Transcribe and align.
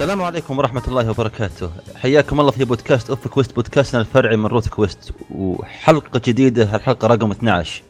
السلام 0.00 0.22
عليكم 0.22 0.58
ورحمة 0.58 0.82
الله 0.88 1.10
وبركاته. 1.10 1.70
حياكم 1.96 2.40
الله 2.40 2.50
في 2.50 2.64
بودكاست 2.64 3.10
OffQuest 3.10 3.54
بودكاستنا 3.56 4.00
الفرعي 4.00 4.36
من 4.36 4.46
RootQuest 4.46 5.12
وحلقة 5.30 6.20
جديدة 6.24 6.76
الحلقة 6.76 7.08
رقم 7.08 7.30
12 7.30 7.82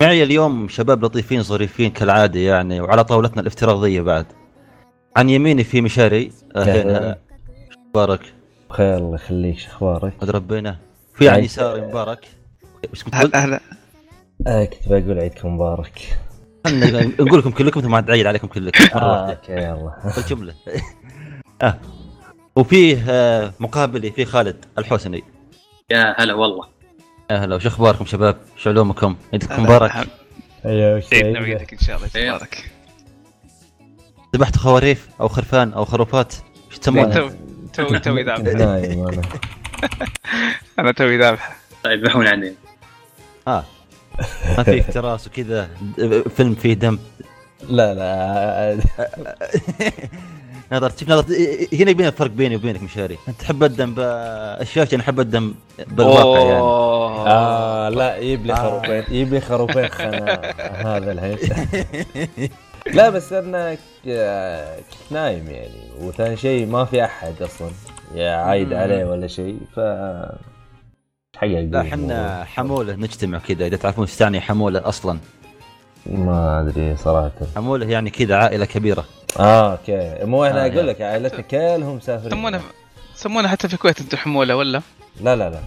معي 0.00 0.22
اليوم 0.22 0.68
شباب 0.68 1.04
لطيفين 1.04 1.42
ظريفين 1.42 1.90
كالعادة 1.90 2.40
يعني 2.40 2.80
وعلى 2.80 3.04
طاولتنا 3.04 3.40
الافتراضية 3.40 4.00
بعد. 4.00 4.26
عن 5.16 5.30
يميني 5.30 5.64
في 5.64 5.80
مشاري 5.80 6.32
اهلين 6.56 6.90
هلا 6.90 7.18
مبارك 7.88 8.20
بخير 8.70 8.96
الله 8.96 9.14
يخليك 9.14 9.58
شو 9.58 9.68
أخبارك؟ 9.68 10.12
قد 10.20 10.30
ربنا 10.30 10.78
في 11.14 11.28
عن 11.28 11.44
يساري 11.44 11.80
مبارك. 11.80 12.26
إيش 12.90 13.04
كنت 13.04 13.14
تقول؟ 13.14 13.30
هلا 13.34 13.60
آه 14.46 14.64
كنت 14.64 14.88
بقول 14.88 15.18
عيدكم 15.18 15.54
مبارك. 15.54 16.18
نقول 17.20 17.38
لكم 17.38 17.50
كلكم 17.50 17.80
ثم 17.80 18.00
تعيد 18.00 18.26
عليكم 18.26 18.46
كلكم 18.46 18.84
مرة 18.94 19.04
آه 19.04 19.22
واحدة. 19.22 19.32
okay 19.32 19.52
يلا. 19.52 19.92
بالجملة 20.16 20.54
آه. 21.62 21.78
وفيه 22.56 23.04
آه 23.08 23.52
مقابلي 23.60 24.10
في 24.10 24.24
خالد 24.24 24.64
الحسني. 24.78 25.24
يا 25.90 26.14
هلا 26.22 26.34
والله. 26.34 26.68
يا 27.30 27.36
هلا 27.36 27.56
وش 27.56 27.66
أخباركم 27.66 28.04
شباب؟ 28.06 28.36
شو 28.56 28.70
علومكم؟ 28.70 29.16
عيدكم 29.32 29.62
مبارك. 29.62 30.08
أيوه 30.66 30.96
وش 30.96 31.12
عيدنا؟ 31.12 31.40
وعيدك 31.40 31.72
إن 31.72 31.78
شاء 31.78 31.96
الله. 31.96 32.08
يبارك 32.16 32.70
ذبحتوا 34.36 34.60
خواريف 34.60 35.08
أو 35.20 35.28
خرفان 35.28 35.72
أو 35.72 35.84
خروفات؟ 35.84 36.34
إيش 36.70 36.78
تسمونها؟ 36.78 37.14
تو 37.14 37.30
توي 37.72 37.98
توي 37.98 38.22
ذابح 38.22 38.40
أنا. 40.78 40.92
توي 40.92 41.18
ذابح 41.18 41.56
طيب 41.84 41.98
يذبحون 42.00 42.26
عني. 42.26 42.54
آه. 43.48 43.64
ما 44.56 44.62
في 44.62 44.80
افتراس 44.80 45.26
وكذا؟ 45.26 45.70
فيلم 46.36 46.54
فيه 46.54 46.74
دم. 46.74 46.98
لا 47.68 47.94
لا. 47.94 48.78
نظرت 50.72 50.98
شوف 50.98 51.08
نظرت 51.08 51.30
هنا 51.72 51.90
يبين 51.90 52.06
الفرق 52.06 52.30
بيني 52.30 52.56
وبينك 52.56 52.82
مشاري. 52.82 53.18
أنت 53.28 53.40
تحب 53.40 53.64
الدم 53.64 53.94
بالشاشه 53.94 54.94
أنا 54.94 55.02
أحب 55.02 55.20
الدم 55.20 55.54
بالواقع 55.86 56.38
يعني. 56.38 56.60
آه 56.60 57.88
لا 57.88 58.16
يجيب 58.16 58.46
لي 58.46 58.56
خروفين 58.56 59.04
يجيب 59.08 59.34
لي 59.34 59.40
خروفين 59.40 59.88
خنا 59.88 60.40
هذا 60.96 61.12
الحين 61.12 61.38
لا 62.94 63.10
بس 63.10 63.32
أنا 63.32 63.74
كنت 63.74 65.10
نايم 65.10 65.50
يعني 65.50 65.90
وثاني 66.00 66.36
شيء 66.36 66.66
ما 66.66 66.84
في 66.84 67.04
أحد 67.04 67.42
أصلا 67.42 67.70
يا 68.14 68.30
عايد. 68.30 68.72
عليه 68.72 69.04
ولا 69.04 69.26
شيء 69.26 69.58
ف 69.76 69.80
حق 71.36 71.46
لا 71.46 71.80
إحنا 71.80 72.44
حمولة 72.44 72.94
نجتمع 72.94 73.38
كذا 73.38 73.66
إذا 73.66 73.76
تعرفون 73.76 74.04
إيش 74.04 74.16
تعني 74.16 74.40
حمولة 74.40 74.88
أصلا. 74.88 75.18
ما 76.10 76.60
أدري 76.60 76.96
صراحة. 76.96 77.32
حموله 77.56 77.86
يعني 77.86 78.10
كذا 78.10 78.36
عائلة 78.36 78.64
كبيرة. 78.64 79.04
آه 79.40 79.72
أوكي. 79.72 80.24
مو 80.24 80.44
أنا 80.44 80.58
آه، 80.64 80.66
أقول 80.66 80.76
يعني. 80.76 80.88
لك 80.88 81.00
عائلتنا 81.02 81.40
كلهم 81.40 81.96
مسافرين. 81.96 82.26
يسمونه 82.38 82.60
يسمونه 83.14 83.48
حتى 83.48 83.68
في 83.68 83.74
الكويت 83.74 84.00
أنتم 84.00 84.16
حمولة 84.16 84.56
ولا؟ 84.56 84.82
لا 85.20 85.36
لا 85.36 85.50
لا. 85.50 85.60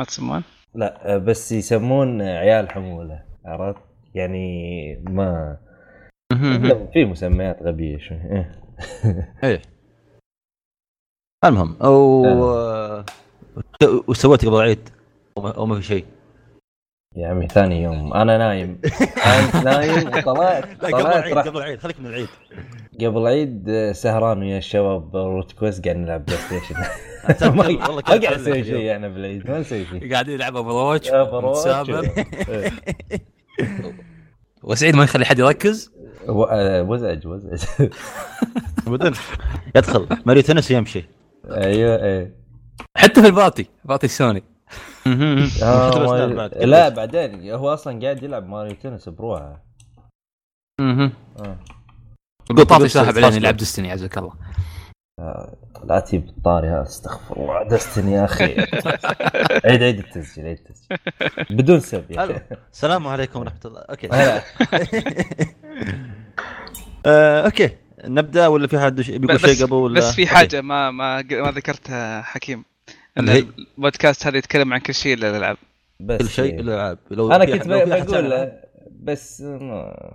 ما 0.00 0.06
تسمون؟ 0.06 0.42
لا 0.74 1.18
بس 1.18 1.52
يسمون 1.52 2.22
عيال 2.22 2.70
حمولة 2.70 3.22
عرفت؟ 3.44 3.80
يعني 4.14 4.96
ما 5.02 5.56
في 6.92 7.04
مسميات 7.04 7.62
غبية 7.62 7.98
شوي. 7.98 8.16
إيه. 8.16 8.52
إيه. 9.44 9.62
المهم 11.44 11.76
أو 11.82 12.22
وسويت 14.08 14.44
قبل 14.46 14.54
العيد 14.56 14.88
ما 15.38 15.74
في 15.80 15.82
شيء. 15.82 16.04
يا 17.16 17.28
عمي 17.28 17.48
ثاني 17.48 17.82
يوم. 17.82 18.14
أنا 18.14 18.38
نايم. 18.38 18.80
أنت 19.26 19.56
نايم؟ 19.66 20.08
وطلعت 20.08 20.82
لا 20.82 20.88
قبل 20.88 21.02
طلعت 21.02 21.16
العيد 21.16 21.38
قبل 21.38 21.56
العيد 21.58 21.78
خليك 21.80 22.00
من 22.00 22.06
العيد. 22.06 22.28
قبل 23.00 23.26
عيد 23.26 23.68
آه، 23.68 23.92
سهران 23.92 24.38
ويا 24.38 24.58
الشباب 24.58 25.16
روت 25.16 25.52
كويست 25.52 25.84
قاعد 25.84 25.96
نلعب 25.96 26.24
بلاي 26.24 26.38
ستيشن. 26.38 26.74
والله 27.48 27.94
ما 27.94 28.00
قاعد 28.00 28.40
نسوي 28.40 28.60
اليوم. 28.60 28.78
شيء 28.80 28.92
إحنا 28.92 29.08
بالعيد 29.08 29.50
ما 29.50 29.58
نسوي 29.58 29.84
شيء. 29.86 30.12
قاعدين 30.12 30.40
يا 30.40 30.50
بروتش. 30.50 31.10
ونتسابر 31.12 32.10
إيه. 32.48 32.70
وسعيد 34.62 34.96
ما 34.96 35.04
يخلي 35.04 35.24
حد 35.24 35.38
يركز؟ 35.38 35.92
آه، 36.28 36.82
وزعج 36.82 37.26
وزعج. 37.26 37.60
يدخل. 39.76 40.06
ماريو 40.26 40.42
تنس 40.42 40.70
يمشي. 40.70 41.04
أيوه 41.50 42.02
إيه. 42.02 42.34
حتى 42.96 43.22
في 43.22 43.26
البارتي 43.26 43.66
بارتي 43.84 44.08
سوني. 44.08 44.42
آه، 45.62 46.26
بعد. 46.34 46.54
لا 46.54 46.88
بعدين 46.88 47.50
هو 47.50 47.74
أصلا 47.74 48.00
قاعد 48.02 48.22
يلعب 48.22 48.48
ماريو 48.48 48.74
تنس 48.74 49.08
بروحه. 49.08 49.62
أها 50.80 51.12
آه. 51.38 51.56
قصة 52.50 52.86
ساحب 52.86 53.18
علينا. 53.18 53.36
يلعب 53.36 53.56
ديستني 53.56 53.92
عزك 53.92 54.18
الله. 54.18 54.32
لا 55.84 56.00
تجيب 56.00 56.28
الطاري 56.28 56.68
هذا 56.68 56.82
استغفر 56.82 57.36
الله. 57.36 57.62
دستني 57.68 58.12
يا 58.12 58.24
أخي. 58.24 58.44
عيد 59.70 59.82
عيد 59.82 59.98
التسجيل 59.98 60.46
عيد 60.46 60.58
التسجيل. 60.58 60.98
بدون 61.58 61.80
سب 61.80 62.10
يا. 62.10 62.24
أخي. 62.24 62.40
السلام 62.72 63.06
عليكم 63.06 63.40
ورحمة 63.40 63.60
الله. 63.64 63.80
أوكي. 63.80 64.08
آه، 67.06 67.44
أوكي. 67.44 67.70
نبدأ 68.04 68.46
ولا 68.46 68.66
في 68.66 68.80
حد 68.80 69.00
بيقول 69.00 69.40
شيء 69.40 69.66
قبل 69.66 69.74
ولا؟ 69.74 70.00
بس 70.00 70.14
في 70.14 70.26
حاجة 70.26 70.60
ما 70.60 70.90
ما 70.90 71.22
ما 71.22 71.50
ذكرتها 71.50 72.22
حكيم. 72.22 72.64
إن 73.18 73.28
اللي؟ 73.28 73.46
البودكاست 73.78 74.26
هذا 74.26 74.38
يتكلم 74.38 74.72
عن 74.72 74.80
كل 74.80 74.94
شيء 74.94 75.14
إلا 75.14 75.30
الألعاب. 75.30 75.56
بس 76.00 76.18
كل 76.18 76.28
شيء 76.28 76.60
الألعاب. 76.60 76.98
لو 77.10 77.32
أنا 77.32 77.44
كنت 77.44 77.68
بقول 77.68 78.52
بس 78.90 79.40
ما 79.40 80.12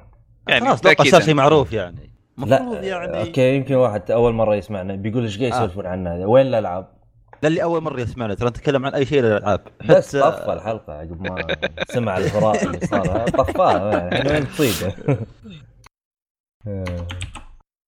يعني 0.50 0.66
خلاص 0.66 0.80
أتوقع 0.80 1.04
صار 1.04 1.20
شيء 1.20 1.20
يعني. 1.20 1.34
معروف 1.34 1.74
يعني. 1.74 2.12
لا 2.38 2.58
المفروض 2.58 2.84
يعني 2.84 3.20
أوكي 3.20 3.56
يمكن 3.56 3.76
واحد 3.76 4.12
أول 4.12 4.34
مرة 4.34 4.56
يسمعنا. 4.56 4.96
بيقول 4.96 5.24
إيش 5.24 5.40
قاعد 5.40 5.52
آه. 5.52 5.56
يسولفون 5.56 5.86
عنها 5.86 6.26
وين 6.26 6.48
الألعاب؟ 6.48 6.98
للي 7.44 7.64
أول 7.64 7.82
مرة 7.82 8.02
يسمعنا. 8.02 8.34
ترى 8.34 8.50
نتكلم 8.50 8.86
عن 8.86 8.94
أي 8.94 9.06
شيء 9.06 9.22
للالعاب 9.22 9.62
بس 9.90 10.16
طفى 10.16 10.54
الحلقة 10.54 10.94
عقب 10.94 11.22
ما 11.22 11.48
سمع 11.90 12.18
الهراء 12.18 12.64
اللي 12.64 12.80
صار. 12.88 13.30
طفاها 13.30 14.14
يعني 14.14 14.30
وين 14.30 14.48
تصيده؟ 14.48 14.96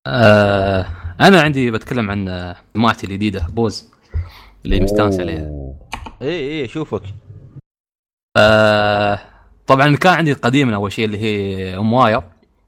آه 0.06 0.86
أنا 1.20 1.42
عندي 1.42 1.70
بتكلم 1.70 2.10
عن 2.10 2.28
آه، 2.28 2.56
مجموعتي 2.74 3.06
الجديدة 3.06 3.46
بوز. 3.52 3.90
اللي 4.64 4.80
مستانس 4.80 5.20
عليها. 5.20 5.50
اي 6.22 6.60
اي 6.62 6.68
شوفك 6.68 7.02
آه 8.36 9.18
طبعا 9.66 9.96
كان 9.96 10.12
عندي 10.12 10.32
القديم 10.32 10.72
أول 10.74 10.92
شيء 10.92 11.04
اللي 11.04 11.18
هي 11.18 11.76
أم 11.78 11.92
wire 11.92 12.22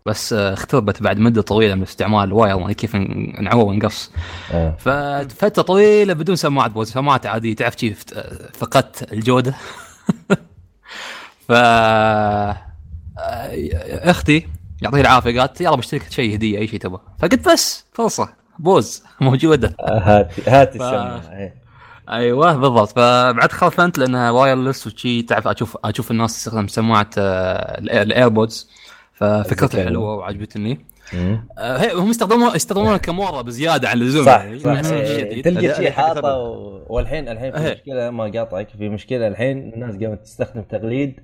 بس 0.06 0.32
آه 0.32 0.52
اختربت 0.52 1.02
بعد 1.02 1.18
مدة 1.18 1.42
طويلة 1.42 1.74
من 1.74 1.82
استعمال 1.82 2.24
ال 2.24 2.31
wire 2.31 2.58
يعني 2.60 2.74
كيف 2.74 2.96
نعوض 3.40 3.66
ونقص. 3.66 4.10
آه. 4.52 4.76
ففتره 4.78 5.62
طويلة 5.62 6.14
بدون 6.14 6.36
سماعات 6.36 6.70
بوز 6.70 6.90
سماعات 6.92 7.26
عادية. 7.26 7.54
تعرف 7.56 7.74
كيف؟ 7.74 8.04
آه، 8.14 8.50
فقدت 8.54 9.12
الجودة. 9.12 9.54
ف 11.48 11.52
آه، 11.52 12.62
أختي 14.10 14.46
يعطيها 14.82 15.00
العافية 15.00 15.40
قالت 15.40 15.60
يلا 15.60 15.76
بشتري 15.76 16.00
لك 16.00 16.10
شيء 16.12 16.34
هدية 16.34 16.58
أي 16.58 16.66
شيء 16.68 16.80
تبغى. 16.80 17.00
فقلت 17.18 17.48
بس 17.48 17.84
فرصة 17.92 18.28
بوز 18.58 19.02
موجودة. 19.20 19.76
هات 19.80 20.48
هات 20.48 20.70
ف- 20.72 20.74
السماعة 20.74 21.18
إيه. 21.38 21.61
أيوه 22.08 22.56
بالضبط 22.56 22.88
فبعد 22.88 23.52
خافنت 23.52 23.98
لأنها 23.98 24.30
وايرلس 24.30 24.86
وشي 24.86 25.22
تعرف 25.22 25.48
أشوف 25.48 25.76
أشوف 25.84 26.10
الناس 26.10 26.34
تستخدم 26.34 26.68
سماعة 26.68 27.10
آه، 27.18 27.78
الايربودز 27.78 28.70
ففكرتها. 29.12 29.84
حلوة 29.84 30.16
وعجبتني. 30.16 30.86
آه، 31.58 31.94
هم 31.94 32.10
يستخدمونها 32.10 32.56
يستخدمونها 32.56 32.96
كمورة 32.96 33.40
بزيادة 33.42 33.88
عن 33.88 33.96
اللزوم 33.96 34.24
صح 34.24 34.44
يعني. 34.44 34.58
صح. 34.58 34.80
تلقى 35.40 35.74
شيء 35.74 35.90
حاطة. 35.90 36.36
و... 36.38 36.82
والحين 36.88 37.28
الحين 37.28 37.52
في. 37.52 37.70
مشكلة 37.70 38.10
ما 38.10 38.24
قاطعك 38.24 38.68
في 38.68 38.88
مشكلة 38.88 39.28
الحين 39.28 39.72
الناس 39.74 39.96
قامت 39.96 40.22
تستخدم 40.22 40.62
تقليد 40.62 41.20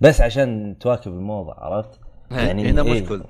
بس 0.00 0.20
عشان 0.20 0.76
تواكب 0.80 1.12
الموضة 1.12 1.54
عرفت؟ 1.58 2.00
إيه، 2.32 2.52
هنا 2.52 2.82
إيه. 2.82 3.02
مشكل 3.02 3.22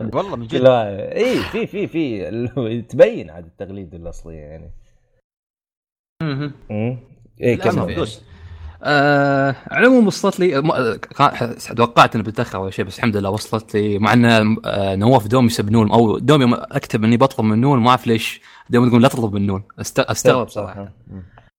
والله 0.14 0.36
من 0.36 0.46
جد 0.46 0.60
لا 0.60 1.12
اي 1.16 1.36
في 1.36 1.66
في 1.66 1.86
في 1.86 2.82
تبين 2.82 3.30
عاد 3.30 3.44
التقليد 3.44 3.94
الأصلي 3.94 4.36
يعني 4.36 4.70
امم 6.22 6.52
اي 7.42 7.56
كمل. 7.56 8.06
آه 8.86 9.56
على 9.70 9.86
العموم 9.86 10.06
وصلت 10.06 10.40
لي 10.40 10.62
توقعت 11.76 12.14
إنه 12.14 12.24
بتأخر 12.24 12.58
أو 12.58 12.70
شيء 12.70 12.84
بس 12.84 12.96
الحمد 12.98 13.16
لله 13.16 13.30
وصلت 13.30 13.74
لي 13.74 13.98
مع 13.98 14.12
إن 14.12 14.24
آه، 14.64 14.94
نواف 14.96 15.26
دوم 15.26 15.46
يسب 15.46 15.70
نول 15.70 15.90
أو 15.90 16.18
دوم 16.18 16.54
أكتب 16.54 17.04
إني 17.04 17.16
بطلب 17.16 17.46
من 17.46 17.60
نول 17.60 17.78
ما 17.80 17.90
أعرف 17.90 18.06
ليش 18.06 18.40
دوم 18.70 18.88
يقول 18.88 19.02
لا 19.02 19.08
تطلب 19.08 19.34
من 19.34 19.58
أست- 19.60 19.62
أستغرب 19.80 20.48
صراحة. 20.48 20.92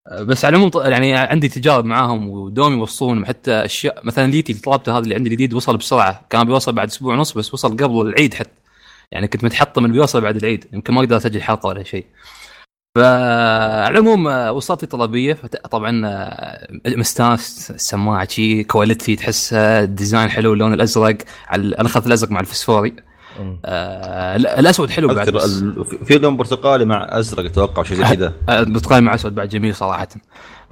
آه، 0.08 0.24
بس 0.24 0.46
على 0.46 0.56
العموم 0.58 0.72
يعني 0.76 1.14
عندي 1.16 1.48
تجارب 1.48 1.86
معاهم 1.86 2.30
ودوم 2.30 2.74
يوصون 2.74 3.26
حتى 3.26 3.52
أشياء 3.52 4.06
مثلا 4.06 4.32
ليتي 4.32 4.52
اللي 4.52 4.62
طلبته 4.64 4.92
هذا 4.98 5.04
اللي 5.04 5.16
عندي 5.16 5.30
الجديد 5.30 5.54
وصل 5.54 5.78
بسرعة. 5.78 6.22
كان 6.30 6.44
بيوصل 6.44 6.74
بعد 6.74 6.88
أسبوع 6.88 7.14
ونص 7.14 7.32
بس 7.38 7.54
وصل 7.54 7.78
قبل 7.78 8.02
العيد 8.02 8.34
حتى. 8.34 8.50
يعني 9.12 9.28
كنت 9.28 9.44
متحطم 9.44 9.86
إنه 9.86 9.94
بيوصل 9.94 10.22
بعد 10.22 10.36
العيد. 10.36 10.66
يمكن 10.74 10.94
ما 10.94 11.00
أقدر 11.00 11.18
أسجل 11.18 11.42
حلقة 11.42 11.68
ولا 11.68 11.84
شيء. 11.84 12.06
فعلى 12.96 13.88
العموم 13.88 14.28
آه، 14.28 14.52
وصلت 14.52 14.82
لي 14.82 14.88
طلبيه 14.88 15.34
فت- 15.34 15.68
طبعا 15.68 16.02
آه، 16.06 16.68
مستانس 16.88 17.72
السماعه 17.76 18.28
شي 18.28 18.64
quality 18.64 19.16
تحسها 19.16 19.84
ال 19.84 19.90
design 19.90 20.30
حلو 20.30 20.54
اللون 20.54 20.74
الأزرق 20.74 21.18
على 21.48 21.76
أنا 21.80 21.88
اخذت 21.88 22.08
الأزرق 22.08 22.32
مع 22.32 22.40
الفسفوري. 22.40 22.96
آه 23.66 24.36
ال- 24.36 24.48
الأسود 24.48 24.90
حلو 24.90 25.08
بعد 25.08 25.30
بس 25.30 25.64
في- 26.06 26.18
لون 26.18 26.38
برتقالي 26.38 26.86
مع 26.86 27.08
أزرق 27.10 27.46
أتوقع 27.46 27.84
شيء 27.84 27.98
زي 27.98 28.16
كذا. 28.16 28.34
آه، 28.50 28.64
برتقالي 28.64 29.02
مع 29.02 29.16
أسود 29.16 29.36
بعد 29.36 29.50
جميل 29.50 29.76
صراحة. 29.76 30.08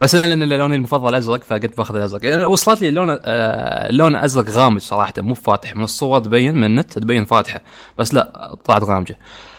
بس 0.01 0.15
لأن 0.15 0.43
لوني 0.49 0.75
المفضل 0.75 1.15
أزرق 1.15 1.43
فقلت 1.43 1.77
باخذ 1.77 1.95
الأزرق. 1.95 2.25
يعني 2.25 2.45
وصلت 2.45 2.81
لي 2.81 2.91
لون 2.91 3.17
آه 3.25 3.91
لون 3.91 4.15
أزرق 4.15 4.49
غامج 4.49 4.81
صراحة 4.81 5.13
مو 5.17 5.33
فاتح 5.33 5.75
من 5.75 5.83
الصور 5.83 6.19
تبين 6.19 6.55
من 6.55 6.63
النت 6.63 6.99
تبين 6.99 7.25
فاتحة 7.25 7.61
بس 7.97 8.13
لا 8.13 8.55
طلعت 8.65 8.83
غامجة. 8.83 9.13
آه 9.13 9.52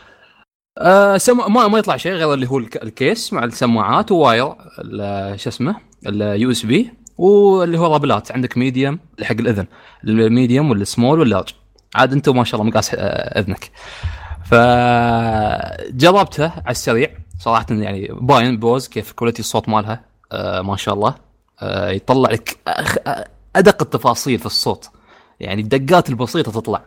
سم... 1.16 1.52
ما 1.52 1.68
ما 1.68 1.78
يطلع 1.78 1.96
شيء 1.96 2.12
غير 2.12 2.34
اللي 2.34 2.48
هو 2.48 2.58
ال 2.58 2.63
ك... 2.63 2.82
ال 2.82 2.92
case 2.92 3.32
مع 3.32 3.44
السماعات 3.44 4.12
و 4.12 4.21
wire 4.21 4.54
شو 5.36 5.48
اسمه 5.48 5.76
ال 6.06 6.50
USB 6.50 6.90
واللي 7.18 7.78
هو 7.78 7.92
رابلات 7.92 8.32
عندك 8.32 8.58
medium 8.58 8.98
حق 9.22 9.32
الإذن 9.32 9.66
ال 10.04 10.13
medium 10.13 10.70
وال 10.70 10.84
small 10.84 11.20
وال 11.20 11.28
large 11.28 11.48
عاد 11.94 12.12
أنت 12.12 12.28
ما 12.28 12.44
شاء 12.44 12.60
الله 12.60 12.70
مقاس 12.70 12.94
آه، 12.94 13.40
إذنك. 13.40 13.70
فجربته 14.44 16.44
على 16.44 16.70
السريع. 16.70 17.10
صراحة 17.38 17.66
يعني 17.70 18.08
باين 18.12 18.56
بوز 18.56 18.88
كيف 18.88 19.12
quality 19.12 19.40
الصوت 19.40 19.68
مالها 19.68 20.00
آه 20.32 20.62
ما 20.62 20.76
شاء 20.76 20.94
الله. 20.94 21.14
آه 21.60 21.90
يطلع 21.90 22.30
لك. 22.30 22.58
آه، 22.68 23.28
أدق 23.56 23.82
التفاصيل 23.82 24.38
في 24.38 24.46
الصوت. 24.46 24.90
يعني 25.40 25.62
الدقات 25.62 26.08
البسيطة 26.08 26.52
تطلع. 26.52 26.82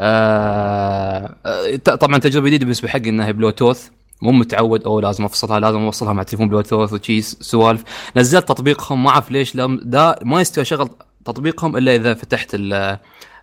آه 0.00 1.34
آه، 1.46 1.76
طبعا 1.76 2.18
تجربة 2.18 2.46
جديدة 2.46 2.64
بالنسبة 2.64 2.88
حقي 2.88 3.08
إنها 3.08 3.30
بلوتوث 3.30 3.88
مو 4.22 4.32
متعود 4.32 4.84
أو 4.84 5.00
لازم 5.00 5.24
أفصلها 5.24 5.60
لازم 5.60 5.78
أوصلها 5.78 6.12
مع 6.12 6.22
تليفون 6.22 6.48
بلوتوث 6.48 6.92
وشي 6.92 7.20
سوالف. 7.22 7.82
نزلت 8.16 8.48
تطبيقهم 8.48 9.02
ما 9.04 9.10
أعرف 9.10 9.30
ليش 9.30 9.56
لم 9.56 9.80
دا 9.84 10.18
ما 10.22 10.40
يستوي 10.40 10.62
أشغل 10.62 10.88
تطبيقهم 11.24 11.76
إلا 11.76 11.94
إذا 11.96 12.14
فتحت 12.14 12.54
ال- 12.54 12.98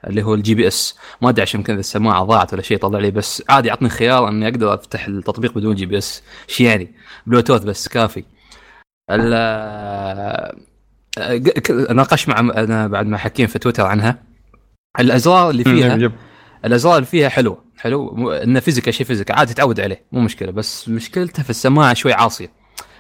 اللي 0.08 0.24
هو 0.24 0.34
ال 0.34 0.56
GPS. 0.56 0.96
ما 1.22 1.30
أدري 1.30 1.42
عشان 1.42 1.60
يمكن 1.60 1.80
السماعة 1.80 2.24
ضاعت 2.24 2.54
ولا 2.54 2.62
شيء 2.62 2.78
طلع 2.78 3.00
لي 3.00 3.12
بس 3.12 3.44
عادي 3.50 3.68
يعطني 3.68 3.90
خيار 3.90 4.28
إني 4.28 4.48
أقدر 4.48 4.74
أفتح 4.74 5.06
التطبيق 5.08 5.54
بدون 5.54 5.76
GPS. 5.76 6.24
شي 6.48 6.64
يعني. 6.64 6.92
بلوتوث 7.28 7.64
بس 7.64 7.88
كافي. 7.88 8.24
ك- 11.18 11.72
ناقش 11.92 12.28
مع 12.30 12.40
أنا 12.40 12.88
بعد 12.88 13.06
مع 13.08 13.18
حكيم 13.18 13.48
في 13.48 13.60
تويتر 13.60 13.86
عنها. 13.86 14.18
الأزرار 15.00 15.50
اللي 15.50 15.64
فيها. 15.64 16.12
الأزرار 16.66 16.96
اللي 16.96 17.06
فيها 17.06 17.30
حلوة 17.30 17.64
حلو 17.78 18.32
انه 18.32 18.60
physical 18.60 18.92
شيء 18.92 19.06
physical 19.06 19.34
عادي 19.34 19.54
تتعود 19.54 19.80
عليه 19.80 20.04
مو 20.12 20.20
مشكلة 20.20 20.52
بس 20.52 20.90
مشكلته 20.90 21.44
في 21.44 21.50
السماعه 21.50 21.94
شوي 21.94 22.14
عاصية 22.14 22.52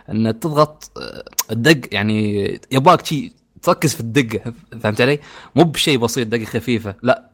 إن 0.09 0.39
تضغط 0.39 0.91
آه، 0.97 1.23
الدقم 1.51 1.79
يعني 1.91 2.45
يباك 2.71 3.05
شيء 3.05 3.31
تركز 3.61 3.93
في 3.93 3.99
الدقه 3.99 4.53
فهمت 4.81 5.01
علي؟ 5.01 5.19
مو 5.55 5.63
بشيء 5.63 5.97
بسيط 5.97 6.27
دقة 6.27 6.45
خفيفة 6.45 6.95
لا 7.03 7.29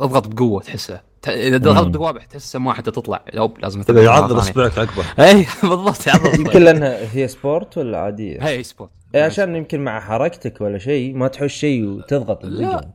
اضغط 0.00 0.28
بقوة 0.28 0.62
تحسها 0.62 1.02
إذا 1.28 1.56
ضغطت. 1.56 1.88
بقوة 1.88 2.12
تحس 2.12 2.34
السماعة 2.34 2.76
حتى 2.76 2.90
تطلع 2.90 3.24
لو 3.34 3.54
لازم 3.62 3.82
يعضل. 3.88 4.38
اصبعك 4.38 4.78
عقبه 4.78 5.04
اي 5.18 5.46
بالضبط 5.62 6.06
يعضل 6.06 6.34
يمكن 6.40 6.62
لانها 6.62 6.98
هي 7.12 7.28
sport 7.28 7.78
ولا 7.78 7.98
عادية؟ 7.98 8.46
هاي 8.46 8.62
sport 8.62 8.90
إيه 9.14 9.22
عشان 9.22 9.56
يمكن 9.56 9.80
مع 9.80 10.00
حركتك 10.00 10.60
ولا 10.60 10.78
شيء 10.78 11.14
ما 11.14 11.28
تحوش 11.28 11.54
شيء 11.54 11.86
وتضغط 11.86 12.44
الدقم 12.44 12.90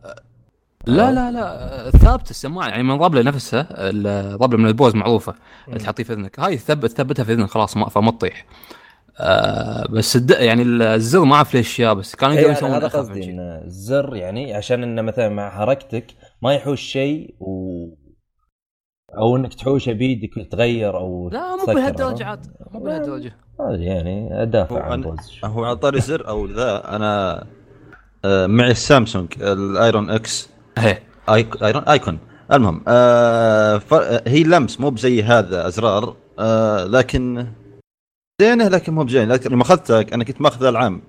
لا 0.88 1.12
لا 1.12 1.32
لا 1.32 1.90
ثابت 1.90 2.30
السماعة 2.30 2.68
يعني 2.68 2.84
من 2.84 2.96
الربله 2.96 3.22
نفسها 3.22 3.68
الربله 3.72 4.58
من 4.58 4.68
البوز 4.68 4.96
معروفة 4.96 5.36
اللي 5.68 5.80
تحطيه 5.80 6.04
في 6.04 6.14
إذنك. 6.14 6.40
هاي 6.40 6.58
ثبت 6.58 6.92
ثبتها 6.92 7.24
في 7.24 7.34
إذنك 7.34 7.50
خلاص 7.50 7.78
ما 7.78 7.90
فما 7.90 8.12
تطيح. 8.12 8.46
آه 9.20 9.88
بس 9.90 10.16
الد... 10.16 10.32
يعني 10.32 10.64
الزر 10.64 11.24
ما 11.24 11.36
أعرف 11.36 11.54
ليش 11.54 11.80
يا 11.80 11.94
بس 11.94 12.16
كانوا 12.16 12.36
إيه 12.36 12.42
يقدرون 12.42 12.72
هذا 12.72 12.88
يسوون 12.88 12.92
هذا 12.92 13.00
قصدي 13.00 13.32
إن 13.32 13.40
الزر 13.40 14.16
يعني 14.16 14.54
عشان 14.54 14.84
إنه 14.84 15.02
مثلا 15.02 15.30
مع 15.30 15.50
حركتك 15.50 16.06
ما 16.42 16.54
يحوش 16.54 16.82
شيء 16.82 17.36
و 17.40 17.86
أو 19.18 19.36
إنك 19.36 19.54
تحوشه 19.54 19.92
بيدك 19.92 20.38
وتغير 20.38 20.98
أو 20.98 21.30
لا 21.30 21.56
مو 21.56 21.66
بهالدرجة 21.66 22.24
ها؟ 22.24 22.28
عاد 22.28 22.46
مو 22.72 22.80
بهالدرجة. 22.80 23.36
هذا 23.60 23.76
يعني 23.76 24.44
ادافع 24.44 24.84
عن 24.84 25.02
بوز. 25.02 25.40
هو 25.44 25.66
على 25.66 25.76
طاري 25.76 26.00
زر 26.00 26.28
أو 26.28 26.46
ذا 26.46 26.96
أنا 26.96 27.44
آه، 28.26 28.48
معي 28.48 28.72
السامسونج 28.72 29.28
ال 29.42 30.10
Icon 30.10 30.42
X 30.42 30.50
إيه 30.86 31.04
ايرون 31.64 31.84
ايكون 31.84 32.20
المهم 32.54 32.84
آه 32.88 33.78
ف... 33.78 33.94
هي 34.28 34.44
لمس 34.44 34.80
مو 34.80 34.90
بزي 34.90 35.24
هذا 35.24 35.68
أزرار 35.68 36.16
آه 36.40 36.86
لكن 36.86 37.48
زينة 38.42 38.68
لكن 38.68 38.94
مو 38.94 39.04
بزين 39.04 39.30
لكن 39.32 39.52
لما 39.52 39.62
أخذتها 39.62 40.06
أنا 40.14 40.24
كنت 40.24 40.42
ماخذها 40.42 40.70
العام. 40.70 41.02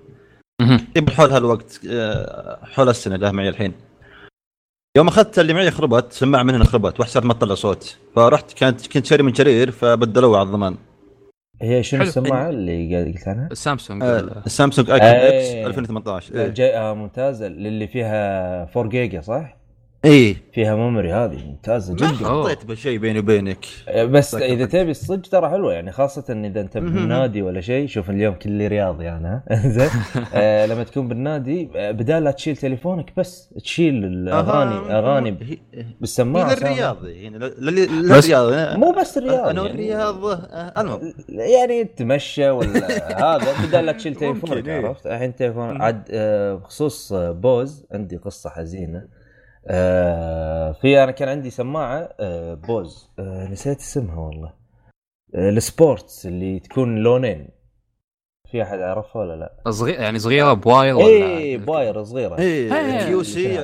تقريبا 0.94 1.12
حول 1.12 1.31
هالوقت 1.31 1.81
آه 1.90 2.58
حول 2.64 2.88
السنة 2.88 3.14
اللي 3.14 3.32
معي 3.32 3.49
الحين 3.49 3.72
يوم 4.96 5.08
اخذت 5.08 5.38
اللي 5.38 5.55
معي 5.55 5.70
خربت 5.70 6.12
سماعه 6.12 6.43
من 6.43 6.55
هنا 6.55 6.64
خربت 6.64 7.02
صار 7.02 7.25
ما 7.26 7.34
تطلع 7.34 7.55
صوت 7.55 7.96
فرحت 8.17 8.52
كانت 8.52 8.87
كنت 8.87 9.06
شاري 9.06 9.22
من 9.22 9.32
جرير 9.32 9.70
فبدلوها 9.70 10.38
على 10.40 10.46
الضمان 10.46 10.76
هي 11.62 11.82
شنو. 11.82 12.02
السماعة 12.02 12.49
اللي 12.50 12.96
قال- 12.96 13.14
قلت 13.14 13.28
عنها؟ 13.28 13.49
السامسونج 13.52 14.02
آه 14.02 14.20
ال- 14.20 14.43
السامسونج 14.46 14.90
ايكون 14.90 15.06
إيه. 15.08 15.61
إكس 15.62 15.67
2018 15.69 16.34
لا، 16.34 16.43
إيه 16.43 16.49
جاي 16.49 16.76
آه 16.78 16.94
ممتازه 16.94 17.49
للي 17.49 17.87
فيها 17.88 18.62
4 18.76 18.88
جيجا 18.88 19.20
صح؟ 19.20 19.56
إيه 20.05 20.37
فيها 20.52 20.75
ميموري 20.76 21.12
هذه 21.12 21.47
ممتازة 21.47 21.93
ما 21.94 22.12
جدا 22.12 22.26
أوه. 22.29 22.44
حطيت 22.44 22.64
بشيء 22.67 22.99
بيني 22.99 23.19
وبينك 23.19 23.67
بس 23.97 24.35
ذكرتك. 24.35 24.50
إذا 24.50 24.64
تبي 24.67 24.91
الصج 24.91 25.20
ترى 25.20 25.50
حلوة 25.50 25.73
يعني 25.73 25.93
خاصة 25.93 26.25
إذا 26.31 26.61
أنت. 26.61 26.79
بالنادي 26.79 27.43
ولا 27.43 27.61
شيء 27.61 27.87
شوف 27.87 28.11
اليوم 28.11 28.35
كلي 28.35 28.67
رياضي 28.67 29.08
أنا 29.08 29.43
زين 29.67 29.91
آه 30.35 30.67
لما 30.67 30.85
تكون 30.85 31.08
بالنادي 31.08 31.70
آه، 31.76 31.91
بدال 31.91 32.25
لا 32.25 32.31
تشيل 32.31 32.56
تليفونك 32.56 33.12
بس 33.17 33.49
تشيل 33.62 34.05
الاغاني. 34.05 34.99
أغاني 34.99 35.37
بالسماعة 36.00 36.50
هي 36.50 36.56
سامع. 36.56 36.70
للرياضي 36.70 37.12
يعني 37.23 37.38
للرياضي 37.38 38.79
مو 38.79 38.93
بس 38.93 39.19
الرياض 39.19 39.38
أنا 39.38 39.46
يعني. 39.46 39.61
والرياض 39.61 40.25
آه، 40.25 40.81
المهم 40.81 41.12
يعني 41.29 41.85
تمشى 41.85 42.50
ولا 42.50 42.88
هذا 43.35 43.67
بدال 43.67 43.87
لا 43.87 43.93
تشيل 43.93 44.14
تليفونك 44.14 44.69
إيه. 44.69 44.87
عرفت 44.87 45.06
الحين 45.06 45.35
تليفون. 45.37 45.82
عاد 45.82 46.03
آه، 46.11 46.55
بخصوص 46.55 47.12
آه، 47.12 47.31
بوز 47.31 47.87
عندي 47.93 48.17
قصة 48.17 48.50
حزينة 48.50 49.19
آه، 49.67 50.73
في 50.73 51.05
أنا 51.05 51.11
كان 51.11 51.29
عندي 51.29 51.51
سماعة 51.51 52.09
آه، 52.21 52.55
بوز. 52.55 53.11
آه، 53.19 53.49
نسيت 53.49 53.79
اسمها 53.79 54.19
والله. 54.19 54.53
السبورتس 55.35 56.27
اللي 56.27 56.59
تكون 56.59 56.99
لونين. 56.99 57.49
في 58.51 58.62
أحد 58.62 58.79
يعرفها 58.79 59.23
ولا 59.23 59.37
لا؟ 59.37 59.71
صغير 59.71 60.01
يعني 60.01 60.19
صغيرة 60.19 60.53
بواير 60.53 60.96
ولا 60.96 61.06
اي 61.06 61.56
باير 61.56 62.03
صغيرة. 62.03 62.39
إيه 62.39 62.75
إيه. 62.75 63.06
كيو 63.06 63.23
سي 63.23 63.58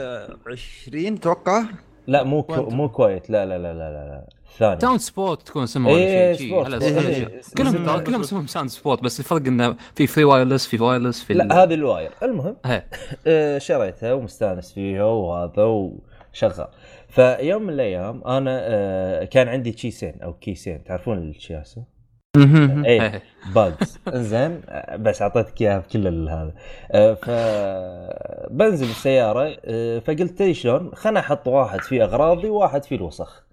20 0.47 1.21
توقع. 1.21 1.63
لا 2.07 2.23
مو 2.23 2.43
كو 2.43 2.63
مو 2.71 2.89
كويت. 2.89 3.31
لا 3.31 3.47
لا 3.47 3.59
لا 3.59 3.73
لا 3.75 3.91
لا, 3.91 4.07
لا. 4.09 4.29
الثاني 4.57 4.81
ساوند 4.81 5.01
سبوت 5.01 5.43
تكون 5.43 5.63
اسمها 5.63 5.93
ولا 5.93 6.03
إيه 6.03 6.33
شيء. 6.33 6.49
سبورت 6.49 6.83
إيه، 6.83 6.99
إيه. 6.99 7.41
كلهم 7.57 8.01
كلهم 8.01 8.21
اسمهم 8.21 8.47
ساوند 8.47 8.71
سبوت 8.71 9.03
بس 9.03 9.21
الفرق 9.21 9.47
إنه 9.47 9.77
في 9.95 10.07
فري 10.07 10.25
وايرلس 10.25 10.67
في 10.67 10.83
وايرلس 10.83 11.23
في 11.23 11.35
لا 11.35 11.63
هذه 11.63 11.75
الواير 11.75 12.11
المهم 12.23 12.57
إيه. 12.67 12.87
آه، 13.27 13.59
شريتها 13.59 14.13
ومستانس 14.13 14.73
فيها 14.73 15.05
وهذا 15.05 15.63
وشغال 15.63 16.69
فيوم 17.09 17.63
من 17.63 17.71
الأيام 17.71 18.23
أنا 18.27 18.61
آه، 18.63 19.25
كان 19.25 19.49
عندي 19.49 19.73
كيسين 19.73 20.23
أو 20.23 20.33
كيسين 20.33 20.85
تعرفون 20.85 21.19
الشياسة؟ 21.19 21.97
إيه. 22.37 22.85
إيه. 22.85 23.23
باجز 23.55 23.99
إنزين 24.15 24.61
آه، 24.69 24.97
بس 24.97 25.23
أعطيتك 25.23 25.63
إياها 25.63 25.79
بكل 25.79 26.29
هذا 26.29 26.55
ف 27.15 27.31
بنزل 28.51 28.87
بالسياره 28.87 29.57
آه، 29.65 29.99
فقلت 29.99 30.31
تدري 30.31 30.55
شلون؟ 30.55 30.91
خلنا 30.95 31.21
أحط 31.21 31.49
واحد 31.49 31.81
فيه 31.81 32.05
أغراضي 32.05 32.49
وواحد 32.49 32.85
فيه 32.85 32.97
الوسخ 32.97 33.47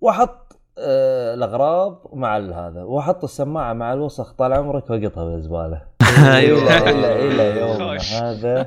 واحط 0.00 0.58
آه، 0.78 1.34
الأغراض 1.34 2.02
مع 2.12 2.36
ال- 2.36 2.52
هذا 2.54 2.82
واحط 2.82 3.24
السماعة 3.24 3.72
مع 3.72 3.92
الوسخ 3.92 4.32
طال 4.32 4.52
عمرك 4.52 4.90
واقطها 4.90 5.24
بالزباله 5.24 5.82
الا 6.18 7.20
الا 7.20 7.44
يومنا 7.60 7.98
خوش. 7.98 8.12
هذا. 8.12 8.66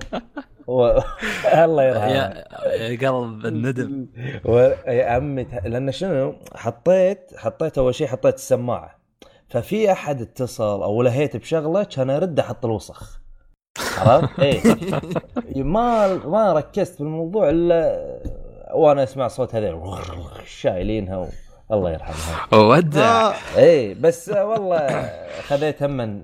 و... 0.68 1.00
الله 1.64 1.84
يرحمه. 1.84 2.08
يا 2.12 3.10
قلب 3.10 3.46
الندم. 3.46 4.08
و- 4.46 4.72
يا 4.88 5.06
عمي 5.06 5.44
لأن 5.64 5.92
شنو؟ 5.92 6.34
حطيت 6.56 7.32
حطيت 7.38 7.78
أول 7.78 7.96
شيء 7.96 8.08
حطيت 8.08 8.36
السماعة. 8.36 8.98
ففي 9.50 9.92
أحد 9.92 10.22
اتصل 10.22 10.84
أو 10.84 11.02
لهيت 11.02 11.38
بشغلة 11.38 11.84
كان 11.84 12.10
أرد 12.10 12.40
أحط 12.40 12.66
الوسخ. 12.66 13.20
عرفت؟ 13.98 14.40
إيه. 14.40 14.62
ما 15.56 16.16
ما 16.16 16.54
ركزت 16.54 17.00
بالموضوع 17.02 17.50
إلا 17.50 18.04
وأنا 18.76 19.04
اسمع 19.04 19.28
صوت 19.28 19.56
هذول 19.56 20.00
شايلينها 20.46 21.18
و... 21.18 21.28
الله 21.72 21.92
يرحمها. 21.92 22.56
ودع. 22.60 23.02
آه، 23.30 23.34
إيه 23.58 23.94
بس 24.02 24.30
والله 24.30 25.10
خذيت 25.48 25.84
هم 25.84 26.22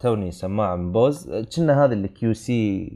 توني 0.00 0.30
سماعه 0.30 0.76
من 0.76 0.92
Bose. 0.92 1.30
كنا 1.56 1.84
هذه 1.84 1.92
ال 1.92 2.34
QC 2.34 2.90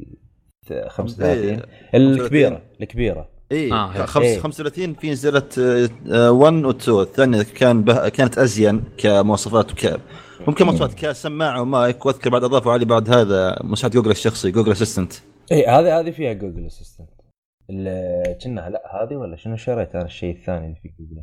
35 0.89 1.61
الكبيرة 1.95 2.63
الكبيرة. 2.81 3.29
إيه 3.53 3.73
آه، 3.75 4.07
خمس- 4.07 4.25
إيه. 4.25 4.39
35 4.41 4.95
في 4.95 5.11
نزلت 5.11 5.59
1 5.59 6.65
و 6.65 6.71
2 6.71 7.01
الثانية 7.01 7.43
كان 7.43 7.83
به... 7.83 8.09
كانت 8.09 8.39
أزين 8.39 8.85
كمواصفات 8.99 9.73
وك 9.73 10.01
ممكن 10.49 10.65
مواصفات 10.67 10.95
كسماعه 10.95 11.61
ومايك. 11.63 12.07
وأذكر 12.07 12.31
بعد 12.31 12.45
اضافوا 12.45 12.73
علي 12.73 12.85
بعد 12.85 13.11
هذا 13.11 13.59
مساعد 13.65 13.93
جوجل 13.93 14.11
الشخصي 14.11 14.51
Google 14.51 14.73
Assistant 14.73 15.13
إيه 15.53 15.79
هذه 15.79 16.01
هذه 16.01 16.11
فيها 16.11 16.33
جوجل 16.33 16.67
اسيستنت 16.67 17.09
كنا 18.43 18.71
لا 18.71 19.03
هذه 19.03 19.17
ولا 19.17 19.37
شنو 19.37 19.57
شريت 19.57 19.95
أنا 19.95 20.05
الشيء 20.05 20.37
الثاني 20.37 20.67
اللي 20.67 20.77
في 20.83 20.89
جوجل؟ 20.89 21.23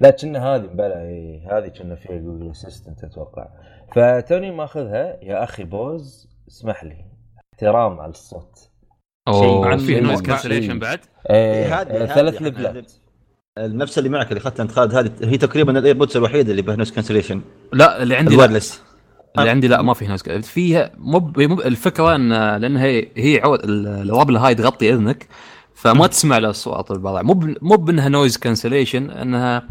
لا 0.00 0.10
كنا 0.10 0.54
هذه 0.54 0.66
بلا 0.66 1.02
إي، 1.02 1.46
هذه 1.50 1.68
كنا 1.68 1.94
فيها 1.94 2.16
جوجل 2.16 2.50
اسيستنت 2.50 3.04
أتوقع. 3.04 3.48
فتوني 3.94 4.50
ماخذها 4.50 5.18
يا 5.24 5.44
أخي 5.44 5.64
بوز 5.64 6.28
اسمح 6.48 6.84
لي. 6.84 7.04
احترام 7.54 8.00
على 8.00 8.10
الصوت. 8.10 8.70
أوه 9.28 9.66
عن- 9.68 9.78
في 9.78 10.00
نويز 10.00 10.22
كانسليشن 10.22 10.78
بعد؟ 10.78 11.00
إيه 11.30 11.80
هذه- 11.80 12.06
ثلاث 12.14 12.34
هذه- 12.34 12.42
ليفلات 12.44 12.92
نفس 13.58 13.98
اللي 13.98 14.08
معك 14.08 14.28
اللي 14.28 14.38
اخذتها 14.40 14.62
انت 14.62 14.70
خالد 14.72 14.94
هذه 14.94 15.12
هي 15.32 15.38
تقريبا 15.38 15.78
الايربودز 15.78 16.16
الوحيدة 16.16 16.50
اللي 16.50 16.62
بها 16.62 16.76
نويز 16.76 16.92
كانسليشن 16.92 17.40
لا 17.72 18.02
اللي 18.02 18.16
عندي 18.16 18.34
الوايرلس 18.34 18.82
اللي 19.38 19.50
عندي 19.50 19.68
لا 19.68 19.82
ما 19.82 19.94
في 19.94 20.06
نويز 20.08 20.42
فيها 20.42 20.90
مو 20.98 21.32
الفكرة 21.64 22.14
ان 22.14 22.56
لأن 22.56 22.76
هي 22.76 23.08
هي 23.16 23.40
عود 23.44 23.64
ال- 23.64 23.86
الوابله 23.86 24.46
هاي 24.46 24.54
تغطي 24.54 24.92
إذنك 24.94 25.26
فما 25.74 26.06
تسمع 26.06 26.38
الاصوات 26.38 26.90
البضع 26.90 27.22
مو 27.22 27.54
مو 27.62 27.76
بأنها 27.76 28.08
نويز 28.08 28.36
كانسليشن 28.36 29.10
إنها 29.10 29.62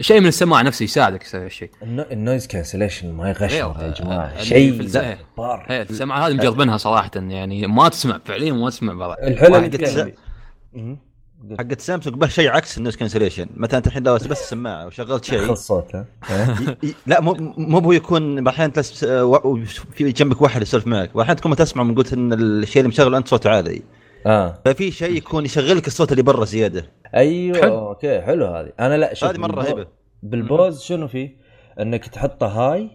شيء 0.00 0.20
من 0.20 0.26
السماعه 0.26 0.62
نفسه 0.62 0.84
يساعدك 0.84 1.22
تسوي 1.22 1.44
هالشيء. 1.44 1.70
النو- 1.82 2.06
النويز 2.12 2.46
كانسليشن 2.46 3.12
ما 3.12 3.28
يغش. 3.28 3.52
يا 3.52 3.94
جماعة. 4.00 4.42
شيء 4.42 4.82
جبار. 4.82 5.66
السماعه 5.70 6.26
هذه 6.26 6.32
مجربينها 6.34 6.76
صراحة 6.76 7.10
يعني 7.16 7.66
ما 7.66 7.88
تسمع 7.88 8.20
فعليا 8.24 8.52
ما 8.52 8.70
تسمع 8.70 8.92
بضع 8.92 9.14
الحلو 9.22 11.05
حقت 11.58 11.80
سامسونج 11.80 12.16
به 12.16 12.26
شيء 12.26 12.50
عكس 12.50 12.78
النويز 12.78 12.96
كانسليشن. 12.96 13.46
مثلا 13.56 13.78
انت 13.78 13.86
الحين 13.86 14.02
لو 14.02 14.14
بس 14.14 14.24
السماعة 14.32 14.86
وشغلت 14.86 15.24
شيء. 15.24 15.54
صوت 15.54 15.94
ي- 16.84 16.94
لا 17.06 17.20
مو 17.20 17.34
مو 17.58 17.78
هو 17.78 17.92
يكون 17.92 18.48
أحيانا. 18.48 18.72
و- 19.04 19.60
في 19.94 20.12
جنبك 20.12 20.42
واحد 20.42 20.62
يسولف 20.62 20.86
معك. 20.86 21.10
واحيانا 21.16 21.38
تكون 21.40 21.50
ما 21.50 21.56
تسمع 21.56 21.82
من 21.82 21.94
قلت 21.94 22.12
إن 22.12 22.32
الشيء 22.32 22.80
اللي 22.82 22.88
مشغله 22.88 23.18
أنت 23.18 23.28
صوته 23.28 23.50
عالي. 23.50 23.82
آه. 24.26 24.58
ففي 24.64 24.90
شيء 24.90 25.16
يكون 25.16 25.44
يشغل 25.44 25.76
لك 25.76 25.86
الصوت 25.86 26.12
اللي 26.12 26.22
برا 26.22 26.44
زيادة. 26.44 26.84
أيوه 27.14 27.60
حلو. 27.60 27.88
okay 27.88 28.20
حلو 28.20 28.46
هذه. 28.46 28.72
أنا 28.80 28.96
لا 28.96 29.14
شوف 29.14 29.28
هذه 29.28 29.38
مرة 29.38 29.62
رهيبه 29.62 29.86
بال 30.22 30.42
Bose 30.42 30.82
شنو 30.82 31.08
فيه؟ 31.08 31.36
إنك 31.80 32.06
تحطه 32.06 32.46
high 32.46 32.90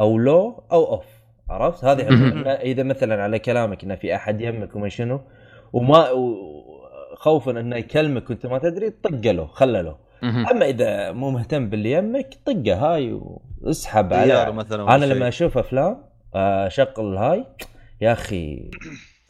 أو 0.00 0.18
low 0.18 0.62
أو 0.72 0.84
off. 0.92 1.04
عرفت؟ 1.50 1.84
هذه 1.84 2.02
إذا 2.46 2.82
مثلا 2.82 3.22
على 3.22 3.38
كلامك 3.38 3.84
انه 3.84 3.94
في 3.94 4.14
أحد 4.14 4.40
يمك 4.40 4.76
وما 4.76 4.88
شنو 4.88 5.20
وما 5.72 6.10
و- 6.10 6.69
خوفا 7.20 7.50
إنه 7.50 7.76
يكلمك 7.76 8.30
وأنت 8.30 8.46
ما 8.46 8.58
تدري 8.58 8.90
طقه 8.90 9.30
له 9.32 9.46
خله 9.46 9.80
له. 9.80 9.96
أما 10.22 10.64
إذا 10.66 11.12
مو 11.12 11.30
مهتم 11.30 11.68
باللي 11.70 11.92
يمك 11.92 12.34
طقه 12.46 12.74
هاي 12.74 13.20
واسحب 13.60 14.12
على 14.12 14.52
مثلا 14.52 14.94
أنا 14.94 15.04
لما. 15.04 15.28
أشوف 15.28 15.58
أفلام 15.58 16.02
آه، 16.34 16.66
أشغل 16.66 17.16
هاي. 17.16 17.44
يا 18.00 18.12
أخي 18.12 18.70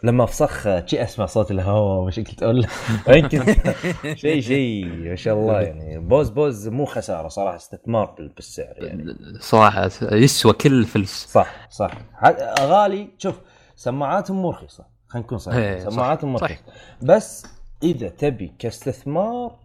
لما 0.05 0.25
افسخ 0.25 0.85
شي 0.87 1.03
أسمع 1.03 1.27
صوت 1.27 1.51
الهواء 1.51 2.05
وش 2.07 2.21
كنت 2.21 2.43
أقول 2.43 2.67
يمكن 3.09 3.55
شيء 4.15 4.41
شيء 4.41 4.87
ما 4.87 5.17
شاء 5.17 5.35
الله 5.35 5.61
يعني. 5.61 5.99
بوز 5.99 6.29
بوز 6.31 6.69
مو 6.69 6.85
خسارة 6.85 7.29
صراحة 7.29 7.57
استثمار 7.57 8.15
بال- 8.19 8.29
بالسعر 8.29 8.75
يعني. 8.79 9.15
صراحة 9.41 9.91
يسوى 10.13 10.53
كل 10.53 10.85
فلس 10.85 11.27
صح 11.33 11.69
صح. 11.71 11.91
غالي 12.61 13.09
شوف 13.19 13.41
سماعاتهم 13.77 14.43
مو 14.43 14.51
رخيصة 14.51 14.85
خلينا 15.09 15.27
نكون 15.27 15.39
إيه، 15.39 15.45
صحيح 15.79 15.89
صح. 15.89 15.95
سماعاتهم 15.97 16.33
مو. 16.33 16.39
رخيصة. 16.39 16.63
بس 17.03 17.47
إذا 17.83 18.09
تبي 18.09 18.53
كاستثمار 18.59 19.57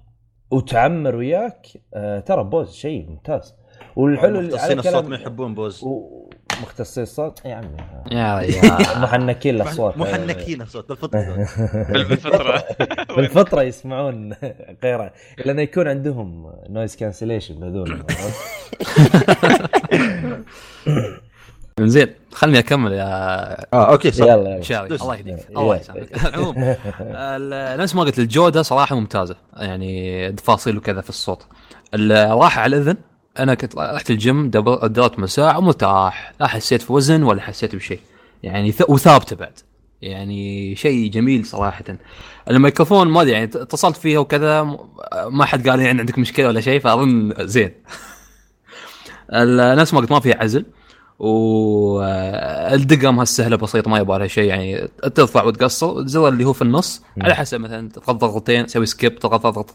وتعمر 0.51 1.15
وياك 1.15 1.67
آه 1.93 2.19
ترى 2.19 2.43
Bose 2.43 2.73
شيء 2.73 3.09
ممتاز. 3.09 3.55
والحلو 3.95 4.39
اللي 4.39 4.53
مختصين 4.55 4.79
الصوت 4.79 5.05
ما 5.05 5.15
يحبون 5.15 5.55
Bose. 5.55 5.83
ومختصين 5.83 7.03
الصوت؟ 7.03 7.45
يا 7.45 7.55
عمي 7.55 7.77
يا 8.11 8.39
ريال. 8.39 9.01
محنكين 9.01 9.55
الأصوات. 9.55 9.97
محنكين 9.97 10.61
الصوت 10.61 10.89
بالفطرة. 10.89 11.47
بالفطرة. 11.93 12.63
بالفطرة 13.15 13.61
يسمعون 13.61 14.33
غيره 14.83 15.13
لأنه 15.45 15.61
يكون 15.61 15.87
عندهم 15.87 16.53
نويز 16.69 16.95
كانسليشن 16.95 17.63
هذول. 17.63 18.03
زين 21.79 22.07
خلني 22.33 22.59
أكمل 22.59 22.91
يا 22.91 23.03
آه 23.73 23.91
okay 23.91 24.11
صح. 24.11 24.25
يلا 24.25 24.49
يلا. 24.49 24.61
شاري 24.61 24.89
دوس. 24.89 25.01
الله 25.01 25.15
يهديك. 25.15 25.35
الله 25.49 25.75
يسامحك. 25.75 26.25
العموم 26.27 26.75
ال- 27.01 27.79
نفس 27.79 27.95
ما 27.95 28.01
قلت 28.03 28.19
الجودة 28.19 28.61
صراحة 28.61 28.95
ممتازة. 28.95 29.35
يعني 29.57 30.31
تفاصيل 30.31 30.77
وكذا 30.77 31.01
في 31.01 31.09
الصوت. 31.09 31.45
الراحه 31.93 32.61
على 32.61 32.75
الإذن. 32.77 32.97
أنا 33.39 33.53
كنت 33.53 33.75
رحت 33.77 34.09
الجيم 34.09 34.49
درت 34.49 35.19
مساء 35.19 35.57
ومرتاح 35.57 36.33
لا 36.39 36.47
حسيت 36.47 36.81
في 36.81 36.93
وزن 36.93 37.23
ولا 37.23 37.41
حسيت 37.41 37.75
بشيء. 37.75 37.99
يعني 38.43 38.71
ث- 38.71 38.89
وثابتة 38.89 39.35
بعد. 39.35 39.59
يعني 40.01 40.75
شيء 40.75 41.09
جميل 41.11 41.45
صراحة. 41.45 41.83
الميكروفون 42.49 43.07
ما 43.07 43.21
أدري 43.21 43.31
يعني 43.31 43.45
اتصلت 43.45 43.97
فيها 43.97 44.19
وكذا 44.19 44.63
ما 45.29 45.45
حد 45.45 45.69
قال 45.69 45.79
لي 45.79 45.85
يعني 45.85 45.99
عندك 45.99 46.17
مشكلة 46.19 46.47
ولا 46.47 46.61
شيء 46.61 46.79
فأظن 46.79 47.33
زين. 47.39 47.71
نفس 49.79 49.93
ما 49.93 49.99
قلت 49.99 50.11
ما 50.11 50.19
فيها 50.19 50.37
عزل. 50.43 50.65
والدقم 51.19 53.19
هالسهلة 53.19 53.55
بسيطه 53.55 53.91
ما 53.91 53.99
يبغى 53.99 54.19
لها 54.19 54.27
شيء 54.27 54.43
يعني 54.49 54.87
ترفع 55.15 55.43
وتقصر. 55.43 55.99
الزر 55.99 56.27
اللي 56.27 56.45
هو 56.45 56.53
في 56.53 56.61
النص 56.61 57.01
على 57.21 57.35
حسب 57.35 57.59
مثلا 57.61 57.89
تضغط 57.89 58.15
ضغطتين 58.15 58.65
تسوي 58.65 58.85
skip 58.85 59.19
تضغط 59.19 59.71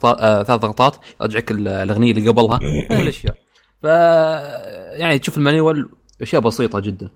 ثلاث 0.47 0.51
ضغطات 0.51 0.97
آه، 0.97 1.25
يرجعك 1.25 1.51
ال- 1.51 1.69
الأغنية 1.69 2.13
اللي 2.13 2.29
قبلها. 2.29 2.59
الأشياء. 2.91 3.35
ف 3.83 3.85
يعني 5.01 5.19
تشوف 5.19 5.39
ال 5.39 5.46
manual 5.46 5.89
أشياء 6.23 6.43
بسيطة 6.43 6.81
جدا. 6.81 7.09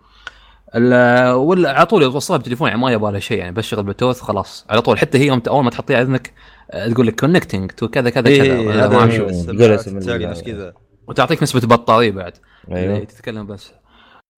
ال- 0.74 1.32
ولا 1.34 1.72
على 1.72 1.86
طول 1.86 2.12
توصلها 2.12 2.38
بتليفون 2.38 2.68
يعني 2.68 2.80
ما 2.80 2.92
يبغى 2.92 3.12
لها 3.12 3.20
شيء 3.20 3.38
يعني 3.38 3.52
بس 3.52 3.64
شغل 3.64 3.82
بلوتوث 3.82 4.20
خلاص. 4.20 4.66
على 4.70 4.82
طول 4.82 4.98
حتى 4.98 5.18
هي 5.18 5.26
يوم 5.26 5.42
أول 5.48 5.64
ما 5.64 5.70
تحطيها 5.70 5.96
على 5.96 6.04
أذنك 6.06 6.32
آه، 6.70 6.88
تقول 6.88 7.06
لك 7.06 7.20
connecting 7.20 7.70
to 7.70 7.88
كذا 7.88 8.10
كذا 8.10 8.36
كذا. 8.38 8.84
هذا 8.84 9.04
ال- 9.04 10.30
نفس 10.30 10.42
كذا. 10.42 10.72
وتعطيك 11.08 11.42
نسبة 11.42 11.76
بطارية 11.76 12.10
بعد. 12.10 12.32
اللي 12.68 12.80
أيوه 12.80 13.04
تتكلم 13.04 13.46
بس. 13.46 13.72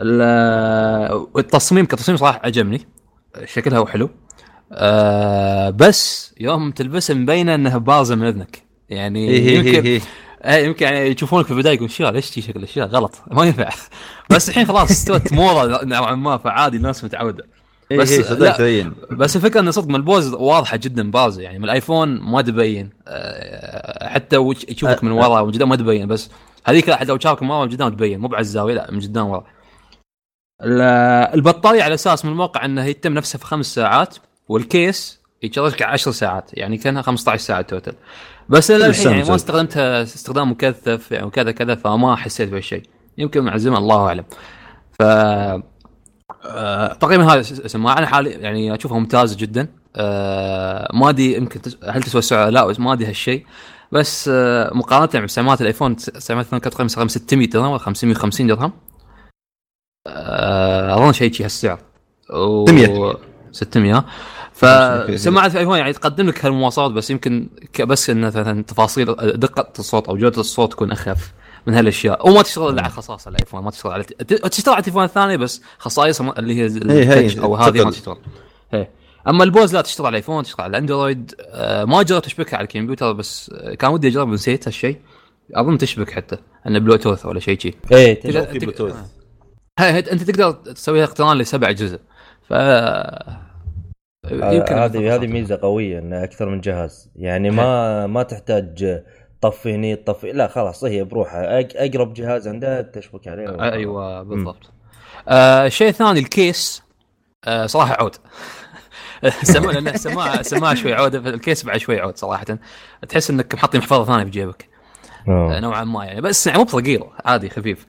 التصميم 0.02 1.86
كتصميم 1.86 2.16
صراحة 2.16 2.40
عجبني. 2.44 2.80
شكلها 3.44 3.78
هو 3.78 3.86
حلو. 3.86 4.10
آه 4.72 5.70
بس 5.70 6.34
يوم 6.40 6.70
تلبسها 6.70 7.14
مبينه 7.14 7.54
انها 7.54 7.78
بارزه 7.78 8.14
من 8.14 8.26
إذنك. 8.26 8.62
يعني 8.88 9.28
إيه 9.28 9.48
إيه 9.48 9.56
يمكن 9.58 9.86
إيه. 9.86 10.00
آه 10.42 10.56
يمكن 10.56 10.86
يعني 10.86 11.06
يشوفونك 11.06 11.46
في 11.46 11.50
البداية 11.50 11.74
يقول 11.74 11.90
شو 11.90 12.08
ليش 12.08 12.30
تي 12.30 12.40
شكل؟ 12.40 12.58
الاشياء 12.58 12.88
غلط. 12.88 13.22
ما 13.30 13.44
ينفع. 13.44 13.68
بس 14.30 14.48
الحين 14.48 14.66
خلاص 14.66 14.90
استوت. 14.90 15.32
موضه 15.32 15.84
نوعا 15.84 16.14
ما 16.14 16.36
فعادي 16.36 16.76
الناس 16.76 17.04
متعودة. 17.04 17.44
إيه 17.90 17.98
بس 17.98 18.12
إيه 18.12 18.32
لا. 18.32 18.56
تبين 18.56 18.92
بس 19.10 19.36
الفكرة 19.36 19.60
إن 19.60 19.70
صدق 19.70 19.88
من 19.88 19.94
ال 19.94 20.02
Bose 20.02 20.34
واضحة 20.34 20.76
جدا 20.76 21.10
بارزه 21.10 21.42
يعني 21.42 21.58
من 21.58 21.64
ال 21.64 21.72
iPhone 21.72 22.20
ما 22.20 22.42
تبين. 22.42 22.90
آه، 23.08 24.08
حتى 24.08 24.36
يشوفك 24.68 25.04
من 25.04 25.10
ورا 25.10 25.40
ومن 25.40 25.52
قدام 25.52 25.68
ما 25.68 25.76
تبين. 25.76 26.06
بس 26.08 26.30
هذيك 26.64 26.96
لو 27.02 27.18
شافك 27.18 27.42
من 27.42 27.50
ورا 27.50 27.66
من 27.66 27.72
قدام 27.72 27.88
تبين. 27.88 28.20
مو 28.20 28.28
بعد 28.28 28.40
الزاويه 28.40 28.74
لا 28.74 28.90
من 28.90 29.00
قدام 29.00 29.26
ورا. 29.26 29.44
البطارية 30.62 31.82
على 31.82 31.94
أساس 31.94 32.24
من 32.24 32.30
الموقع 32.30 32.64
إنه 32.64 32.84
يتم 32.84 33.14
نفسه 33.14 33.38
في 33.38 33.44
خمس 33.44 33.74
ساعات 33.74 34.16
والكيس 34.48 35.20
يشغلك 35.42 35.82
10 35.82 36.12
ساعات 36.12 36.50
يعني 36.52 36.76
كأنها 36.76 37.02
15 37.02 37.42
ساعة 37.42 37.62
توتل 37.62 37.92
بس 38.48 38.70
إلى 38.70 38.86
الحين 38.86 39.10
يعني 39.10 39.28
ما. 39.28 39.34
استخدمتها 39.34 40.02
استخدام 40.02 40.50
مكثف 40.50 41.12
يعني 41.12 41.26
وكذا 41.26 41.52
كذا 41.52 41.74
فما 41.74 42.16
حسيت 42.16 42.48
بهالشيء 42.48 42.82
يمكن 43.18 43.42
مع 43.42 43.54
الزمن 43.54 43.76
الله 43.76 44.06
أعلم. 44.06 44.24
ف 44.98 45.02
آه، 46.44 46.92
تقريبا 46.92 47.24
هذا 47.24 47.40
السماعه 47.40 47.98
أنا 47.98 48.06
حالي 48.06 48.30
يعني 48.30 48.74
اشوفها 48.74 48.98
ممتازه 48.98 49.36
جدا. 49.36 49.68
آه، 49.96 50.90
ما 50.94 51.08
أدري 51.08 51.34
يمكن 51.34 51.60
هل 51.88 52.02
تسوى 52.02 52.18
السعر 52.18 52.48
لا 52.48 52.66
بس 52.66 52.80
ما 52.80 52.92
أدري 52.92 53.08
هالشيء. 53.08 53.46
بس 53.92 54.30
آه، 54.32 54.74
مقارنة 54.74 55.20
مع 55.20 55.26
سماعات 55.26 55.60
الأيفون 55.60 55.96
سماعات 55.98 56.46
الأيفون 56.46 56.58
كانت 56.58 56.74
تقريبا 56.74 56.92
تقريباً 56.92 57.08
600 57.08 57.48
درهم 57.48 57.70
ولا 57.70 57.78
550 57.78 58.46
درهم. 58.46 58.72
أظن 60.06 61.12
شيء 61.12 61.32
شي 61.32 61.44
هالسعر. 61.44 61.78
و... 62.34 62.64
600. 62.66 63.16
600 63.52 64.04
فسماعه 64.52 65.46
الايفون 65.46 65.78
يعني 65.78 65.92
تقدم 65.92 66.26
لك 66.28 66.44
هالمواصفات 66.44 66.90
بس 66.90 67.10
يمكن 67.10 67.48
بس 67.80 68.10
إن 68.10 68.20
مثلا 68.20 68.62
تفاصيل 68.62 69.14
دقة 69.16 69.68
الصوت 69.78 70.08
أو 70.08 70.16
جودة 70.16 70.40
الصوت 70.40 70.72
تكون 70.72 70.92
أخف 70.92 71.32
من 71.66 71.74
هالأشياء. 71.74 72.28
وما 72.28 72.42
تشتغل 72.42 72.72
إلا 72.72 72.82
على 72.82 72.90
خصائص 72.90 73.26
الأيفون 73.26 73.62
ما 73.64 73.70
تشتغل 73.70 73.92
على 73.92 74.04
تشتغل 74.50 74.74
على 74.74 74.78
التليفون 74.80 75.04
الثاني 75.04 75.36
بس 75.36 75.62
خصائص 75.78 76.20
اللي 76.20 76.54
هي 76.54 76.66
ال- 76.66 76.90
إيه، 76.90 77.04
هي 77.04 77.18
التاتش 77.26 77.38
أو 77.38 77.56
هذه 77.56 77.84
ما. 77.84 77.90
تشتغل. 77.90 78.16
إيه. 78.74 78.90
أما 79.28 79.44
ال 79.44 79.50
Bose 79.50 79.74
لا 79.74 79.80
تشتغل 79.82 80.06
على 80.06 80.10
ال 80.12 80.17
iPhone 80.17 80.44
تشتغل 80.44 80.64
على 80.64 80.70
ال 80.70 80.77
Android. 80.77 81.34
آه، 81.50 81.84
ما 81.84 82.02
جربت 82.02 82.26
أشبكها 82.26 82.56
على 82.56 82.64
الكمبيوتر 82.64 83.12
بس 83.12 83.50
آه، 83.54 83.74
كان 83.74 83.90
ودي 83.90 84.08
أجرب 84.08 84.28
نسيت 84.28 84.68
هالشيء. 84.68 84.96
أظن 85.54 85.78
تشبك 85.78 86.10
حتى 86.10 86.36
إنه 86.66 86.78
بلوتوث 86.78 87.26
ولا 87.26 87.40
شيء 87.40 87.58
شي. 87.58 87.74
إيه 87.92 88.20
تق- 88.20 88.52
بلوتوث. 88.58 88.94
أنت 89.80 90.22
تقدر 90.22 90.52
تسوي 90.52 91.04
اقتران 91.04 91.38
لسبع 91.38 91.70
جزء. 91.70 92.00
ف 92.48 92.52
هذه 94.32 95.14
هذه 95.14 95.26
ميزة 95.26 95.58
قوية 95.62 95.98
إنه 95.98 96.24
أكثر 96.24 96.48
من 96.48 96.60
جهاز. 96.60 97.10
يعني 97.16 97.50
ما 97.50 98.06
ما 98.06 98.22
تحتاج 98.22 99.02
طفي 99.40 99.74
هني 99.74 99.96
طفي 99.96 100.32
لا 100.32 100.48
خلاص 100.48 100.84
هي 100.84 101.04
بروحها 101.04 101.60
أقرب 101.60 102.14
جهاز 102.14 102.48
عندها 102.48 102.82
تشبك 102.82 103.28
عليه 103.28 103.72
أيوه 103.72 104.22
بالضبط. 104.22 104.70
آه 105.28 105.66
الشيء 105.66 105.88
الثاني 105.88 106.20
ال 106.20 106.30
case. 106.30 106.82
آه 107.44 107.66
صراحة 107.66 107.96
عود. 108.00 108.16
السماعه 109.94 110.40
السماعه 110.40 110.74
شوي 110.74 110.94
عود 110.94 111.14
ال 111.14 111.24
case 111.24 111.64
بعد 111.64 111.78
شوي 111.78 112.00
عود 112.00 112.16
صراحة. 112.16 112.44
تحس 113.08 113.30
إنك 113.30 113.54
محطي 113.54 113.78
محفظة 113.78 114.04
ثانية 114.04 114.24
في 114.24 114.30
جيبك. 114.30 114.68
آه. 115.28 115.60
نوعا 115.60 115.84
ما 115.84 116.04
يعني. 116.04 116.20
بس 116.20 116.46
يعني 116.46 116.58
مو 116.58 116.64
بثقيل 116.64 117.04
عادي 117.24 117.50
خفيف. 117.50 117.86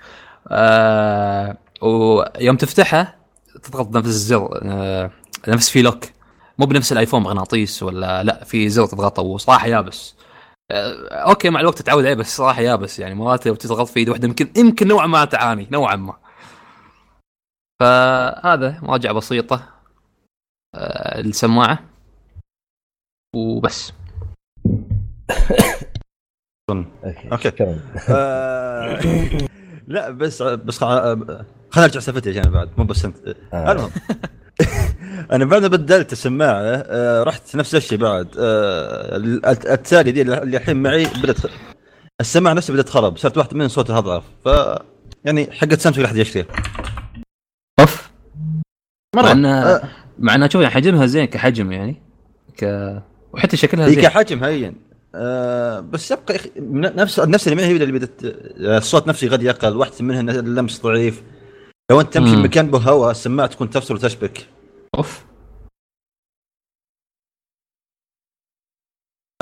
آه 0.52 1.58
ويوم 1.82 2.58
تفتحها 2.58 3.16
تضغط 3.64 3.96
نفس 3.96 4.08
الزر 4.08 4.60
آه 4.64 5.12
نفس 5.48 5.70
في 5.70 5.82
lock. 5.82 6.06
مو 6.60 6.66
بنفس 6.66 6.92
ال 6.92 6.96
iPhone 6.96 7.24
مغناطيس 7.24 7.84
ولا 7.84 8.24
لا 8.24 8.44
في 8.44 8.70
زر 8.70 8.86
تضغطه 8.86 9.22
وصراحة 9.22 9.68
يابس. 9.68 10.16
آه 10.72 11.08
okay 11.10 11.50
مع 11.50 11.60
الوقت 11.60 11.78
تتعود 11.78 12.06
عليه 12.06 12.16
بس 12.16 12.38
صراحة 12.38 12.62
يابس 12.62 13.00
يعني. 13.00 13.16
مرات 13.16 13.48
لو 13.48 13.56
تضغط 13.56 13.88
في 13.88 14.00
إيد 14.00 14.10
واحدة 14.10 14.28
يمكن 14.28 14.52
يمكن 14.58 14.88
نوعا 14.88 15.08
ما 15.08 15.26
تعاني 15.26 15.68
نوعا 15.72 15.96
ما. 15.96 16.14
فهذا 17.80 18.80
مراجعة 18.82 19.14
بسيطة 19.14 19.70
آه 20.76 21.20
السماعه 21.20 21.80
وبس. 23.36 23.94
Okay. 27.32 27.80
آه، 28.10 29.00
لا 29.88 30.10
بس 30.10 30.42
بس 30.42 30.78
خ- 30.78 30.84
خلينا 30.84 31.46
نرجع 31.78 32.00
سالفتي 32.00 32.40
عشان 32.40 32.52
بعد 32.52 32.70
مو 32.78 32.84
بس 32.84 33.06
أنت. 33.06 33.16
آه. 33.54 33.72
المهم. 33.72 33.90
أنا 35.32 35.46
بعد 35.46 35.62
ما 35.62 35.68
بدلت 35.68 36.12
السماعة 36.12 36.62
آه، 36.62 37.24
رحت 37.24 37.56
نفس 37.56 37.76
الشيء 37.76 37.98
بعد 37.98 38.28
آه، 38.40 39.16
الت- 39.18 39.66
التالي 39.66 40.12
دي 40.12 40.22
اللي 40.22 40.58
الحين 40.58 40.84
معي 40.84 41.06
بدأت 41.24 41.38
السماعة 42.22 42.54
نفسها 42.54 42.74
بدأت 42.74 42.86
تخرب 42.88 43.18
صارت 43.18 43.38
واحدة 43.38 43.58
من 43.58 43.68
صوتها 43.68 43.98
اضعف 43.98 44.24
ف 44.46 44.50
يعني 45.26 45.52
حقت 45.52 45.80
سامسونج 45.80 46.06
احد 46.06 46.16
يشتريها 46.18 46.46
أوف. 47.80 48.10
مع 49.16 49.22
مره 49.34 49.82
مع 50.20 50.36
انها 50.36 50.48
شوف 50.48 50.62
يعني 50.62 50.74
حجمها 50.74 51.06
زين 51.06 51.26
كحجم 51.26 51.72
يعني 51.72 52.02
ك 52.58 52.64
وحتى 53.34 53.58
شكلها 53.58 53.86
هي 53.88 53.94
زين. 53.94 54.04
كحجم 54.04 54.44
هين. 54.44 54.76
آه 55.16 55.80
بس 55.80 56.12
يبقى 56.12 56.40
نفس 56.96 57.20
نفس 57.20 57.48
اللي 57.48 57.56
معي 57.56 57.66
هي 57.66 57.84
اللي 57.84 58.00
بدت 58.00 58.26
آه، 58.26 58.78
الصوت 58.78 59.08
نفسه 59.08 59.28
غادي 59.28 59.46
يقل 59.46 59.78
واحدة 59.78 59.96
منها 60.00 60.22
اللمس 60.22 60.82
ضعيف 60.82 61.24
لو 61.92 62.02
أنت 62.02 62.14
تمشي 62.14 62.36
مم. 62.36 62.44
مكان 62.44 62.72
به 62.72 62.80
هواء 62.80 63.12
السماعة 63.12 63.48
تكون 63.48 63.70
تفصل 63.70 63.96
وتشبك 63.96 64.48
أوف 64.96 65.26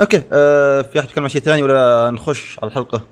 أوكي 0.00 0.22
آه 0.32 0.82
في 0.82 0.98
أحد 0.98 1.08
يتكلم 1.08 1.24
عن 1.24 1.30
شيء 1.30 1.42
ثاني 1.42 1.62
ولا 1.62 2.10
نخش 2.10 2.58
على 2.58 2.68
الحلقة؟ 2.68 3.06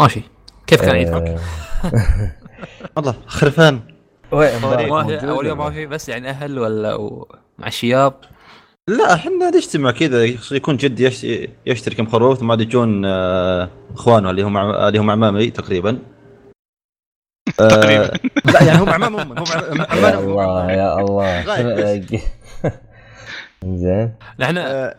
ماشي 0.00 0.22
كيف 0.66 0.80
كان 0.80 0.90
عيدك؟ 0.90 1.12
آه، 1.12 1.40
والله 2.96 3.14
خرفان 3.26 3.94
ما 4.32 5.30
أول 5.30 5.46
يوم 5.46 5.60
ولا؟ 5.60 5.68
ما 5.68 5.70
في 5.70 5.86
بس 5.86 6.08
يعني 6.08 6.30
أهل 6.30 6.58
ولا 6.58 6.98
مع 7.58 7.66
الشياب 7.66 8.14
لا 8.88 9.14
إحنا 9.14 9.50
نجتمع 9.50 9.90
كذا 9.90 10.24
يكون 10.52 10.76
جدي 10.76 11.04
يش- 11.04 11.48
يشتري 11.66 11.94
كم 11.94 12.06
خروف 12.06 12.38
ثم 12.38 12.50
عاد 12.50 12.60
يجون 12.60 13.04
آه 13.04 13.70
إخوانه 13.94 14.30
اللي 14.30 14.42
هم 14.42 14.56
اللي 14.56 14.98
هم 14.98 15.10
عمامي 15.10 15.50
تقريبا. 15.50 15.98
آه، 17.60 17.68
تقريباً. 17.68 18.10
لا 18.52 18.62
يعني 18.62 18.78
هم 18.82 18.88
عمام 18.88 19.16
هم 19.16 19.32
هم 19.32 19.38
عم- 19.38 20.04
يا 20.04 20.18
الله 20.18 20.72
يا 20.72 21.00
الله. 21.00 21.44
زين. 23.64 24.14
نحن 24.38 24.58
آه، 24.58 24.96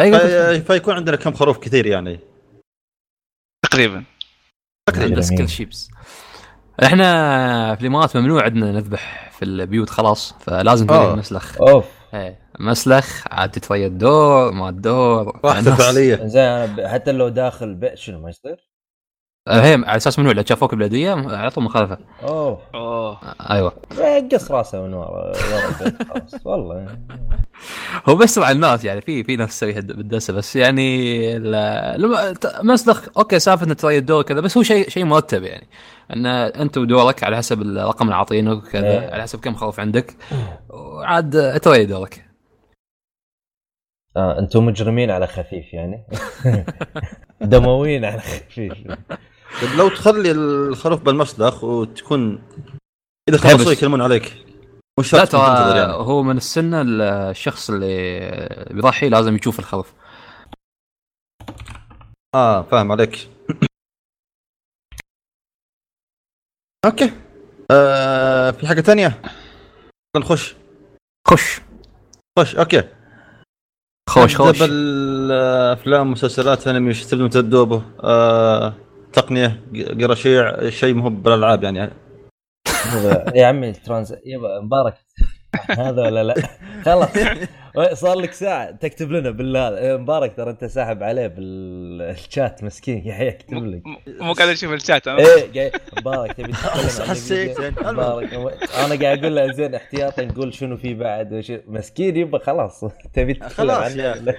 إيه؟ 0.00 0.58
فيكون 0.58 0.94
عندنا 0.94 1.16
كم 1.16 1.32
خروف 1.32 1.58
كثير 1.58 1.86
يعني. 1.86 2.20
تقريبا. 3.70 4.04
عندنا 4.96 5.20
سكيل 5.20 5.50
شيبس 5.50 5.90
إحنا 6.84 7.74
في 7.74 7.80
الامارات 7.80 8.16
ممنوع 8.16 8.42
عندنا 8.44 8.72
نذبح 8.72 9.30
في 9.32 9.44
البيوت 9.44 9.90
خلاص 9.90 10.34
فلازم 10.40 10.86
مسلخ. 11.18 11.60
أوف. 11.60 11.84
إيه. 12.14 12.47
مسلخ 12.60 13.22
عاد 13.30 13.50
تتفيد 13.50 13.82
الدور 13.92 14.52
ما 14.52 14.68
الدور. 14.68 15.40
راحت 15.44 15.58
الناس- 15.58 15.80
الفعاليه 15.80 16.16
زين 16.26 16.88
حتى 16.88 17.12
لو 17.12 17.28
داخل 17.28 17.74
بيت 17.74 17.94
شنو 17.94 18.20
ما 18.20 18.30
يصير؟ 18.30 18.68
هي 19.48 19.74
على 19.74 19.96
أساس 19.96 20.18
ممنوع 20.18 20.34
لو 20.34 20.42
شافوك 20.48 20.70
بالبلديه 20.70 21.12
على 21.12 21.50
طول 21.50 21.64
مخالفة. 21.64 21.98
أوه. 22.22 22.58
أوه. 22.74 23.18
أيوه. 23.50 23.72
قص 24.32 24.50
راسه 24.50 24.82
من 24.82 24.94
ورا 24.94 25.32
خلاص 25.32 26.46
والله. 26.46 26.98
هو 28.08 28.14
بس 28.16 28.38
مع 28.38 28.50
الناس 28.50 28.84
يعني 28.84 29.00
في 29.00 29.24
في 29.24 29.36
ناس 29.36 29.48
تسويها 29.48 29.80
بالدسة 29.80 30.32
بس 30.32 30.56
يعني 30.56 31.38
لما 31.38 32.34
مسلخ 32.62 33.08
أوكي 33.18 33.38
سالفة 33.38 33.66
انك 33.66 33.80
تريد 33.80 34.06
دور 34.06 34.22
كذا 34.22 34.40
بس 34.40 34.56
هو 34.56 34.62
شيء 34.62 34.88
شيء 34.88 35.04
مرتب 35.04 35.42
يعني. 35.42 35.66
إن 36.12 36.26
أنت 36.26 36.78
ودورك 36.78 37.24
على 37.24 37.36
حسب 37.36 37.62
الرقم 37.62 38.04
اللي 38.04 38.14
عاطينه 38.16 38.52
وكذا 38.52 38.86
إيه. 38.86 39.10
على 39.12 39.22
حسب 39.22 39.40
كم 39.40 39.54
خوف 39.54 39.80
عندك 39.80 40.16
وعاد 40.70 41.60
تريد 41.60 41.88
دورك. 41.88 42.27
آه 44.16 44.38
أنتم 44.38 44.66
مجرمين 44.66 45.10
على 45.10 45.26
خفيف 45.26 45.74
يعني. 45.74 46.04
دمويين 47.40 48.04
على 48.04 48.20
خفيف. 48.20 48.72
طيب 49.62 49.70
لو 49.78 49.88
تخلي 49.88 50.30
الخروف 50.30 51.02
بالمسلخ 51.02 51.64
وتكون 51.64 52.42
إذا 53.28 53.36
إيه 53.36 53.56
خلصوا 53.56 53.72
يكلمون 53.72 54.02
عليك 54.02 54.44
مش 55.00 55.14
لا 55.14 55.24
ترى 55.24 55.78
يعني. 55.78 55.92
هو 55.92 56.22
من 56.22 56.36
السنة 56.36 56.82
الشخص 57.30 57.70
اللي 57.70 58.66
بيضحي 58.70 59.08
لازم 59.08 59.36
يشوف 59.36 59.58
الخروف. 59.58 59.94
آه 62.34 62.62
فاهم 62.62 62.92
عليك. 62.92 63.28
Okay. 66.84 67.12
آه 67.70 68.50
في 68.50 68.66
حاجة 68.66 68.80
ثانية 68.80 69.22
نخش. 70.16 70.56
خش. 71.28 71.60
خش 72.38 72.56
okay. 72.56 72.97
خوش 74.08 74.40
نبدأ 74.40 74.52
خوش. 74.52 74.60
بالأفلام 74.60 76.12
مسلسلات 76.12 76.68
انمي 76.68 76.88
إيش 76.88 77.06
تبدون 77.06 77.30
تبدوا 77.30 77.64
به 77.64 77.82
آه 78.04 78.74
تقنية 79.12 79.62
قرشيع 80.00 80.68
شيء 80.70 80.94
مو 80.94 81.08
بالألعاب 81.08 81.64
يعني. 81.64 81.90
يا 83.38 83.46
عمي 83.46 83.72
ترانز 83.72 84.12
يبا 84.26 84.60
مبارك. 84.60 84.94
هذا 85.70 86.02
ولا 86.02 86.24
لا؟ 86.24 86.34
خلاص. 86.84 87.08
صار 87.92 88.18
لك 88.18 88.32
ساعة. 88.32 88.70
تكتب 88.70 89.12
لنا 89.12 89.30
بالله. 89.30 89.96
مبارك 89.96 90.36
ترى 90.36 90.50
أنت 90.50 90.64
ساحب 90.64 91.02
عليه 91.02 91.26
بالشات 91.26 92.64
مسكين. 92.64 93.10
قاعد 93.10 93.26
يكتب 93.26 93.64
لك. 93.64 93.82
مو 94.20 94.32
قاعد 94.32 94.48
أشوف 94.48 94.72
الشات 94.72 95.08
أنا. 95.08 95.18
إيه 95.18 95.72
مبارك 95.98 96.32
تبي 96.32 96.52
تتكلم 96.52 97.00
عن 97.00 97.08
حسيت. 97.08 97.60
مبارك. 97.60 98.34
أنا 98.84 99.02
قاعد 99.02 99.18
أقول 99.18 99.36
له 99.36 99.52
زين 99.52 99.74
احتياطا 99.74 100.24
نقول 100.24 100.54
شنو 100.54 100.76
في 100.76 100.94
بعد 100.94 101.44
مسكين 101.68 102.16
يبا 102.16 102.38
خلاص. 102.38 102.84
تبي 103.14 103.34
تتكلم 103.34 103.48
خلاص 103.48 103.98
عن. 103.98 104.34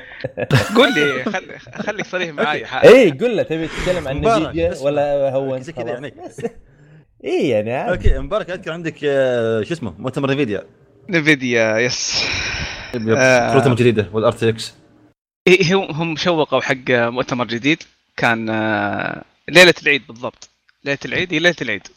قول 0.76 0.94
لي 0.94 1.24
خل... 1.24 1.60
خليك 1.84 2.06
صريح 2.06 2.30
معي 2.34 2.66
اي 2.84 3.12
قول 3.12 3.38
له 3.38 3.44
تبي 3.44 3.68
تتكلم 3.68 4.08
عن 4.08 4.26
اسمع. 4.26 4.86
ولا 4.86 5.34
هو 5.34 5.58
زي 5.58 5.74
كذا 5.74 5.90
يعني. 5.90 6.14
اي 7.26 7.50
يعني. 7.50 7.92
Okay 7.92 8.20
مبارك 8.20 8.50
أذكر 8.50 8.72
عندك 8.72 8.96
آه 9.04 9.62
شو 9.62 9.74
اسمه 9.74 9.94
مؤتمر 9.98 10.32
نفيديا. 10.32 10.64
نفيديا 11.10 11.78
yes. 11.78 12.24
آه. 12.96 13.52
كروتهم 13.54 13.72
الجديده 13.72 14.10
وال 14.14 14.32
RTX 14.32 14.74
هم 15.72 15.92
هم 15.92 16.16
شوقوا 16.16 16.62
حق 16.62 16.76
مؤتمر 16.90 17.46
جديد. 17.48 17.84
كان 18.18 18.50
آه، 18.50 19.24
ليلة 19.50 19.74
العيد 19.84 20.08
بالضبط. 20.08 20.50
ليلة 20.84 20.98
العيد 21.06 21.34
هي 21.34 21.40
ليلة 21.40 21.56
العيد. 21.62 21.88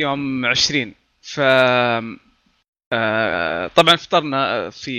يوم 0.00 0.46
20 0.46 0.94
ف 1.22 1.40
آه، 2.92 3.66
طبعا 3.76 3.96
فطرنا 3.96 4.70
في 4.70 4.92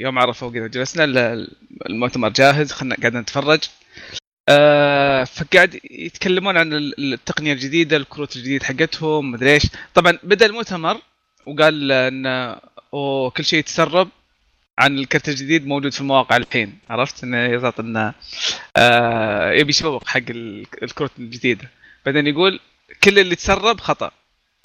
يوم 0.00 0.18
عرفة 0.18 0.46
وكذا 0.46 0.66
جلسنا 0.66 1.04
ال- 1.04 1.50
المؤتمر 1.88 2.28
جاهز 2.28 2.72
خلنا 2.72 2.96
قاعدين 2.96 3.20
نتفرج. 3.20 3.60
آه، 4.48 5.24
فقاعد 5.24 5.80
يتكلمون 5.90 6.56
عن 6.56 6.72
ال- 6.72 7.14
التقنية 7.14 7.52
الجديدة 7.52 7.96
الكروت 7.96 8.36
الجديد 8.36 8.62
حقتهم 8.62 9.30
مدري 9.30 9.52
إيش. 9.54 9.62
طبعا 9.94 10.18
بدأ 10.22 10.46
المؤتمر 10.46 11.00
وقال 11.46 11.92
إن 11.92 12.56
كل 13.36 13.44
شيء 13.44 13.58
يتسرب 13.58 14.08
عن 14.78 14.98
الكرت 14.98 15.28
الجديد 15.28 15.66
موجود 15.66 15.92
في 15.92 16.00
المواقع 16.00 16.36
الحين. 16.36 16.78
عرفت؟ 16.90 17.24
إنه 17.24 17.38
يضغط 17.38 17.80
إنه 17.80 18.14
آه 18.76 19.52
يبي 19.52 19.68
يسوق 19.70 20.08
حق 20.08 20.20
ال- 20.30 20.66
الكروت 20.82 21.10
الجديدة. 21.18 21.70
بعدين 22.06 22.26
يقول 22.26 22.60
كل 23.04 23.18
اللي 23.18 23.34
تسرب 23.36 23.80
خطأ. 23.80 24.10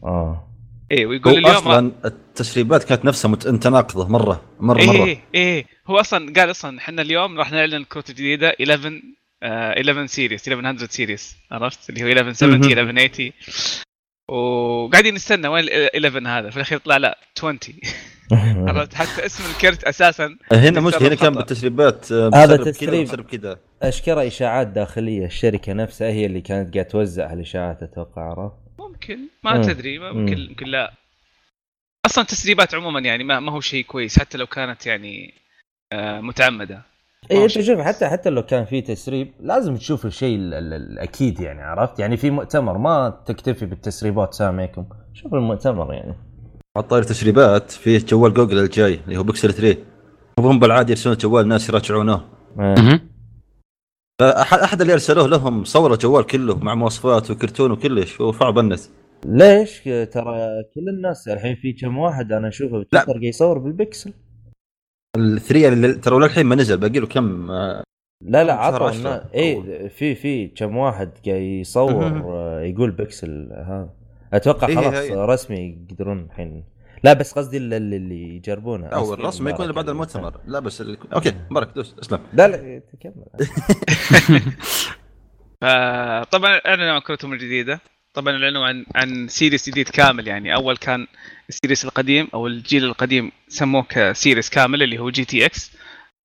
آه. 0.03 0.47
إيه 0.91 1.05
ويقول 1.05 1.33
هو 1.33 1.39
اليوم 1.39 1.55
أصلا 1.55 1.91
التسريبات 2.05 2.83
كانت 2.83 3.05
نفسها 3.05 3.29
مت- 3.29 3.47
متناقضة 3.47 4.07
مرة 4.07 4.41
مرة 4.59 4.79
إيه 4.79 4.87
مرة. 4.87 5.05
إيه 5.05 5.19
إيه. 5.35 5.65
هو 5.87 5.99
أصلا 5.99 6.33
قال 6.33 6.51
أصلا 6.51 6.77
إحنا 6.77 7.01
اليوم 7.01 7.37
راح 7.39 7.51
نعلن 7.51 7.73
الكروت 7.73 8.09
الجديده 8.09 8.49
11 8.61 9.01
آه 9.43 9.71
11 9.81 10.05
series 10.05 10.47
1100 10.47 10.87
series. 10.87 11.35
عرفت؟ 11.51 11.89
اللي 11.89 12.03
هو 12.03 12.07
1170 12.07 12.59
مهم. 12.59 12.63
1180 12.71 13.31
وقاعدين 14.31 15.13
نستنى 15.13 15.47
وين 15.47 15.63
ال 15.63 16.05
11 16.05 16.27
هذا 16.27 16.49
في 16.49 16.55
الأخير 16.55 16.77
طلع 16.77 16.97
لا 16.97 17.17
20 17.37 17.59
عرفت 18.67 18.93
حتى 18.93 19.25
اسم 19.25 19.43
الكرت 19.51 19.83
أساسا 19.83 20.37
هنا 20.51 20.79
مش 20.79 20.93
تسرب 20.93 21.03
هنا 21.03 21.15
كان. 21.15 21.33
بالتسريبات 21.33 22.11
آه، 22.11 22.31
هذا 22.35 22.57
تسريب. 22.57 23.21
كذا 23.21 23.59
أشك 23.81 24.12
إنه 24.12 24.27
إشاعات 24.27 24.67
داخلية 24.67 25.25
الشركة 25.25 25.73
نفسها 25.73 26.07
هي 26.09 26.25
اللي 26.25 26.41
كانت 26.41 26.73
قاعد 26.73 26.85
توزع 26.87 27.31
هالإشاعات 27.31 27.83
أتوقع 27.83 28.21
عرفت؟ 28.21 28.55
ممكن 28.79 29.19
ما 29.43 29.53
مم. 29.53 29.61
تدري 29.61 29.99
ممكن 29.99 30.37
مم. 30.37 30.47
يمكن 30.49 30.65
لا 30.65 30.93
أصلا 32.05 32.23
التسريبات 32.23 32.75
عموما 32.75 32.99
يعني 32.99 33.23
ما, 33.23 33.39
ما 33.39 33.51
هو 33.51 33.61
شيء 33.61 33.85
كويس 33.85 34.19
حتى 34.19 34.37
لو 34.37 34.47
كانت 34.47 34.85
يعني 34.85 35.33
آه، 35.93 36.21
متعمدة 36.21 36.81
اي 37.31 37.43
انت 37.43 37.61
شوف 37.61 37.79
حتى 37.79 38.07
حتى 38.07 38.29
لو 38.29 38.41
كان 38.45 38.65
في 38.65 38.81
تسريب 38.81 39.31
لازم 39.39 39.75
تشوف 39.75 40.05
الشيء 40.05 40.35
ال- 40.37 40.53
ال- 40.53 40.73
الأكيد 40.73 41.39
يعني 41.39 41.61
عرفت؟ 41.61 41.99
يعني 41.99 42.17
في 42.17 42.29
مؤتمر 42.29 42.77
ما 42.77 43.19
تكتفي 43.25 43.65
بالتسريبات 43.65 44.33
سامعكم 44.33 44.85
شوف 45.13 45.33
المؤتمر 45.33 45.93
يعني. 45.93 46.15
على 46.77 46.85
طاري 46.87 47.05
تسريبات 47.05 47.71
في 47.71 47.97
جوال 47.97 48.33
جوجل 48.33 48.59
الجاي 48.59 48.99
اللي 49.05 49.17
هو 49.17 49.23
بيكسل 49.23 49.53
3 49.53 49.77
هم 50.39 50.59
بالعاده 50.59 50.89
يرسلون 50.89 51.13
الجوال 51.15 51.43
الناس 51.43 51.69
يراجعونه. 51.69 52.21
إيه. 52.59 53.01
أحد 54.63 54.81
اللي 54.81 54.93
أرسلوه 54.93 55.27
لهم 55.27 55.63
صور 55.63 55.93
الجوال 55.93 56.25
كله 56.25 56.57
مع 56.59 56.75
مواصفات 56.75 57.31
وكرتون 57.31 57.71
وكلش 57.71 58.21
ورفعه 58.21 58.51
بالنت 58.51 58.79
ليش؟ 59.25 59.79
ترى 59.83 60.37
كل 60.75 60.89
الناس 60.97 61.27
الحين 61.27 61.55
في 61.55 61.73
كم 61.73 61.97
واحد 61.97 62.31
أنا 62.31 62.47
أشوفه 62.47 62.79
بتويتر 62.79 63.05
قاعد 63.11 63.23
يصور 63.23 63.57
بالبكسل 63.57 64.13
ال 65.17 65.26
three 65.26 65.67
اللي 65.67 65.93
ترى 65.93 66.19
للحين 66.19 66.45
ما 66.45 66.55
نزل 66.55 66.77
باقي 66.77 66.99
له 66.99 67.07
كم 67.07 67.51
آه، 67.51 67.83
لا 68.23 68.43
لا 68.43 68.53
عطوا 68.53 69.35
اي 69.35 69.89
في 69.89 70.15
في 70.15 70.47
كم 70.47 70.77
واحد 70.77 71.11
قاعد 71.25 71.41
يصور 71.41 72.21
آه، 72.25 72.61
يقول 72.61 72.91
بكسل 72.91 73.49
هذا 73.53 73.89
أتوقع 74.33 74.67
إيه، 74.67 74.75
خلاص 74.75 74.93
إيه. 74.93 75.25
رسمي 75.25 75.85
يقدرون 75.89 76.19
الحين. 76.19 76.63
لا 77.03 77.13
بس 77.13 77.33
قصدي 77.33 77.57
اللي, 77.57 77.77
اللي 77.77 78.35
يجربونه 78.35 78.87
أو 78.87 79.13
الرسم 79.13 79.47
يكون 79.47 79.61
اللي 79.61 79.73
بعد 79.73 79.89
المؤتمر. 79.89 80.39
لا 80.45 80.59
بس 80.59 80.81
ال... 80.81 80.97
Okay 81.13 81.33
مبارك 81.49 81.69
دوس 81.75 81.95
اسلم 81.99 82.19
لا 82.33 82.47
لا 82.47 82.79
تكمل. 82.79 83.25
فطبعا 85.61 86.57
اعلنوا 86.57 86.91
عن 86.91 87.01
كرتهم 87.01 87.33
الجديده 87.33 87.79
طبعا 88.13 88.33
اعلنوا 88.33 88.65
عن 88.65 88.85
عن 88.95 89.27
series 89.27 89.69
جديد 89.69 89.89
كامل 89.89 90.27
يعني. 90.27 90.53
أول 90.53 90.77
كان 90.77 91.07
ال 91.49 91.54
series 91.54 91.85
القديم 91.85 92.27
أو 92.33 92.47
الجيل 92.47 92.83
القديم 92.85 93.31
سموه 93.47 93.83
ك 93.89 93.98
series 93.98 94.49
كامل 94.49 94.83
اللي 94.83 94.99
هو 94.99 95.09
GTX 95.09 95.71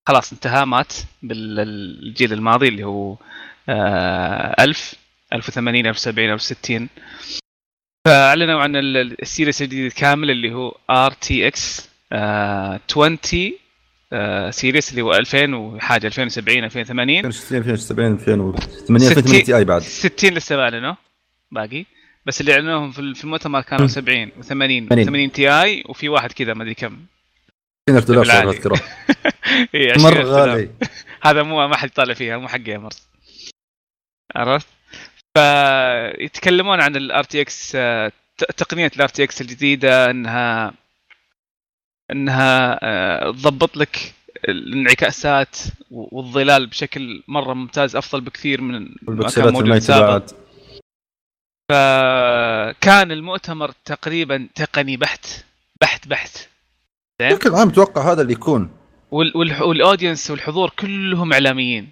خلاص 0.09 0.33
انتهى 0.33 0.65
مات 0.67 0.93
بالجيل 1.23 2.33
الماضي 2.33 2.69
اللي 2.69 2.85
هو 2.85 3.17
آه 3.69 4.65
1000 4.65 4.95
1080 5.33 5.87
1070 5.87 6.33
1060 6.33 6.89
فأعلنوا 8.07 8.61
عن 8.61 8.77
ال- 8.77 8.97
ال- 8.97 9.23
ال 9.23 9.29
series 9.29 9.63
الجديد 9.63 9.93
كامل 9.93 10.31
اللي 10.31 10.55
هو 10.55 10.77
RTX 10.91 11.89
20 12.13 13.19
آه 14.13 14.51
series 14.51 14.91
اللي 14.91 15.03
هو 15.03 15.15
2000 15.15 15.55
وحاجة 15.55 16.07
2070 16.07 16.65
2080 16.65 17.19
2060 17.27 17.59
2070 17.59 18.13
2080 18.13 18.55
2080 18.91 19.43
Ti 19.45 19.65
بعد. 19.65 19.83
60 19.83 20.31
لسه 20.31 20.57
ما 20.57 20.63
اعلنوا 20.63 20.95
باقي. 21.51 21.85
بس 22.27 22.41
اللي 22.41 22.53
اعلنوهم 22.53 22.91
في 22.93 23.25
المؤتمر 23.25 23.61
كانوا 23.61 23.87
70 23.87 24.31
و80 24.31 24.43
80. 24.43 24.89
80 24.89 25.33
Ti 25.33 25.85
وفي 25.89 26.09
واحد 26.09 26.33
كذا 26.33 26.55
ما 26.55 26.63
أدري 26.63 26.75
كم. 26.75 27.07
20000 27.89 28.05
دولار 28.07 28.51
اذكره 28.51 28.81
20 29.75 30.03
مرة. 30.03 30.23
غالي. 30.23 30.71
هذا 31.23 31.43
مو 31.43 31.69
ما 31.69 31.77
حد 31.77 31.89
يطالع 31.89 32.15
فيها 32.15 32.39
مو 32.39 32.49
حق 32.49 32.57
gamers 32.57 33.09
عرفت؟ 34.37 34.67
فيتكلمون 35.37 36.81
عن 36.81 36.97
ال 36.97 37.25
RTX 37.25 37.77
تقنية 38.57 38.91
ال 38.97 39.09
RTX 39.09 39.41
الجديدة 39.41 40.11
إنها 40.11 40.73
إنها 42.11 42.79
آه، 42.83 43.31
تضبط 43.31 43.77
لك 43.77 44.15
الانعكاسات 44.49 45.57
والظلال 45.91 46.67
بشكل 46.67 47.23
مرة 47.29 47.55
ممتاز 47.55 47.97
أفضل 47.97 48.21
بكثير 48.21 48.61
من 48.61 48.83
ما 48.83 48.89
كان 48.89 48.97
والبكسلات 49.07 49.53
موجود 49.53 49.67
الميتة 49.67 49.85
سابقا. 49.85 50.19
بعد 50.19 50.31
فكان 51.69 53.13
المؤتمر 53.13 53.71
تقريبا 53.85 54.49
تقني 54.55 54.97
بحت 54.97 55.27
بحت 55.81 56.09
بحت. 56.09 56.49
بشكل 57.21 57.55
عام 57.55 57.69
أتوقع 57.69 58.13
هذا 58.13 58.23
اللي 58.23 58.33
يكون. 58.33 58.71
وال 59.11 59.35
audience 59.35 60.31
والحضور 60.31 60.71
كلهم 60.71 61.33
إعلاميين. 61.33 61.91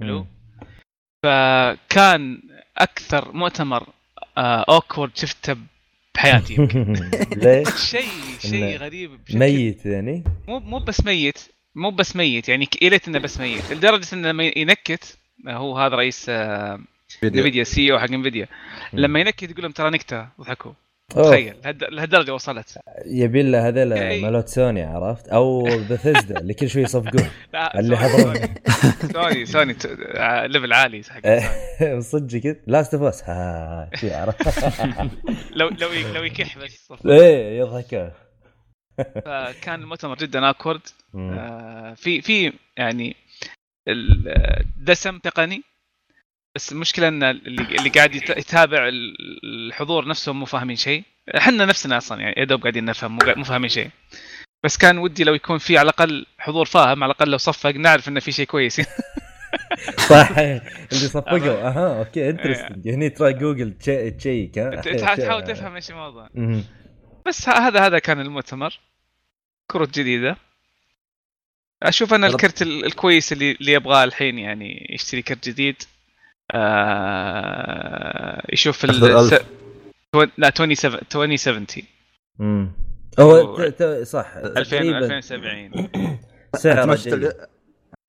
حلو؟ 0.00 0.26
فكان 1.22 2.42
أكثر 2.78 3.32
مؤتمر 3.32 3.86
awkward 4.38 5.10
شفته 5.16 5.56
بحياتي 6.14 6.54
يمكن. 6.54 6.92
ليش؟ 7.42 7.68
شيء 7.68 8.08
شيء 8.40 8.76
غريب 8.76 9.24
بشكل 9.24 9.38
ميت 9.38 9.86
يعني؟ 9.86 10.24
مو 10.48 10.58
مو 10.58 10.78
بس 10.78 11.04
ميت 11.04 11.38
مو 11.74 11.90
بس 11.90 12.16
ميت 12.16 12.48
يعني 12.48 12.68
يا 12.82 12.90
ليت 12.90 13.08
إنه 13.08 13.18
بس 13.18 13.40
ميت. 13.40 13.72
لدرجة 13.72 14.14
إنه 14.14 14.28
لما 14.28 14.44
ينكت 14.56 15.18
هو 15.48 15.78
هذا 15.78 15.94
رئيس 15.96 16.30
آه، 17.16 17.20
فيديو 17.20 17.40
نفيديا 17.40 17.64
CEO 17.64 17.98
حق 17.98 18.10
نفيديا 18.10 18.48
لما 18.92 19.20
ينكت 19.20 19.42
يقول 19.42 19.62
لهم 19.62 19.72
ترى 19.72 19.90
نكتة 19.90 20.28
ضحكوا. 20.40 20.72
تخيل 21.10 21.54
لهالد- 21.64 21.84
لهالدرجة 21.84 22.34
وصلت. 22.34 22.78
يبي 23.06 23.42
له 23.42 23.68
هذول 23.68 23.92
إيه. 23.92 24.22
مالوت 24.22 24.48
سوني 24.48 24.82
عرفت؟ 24.82 25.28
أو 25.28 25.62
بثزدا 25.62 26.40
اللي 26.40 26.54
كل 26.54 26.68
شوي 26.70 26.82
يصفقون. 26.82 27.28
اللي 27.78 27.96
حضرون. 27.96 28.34
سوني. 29.12 29.46
سوني 29.46 29.76
level 30.48 30.72
عالي 30.72 31.02
حق 31.02 31.20
إيه. 31.26 32.00
صدق 32.10 32.38
كذا. 32.38 32.56
Last 32.66 32.94
of 32.94 33.02
Us 33.02 33.22
ها 33.24 33.90
شي 33.94 34.14
عرفت؟ 34.14 34.48
لو 35.58 35.68
لو 35.68 35.88
لو 36.14 36.24
يكح 36.24 36.58
بس 36.58 36.92
إيه 37.06 37.58
يضحك 37.58 38.12
فكان 39.24 39.80
المؤتمر 39.82 40.16
جدا 40.16 40.50
awkward. 40.50 40.80
آه، 41.14 41.94
في 41.94 42.20
في 42.22 42.52
يعني 42.76 43.16
ال- 43.88 44.28
آه، 44.28 44.64
دسم 44.76 45.18
تقني. 45.18 45.62
بس 46.56 46.72
المشكلة 46.72 47.08
إن 47.08 47.22
اللي, 47.22 47.62
اللي 47.78 47.88
قاعد 47.88 48.14
يت- 48.14 48.30
يتابع 48.36 48.88
ال- 48.88 49.16
الحضور 49.44 50.08
نفسهم 50.08 50.38
مو 50.40 50.44
فاهمين 50.46 50.76
شيء. 50.76 51.02
إحنا 51.36 51.64
نفسنا 51.64 51.96
أصلا 51.96 52.20
يعني 52.20 52.34
يا 52.40 52.44
دوب 52.44 52.60
قاعدين 52.62 52.84
نفهم 52.84 53.18
مو 53.36 53.44
فاهمين 53.44 53.68
شيء. 53.68 53.90
بس 54.64 54.76
كان 54.76 54.98
ودي 54.98 55.24
لو 55.24 55.34
يكون 55.34 55.58
في 55.58 55.78
على 55.78 55.84
الأقل 55.84 56.26
حضور 56.38 56.64
فاهم 56.66 57.04
على 57.04 57.12
الأقل 57.12 57.30
لو 57.30 57.38
صفق 57.38 57.70
نعرف 57.70 58.08
انه 58.08 58.20
في 58.20 58.32
شيء 58.32 58.46
كويس. 58.46 58.80
صح 60.10 60.38
اللي 60.38 60.60
صفقوا 60.90 61.38
أها 61.38 61.98
okay 61.98 62.30
interesting 62.30 62.88
هني 62.88 63.10
ترى 63.10 63.32
Google 63.32 63.72
che- 63.78 64.10
check 64.10 64.58
ها؟ 64.58 64.70
تحاول 65.16 65.44
تفهم 65.44 65.74
إيش 65.74 65.90
الموضوع. 65.90 66.28
بس 67.26 67.48
هذا 67.48 67.86
هذا 67.86 67.98
كان 67.98 68.20
المؤتمر. 68.20 68.80
كروت 69.70 69.98
جديدة. 69.98 70.36
أشوف 71.82 72.14
أنا 72.14 72.26
الكرت 72.26 72.62
ال- 72.62 72.84
الكويس 72.84 73.32
اللي 73.32 73.52
اللي 73.52 73.72
يبغاه 73.72 74.04
الحين 74.04 74.38
يعني 74.38 74.86
يشتري 74.90 75.22
كرت 75.22 75.48
جديد. 75.48 75.82
آه 77.06 78.42
يشوف 78.52 78.84
ال 78.84 79.00
لا 80.38 80.50
27 80.50 80.96
2070 81.12 81.66
مم. 82.38 82.72
هو 83.20 83.30
هو- 83.36 83.56
ت- 83.68 83.82
ت- 83.82 84.02
صح 84.06 84.26
2000 84.36 84.62
تقريبا 84.78 84.98
2070 84.98 85.88
سعره 86.56 86.84
ما 86.84 86.96
شفت. 86.96 87.06
اللي- 87.12 87.46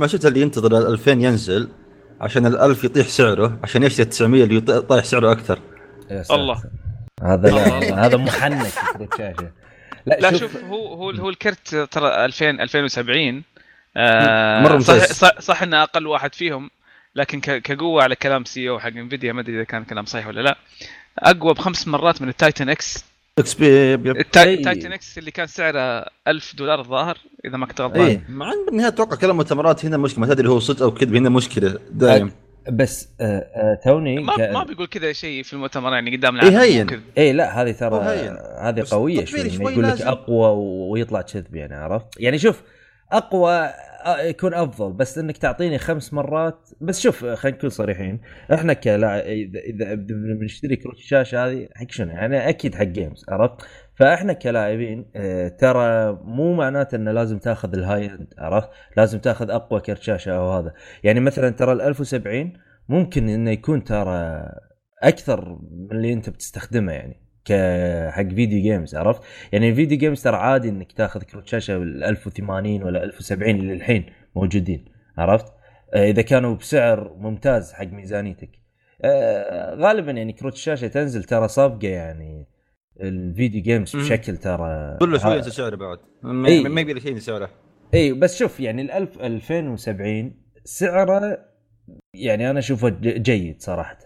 ما 0.02 0.08
شفت 0.08 0.26
اللي 0.26 0.42
ينتظر 0.42 0.78
ال 0.78 0.88
2000 0.88 1.22
ينزل 1.22 1.70
عشان 2.22 2.46
ال 2.46 2.58
1000 2.58 2.84
يطيح 2.84 3.08
سعره 3.08 3.60
عشان 3.64 3.84
يشتري 3.84 4.06
900 4.06 4.44
اللي 4.44 4.62
يط- 4.62 4.72
طايح 4.72 5.04
سعره 5.06 5.32
أكثر. 5.32 5.60
الله. 6.32 6.64
هذا. 7.24 7.50
لا 7.50 8.06
هذا 8.06 8.18
محنك 8.18 8.72
شاشه 9.18 9.52
لا 10.06 10.38
شوف 10.38 10.58
هو 10.64 10.94
هو 10.94 11.10
هو 11.12 11.30
الكرت 11.30 11.76
ترى 11.76 12.26
2000 12.26 12.50
2070 12.62 13.44
آه 13.98 14.62
مرة 14.64 14.80
صح, 14.80 14.94
ممتاز. 14.94 15.12
صح 15.12 15.40
صح 15.40 15.62
إنه 15.64 15.84
أقل 15.84 16.08
واحد 16.08 16.36
فيهم 16.36 16.70
لكن 17.18 17.40
ك- 17.42 17.62
كقوة 17.62 18.04
على 18.04 18.16
كلام 18.16 18.46
سي 18.46 18.70
أو 18.70 18.80
حق 18.80 18.88
انفيديا 18.88 19.34
ما 19.34 19.42
أدري 19.42 19.56
إذا 19.56 19.64
كان 19.64 19.84
كلام 19.84 20.06
صحيح 20.06 20.28
ولا 20.28 20.42
لا 20.42 20.58
أقوى 21.20 21.54
بخمس 21.54 21.88
مرات 21.88 22.22
من 22.22 22.30
التايتن 22.30 22.70
إكس 22.70 23.06
إكس 23.40 23.54
بي. 23.54 23.94
التايتن 23.96 24.92
إكس 24.94 25.18
اللي 25.18 25.32
كان 25.32 25.48
سعره 25.48 26.06
1000 26.28 26.56
دولار 26.56 26.80
الظاهر 26.80 27.18
إذا 27.46 27.58
ما 27.58 27.66
كنت 27.66 27.82
غلطان 27.82 28.02
إيه 28.02 28.22
مع 28.30 28.46
إن 28.52 28.66
بالنهايه 28.66 28.88
أتوقع 28.88 29.16
كلام 29.16 29.32
المؤتمرات 29.32 29.86
هنا 29.86 29.98
مشكلة 29.98 30.20
ما 30.28 30.34
تدري 30.34 30.48
هو 30.50 30.60
صدق 30.60 30.82
أو 30.84 30.92
كذب 30.94 31.16
هنا 31.16 31.30
مشكلة 31.30 31.80
دايم 31.92 32.32
بس 32.72 33.10
آه 33.22 33.26
آه 33.56 33.80
توني 33.84 34.20
ما 34.20 34.36
ك- 34.36 34.40
ما 34.40 34.64
بيقول 34.64 34.88
كذا 34.88 35.14
شيء 35.14 35.44
في 35.44 35.54
المؤتمر 35.54 35.94
يعني 35.94 36.16
قدام 36.18 36.36
إيه 36.36 36.42
العالم 36.50 36.60
هين. 36.72 36.88
كذا. 36.88 37.02
اي 37.18 37.34
لا 37.34 37.62
هذه 37.62 37.72
ترى. 37.72 38.00
هذه 38.62 38.84
قوية 38.92 39.26
شوي 39.26 39.50
شوي 39.50 39.72
يقول 39.72 39.84
لك. 39.84 40.02
أقوى 40.02 40.50
ويطلع 40.92 41.22
كذب 41.22 41.56
يعني 41.56 41.76
عرفت؟ 41.76 42.06
يعني 42.20 42.40
شوف 42.40 42.62
أقوى 43.12 43.70
يكون 44.08 44.54
أفضل 44.54 44.94
بس 44.94 45.18
إنك 45.18 45.38
تعطيني 45.38 45.78
خمس 45.78 46.14
مرات 46.14 46.70
بس 46.82 47.00
شوف 47.00 47.26
آه، 47.26 47.36
خلينا 47.36 47.58
نكون 47.58 47.70
صريحين 47.70 48.22
إحنا 48.54 48.74
كلاعب 48.74 49.24
اذا 49.24 49.60
إذا 49.60 49.96
بنشتري 50.40 50.76
كروت 50.76 50.96
الشاشة 50.96 51.46
هذه 51.46 51.68
حق 51.76 51.92
شنو 51.92 52.12
يعني 52.12 52.50
أكيد 52.50 52.76
حق 52.76 52.84
games 52.84 53.26
عرفت؟ 53.30 53.68
فإحنا 53.96 54.34
كلاعبين 54.34 55.12
آه، 55.16 55.48
ترى 55.48 56.12
مو 56.24 56.54
معناته 56.54 56.96
إنه 56.96 57.12
لازم 57.12 57.40
تاخذ 57.40 57.74
ال 57.74 58.06
high 58.06 58.22
end 58.22 58.34
عرفت؟ 58.38 58.70
لازم 58.98 59.20
تاخذ 59.20 59.52
أقوى 59.52 59.80
كرت 59.80 60.02
شاشة 60.02 60.38
أو 60.38 60.52
هذا 60.52 60.74
يعني 61.04 61.20
مثلا 61.20 61.50
ترى 61.50 61.72
ال 61.72 61.82
1070 61.82 62.54
ممكن 62.90 63.30
إنه 63.30 63.52
يكون 63.52 63.84
ترى 63.84 64.46
أكثر 65.04 65.60
من 65.72 65.98
اللي 65.98 66.14
أنت 66.14 66.30
بتستخدمه 66.30 66.92
يعني 66.92 67.27
كحق 67.48 68.28
video 68.36 68.62
games 68.62 68.96
عرفت؟ 68.96 69.22
يعني 69.52 69.70
ال 69.70 69.75
video 69.75 69.98
games 69.98 70.24
ترى 70.24 70.36
عادي 70.38 70.70
إنك 70.70 70.92
تاخذ 70.92 71.22
كروت 71.22 71.48
شاشة 71.48 71.78
بال 71.78 72.04
1080 72.04 72.84
ولا 72.84 73.04
1070 73.04 73.56
اللي 73.56 73.74
الحين 73.74 74.06
موجودين 74.36 74.86
عرفت؟ 75.18 75.46
آه، 75.94 76.10
إذا 76.10 76.22
كانوا 76.22 76.56
بسعر 76.56 77.14
ممتاز 77.18 77.74
حق 77.74 77.86
ميزانيتك. 77.88 78.50
آه، 79.02 79.76
غالبا 79.76 80.12
يعني 80.12 80.34
كروت 80.34 80.54
الشاشة 80.54 80.88
تنزل 80.88 81.24
ترى 81.24 81.48
صفقه 81.48 81.88
يعني 81.88 82.48
ال 83.02 83.12
video 83.12 83.62
games. 83.62 83.96
بشكل 83.96 84.38
ترى 84.38 84.98
كل 85.00 85.20
شوي 85.20 85.36
ينزل 85.36 85.52
سعره 85.52 85.76
بعد 85.76 85.98
ما 86.24 86.82
يبي 86.82 86.94
له 86.94 87.00
شيء 87.00 87.18
سعره 87.18 87.50
إي 87.94 88.14
بس 88.14 88.40
شوف 88.40 88.60
يعني 88.60 88.82
ال 88.82 88.92
1000 88.92 89.22
2070 89.22 90.34
سعره 90.64 91.38
يعني 92.14 92.50
أنا 92.50 92.60
أشوفه 92.60 92.90
ج- 92.90 93.22
جيد 93.22 93.62
صراحة 93.62 93.98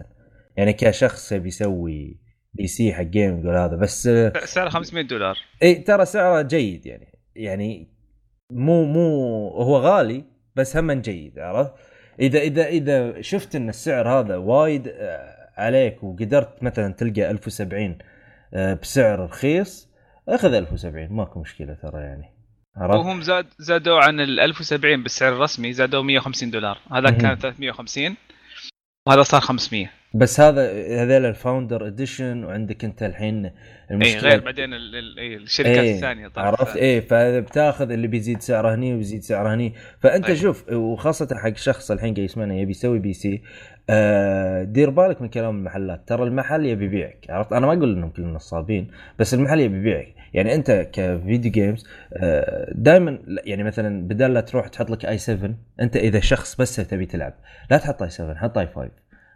يعني 0.58 0.73
كشخص 0.73 1.32
يبي 1.32 1.47
يسوي 1.47 2.19
PC 2.54 2.94
حق 2.94 3.02
gaming 3.02 3.46
ولا 3.46 3.66
هذا 3.66 3.76
بس 3.76 4.08
آه، 4.08 4.34
سعره 4.46 4.70
500 4.70 5.04
دولار 5.04 5.38
إي 5.64 5.76
ترى 5.76 6.06
سعره 6.06 6.42
جيد 6.42 6.86
يعني 6.86 7.20
يعني 7.36 7.88
مو 8.52 8.86
مو 8.86 9.48
هو 9.50 9.78
غالي 9.78 10.24
بس 10.56 10.78
هم 10.78 10.92
جيد 10.92 11.40
عرفت؟ 11.40 11.74
إذا 12.20 12.40
إذا 12.40 12.68
إذا 12.68 13.22
شفت 13.22 13.56
إن 13.56 13.70
السعر 13.70 14.10
هذا 14.10 14.36
وايد 14.36 14.88
آه، 14.88 15.50
عليك 15.58 16.04
وقدرت 16.04 16.64
مثلا 16.64 16.94
تلقى 16.94 17.32
1070 17.32 17.98
آه، 18.54 18.74
بسعر 18.74 19.20
رخيص 19.20 19.90
أخذ 20.30 20.54
1070 20.54 21.08
ماكو 21.12 21.40
مشكلة 21.40 21.74
ترى 21.74 22.02
يعني 22.02 22.42
عرفت؟ 22.76 23.06
وهم 23.06 23.22
زاد 23.22 23.48
زادوا 23.60 24.00
عن 24.00 24.20
ال 24.20 24.40
1070 24.40 25.04
بالسعر 25.04 25.34
الرسمي 25.34 25.74
زادوا 25.74 26.04
150 26.04 26.52
دولار 26.52 26.78
مهم. 26.92 27.18
كان 27.18 27.36
350 27.36 28.16
وهذا 29.08 29.24
صار 29.24 29.42
500 29.42 29.90
بس 30.14 30.40
هذا 30.40 30.72
هذول 31.04 31.26
ال 31.26 31.33
Founder 31.33 31.88
Edition 31.88 32.44
وعندك 32.44 32.86
انت 32.86 33.04
الحين 33.04 33.46
اي 33.46 33.52
المشكلة. 33.92 34.22
غير 34.30 34.40
بعدين 34.40 34.74
ال- 34.74 34.96
ال- 34.96 35.20
إي 35.20 35.36
الشركات 35.36 35.78
إيه، 35.78 35.96
الثانية 35.96 36.28
طبعا. 36.28 36.46
عرفت؟ 36.48 36.76
إيه 36.76 37.00
فإذا 37.00 37.40
بتاخذ 37.40 37.92
اللي 37.92 38.08
بيزيد 38.08 38.42
سعره 38.42 38.76
هني 38.76 38.94
وبيزيد 38.94 39.24
سعره 39.24 39.54
هني. 39.54 39.74
فأنت 40.00 40.30
أيه. 40.30 40.36
شوف 40.36 40.70
وخاصة 40.74 41.28
حق 41.38 41.56
شخص 41.58 41.92
الحين 41.92 42.14
قاعد 42.14 42.26
يسمعنا 42.26 42.56
يبي 42.56 42.72
يسوي 42.72 43.00
PC 43.00 43.41
آه 43.89 44.63
دير 44.63 44.89
بالك 44.89 45.22
من 45.22 45.28
كلام 45.28 45.58
المحلات 45.58 46.08
ترى 46.08 46.24
المحل 46.24 46.65
يبي 46.65 46.86
يبيعك 46.86 47.26
عرفت 47.30 47.54
أنا 47.54 47.67
ما 47.67 47.74
أقول 47.74 47.91
إنهم 47.98 48.10
كلهم 48.10 48.34
نصابين 48.34 48.91
بس 49.20 49.34
المحل 49.34 49.60
يبي 49.60 49.78
يبيعك 49.78 50.15
يعني 50.34 50.56
أنت 50.56 50.89
ك 50.94 51.03
video 51.03 51.52
games 51.52 51.88
آه 52.13 52.72
دائما 52.76 53.20
يعني 53.46 53.63
مثلا 53.63 54.08
بدل 54.08 54.34
لا 54.34 54.41
تروح 54.41 54.67
تحط 54.67 54.89
لك 54.89 55.06
i7 55.06 55.56
أنت 55.82 55.96
إذا 55.96 56.20
شخص 56.20 56.56
بس 56.56 56.76
تبي 56.76 57.06
تلعب 57.06 57.34
لا 57.72 57.78
تحط 57.78 58.04
i7 58.04 58.36
حط 58.36 58.58
i5 58.58 58.89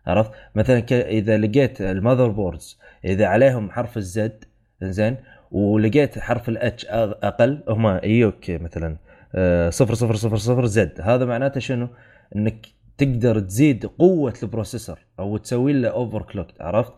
عرفت 0.07 0.31
مثلا. 0.55 0.85
إذا 0.91 1.37
لقيت 1.37 1.81
ال 1.81 2.27
motherboards 2.27 2.79
إذا 3.05 3.25
عليهم 3.25 3.71
حرف 3.71 3.97
ال 3.97 4.20
Z 4.20 4.43
زين 4.81 5.17
ولقيت 5.51 6.19
حرف 6.19 6.49
ال 6.49 6.67
H 6.67 6.85
أقل 6.89 7.63
هم 7.69 7.99
يجوك 8.03 8.49
مثلا 8.49 8.97
آه، 9.35 9.69
صفر 9.69 9.93
صفر 9.93 10.15
صفر 10.15 10.37
صفر 10.37 10.65
Z 10.65 11.01
هذا 11.01 11.25
معناته 11.25 11.59
شنو؟ 11.59 11.87
إنك 12.35 12.65
تقدر 12.97 13.39
تزيد 13.39 13.85
قوة 13.85 14.33
ال 14.43 14.49
processor 14.49 14.99
أو 15.19 15.37
تسوي 15.37 15.73
له 15.73 15.89
overclock 15.89 16.47
عرفت؟ 16.59 16.93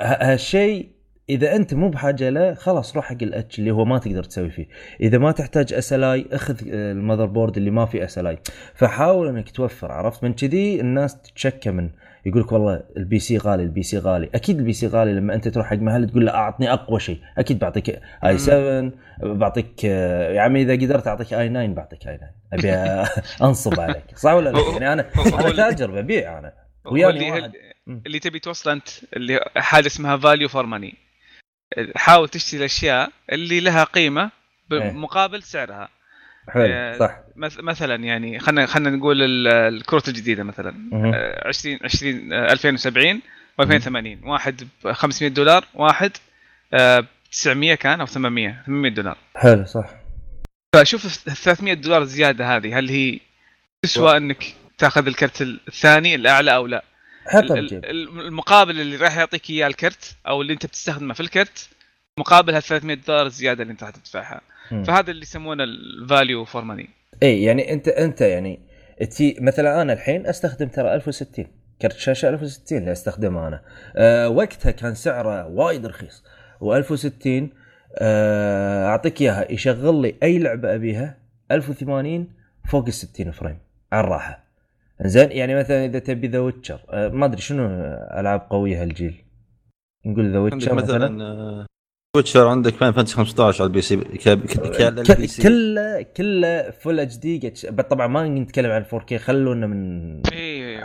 هالشيء 0.00 0.90
إذا 1.30 1.56
أنت 1.56 1.74
مو 1.74 1.88
بحاجة 1.88 2.30
له 2.30 2.54
خلاص 2.54 2.96
روح 2.96 3.04
حق 3.04 3.22
ال 3.22 3.40
H 3.40 3.58
اللي 3.58 3.70
هو 3.70 3.84
ما 3.84 3.98
تقدر 3.98 4.24
تسوي 4.24 4.50
فيه. 4.50 4.68
إذا 5.00 5.18
ما 5.18 5.32
تحتاج 5.32 5.72
SLI 5.72 6.26
أخذ 6.32 6.54
آه، 6.70 6.92
ال 6.92 7.26
motherboard 7.26 7.56
اللي 7.56 7.70
ما 7.70 7.86
فيه 7.86 8.04
SLI 8.04 8.38
فحاول 8.74 9.28
إنك 9.28 9.50
توفر 9.50 9.92
عرفت؟ 9.92 10.24
من 10.24 10.32
كذي 10.32 10.80
الناس 10.80 11.22
تتشكى 11.22 11.70
من 11.70 11.90
يقول 12.26 12.40
لك 12.42 12.52
والله 12.52 12.82
ال 12.96 13.18
PC 13.18 13.38
غالي 13.38 13.62
ال 13.62 13.82
PC 13.82 13.98
غالي. 13.98 14.30
أكيد 14.34 14.58
ال 14.58 14.72
PC 14.72 14.86
غالي 14.86 15.12
لما 15.12 15.34
أنت 15.34 15.48
تروح 15.48 15.66
حق 15.66 15.76
محل 15.76 16.10
تقول 16.10 16.26
له 16.26 16.34
أعطني 16.34 16.72
أقوى 16.72 17.00
شيء. 17.00 17.20
أكيد 17.38 17.58
بعطيك 17.58 18.00
i7 18.24 18.90
بعطيك 19.22 19.80
آه، 19.84 20.32
يا 20.32 20.40
عمي 20.40 20.62
إذا 20.62 20.72
قدرت 20.72 21.06
أعطيك 21.06 21.34
i9 21.34 21.66
بعطيك 21.66 22.08
i9 22.08 22.30
أبي 22.52 22.72
أنصب 23.48 23.80
عليك. 23.80 24.04
صح 24.16 24.32
ولا 24.32 24.50
لا؟ 24.50 24.60
يعني 24.72 24.92
أنا 24.92 25.06
أنا 25.26 25.50
تاجر 25.56 25.90
ببيع 25.90 26.38
أنا. 26.38 26.52
وياني 26.84 27.10
اللي, 27.18 27.30
واحد. 27.30 27.52
مم. 27.86 28.02
اللي 28.06 28.18
تبي 28.18 28.38
توصل 28.38 28.70
أنت 28.70 28.88
اللي 29.16 29.40
حاجة 29.56 29.86
اسمها 29.86 30.16
value 30.16 30.48
for 30.48 30.66
money 30.66 30.94
حاول 31.96 32.28
تشتري 32.28 32.58
الأشياء 32.60 33.10
اللي 33.32 33.60
لها 33.60 33.84
قيمة 33.84 34.30
إيه. 34.72 34.90
بمقابل 34.90 35.42
سعرها. 35.42 35.88
حلو 36.48 36.64
آه، 36.66 36.98
صح 36.98 37.18
مث- 37.36 37.58
مثلا 37.60 37.94
يعني 38.04 38.38
خلينا 38.38 38.66
خلينا 38.66 38.90
نقول 38.90 39.22
ال- 39.22 39.48
الكروت 39.74 40.08
الجديدة 40.08 40.42
مثلا 40.42 40.70
مهم. 40.70 41.12
آه، 41.14 41.48
20 41.48 41.78
20 41.84 42.32
آه، 42.32 42.52
2070 42.52 43.20
و2080 43.62 44.26
واحد 44.26 44.68
ب 44.84 44.92
500 44.92 45.30
دولار 45.30 45.64
واحد 45.74 46.10
ب 46.72 47.04
900 47.32 47.74
كان 47.74 48.00
أو 48.00 48.06
800 48.06 48.62
800 48.66 48.90
دولار 48.92 49.16
حلو 49.36 49.64
صح 49.64 49.90
فشوف 50.74 51.04
ال 51.04 51.32
300 51.36 51.74
دولار 51.74 52.04
زيادة 52.04 52.56
هذه 52.56 52.78
هل 52.78 52.88
هي 52.88 53.20
تسوى 53.82 54.16
إنك 54.16 54.54
تأخذ 54.78 55.06
الكرت 55.06 55.42
الثاني 55.42 56.14
الأعلى 56.14 56.54
أو 56.54 56.66
لا؟ 56.66 56.84
المقابل 58.20 58.80
اللي 58.80 58.96
راح 58.96 59.16
يعطيك 59.16 59.50
إياه 59.50 59.66
الكرت 59.66 60.16
أو 60.26 60.42
اللي 60.42 60.52
أنت 60.52 60.66
بتستخدمه 60.66 61.14
في 61.14 61.20
الكرت 61.20 61.68
مقابل 62.18 62.54
هال 62.54 62.62
300 62.62 62.96
دولار 62.96 63.26
الزيادة 63.26 63.62
اللي 63.62 63.72
أنت 63.72 63.82
راح 63.82 63.90
تدفعها. 63.90 64.40
فهذا 64.86 65.10
اللي 65.10 65.22
يسمونه 65.22 65.64
ال 65.64 65.77
value 65.77 66.44
for 66.44 66.64
money 66.64 66.88
اي 67.22 67.42
يعني 67.42 67.72
أنت 67.72 67.88
أنت 67.88 68.20
يعني 68.20 68.60
تي 69.10 69.36
مثلا 69.40 69.82
أنا 69.82 69.92
الحين 69.92 70.26
أستخدم 70.26 70.68
ترى 70.68 70.94
1060 70.94 71.46
كرت 71.82 71.96
شاشة 71.96 72.28
1060 72.28 72.78
اللي 72.78 72.92
استخدمه 72.92 73.48
أنا. 73.48 73.62
أه 73.96 74.28
وقتها 74.28 74.70
كان 74.70 74.94
سعره 74.94 75.46
وايد 75.46 75.86
رخيص 75.86 76.24
و1060 76.60 77.28
أه 77.98 78.86
أعطيك 78.86 79.20
إياها 79.20 79.52
يشغل 79.52 80.02
لي 80.02 80.14
أي 80.22 80.38
لعبة 80.38 80.74
أبيها 80.74 81.18
1080 81.50 82.28
فوق 82.68 82.86
ال 82.86 82.92
60 82.92 83.30
frame 83.30 83.58
على 83.92 84.04
الراحة. 84.04 84.44
زين 85.00 85.30
يعني 85.30 85.54
مثلا 85.54 85.84
إذا 85.84 85.98
تبي 85.98 86.28
The 86.28 86.38
Witcher 86.38 86.80
أه 86.90 87.08
ما 87.08 87.26
أدري 87.26 87.40
شنو 87.40 87.66
ألعاب 88.18 88.40
قوية 88.50 88.82
هالجيل؟ 88.82 89.24
نقول 90.06 90.32
The 90.32 90.38
Witcher 90.38 90.74
مثلا؟ 90.74 91.08
مثلا 91.08 91.66
Witcher 92.16 92.46
عندك 92.48 92.74
Final 92.74 92.92
Fantasy 92.92 93.14
15 93.16 93.62
على 93.62 93.68
ال 93.68 93.80
PC. 93.82 93.96
ك- 93.96 94.28
ك- 94.28 94.76
كالبي 94.76 95.02
ك- 95.02 95.24
سي. 95.26 95.42
كله 95.42 96.02
كله 96.16 96.70
full 96.70 97.00
HD 97.00 97.50
طبعا 97.90 98.06
ما 98.06 98.28
نتكلم 98.28 98.70
عن 98.70 98.84
4K 98.84 99.14
خلونا 99.16 99.66
من 99.66 100.20
اي 100.32 100.78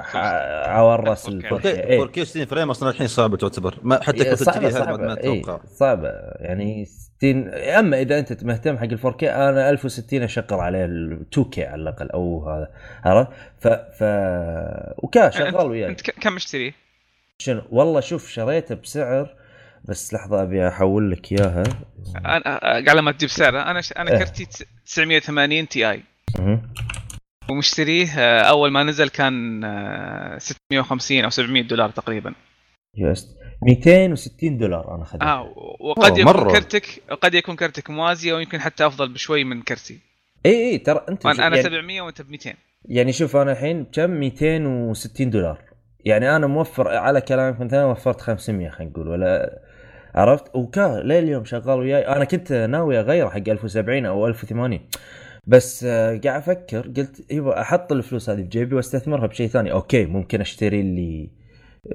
of 0.68 0.83
course 0.83 1.28
ال 1.30 1.44
4K 1.44 1.50
4K 1.50 1.66
إيه. 1.66 2.06
4K 2.06 2.20
60 2.24 2.46
frame 2.46 2.70
أصلا 2.70 2.90
الحين 2.90 3.08
صعبة 3.08 3.38
تعتبر. 3.38 3.76
ما 3.84 4.04
حتى 4.04 4.18
إيه، 4.24 4.36
بعد 4.46 4.64
ما 4.64 4.70
صعبة. 4.70 5.18
إيه، 5.18 5.42
أتوقع 5.42 5.60
صعبة. 5.66 6.08
يعني 6.40 6.86
60 6.86 7.48
أما 7.54 8.02
إذا 8.02 8.20
أنت 8.20 8.44
مهتم 8.44 8.78
حق 8.78 8.84
ال 8.84 9.00
4K 9.00 9.24
أنا 9.24 9.70
1060 9.70 10.24
اشغل 10.24 10.46
عليه 10.52 10.86
ال 10.86 11.26
2K 11.36 11.60
على 11.60 11.82
الأقل 11.82 12.10
أو 12.10 12.50
هذا. 12.50 12.68
عرفت؟ 13.06 13.30
ف 13.60 13.68
ف 13.68 14.04
وكان 14.98 15.32
شغال 15.32 15.68
وياي. 15.68 15.90
أنت 15.90 16.02
كم 16.12 16.34
مشتري؟ 16.34 16.74
شنو؟ 17.40 17.62
والله 17.72 18.00
شوف 18.00 18.30
شريته 18.30 18.76
بسعر 18.76 19.36
بس 19.90 20.14
لحظة 20.14 20.42
أبي 20.42 20.68
أحول 20.68 21.12
لك 21.12 21.32
إياها. 21.32 21.64
أنا 22.26 22.60
على 22.90 23.02
ما 23.02 23.12
تجيب 23.12 23.30
سعره 23.30 23.62
أنا 23.72 23.82
ش... 23.82 23.94
أنا 23.94 24.12
إيه. 24.12 24.18
كرتي 24.18 24.46
تس- 24.46 24.64
980 24.86 25.68
Ti. 25.68 26.04
ومشتريه 27.50 28.08
آه، 28.20 28.42
أول 28.42 28.72
ما 28.72 28.84
نزل 28.84 29.10
كان 29.10 29.64
آه، 29.64 30.38
650 30.38 31.24
أو 31.24 31.30
700 31.30 31.64
دولار 31.64 31.90
تقريبا. 31.90 32.34
US 32.98 33.38
260 33.64 34.58
دولار 34.58 34.96
أنا 34.96 35.04
اخذته 35.04 35.26
آه 35.26 35.54
وقد 35.80 36.18
يكون 36.18 36.34
مرة. 36.34 36.52
كرتك 36.52 37.02
قد 37.22 37.34
يكون 37.34 37.56
كرتك 37.56 37.90
موازي 37.90 38.32
أو 38.32 38.40
يمكن 38.40 38.60
حتى 38.60 38.88
أفضل 38.88 39.14
بشوي 39.14 39.44
من 39.44 39.62
كرتي. 39.62 40.00
إي 40.46 40.52
إي 40.72 40.78
ترى 40.78 41.06
أنت 41.10 41.26
أنا 41.26 41.48
أنا 41.48 41.58
يعني 41.58 41.64
700 41.64 42.02
وأنت 42.02 42.22
ب 42.22 42.30
200 42.32 42.54
يعني 42.86 43.14
شوف 43.14 43.36
أنا 43.36 43.52
الحين 43.52 43.86
كم 43.86 44.10
260 44.10 45.30
دولار. 45.30 45.62
يعني 46.06 46.36
أنا 46.36 46.48
موفر 46.48 46.88
على 46.88 47.22
كلامك 47.22 47.60
مثلا 47.62 47.86
وفرت 47.86 48.22
500 48.22 48.70
خلينا 48.70 48.92
نقول 48.92 49.08
ولا 49.08 49.60
عرفت؟ 50.18 50.56
وكان 50.56 50.92
لليوم 51.00 51.46
شغال 51.46 51.80
وياي. 51.80 52.08
أنا 52.08 52.26
كنت 52.26 52.54
ناوي 52.54 53.00
أغير 53.00 53.30
حق 53.30 53.50
1070 53.50 54.06
أو 54.06 54.28
1080 54.28 54.80
بس 55.48 55.84
آه، 55.84 56.20
قاعد 56.24 56.42
أفكر 56.42 56.82
قلت 56.98 57.32
يبا 57.32 57.62
أحط 57.62 57.92
الفلوس 57.92 58.30
هذه 58.30 58.42
بجيبي 58.42 58.76
وأستثمرها 58.76 59.28
بشيء 59.28 59.48
ثاني. 59.48 59.72
okay 59.72 60.06
ممكن 60.06 60.42
أشتري 60.42 60.82
لي 60.82 61.30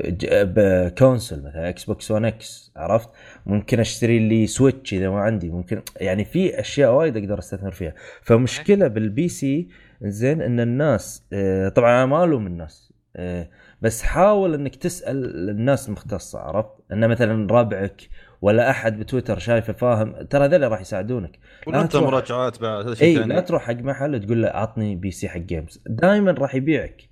ج- 0.07 0.27
ب 0.31 0.44
console 0.44 1.39
مثلا 1.43 1.69
Xbox 1.69 2.11
1 2.11 2.25
X 2.25 2.73
عرفت؟ 2.77 3.09
ممكن 3.47 3.81
أشتري 3.81 4.19
لي 4.29 4.47
Switch 4.47 4.95
إذا 4.95 5.11
ما 5.11 5.21
عندي. 5.21 5.51
ممكن 5.51 5.83
يعني 6.01 6.25
في 6.25 6.61
أشياء 6.61 6.93
وايد 6.95 7.17
أقدر 7.17 7.39
أستثمر 7.39 7.71
فيها. 7.71 7.95
فمشكلة 8.23 8.89
بال 8.89 9.29
PC 9.29 9.69
زين 10.03 10.43
إن 10.43 10.61
الناس 10.61 11.25
آه، 11.33 11.69
طبعا 11.69 11.91
أنا 11.93 12.07
ما 12.07 12.25
ألوم 12.25 12.47
الناس. 12.47 12.93
آه، 13.17 13.49
بس 13.83 14.03
حاول 14.03 14.55
إنك 14.55 14.77
تسأل 14.77 15.51
الناس 15.51 15.89
المختصه 15.89 16.39
عرفت؟ 16.39 16.71
انه 16.93 17.07
مثلا 17.07 17.47
ربعك 17.53 18.09
ولا 18.43 18.71
أحد 18.71 18.99
بتويتر 18.99 19.39
شايفه 19.39 19.73
فاهم 19.73 20.13
ترى 20.23 20.49
ذول 20.49 20.71
راح 20.71 20.81
يساعدونك. 20.81 21.39
ولا 21.67 21.83
انت 21.83 21.97
مراجعات 21.97 22.61
بعد 22.61 22.87
هذا 22.87 22.95
شيء 22.95 23.19
إي 23.19 23.25
لا 23.25 23.41
تروح 23.41 23.63
حق 23.63 23.75
محل 23.75 24.21
تقول 24.21 24.43
له 24.43 24.49
عطني 24.49 24.97
PC 24.97 25.29
حق 25.29 25.39
games 25.39 25.83
دائما 25.87 26.33
راح 26.33 26.55
يبيعك 26.55 27.03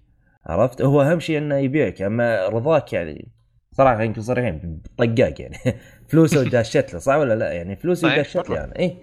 عرفت؟ 0.47 0.83
هو 0.83 1.03
أهم 1.03 1.21
شيء 1.21 1.39
إنه 1.39 1.57
يبيعك 1.57 2.03
أما 2.03 2.49
رضاك 2.49 2.93
يعني 2.93 3.29
صراحة 3.73 3.97
خلينا 3.97 4.11
نكون 4.11 4.23
صريحين 4.23 4.83
طقاق 4.99 5.41
يعني. 5.41 5.57
فلوسه 6.09 6.41
وداشت 6.41 6.93
له 6.93 6.99
صح 6.99 7.15
ولا 7.15 7.35
لا؟ 7.35 7.53
يعني 7.53 7.77
فلوسه 7.77 8.09
مرة. 8.09 8.49
له 8.49 8.57
يعني 8.57 8.79
إي 8.79 8.97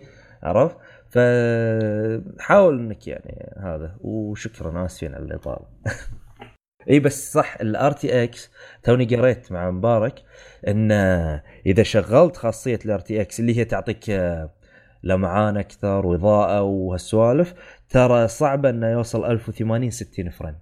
عرفت؟ 0.43 0.77
فحاول 1.09 2.79
إنك 2.79 3.07
يعني 3.07 3.55
هذا 3.59 3.95
وشكرا 4.01 4.85
آسفين 4.85 5.15
على 5.15 5.23
الإطالة. 5.23 5.65
إي 6.89 6.99
بس 6.99 7.33
صح 7.33 7.57
ال 7.61 7.91
RTX 7.91 8.51
توني 8.83 9.05
قريت 9.15 9.51
مع 9.51 9.71
مبارك 9.71 10.23
إن 10.67 10.91
إذا 11.65 11.83
شغلت 11.83 12.37
خاصية 12.37 12.79
ال 12.85 12.99
RTX 12.99 13.39
اللي 13.39 13.57
هي 13.57 13.65
تعطيك 13.65 14.09
آه، 14.09 14.53
لمعان 15.03 15.57
أكثر 15.57 16.05
واضاءه 16.05 16.61
وهالسوالف 16.61 17.53
ترى 17.89 18.27
صعبه 18.27 18.69
إنه 18.69 18.87
يوصل 18.91 19.25
1080 19.31 19.89
60 19.91 20.29
frame 20.29 20.55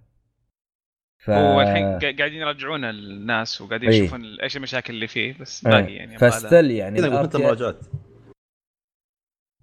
ف... 1.24 1.30
والحين 1.30 2.00
قا- 2.00 2.18
قاعدين 2.18 2.34
يرجعون 2.42 2.86
الناس 2.86 3.62
وقاعدين 3.62 3.90
إيه. 3.90 4.02
يشوفون 4.02 4.40
إيش 4.44 4.58
المشاكل 4.58 4.94
اللي 4.94 5.08
فيه 5.08 5.38
بس. 5.40 5.64
باقي 5.64 5.94
يعني 5.94 6.18
still 6.18 6.72
يعني 6.72 7.00
نقول 7.02 7.14
ننتظر 7.14 7.40
RTX 7.40 7.46
مراجعات 7.46 7.80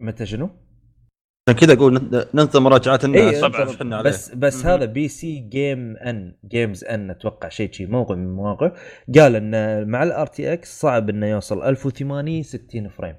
متى 0.01 0.27
شنو؟ 0.27 0.51
عشان 1.49 1.61
كذا 1.61 1.73
أقول 1.73 1.95
ننتظر 2.35 2.61
مراجعات 2.61 3.05
الناس. 3.05 3.35
اي 3.35 3.41
طبعاً. 3.41 4.03
بس 4.03 4.35
بس 4.35 4.65
مهم. 4.65 4.75
هذا 4.75 4.85
PC 4.85 5.09
Gamer 5.09 5.39
Games 5.39 5.97
إن 5.97 7.11
أتوقع 7.11 7.49
شيء 7.49 7.73
شيء 7.73 7.87
موقع 7.87 8.15
من 8.15 8.25
المواقع 8.25 8.73
قال 9.19 9.37
إن 9.37 9.89
مع 9.89 10.03
ال 10.03 10.27
RTX 10.27 10.81
صعب 10.81 11.11
إنه 11.11 11.27
يوصل 11.27 11.63
1080 11.63 12.43
60 12.43 12.89
frame. 12.89 13.17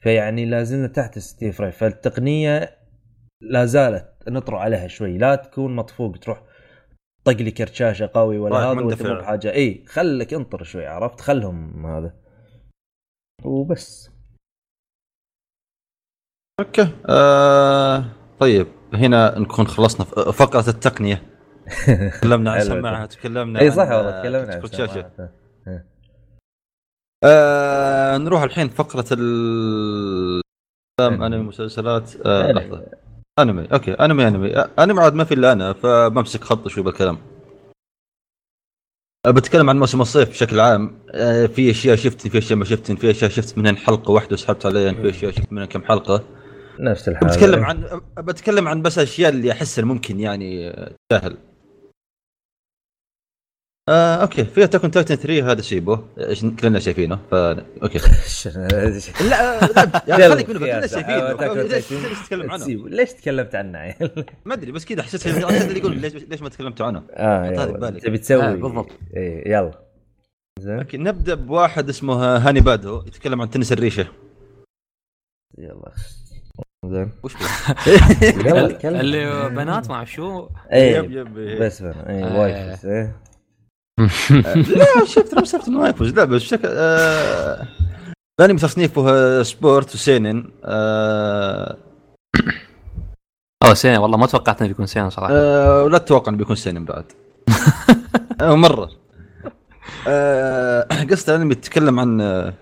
فيعني 0.00 0.44
لازلنا 0.46 0.86
تحت 0.86 1.16
ال 1.16 1.22
60 1.22 1.52
frame. 1.52 1.70
فالتقنية 1.70 2.70
لا 3.40 3.64
زالت 3.64 4.08
نطر 4.28 4.54
عليها 4.54 4.86
شوي. 4.86 5.18
لا 5.18 5.34
تكون 5.34 5.76
مطفوق 5.76 6.16
تروح 6.16 6.42
طق 7.24 7.36
لي 7.36 7.50
كرت 7.50 7.74
شاشه 7.74 8.10
قوي 8.14 8.38
ولا 8.38 8.54
رايح 8.54 8.66
هذا 8.66 8.80
وانت. 8.80 9.02
مو 9.02 9.14
بحاجه 9.14 9.52
اي 9.52 9.84
خلك 9.86 10.34
انطر 10.34 10.62
شوي 10.62 10.86
عرفت؟ 10.86 11.20
خلهم 11.20 11.86
هذا. 11.86 12.14
وبس. 13.44 14.13
okay. 16.60 16.88
آه 17.06 18.04
طيب 18.40 18.66
هنا 18.94 19.38
نكون 19.38 19.66
خلصنا 19.66 20.04
فقرة 20.32 20.68
التقنية. 20.68 21.22
تكلمنا 22.20 22.52
عن 22.52 22.58
حلو. 22.58 22.68
سماعة 22.68 23.06
تكلمنا 23.06 23.60
إي 23.60 23.70
صح 23.70 23.90
والله 23.90 24.20
تكلمنا 24.20 24.54
عن 24.54 24.60
كرت 24.60 24.74
شاشة. 24.74 25.10
سماعات. 25.16 25.30
آه 27.24 28.16
نروح 28.16 28.42
الحين 28.42 28.68
فقرة 28.68 29.04
ال 29.12 30.40
أفلام 31.00 31.22
أنمي. 31.22 31.26
أنمي 31.36 31.48
مسلسلات. 31.48 32.10
آه. 32.26 32.52
لحظة. 32.52 32.86
أنمي 33.38 33.68
okay 33.72 33.92
أنمي 33.92 34.28
أنمي. 34.28 34.56
آه، 34.56 34.70
أنمي 34.78 35.00
عاد 35.00 35.14
ما 35.14 35.24
في 35.24 35.34
إلا 35.34 35.52
أنا 35.52 35.72
فبمسك 35.72 36.44
خط 36.44 36.68
شوي 36.68 36.84
بالكلام 36.84 37.18
آه، 39.26 39.30
بتكلم 39.30 39.70
عن 39.70 39.78
موسم 39.78 40.00
الصيف 40.00 40.28
بشكل 40.30 40.60
عام. 40.60 40.98
آه، 41.10 41.46
في 41.46 41.70
أشياء 41.70 41.96
شفتني 41.96 42.30
في 42.30 42.38
أشياء 42.38 42.58
ما 42.58 42.64
شفتني 42.64 42.96
في 42.96 43.10
أشياء 43.10 43.30
شفت 43.30 43.58
منهن 43.58 43.76
حلقه 43.76 44.10
واحدة 44.10 44.32
وسحبت 44.32 44.66
عليها 44.66 44.92
في 44.92 45.10
أشياء 45.10 45.30
شفت 45.32 45.52
منها 45.52 45.66
كم 45.66 45.84
حلقة. 45.84 46.24
نفس 46.78 47.08
الحاله 47.08 47.32
بتكلم 47.32 47.64
عن 47.64 48.00
بتكلم 48.18 48.68
عن 48.68 48.82
بس 48.82 48.98
أشياء 48.98 49.30
اللي 49.30 49.52
أحس 49.52 49.78
ممكن 49.78 50.20
يعني 50.20 50.72
تسهل. 51.12 51.36
آه 53.88 54.14
okay. 54.16 54.44
في 54.44 54.64
Attack 54.64 54.80
Titan 54.94 55.14
3 55.14 55.52
هذا 55.52 55.60
سيبه 55.62 56.04
إيش- 56.18 56.60
كلنا 56.60 56.78
شايفينه؟ 56.78 57.16
ف 57.30 57.34
okay. 57.34 57.98
لا 59.30 59.60
لا 59.66 60.02
يعني 60.08 60.28
خليك 60.28 60.48
منه 60.50 60.58
كلنا 60.58 60.86
شايفينه. 60.86 61.62
ليش 61.62 61.92
ليش 61.92 62.22
تتكلم 62.22 62.50
عنه؟ 62.50 62.66
ليش 62.88 63.12
تكلمت 63.12 63.54
عنه؟ 63.54 63.78
عيل؟ 63.78 64.24
ما 64.44 64.54
أدري 64.54 64.72
بس 64.72 64.84
كذا 64.84 65.02
حسيت 65.02 65.26
اللي 65.26 65.78
يقول 65.78 65.96
ليش 65.96 66.14
ليش 66.14 66.42
ما 66.42 66.48
تكلمت 66.48 66.80
عنه؟ 66.80 67.02
آه. 67.10 67.90
تبي 67.90 68.18
تسوي؟ 68.18 68.42
آه، 68.42 68.54
بالضبط. 68.54 68.90
إيه 69.16 69.52
يلا. 69.52 69.84
زين. 70.60 70.78
okay 70.78 70.96
نبدأ 70.96 71.34
بواحد 71.34 71.88
اسمه 71.88 72.36
Hanebado 72.36 73.02
يتكلم 73.06 73.40
عن 73.40 73.50
تنس 73.50 73.72
الريشة. 73.72 74.06
يلا. 75.58 75.92
زين. 76.90 77.10
وش 77.22 77.34
اللي 78.84 79.48
بنات 79.48 79.90
مع 79.90 80.04
شو. 80.04 80.48
إيه 80.72 80.96
yep 80.96 81.10
yep 81.12 81.38
إيه. 81.38 81.60
بس 81.60 81.82
إيه 81.82 82.24
آه. 82.24 82.40
waifus 82.40 82.86
إيه. 82.86 83.16
لا 83.98 85.04
شفت 85.44 85.68
ما 85.68 85.88
يفوز 85.88 86.12
لا 86.12 86.24
بس 86.24 86.42
بشكل 86.42 86.68
آه. 86.70 87.66
الانمي 88.40 88.58
تصنيفه 88.58 89.10
آه، 89.10 89.42
sport 89.42 89.94
و 89.94 90.02
seinen 90.02 90.50
آه. 90.64 91.76
اوه 93.64 93.74
seinen 93.74 93.96
والله 93.96 94.16
ما 94.18 94.26
توقعت 94.26 94.60
إنه 94.60 94.68
بيكون 94.68 94.86
seinen 94.86 95.10
صراحة. 95.10 95.32
آه 95.34 95.82
ولا 95.82 95.98
تتوقع 95.98 96.28
إنه 96.28 96.38
بيكون 96.38 96.56
سينن 96.56 96.84
بعد. 96.84 97.04
آه 98.40 98.54
مرة. 98.54 98.90
آه 100.08 100.86
قصة 101.10 101.34
الأنمي 101.34 101.52
يتكلم 101.52 102.00
عن 102.00 102.20
آه، 102.20 102.54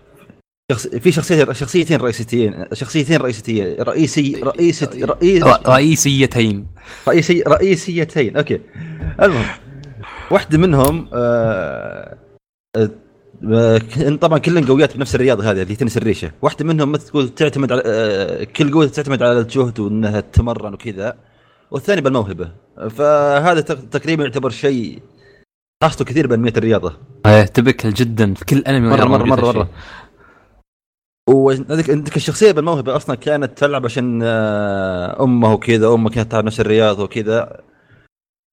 شخص 0.73 0.87
في 0.87 1.13
شخصيتين 1.13 1.55
شخصيتين 1.55 2.01
رئيسيتين 2.01 2.65
شخصيتين 2.73 3.17
رئيسيتين 3.21 3.77
رئيسي 3.81 4.41
رئيسة 4.43 4.91
رئيس 5.05 5.43
ر- 5.45 5.69
رئيسيتين. 5.69 6.67
رئيسي 7.09 7.43
رئيسيتين. 7.43 8.37
أوكي. 8.37 8.61
المهم 9.23 9.45
واحدة 10.31 10.59
منهم 10.59 11.09
آه 11.15 12.17
آه 12.77 12.91
آه، 13.53 13.79
طبعا 14.21 14.39
كلهم 14.39 14.67
قويات 14.67 14.97
بنفس 14.97 15.15
الرياضة 15.15 15.51
هذه 15.51 15.63
اللي 15.63 15.77
تنس 15.77 15.97
الريشة، 15.97 16.31
واحدة 16.43 16.65
منهم 16.65 16.93
مثل 16.93 17.07
تقول 17.07 17.29
تعتمد 17.29 17.73
على 17.73 17.83
آه 17.87 18.45
كل 18.45 18.73
قوة 18.73 18.87
تعتمد 18.87 19.23
على 19.23 19.41
الجهد 19.41 19.81
وإنها 19.81 20.21
تتمرن 20.21 20.75
وكذا. 20.75 21.17
والثاني 21.71 22.01
بالموهبة. 22.01 22.53
فهذا 22.91 23.61
تق- 23.61 23.89
تقريبا 23.91 24.25
يعتبر 24.25 24.51
شيء 24.51 24.99
خاصته 25.83 26.05
كثير 26.05 26.27
بانميه 26.27 26.53
الرياضة. 26.57 26.97
إيه 27.27 27.43
تبكل 27.45 27.91
جدا 27.95 28.35
في 28.35 28.45
كل 28.45 28.59
أنمي 28.59 28.89
مره 28.89 29.05
مره 29.05 29.25
مره 29.25 29.41
هالشيء. 29.49 29.55
مرة. 29.61 29.69
وعندك 31.33 31.91
عندك 31.91 32.17
الشخصية 32.17 32.53
بالموهبة 32.53 32.97
أصلا 32.97 33.17
كانت 33.17 33.59
تلعب 33.59 33.85
عشان 33.85 34.21
آه، 34.23 35.23
أمه 35.25 35.53
وكذا 35.53 35.89
أمه 35.89 36.11
كانت 36.11 36.31
تلعب 36.31 36.45
نفس 36.45 36.61
الرياضه 36.61 37.05
وكذا. 37.05 37.61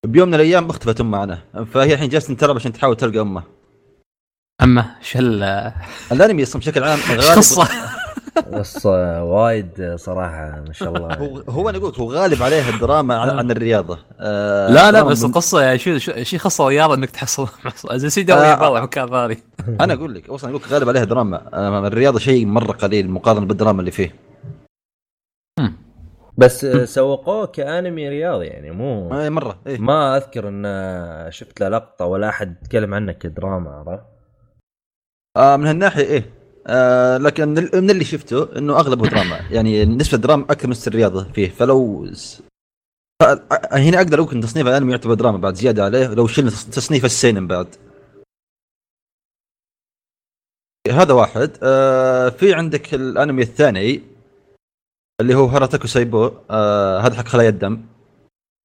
بيوم 0.06 0.28
من 0.28 0.36
الأيام 0.36 0.70
اختفت 0.70 1.02
امها 1.02 1.20
عنها 1.20 1.44
فهي 1.74 1.94
الحين 1.94 2.10
جالسة 2.10 2.34
تلعب 2.34 2.56
عشان 2.56 2.74
تحاول 2.74 2.98
تلقى 2.98 3.20
امها 3.20 3.44
اما 4.62 4.96
شل 5.02 5.44
الأنمي 6.12 6.44
أصلا 6.44 6.60
بشكل 6.62 6.84
عام 6.84 7.00
غالب 7.10 7.44
بس 8.48 8.86
وايد 8.86 9.96
صراحة 9.96 10.64
ما 10.68 10.74
شاء 10.74 10.90
الله. 10.96 11.16
هو 11.16 11.38
هو 11.50 11.70
أنا 11.70 11.78
أقول 11.78 11.90
لك 11.92 12.00
هو 12.00 12.12
غالب 12.14 12.44
عليها 12.44 12.70
الدراما 12.70 13.18
عن, 13.18 13.30
عن 13.40 13.52
الرياضة. 13.52 14.00
آه 14.20 14.70
لا 14.72 14.92
لا 14.92 15.04
بس 15.04 15.24
من- 15.24 15.30
القصة 15.30 15.62
يعني 15.62 15.78
شو 15.80 15.98
شو- 15.98 16.38
خاصه 16.38 16.68
رياضة 16.68 16.94
إنك 16.94 17.10
تحصل 17.10 17.48
زي 17.94 18.10
سيدي 18.10 18.34
آه. 18.34 18.82
مكان 18.82 19.08
ثاني. 19.10 19.38
أنا 19.82 19.94
أقول 19.94 20.14
لك 20.16 20.30
أصلا 20.30 20.50
أقول 20.50 20.62
لك 20.62 20.72
غالب 20.72 20.90
عليها 20.90 21.04
دراما. 21.04 21.50
آه 21.54 21.88
الرياضة 21.88 22.20
شيء 22.20 22.46
مرة 22.46 22.72
قليل 22.72 23.10
مقارنة 23.10 23.46
بالدراما 23.46 23.80
اللي 23.80 23.92
فيه. 23.92 24.16
بس 26.38 26.66
آه، 26.66 26.86
سوقوه 26.86 27.46
كأنمي 27.48 28.10
رياضي 28.10 28.46
يعني 28.46 28.72
مو 28.72 29.14
آه 29.14 29.30
مرة 29.30 29.60
إيه. 29.68 29.78
ما 29.80 30.18
أذكر 30.18 30.48
إن 30.48 30.64
آه، 30.66 31.30
شفت 31.30 31.60
له 31.62 31.70
لقطة 31.70 32.06
ولا 32.06 32.30
أحد 32.30 32.56
تكلم 32.64 32.94
عنه 32.94 33.12
كدراما 33.12 33.72
عرفت؟ 33.72 34.04
آه 35.38 35.56
من 35.58 35.68
هالناحية 35.68 36.04
إيه. 36.04 36.39
آه 36.70 37.18
لكن 37.18 37.50
من 37.74 37.90
اللي 37.90 38.06
شفته 38.06 38.58
إنه 38.58 38.80
أغلبه 38.80 39.08
دراما. 39.08 39.40
يعني 39.52 39.86
نسبة 39.86 40.18
دراما 40.18 40.44
أكثر 40.44 40.68
من 40.68 40.76
الرياضه 40.88 41.32
فيه. 41.32 41.50
فلو 41.50 42.08
هنا 43.72 43.98
أقدر 43.98 44.22
أقول 44.22 44.36
إن 44.36 44.42
تصنيف 44.42 44.68
الانمي 44.68 44.92
يعتبر 44.92 45.14
دراما 45.14 45.38
بعد 45.38 45.54
زيادة 45.56 45.84
عليه 45.86 46.08
لو 46.08 46.28
شلنا 46.28 46.50
تص- 46.50 46.70
تصنيف 46.70 47.06
ال 47.06 47.12
seinen 47.12 47.48
بعد. 47.48 47.76
هذا 50.92 51.14
واحد. 51.14 51.52
آه 51.64 52.30
في 52.30 52.54
عندك 52.54 52.94
الأنمي 52.94 53.42
الثاني 53.42 54.02
اللي 55.22 55.36
هو 55.36 55.46
Hataraku 55.46 55.88
Saibou. 55.88 56.32
آه 56.50 57.00
هذا 57.00 57.16
حق 57.16 57.28
خلايا 57.28 57.50
الدم. 57.50 57.86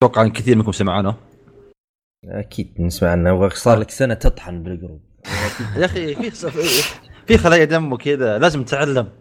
أتوقع 0.02 0.22
إن 0.22 0.30
كثير 0.32 0.56
منكم 0.56 0.72
سمع 0.72 0.92
عنه 0.98 1.16
أكيد 2.24 2.80
نسمع 2.80 3.10
عنه. 3.10 3.48
صار 3.48 3.78
لك 3.78 3.90
سنة 3.90 4.14
تطحن 4.14 4.62
بال 4.62 4.73
group 4.73 5.00
يا 5.78 5.84
أخي 5.84 6.14
في 6.14 6.30
في- 7.26 7.38
خلايا 7.38 7.64
دم 7.64 7.92
وكذا 7.92 8.38
لازم 8.38 8.64
تتعلم. 8.64 9.08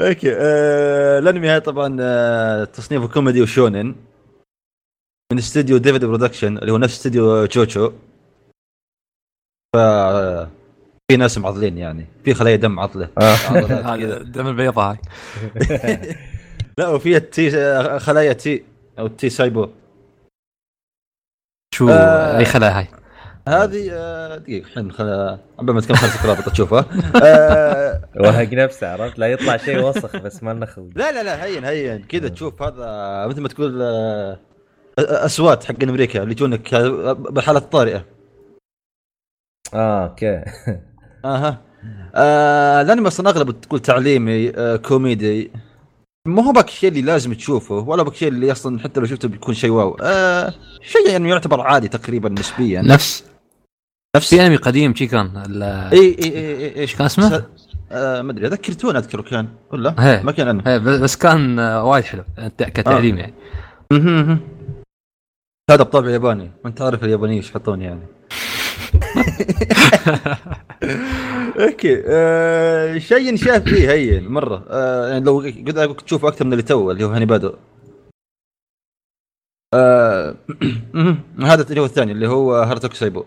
okay 0.00 0.32
آه 0.36 1.18
الانمي 1.18 1.48
هذا 1.50 1.58
طبعا 1.58 1.96
آه 2.00 2.64
تصنيفه 2.64 3.08
كوميدي 3.08 3.42
و 3.42 3.49
shounen 3.49 3.94
من 5.32 5.38
استوديو 5.38 5.76
David 5.78 6.04
Production 6.04 6.58
اللي 6.58 6.72
هو 6.72 6.78
نفس 6.78 6.94
استوديو 6.96 7.44
JoJo. 7.46 7.92
ف 9.74 9.78
في 11.10 11.16
ناس 11.18 11.38
معضلين 11.38 11.78
يعني 11.78 12.06
في 12.24 12.34
خلايا 12.34 12.56
دم 12.56 12.78
هذا 12.84 13.06
كذا. 13.96 14.18
دم 14.22 14.46
البيضاء. 14.46 14.90
هاي 14.90 14.98
لا 16.78 16.88
وفي 16.88 17.16
التي 17.16 17.56
آه، 17.58 17.98
خلايا 17.98 18.32
تي 18.32 18.64
أو 18.98 19.06
تي 19.06 19.30
سايبو. 19.30 19.68
شو 21.74 21.88
آه. 21.90 22.38
أي 22.38 22.44
خلايا 22.44 22.78
هاي؟ 22.78 22.86
هذه 23.48 23.90
آه، 23.92 24.36
دقيقة 24.36 24.66
الحين 24.66 24.92
خل... 24.92 25.38
عبال 25.58 25.74
ما 25.74 25.80
تكمل 25.80 25.96
خلص 25.96 26.24
الرابط 26.24 26.48
تشوفها 26.48 26.84
آه، 27.24 28.02
وهق 28.20 28.52
نفسه 28.52 28.92
عرفت؟ 28.92 29.18
لا 29.18 29.26
يطلع 29.26 29.56
شيء 29.56 29.84
وسخ 29.84 30.16
بس 30.16 30.42
ما 30.42 30.50
لنا 30.54 30.66
خلق 30.66 30.88
لا 30.94 31.12
لا 31.12 31.22
لا 31.22 31.44
هين 31.44 31.64
هين 31.64 32.02
كذا 32.02 32.28
تشوف 32.28 32.62
هذا 32.62 33.26
مثل 33.26 33.40
ما 33.40 33.48
تقول 33.48 33.82
آه، 33.82 34.38
أصوات 34.98 35.64
حق 35.64 35.82
أمريكا 35.82 36.22
اللي 36.22 36.32
يجونك 36.32 36.74
آه، 36.74 37.12
بالحالات 37.12 37.62
الطارئة. 37.62 38.04
آه 39.74 40.04
أوكي. 40.06 40.42
أها. 41.24 41.62
آه 42.14 42.80
الانمي 42.82 43.08
أصلا 43.08 43.28
اغلبه 43.30 43.52
تقول 43.52 43.80
تعليمي 43.80 44.50
آه 44.56 44.76
كوميدي 44.76 45.50
ما 46.26 46.44
هو 46.46 46.52
باك 46.52 46.68
الشيء 46.68 46.88
اللي 46.88 47.02
لازم 47.02 47.34
تشوفه 47.34 47.74
ولا 47.74 48.02
باك 48.02 48.12
الشيء 48.12 48.28
اللي 48.28 48.52
أصلا 48.52 48.78
حتى 48.78 49.00
لو 49.00 49.06
شفته 49.06 49.28
بيكون 49.28 49.54
شيء 49.54 49.70
واو. 49.70 49.96
آه 50.02 50.54
شيء 50.80 51.10
يعني 51.10 51.30
يعتبر 51.30 51.60
عادي 51.60 51.88
تقريبا 51.88 52.28
نسبيا. 52.28 52.82
نفس 52.82 53.24
نفس 54.16 54.34
في 54.34 54.46
أنمي 54.46 54.56
قديم 54.56 54.94
شي 54.94 55.06
كان 55.06 55.42
ال- 55.46 55.62
إي 55.62 55.98
إي 55.98 56.24
إي 56.24 56.56
إي 56.56 56.76
إيش 56.76 56.96
كان 56.96 57.04
اسمه؟ 57.06 57.44
آه 57.92 58.22
ما 58.22 58.32
أدري 58.32 58.46
اذكر 58.46 58.72
تون 58.72 58.96
أذكره 58.96 59.22
كان 59.22 59.48
ولا؟ 59.72 59.94
هي. 59.98 60.22
ما 60.22 60.32
كان 60.32 60.48
أنا 60.48 60.72
إيه، 60.72 60.78
بس 60.78 61.16
كان 61.16 61.58
آه، 61.58 61.84
وايد 61.84 62.04
حلو 62.04 62.24
كتعليم 62.58 63.18
يعني. 63.18 63.34
مهم. 63.92 64.40
هذا 65.70 65.82
بطبع 65.82 66.10
ياباني 66.10 66.50
وأنت 66.64 66.82
عارف 66.82 67.04
اليابانيين 67.04 67.38
إيش 67.38 67.50
يحطون 67.50 67.82
يعني. 67.82 68.00
okay 71.60 72.02
آه 72.06 72.98
شيء 72.98 73.34
نشاف 73.34 73.62
فيه 73.62 73.90
هين 73.90 74.28
مرة. 74.28 74.64
آه 74.70 75.08
يعني 75.08 75.24
لو 75.24 75.38
قد 75.40 75.96
تشوف 75.96 76.24
أكثر 76.24 76.44
من 76.44 76.52
اللي 76.52 76.62
تو 76.62 76.90
اللي 76.90 77.04
هو 77.04 77.08
Hanebado 77.08 77.52
آه 79.74 80.34
هذا 81.50 81.62
اللي 81.68 81.80
هو 81.80 81.84
الثاني 81.84 82.12
اللي 82.12 82.28
هو 82.28 82.54
Hataraku 82.54 82.94
Saibou. 82.94 83.24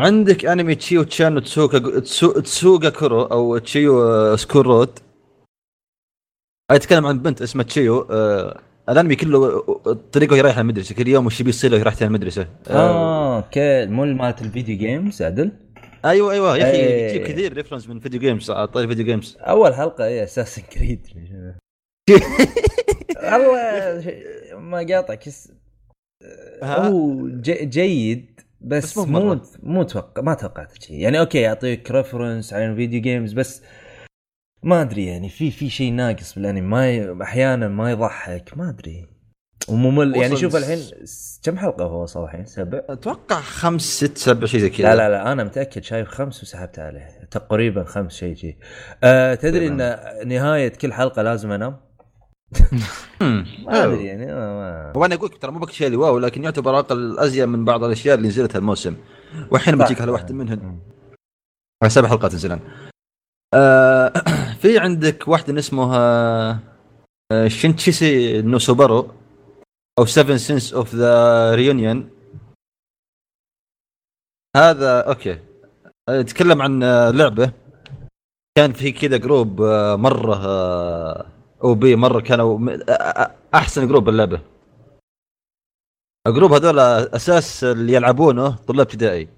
عندك 0.00 0.44
أنمي 0.46 0.74
Chio-chan 0.74 1.42
no 1.42 2.00
تسو 2.00 2.32
Tsuugakuro 2.40 3.22
أو 3.22 3.58
Chio 3.58 4.02
آه، 4.02 4.36
School 4.36 4.66
Road 4.66 4.98
يتكلم 6.72 7.06
عن 7.06 7.18
بنت 7.18 7.42
اسمها 7.42 7.64
Chio 7.64 8.00
آه 8.10 8.60
الأنمي 8.88 9.16
كله 9.16 9.60
طريقة 10.12 10.32
وهي 10.32 10.40
رايحة 10.40 10.60
المدرسة 10.60 10.94
كل 10.94 11.08
يوم 11.08 11.26
وش 11.26 11.42
بيصير 11.42 11.72
وهي 11.72 11.82
رايحة 11.82 12.06
المدرسة 12.06 12.48
آه. 12.68 12.72
آه 12.72 13.36
okay 13.36 13.86
مو 13.86 14.04
مالت 14.04 14.42
ال 14.42 14.48
video 14.48 14.78
games 14.78 15.22
عدل 15.22 15.52
أيوه 16.04 16.32
أيوه 16.32 16.56
يا 16.56 16.70
أخي. 16.70 17.06
يجيب 17.10 17.26
كثير 17.26 17.52
reference 17.52 17.88
من 17.88 18.00
video 18.00 18.20
games 18.20 18.50
طاري 18.50 18.88
video 18.88 19.04
games 19.04 19.36
أول 19.40 19.74
حلقة 19.74 20.04
اي 20.04 20.24
Assassin's 20.24 20.62
Creed 20.62 21.06
والله 23.22 24.58
ما 24.58 24.86
قاطعك. 24.90 25.28
ها؟ 26.62 26.88
هو. 26.88 27.28
جيد 27.62 28.31
بس, 28.64 28.98
بس 28.98 28.98
مو 28.98 29.40
مو 29.62 29.82
توقع 29.82 30.22
ما 30.22 30.34
توقعت 30.34 30.82
شيء. 30.82 30.96
يعني 30.96 31.20
okay 31.20 31.38
يعطيك 31.38 31.90
reference 31.90 32.52
على 32.52 32.66
ال 32.66 32.72
video 32.72 33.00
games 33.00 33.32
بس 33.32 33.62
ما 34.62 34.82
أدري 34.82 35.06
يعني 35.06 35.28
في 35.28 35.50
في 35.50 35.70
شيء 35.70 35.92
ناقص 35.92 36.34
بالأنمي. 36.34 36.60
ما 36.60 36.90
ي... 36.90 37.22
أحيانا 37.22 37.68
ما 37.68 37.90
يضحك 37.90 38.52
ما 38.56 38.68
أدري. 38.68 39.06
وممل 39.68 40.16
يعني 40.16 40.36
شوف 40.36 40.56
الحين 40.56 40.78
كم 41.42 41.58
حلقة 41.58 41.84
هو 41.84 42.02
وصل 42.02 42.24
الحين؟ 42.24 42.46
سبع؟ 42.46 42.82
أتوقع 42.88 43.40
خمس 43.40 43.82
ست 43.82 44.18
سبع 44.18 44.46
شيء 44.46 44.60
زي 44.60 44.70
كذا. 44.70 44.88
لا 44.88 44.96
لا 44.96 45.08
لا 45.08 45.32
أنا 45.32 45.44
متأكد 45.44 45.82
شايف 45.82 46.08
خمس 46.08 46.42
وسحبت 46.42 46.78
عليه. 46.78 47.28
تقريبا 47.30 47.84
خمس 47.84 48.12
شيء 48.12 48.34
شيء. 48.34 48.56
أه 49.04 49.34
تدري 49.34 49.68
إن 49.68 49.96
نهاية 50.28 50.68
كل 50.68 50.92
حلقة 50.92 51.22
لازم 51.22 51.52
أنام. 51.52 51.76
ما 53.66 53.84
أدري 53.84 54.04
يعني 54.04 54.26
ما- 54.26 54.92
وأنا 54.96 55.14
أقول 55.14 55.28
ترى 55.30 55.50
مو 55.52 55.58
بك 55.58 55.70
شيء 55.70 55.86
اللي 55.86 55.96
واو 55.98 56.18
لكن 56.18 56.44
يعتبر 56.44 56.78
أقل 56.78 57.18
ازين 57.18 57.48
من 57.48 57.64
بعض 57.64 57.84
الأشياء 57.84 58.16
اللي 58.16 58.28
نزلت 58.28 58.56
هالموسم. 58.56 58.96
واحيانا 59.50 59.78
صح. 59.78 59.84
بتجيك 59.84 60.00
على 60.02 60.10
واحدة 60.12 60.34
منهن. 60.34 60.78
على 61.82 61.90
سبع 61.90 62.08
حلقات 62.08 62.34
نزلن. 62.34 62.60
آه 63.54 64.12
في 64.62 64.78
عندك 64.78 65.28
واحدة 65.28 65.58
اسمها 65.58 65.98
آه 67.32 67.48
Shichisei 67.48 68.42
no 68.42 68.59
Subaru 68.59 69.10
أو 69.98 70.04
7 70.04 70.36
Senses 70.36 70.74
of 70.74 70.94
the 70.94 71.54
Reunion. 71.54 72.10
هذا 74.56 75.00
okay. 75.00 75.38
يتكلم 76.10 76.62
عن 76.62 76.82
آه، 76.82 77.10
لعبة. 77.10 77.52
كان 78.58 78.72
في 78.72 78.92
كذا 78.92 79.16
group 79.16 79.62
مرة 79.98 80.36
OP 81.64 81.96
مرة 81.96 82.20
كانوا 82.20 82.76
أحسن 83.54 83.88
group 83.88 84.04
باللعبة. 84.04 84.40
ال 86.26 86.30
group 86.30 86.52
هذول 86.52 86.78
أساس 86.78 87.64
اللي 87.64 87.92
يلعبونه 87.92 88.56
طلاب 88.56 88.80
ابتدائي. 88.80 89.28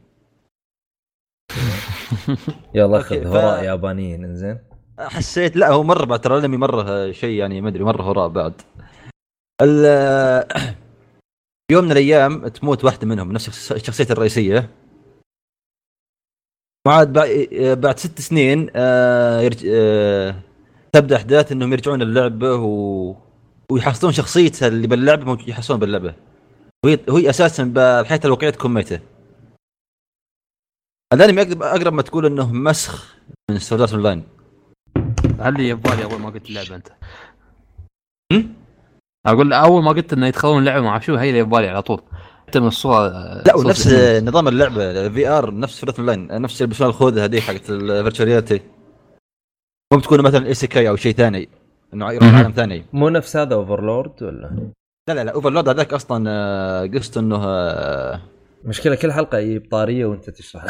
يلا 2.75 3.01
خذ 3.01 3.23
ف- 3.25 3.27
هراء 3.27 3.65
يابانيين 3.65 4.25
إنزين. 4.25 4.59
حسيت 4.99 5.57
لا 5.57 5.69
هو 5.71 5.83
مرة 5.83 6.05
بعد 6.05 6.21
ترى 6.21 6.39
الانمي 6.39 6.57
مرة 6.57 7.13
شيء 7.13 7.39
يعني 7.39 7.61
ما 7.61 7.69
أدري 7.69 7.85
مرة 7.85 8.03
هراء 8.03 8.29
بعد. 8.29 8.63
يوم 11.73 11.85
من 11.85 11.93
الأيام 11.93 12.49
تموت 12.49 12.85
واحدة 12.85 13.07
منهم 13.07 13.33
نفس 13.33 13.49
الشخص- 13.49 13.73
الشخصية 13.73 14.07
الرئيسية. 14.11 14.71
بعد 16.87 17.13
بعد- 17.13 17.49
بعد 17.81 17.99
ست 17.99 18.21
سنين 18.21 18.71
آه،. 18.77 19.51
آه، 19.67 20.35
تبدأ 20.95 21.17
أحداث 21.17 21.53
إنهم 21.53 21.73
يرجعون 21.73 22.03
اللعبة 22.03 22.55
و... 22.55 23.15
ويحصلون 23.73 24.13
شخصيتها 24.13 24.69
اللي 24.69 24.87
باللعبة 24.87 25.25
ممكن 25.25 25.51
يحصلون 25.51 25.81
باللعبة. 25.81 26.15
وهي 26.85 26.99
وهي 27.09 27.31
أساسا 27.31 27.65
بالحياة 27.65 28.21
الواقعيه 28.25 28.51
تكون 28.51 28.75
ميتة. 28.75 29.01
الانمي 31.13 31.43
اقرب 31.43 31.63
اقرب 31.63 31.93
ما 31.93 32.03
تقول 32.03 32.27
إنه 32.27 32.53
نسخة 32.53 33.17
من 33.51 33.59
Sword 33.59 33.93
Art 33.93 34.03
Online 34.03 34.23
هل 35.41 35.55
لي 35.55 35.75
ببالي 35.75 36.05
أول 36.05 36.21
ما 36.21 36.31
قلت 36.31 36.49
اللعبة 36.49 36.77
أنت؟ 36.77 36.89
هم؟ 38.33 38.55
أقول 39.27 39.53
أول 39.53 39.83
ما 39.83 39.91
قلت 39.91 40.13
إنه 40.13 40.27
يدخلون 40.27 40.59
اللعبة 40.59 40.85
مع 40.85 40.99
شو 40.99 41.15
هي 41.15 41.31
اللي 41.31 41.43
ببالي 41.43 41.69
على 41.69 41.83
طول. 41.83 42.01
حتى 42.49 42.61
من 42.61 42.67
الصورة 42.67 43.09
لا 43.47 43.57
ونفس. 43.57 43.89
نظام 44.23 44.49
اللعبة 44.49 45.09
VR 45.09 45.55
نفس 45.55 45.81
Sword 45.81 45.93
Art 45.93 46.01
Online 46.01 46.43
نفس 46.43 46.61
يلبسون 46.61 46.87
الخوذة 46.87 47.25
هذيك 47.25 47.43
حقت 47.43 47.71
ال 47.71 47.78
virtual 47.78 48.29
reality 48.29 48.74
مو 49.95 50.01
بتكون 50.01 50.21
مثلا 50.21 50.47
isekai 50.47 50.89
أو 50.89 50.97
شيء 50.97 51.13
ثاني 51.13 51.49
إنه 51.95 52.13
يروح. 52.13 52.35
عالم 52.35 52.51
ثاني. 52.51 52.85
مو 52.93 53.09
نفس 53.09 53.37
هذا 53.37 53.55
Overlord 53.55 54.23
ولا؟ 54.23 54.71
لا 55.09 55.15
لا 55.15 55.25
لا 55.25 55.33
Overlord 55.33 55.69
هذاك 55.69 55.93
أصلا 55.93 56.25
آه، 56.31 56.87
قصته 56.87 57.19
إنه 57.21 57.45
آه، 57.45 58.21
مشكلة 58.65 58.95
كل 58.95 59.13
حلقة 59.13 59.39
يجيب 59.39 59.71
طارية 59.71 60.07
وأنت 60.07 60.31
تشرح 60.31 60.65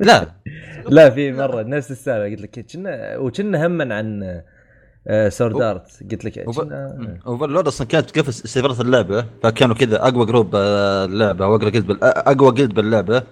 لا. 0.00 0.32
لا 0.88 1.10
في 1.10 1.32
مرة 1.32 1.62
نفس 1.62 1.90
السالفة 1.90 2.30
قلت 2.30 2.40
لك 2.40 2.66
كنا 2.72 3.16
وكنا 3.18 3.66
هم 3.66 3.92
عن 3.92 4.42
Sword 5.28 5.62
Art 5.62 6.02
قلت 6.12 6.24
لك 6.24 6.44
كنا 6.44 7.18
Overlord 7.26 7.66
أصلا 7.66 7.86
كانت 7.86 8.10
تقفل 8.10 8.32
سيرفرات 8.32 8.80
اللعبة 8.80 9.24
فكانوا 9.42 9.74
كذا 9.74 10.08
أقوى 10.08 10.26
group 10.26 10.50
آه، 10.54 11.04
اللعبه 11.04 11.44
أو 11.44 11.56
اقوى 11.56 11.70
guild 11.70 11.90
آه، 11.90 12.06
أقوى 12.06 12.52
guild 12.52 12.74
باللعبة. 12.74 13.22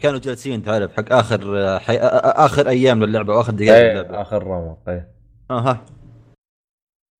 كانوا 0.00 0.18
جالسين 0.18 0.62
تعرف 0.64 0.92
حق 0.92 1.12
آخر 1.12 1.58
آه، 1.58 1.78
حي... 1.78 1.96
آه، 1.96 2.00
آه، 2.00 2.44
آخر 2.46 2.68
أيام 2.68 3.04
للعبة 3.04 3.34
واخر 3.36 3.52
دقائق 3.52 3.72
إيه، 3.74 3.92
للعبة. 3.92 4.20
آخر 4.22 4.42
رمق 4.46 4.78
إيه. 4.88 5.08
أها. 5.50 5.84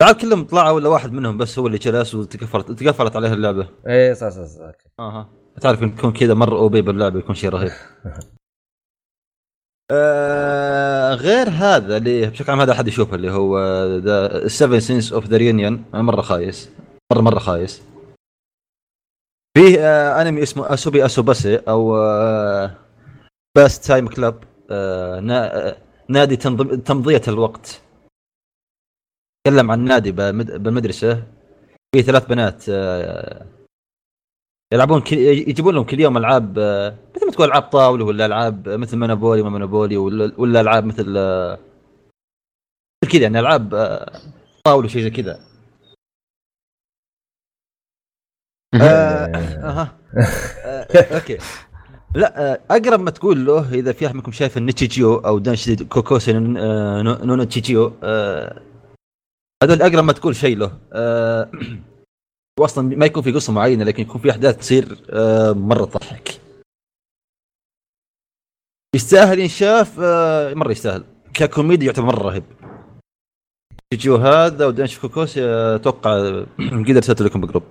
تعال 0.00 0.16
كلهم 0.16 0.44
طلعوا 0.44 0.70
ولا 0.70 0.88
واحد 0.88 1.12
منهم 1.12 1.38
بس 1.38 1.58
هو 1.58 1.66
اللي 1.66 1.78
جلس 1.78 2.14
وتقفلت 2.14 2.70
تقفلت 2.70 3.16
عليه 3.16 3.32
اللعبة. 3.32 3.68
إيه 3.86 4.12
صح 4.12 4.28
صح 4.28 4.44
صح. 4.44 4.72
أها. 5.00 5.28
تعرف 5.60 5.82
يكون 5.82 6.12
كذا 6.12 6.34
مرة 6.34 6.58
OP 6.58 6.82
باللعبة 6.82 7.18
يكون 7.18 7.34
شيء 7.34 7.50
رهيب. 7.50 7.70
آه 9.92 11.14
غير 11.14 11.48
هذا 11.50 11.96
اللي 11.96 12.26
بشكل 12.26 12.50
عام 12.50 12.60
هذا 12.60 12.72
أحد 12.72 12.88
يشوفه 12.88 13.14
اللي 13.16 13.30
هو 13.30 13.58
ذا 13.98 14.48
7 14.48 14.78
Senses 14.78 15.12
of 15.12 15.26
the 15.26 15.36
Re'Union 15.36 15.84
مرة 15.94 16.22
خايس. 16.22 16.70
مره 17.12 17.20
مرة 17.20 17.38
خايس. 17.38 17.82
فيه 19.58 19.78
آه 19.80 20.22
أنمي 20.22 20.42
اسمه 20.42 20.74
Asobi 20.74 21.04
Asobase 21.04 21.56
أو 21.56 21.96
آه 21.96 22.76
pastime 23.56 24.08
club 24.08 24.44
آه 24.70 25.20
نا 25.20 25.76
نادي 26.08 26.36
تمضية 26.76 27.22
الوقت. 27.28 27.80
تكلم 29.46 29.70
عن 29.70 29.84
نادي 29.84 30.12
بالمد- 30.12 30.62
بالمدرسة. 30.62 31.22
فيه 31.94 32.02
ثلاث 32.02 32.26
بنات 32.26 32.64
آه 32.68 33.46
يلعبون 34.72 35.00
كل... 35.00 35.16
يجيبون 35.18 35.74
لهم 35.74 35.84
كل 35.84 36.00
يوم 36.00 36.16
ألعاب 36.16 36.58
آه، 36.58 36.96
مثل 37.16 37.26
ما 37.26 37.32
تقول 37.32 37.46
ألعاب 37.48 37.62
طاولة 37.62 38.04
ولا 38.04 38.26
ألعاب 38.26 38.68
مثل 38.68 38.98
Monopoly 38.98 39.42
ما 39.42 39.48
Monopoly 39.50 39.96
ولا, 39.96 40.32
ولا 40.38 40.60
ألعاب 40.60 40.84
مثل 40.84 41.14
آه، 41.16 41.58
كذا 43.12 43.22
يعني 43.22 43.38
ألعاب 43.40 43.74
آه، 43.74 44.20
طاولة 44.64 44.88
شيء 44.88 45.02
زي 45.02 45.10
كذا. 45.10 45.40
آه، 48.74 49.26
أها. 49.68 49.98
آه، 50.64 50.86
okay. 51.14 51.38
لا 52.14 52.52
آه، 52.52 52.60
أقرب 52.70 53.00
ما 53.00 53.10
تقول 53.10 53.46
له 53.46 53.74
إذا 53.74 53.92
في 53.92 54.06
أحد 54.06 54.14
منكم 54.14 54.32
شايف 54.32 54.56
ال 54.56 54.63
Nichijou 54.63 55.14
أو 55.16 55.38
Danshi 55.38 55.76
Koukousei 55.76 56.32
no- 56.32 56.56
آه، 56.56 57.02
no- 57.02 57.24
no 57.24 57.44
Nichijou 57.44 57.92
آه، 58.02 58.60
هذول 59.62 59.82
أقرب 59.82 60.04
ما 60.04 60.12
تقول 60.12 60.36
شيء 60.36 60.56
له. 60.56 60.78
آه، 60.92 61.50
واصلا 62.60 62.96
ما 62.96 63.06
يكون 63.06 63.22
في 63.22 63.32
قصة 63.32 63.52
معينة 63.52 63.84
لكن 63.84 64.02
يكون 64.02 64.20
في 64.20 64.30
أحداث 64.30 64.58
تصير 64.58 64.98
آه، 65.10 65.52
مرة 65.52 65.84
تضحك. 65.84 66.40
يستاهل 68.96 69.38
ينشاف 69.38 70.00
آه، 70.00 70.54
مرة 70.54 70.70
يستاهل. 70.70 71.04
ككوميديا 71.34 71.86
يعتبر 71.86 72.06
مرة 72.06 72.22
رهيب. 72.22 72.44
Nichijou 73.90 74.16
هذا 74.16 74.66
و 74.66 74.71
Danshi 74.71 75.00
Koukousei 75.00 75.44
آه، 75.44 75.76
أتوقع 75.76 76.10
قدر 76.58 76.96
ارسلت 76.96 77.22
لكم 77.22 77.40
ب 77.40 77.43
group. 77.43 77.62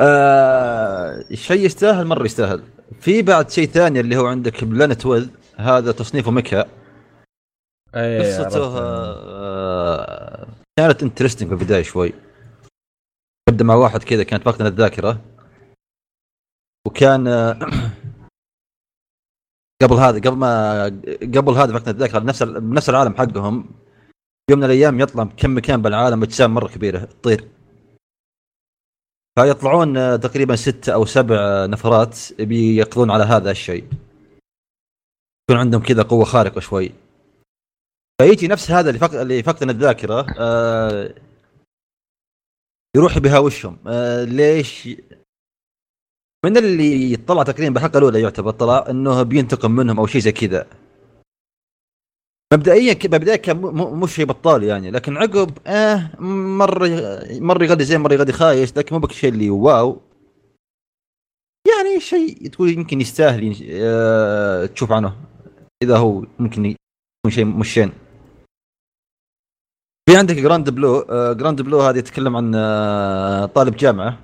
آه 0.00 1.24
شيء 1.34 1.64
يستاهل 1.64 2.06
مرة 2.06 2.24
يستاهل. 2.24 2.62
في 3.00 3.22
بعد 3.22 3.50
شيء 3.50 3.68
ثاني 3.68 4.00
اللي 4.00 4.16
هو 4.16 4.26
عندك 4.26 4.64
Planet 4.64 5.06
With 5.06 5.30
هذا 5.56 5.92
تصنيفه 5.92 6.30
ميكا. 6.30 6.64
إيه 7.94 8.38
قصته. 8.44 8.78
آه 8.78 10.48
كانت 10.78 11.02
انترستنج 11.02 11.48
في 11.48 11.54
البداية 11.54 11.82
شوي. 11.82 12.12
تبدا 13.48 13.64
مع 13.64 13.74
واحد 13.74 14.02
كذا 14.02 14.22
كانت 14.22 14.44
فاقدنا 14.44 14.68
الذاكرة. 14.68 15.20
وكان 16.86 17.28
آه، 17.28 17.58
قبل 19.82 19.94
هذا 19.96 20.18
قبل 20.18 20.36
ما 20.36 20.84
قبل 21.36 21.52
هذا 21.52 21.72
فاقدنا 21.72 21.90
الذاكرة 21.90 22.18
نفس 22.18 22.42
نفس 22.42 22.88
العالم 22.88 23.14
حقهم 23.16 23.70
يوم 24.50 24.58
من 24.58 24.64
الأيام 24.64 25.00
يطلع 25.00 25.24
كم 25.24 25.56
مكان 25.56 25.82
بالعالم 25.82 26.22
اجسام 26.22 26.54
مرة 26.54 26.68
كبيرة 26.68 26.98
تطير. 26.98 27.48
فيطلعون 29.38 29.96
آه، 29.96 30.16
تقريبا 30.16 30.56
ستة 30.56 30.94
أو 30.94 31.04
سبع 31.04 31.36
آه، 31.36 31.66
نفرات 31.66 32.18
بيقضون 32.38 33.10
على 33.10 33.24
هذا 33.24 33.50
الشيء. 33.50 33.84
يكون 35.50 35.60
عندهم 35.60 35.82
كذا 35.82 36.02
قوة 36.02 36.24
خارقة 36.24 36.60
شوي. 36.60 36.92
فيجي 38.20 38.48
نفس 38.48 38.70
هذا 38.70 38.88
اللي 38.88 39.00
فقد 39.00 39.14
اللي 39.14 39.42
فقدنا 39.42 39.72
الذاكرة 39.72 40.26
آه 40.38 41.14
يروح 42.96 43.18
بيهاوشهم 43.18 43.76
آه 43.86 44.24
ليش؟ 44.24 44.88
من 46.44 46.56
اللي 46.56 47.16
طلع 47.16 47.42
تقريبا 47.42 47.74
بالحلقة 47.74 47.98
الأولى 47.98 48.20
يعتبر 48.20 48.50
طلع 48.50 48.86
إنه 48.90 49.22
بينتقم 49.22 49.70
منهم 49.70 49.98
أو 49.98 50.06
شيء 50.06 50.20
زي 50.20 50.32
كذا. 50.32 50.66
مبدئيا 52.52 52.94
مبدئيا 53.04 53.36
كان 53.36 53.56
م- 53.56 53.76
م- 53.78 54.00
مش 54.00 54.14
شيء 54.14 54.24
بطال 54.24 54.62
يعني 54.62 54.90
لكن 54.90 55.16
عقب 55.16 55.58
آه 55.66 56.20
مره 56.20 56.88
مره 57.30 57.64
يغدي 57.64 57.84
زين 57.84 58.00
مره 58.00 58.14
يغدي 58.14 58.32
خايس 58.32 58.76
لكن 58.78 58.94
مو 58.94 59.00
بك 59.00 59.12
شيء 59.12 59.30
اللي 59.30 59.50
واو. 59.50 60.00
يعني 61.68 62.00
شيء 62.00 62.48
تقول 62.48 62.68
يمكن 62.70 63.00
يستاهل 63.00 63.56
آه 63.72 64.66
تشوف 64.66 64.92
عنه. 64.92 65.16
إذا 65.82 65.96
هو 65.96 66.24
ممكن 66.38 66.64
يكون 66.64 67.30
شيء 67.30 67.44
مش 67.44 67.68
شين 67.74 67.92
في 70.08 70.16
عندك 70.16 70.34
Grand 70.34 70.70
Blue 70.70 70.98
آه 70.98 71.32
Grand 71.32 71.62
Blue 71.62 71.80
هذه 71.80 71.98
يتكلم 71.98 72.36
عن 72.36 72.54
آه 72.54 73.46
طالب 73.46 73.76
جامعة. 73.76 74.18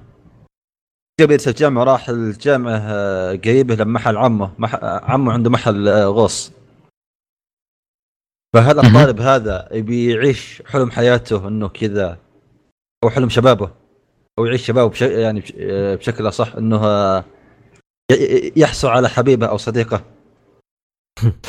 قبل 1.21 1.33
يدرس 1.33 1.49
الجامعة 1.49 1.85
راح 1.85 2.09
الجامعة 2.09 2.81
قريبه 3.31 3.75
لما 3.75 3.93
محل 3.93 4.17
عمه 4.17 4.53
مح... 4.59 4.75
عمه 4.85 5.33
عنده 5.33 5.51
محل 5.51 5.89
آه 5.89 6.05
غوص. 6.05 6.53
فهذا. 8.55 8.81
الطالب 8.81 9.21
هذا 9.21 9.69
يبي 9.73 10.15
يعيش 10.15 10.63
حلم 10.67 10.91
حياته 10.91 11.49
إنه 11.49 11.69
كذا 11.69 12.19
أو 13.05 13.11
حلم 13.11 13.29
شبابه 13.29 13.71
أو 14.39 14.47
يعيش 14.47 14.67
شبابه 14.67 14.91
بش... 14.91 15.03
يعني 15.03 15.41
بش... 15.41 15.53
بشكل 15.99 16.29
أصح 16.29 16.55
إنه 16.57 17.25
يحصل 18.57 18.89
على 18.89 19.09
حبيبه 19.09 19.47
أو 19.47 19.57
صديقه؟ 19.57 20.05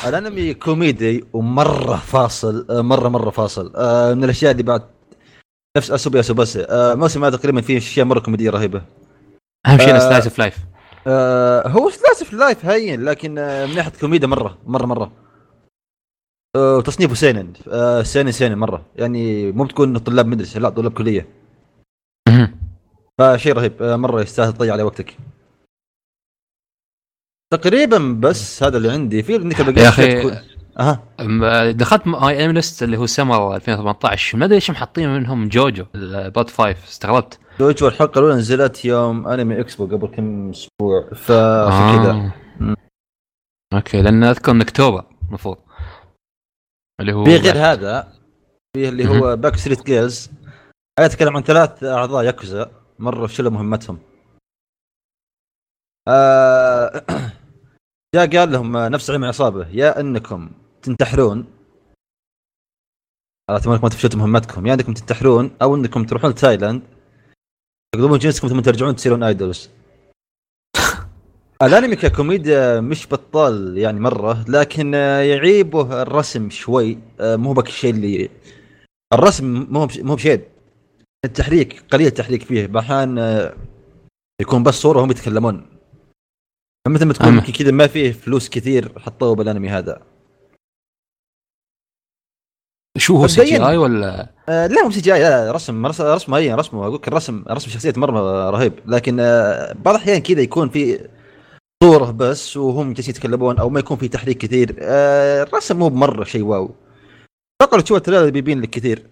الانمي 0.08 0.54
كوميدي 0.54 1.26
ومرة 1.34 1.96
فاصل 1.96 2.68
آه، 2.70 2.82
مرة 2.82 3.10
مرة 3.10 3.30
فاصل. 3.30 3.74
آه، 3.76 4.14
من 4.14 4.24
الأشياء 4.24 4.52
اللي 4.52 4.64
بعد 4.64 4.84
نفس 5.78 5.92
Asobi 5.92 6.20
Asobase 6.20 6.64
آه، 6.64 6.94
الموسم 6.94 7.26
هذا 7.26 7.38
تقريبا 7.38 7.62
فيه 7.62 7.78
أشياء 7.78 8.06
مرة 8.06 8.20
كوميدية 8.20 8.50
رهيبة. 8.50 8.82
أهم 9.66 9.78
شيء 9.78 10.00
slice 10.00 10.24
of 10.24 10.40
life 10.40 10.58
هو 11.68 11.90
slice 11.90 12.24
of 12.24 12.36
life 12.36 12.66
هين 12.66 13.04
لكن 13.04 13.32
من 13.32 13.76
ناحية 13.76 13.92
كوميديا 14.02 14.28
مرة 14.28 14.58
مرة 14.66 14.86
مرة. 14.86 15.12
وتصنيفه 16.58 17.16
seinen 17.16 17.54
seinen 18.04 18.32
seinen 18.32 18.58
مرة. 18.58 18.86
يعني 18.96 19.52
مو 19.52 19.64
بتكون 19.64 19.98
طلاب 19.98 20.28
مدرسة 20.28 20.60
لا 20.60 20.70
طلاب 20.70 20.94
كلية. 20.94 21.28
فشيء 23.18 23.54
رهيب. 23.54 23.84
مرة 23.84 24.22
يستاهل 24.22 24.54
تضيع 24.54 24.74
عليه 24.74 24.84
وقتك. 24.84 25.18
تقريبا 27.56 28.18
بس 28.20 28.64
هذا 28.64 28.78
اللي 28.78 28.92
عندي. 28.92 29.24
في 29.24 29.36
عندك 29.36 29.78
يا 29.78 29.90
أخي 29.90 30.32
أم- 30.80 31.76
دخلت 31.76 32.08
MyAnimeList 32.08 32.84
اللي 32.84 32.98
هو 32.98 33.06
سمر 33.06 33.56
2018 33.56 34.38
ما 34.38 34.46
أدري 34.46 34.56
ليش 34.56 34.72
محطين 34.72 35.10
منهم. 35.10 35.50
JoJo 35.50 35.86
ال 35.96 36.07
part 36.07 36.50
5 36.50 36.72
استغربت. 36.88 37.40
JoJo 37.60 37.88
الحلقة 37.88 38.20
الأولى 38.20 38.36
نزلت 38.36 38.86
يوم 38.86 39.28
Anime 39.28 39.60
Expo 39.60 39.86
قبل 39.86 40.08
كم 40.08 40.50
أسبوع. 40.50 41.10
كذا. 41.28 42.12
آه. 42.12 42.34
okay 43.74 44.02
لأن 44.02 44.24
أذكر 44.24 44.54
من 44.54 44.62
اكتوبر 44.62 45.06
المفروض. 45.28 45.58
اللي 47.00 47.14
هو 47.14 47.26
في 47.26 47.38
غير 47.38 47.58
هذا 47.58 48.14
في 48.76 48.90
اللي 48.90 49.08
هو 49.08 49.36
Back 49.36 49.56
Street 49.56 49.86
Girls 49.86 50.32
أنا 51.00 51.06
أتكلم 51.08 51.38
عن 51.38 51.44
ثلاث 51.44 51.84
أعضاء 51.84 52.24
ياكوزا 52.24 52.72
مرة 53.00 53.28
شلوا 53.28 53.52
مهمتهم. 53.52 54.00
آه 56.08 57.06
جاء 58.16 58.38
قال 58.38 58.52
لهم 58.52 58.78
نفس 58.78 59.10
علم 59.10 59.24
العصابه 59.24 59.68
يا 59.68 60.00
إنكم 60.00 60.52
تنتحرون 60.82 61.46
على 63.50 63.62
ما 63.66 63.90
تفشلتوا 63.90 64.20
مهمتكم 64.20 64.66
يا 64.66 64.74
إنكم 64.74 64.94
تنتحرون 64.94 65.52
أو 65.62 65.76
إنكم 65.76 66.04
تروحون 66.04 66.32
لتايلاند 66.32 66.82
تقلبون 67.96 68.20
جنسكم 68.20 68.48
ثم 68.48 68.60
ترجعون 68.60 68.96
تصيرون 68.96 69.24
idols 69.24 69.70
الأنمي 71.64 71.96
ككوميديا 71.96 72.80
مش 72.80 73.08
بطال 73.08 73.78
يعني 73.78 74.00
مرة 74.00 74.46
لكن 74.48 74.94
يعيبه 74.94 76.02
الرسم 76.02 76.50
شوي 76.50 76.98
مو 77.22 77.54
بك 77.54 77.68
الشيء 77.68 77.94
اللي 77.94 78.30
الرسم 79.14 79.68
مو 79.70 79.88
مو 79.96 80.16
بشيء. 80.16 80.42
التحريك 81.26 81.84
قليل 81.92 82.08
التحريك 82.08 82.44
فيه 82.44 82.68
أحيان 82.68 83.18
يكون 84.42 84.64
بس 84.64 84.74
صورة 84.74 85.00
وهم 85.00 85.12
يتكلمون. 85.12 85.66
مثل 86.88 87.06
ما 87.06 87.14
أما. 87.22 87.38
يمكن 87.38 87.54
كذا 87.54 87.72
ما 87.72 87.88
فيه 87.88 88.12
فلوس 88.12 88.50
كثير 88.50 89.00
حطوه 89.00 89.36
بالانمي 89.36 89.70
هذا. 89.70 90.02
شو 92.98 93.18
هو 93.18 93.28
CGI 93.28 93.78
ولا؟ 93.78 94.30
آه 94.50 94.68
لا 94.68 94.84
مو 94.84 94.92
CG 94.92 95.12
لا 95.12 95.52
رسم 95.52 95.86
رسم 95.86 96.06
رسم 96.06 96.34
رسمه 96.36 96.84
أقول 96.84 96.96
لك 96.96 97.08
الرسم 97.08 97.44
رسم 97.48 97.70
شخصية 97.70 97.94
مره 97.98 98.50
رهيب. 98.50 98.74
لكن 98.86 99.20
آه 99.20 99.74
بعض 99.74 99.96
الأحيان 99.96 100.22
كذا 100.22 100.42
يكون 100.42 100.70
في 100.70 101.10
صورة 101.84 102.12
بس 102.12 102.58
وهم 102.58 102.94
جالسين 102.94 103.16
يتكلمون 103.16 103.60
أو 103.60 103.70
ما 103.70 103.80
يكون 103.80 103.98
في 103.98 104.08
تحريك 104.08 104.38
كثير. 104.38 104.76
آه 104.80 105.44
الرسم 105.44 105.80
مو 105.80 105.90
بمرة 105.90 106.24
شيء 106.24 106.44
wow. 106.44 106.76
لو 107.74 107.80
تشوف 107.80 107.98
ال 107.98 108.02
trailer 108.02 108.30
بيبين 108.30 108.62
لك 108.62 108.70
كثير. 108.70 109.04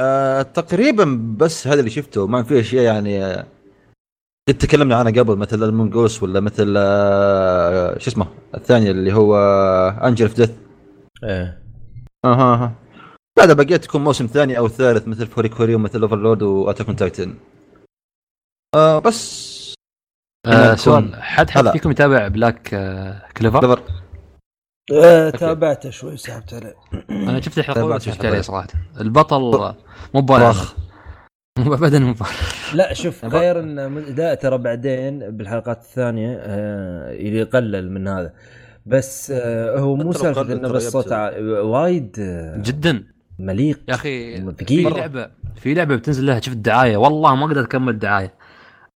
آه 0.00 0.42
تقريبا 0.42 1.36
بس 1.38 1.66
هذا 1.66 1.80
اللي 1.80 1.90
شفته 1.90 2.26
ما 2.26 2.42
في 2.42 2.60
أشياء 2.60 2.84
يعني 2.84 3.24
آه 3.24 3.46
قد 4.48 4.54
تكلمنا 4.54 4.96
عنها 4.96 5.12
قبل 5.12 5.36
مثل 5.36 5.62
المونجوس 5.62 6.22
ولا 6.22 6.40
مثل 6.40 6.74
آه 6.76 7.98
شو 7.98 8.10
اسمه 8.10 8.26
الثاني 8.54 8.90
اللي 8.90 9.12
هو 9.12 9.36
Angel 10.04 10.26
of 10.26 10.36
Death 10.36 10.50
إيه. 11.24 11.62
أها 12.24 12.54
أها. 12.54 12.74
بعد 13.38 13.56
بقيت 13.56 13.84
تكون 13.84 14.04
موسم 14.04 14.26
ثاني 14.26 14.58
أو 14.58 14.68
ثالث 14.68 15.08
مثل 15.08 15.26
Fooly 15.26 15.48
Cooly 15.48 15.74
ومثل 15.74 16.02
Overlord 16.02 16.42
و 16.42 16.48
Attack 16.48 16.86
on 16.86 16.96
Titan 16.96 17.34
آه 18.74 18.98
بس. 18.98 19.74
آه 20.46 20.74
سؤال 20.74 21.22
حد 21.22 21.50
حد. 21.50 21.68
فيكم 21.68 21.90
يتابع 21.90 22.28
Black 22.28 22.74
آه 22.74 23.22
Clover؟ 23.36 23.60
Clover 23.60 23.82
آه، 24.92 25.30
تابعته 25.30 25.90
شوي 25.90 26.12
وسحبت 26.12 26.54
عليه 26.54 26.74
أنا 27.10 27.40
شفت 27.40 27.58
الحلقة 27.58 27.98
سحبت 27.98 28.24
عليه 28.24 28.40
صراحة. 28.40 28.68
البطل 29.00 29.74
مو 30.14 30.20
طاخ. 30.20 30.74
ابدا 31.58 31.98
مو 31.98 32.12
ببالغ 32.12 32.74
لا 32.74 32.94
شوف 32.94 33.24
غير 33.24 33.60
إن 33.60 33.98
لا 33.98 34.34
ترى 34.34 34.58
بعدين 34.58 35.36
بالحلقات 35.36 35.78
الثانية 35.82 36.36
آه 36.40 37.10
يقلل 37.12 37.90
من 37.92 38.08
هذا. 38.08 38.32
بس 38.86 39.30
آه 39.30 39.78
هو 39.78 39.96
مو 39.96 40.12
سالفة 40.12 40.42
إنه 40.42 40.68
بس 40.68 40.88
صوت 40.88 41.12
وايد 41.12 42.16
آه 42.20 42.56
جدا. 42.62 43.04
مليق 43.38 43.80
يا 43.88 43.94
أخي 43.94 44.36
في 44.66 44.82
لعبة 44.82 45.30
في 45.56 45.74
لعبة 45.74 45.96
بتنزل 45.96 46.26
لها 46.26 46.40
شفت 46.40 46.48
الدعاية. 46.56 46.96
والله 46.96 47.34
ما 47.34 47.46
قدرت 47.46 47.64
أكمل 47.66 47.92
الدعايه 47.94 48.34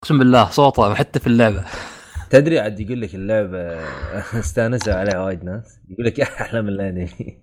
أقسم 0.02 0.18
بالله 0.18 0.50
صوته 0.50 0.94
حتى 0.94 1.20
في 1.20 1.26
اللعبة. 1.26 1.64
تدري 2.30 2.60
عاد 2.60 2.80
يقول 2.80 3.00
لك 3.00 3.14
اللعبة 3.14 3.58
استانسوا 4.40 4.92
عليها 4.94 5.22
وايد 5.24 5.44
ناس. 5.44 5.78
يقول 5.90 6.06
لك 6.06 6.20
أحلى 6.40 6.62
من 6.62 6.68
الأنمي. 6.68 7.38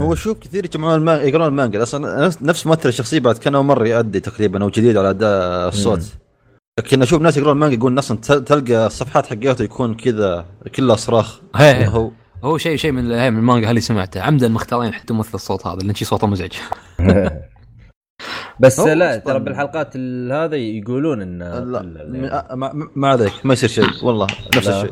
هو 0.00 0.14
شوف 0.14 0.38
كثير 0.38 0.64
يجمعون 0.64 0.94
المانجا 0.94 1.24
يقرون 1.24 1.46
المانجا. 1.46 1.82
أصلا 1.82 2.26
نفس- 2.26 2.42
نفس 2.42 2.66
ممثل 2.66 2.88
الشخصية 2.88 3.20
بعد 3.20 3.38
كان 3.38 3.54
أول 3.54 3.64
مرة 3.64 3.88
يؤدي 3.88 4.20
تقريبا 4.20 4.62
أو 4.64 4.68
جديد 4.70 4.96
على 4.96 5.10
أداء 5.10 5.68
الصوت. 5.68 6.02
لكن 6.78 7.02
أشوف 7.02 7.22
ناس 7.22 7.36
يقرون 7.36 7.52
المانجا 7.52 7.76
يقول 7.76 7.98
أصلا 7.98 8.16
تل- 8.18 8.44
تلقى 8.44 8.86
الصفحات 8.86 9.26
حقته 9.26 9.62
يكون 9.62 9.94
كذا 9.94 10.44
كلها 10.76 10.96
صراخ 10.96 11.40
هي 11.56 11.74
هي. 11.84 11.88
هو 11.88 12.10
هو 12.44 12.58
شيء 12.58 12.76
شيء 12.76 12.92
من 12.92 13.12
هي 13.12 13.30
من 13.30 13.38
المانجا 13.38 13.70
اللي 13.70 13.80
سمعته. 13.80 14.20
عمدا 14.20 14.48
مختارين 14.48 14.92
حتى 14.94 15.14
ممثل 15.14 15.34
الصوت 15.34 15.66
هذا 15.66 15.78
لأن 15.78 15.94
شي 15.94 16.04
صوته 16.04 16.26
مزعج. 16.26 16.52
بس 18.60 18.80
لا 18.80 19.20
أصلاً- 19.20 19.24
ترى 19.24 19.38
بالحلقات 19.38 19.90
ال- 19.96 20.32
هذا 20.32 20.56
يقولون 20.56 21.22
إن 21.22 21.38
لا 21.42 22.54
ما- 22.94 23.08
عليك 23.08 23.32
ما 23.44 23.52
يصير 23.52 23.68
شيء 23.68 23.84
والله 24.02 24.26
نفس 24.56 24.68
لا. 24.68 24.88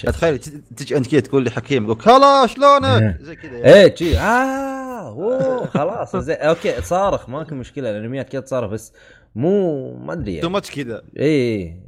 الشيء 0.00 0.10
تخيل 0.10 0.38
تجي 0.76 0.96
أنت 0.96 1.06
كذا 1.10 1.20
تقول 1.20 1.44
لي 1.44 1.50
حكيم 1.50 1.84
يقول 1.84 1.98
هلا 2.06 2.46
شلونك؟ 2.46 3.16
زي 3.20 3.36
كذا 3.36 3.58
يعني. 3.58 3.74
إيه 4.00 4.18
آه 4.20 5.08
أوه 5.08 5.66
خلاص 5.66 6.16
زي 6.16 6.34
okay 6.34 6.72
تصارخ 6.72 7.28
ماكو 7.28 7.54
مشكلة 7.54 7.90
الانميات 7.90 8.28
كذا 8.28 8.40
تصارخ 8.40 8.70
بس 8.70 8.92
مو 9.34 9.94
ما 9.96 10.12
أدري 10.12 10.24
too 10.32 10.36
يعني 10.36 10.48
much 10.48 10.70
كذا. 10.70 11.02
إيه. 11.16 11.80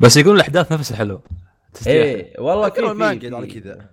بس 0.00 0.16
يقول 0.16 0.36
الأحداث 0.36 0.72
نفسها 0.72 0.96
حلو. 0.96 1.20
إيه 1.86 2.40
والله 2.40 2.72
المانجا 2.78 3.28
في- 3.28 3.36
على 3.36 3.46
كذا. 3.46 3.90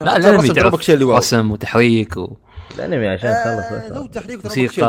لا 0.00 0.16
الأنمي 0.16 0.48
تعرف 0.48 0.84
شيء. 0.84 1.08
رسم 1.10 1.50
وتحريك 1.50 2.16
و... 2.16 2.36
الأنمي 2.74 3.08
عشان 3.08 3.30
تخلص 3.30 3.72
آه، 3.72 3.88
لو 3.88 4.06
تحريك 4.06 4.44
موسيقى. 4.44 4.74
شيء. 4.74 4.84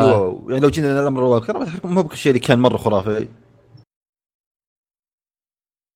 يعني 0.50 0.60
لو 0.60 0.70
جينا 0.70 1.00
الامر 1.02 1.24
واقع 1.24 1.46
ترى 1.46 1.62
التحريك 1.62 1.86
مو 1.86 2.02
بالشيء 2.04 2.30
اللي 2.30 2.40
كان 2.40 2.60
مرة 2.60 2.78
خرافي. 2.78 3.28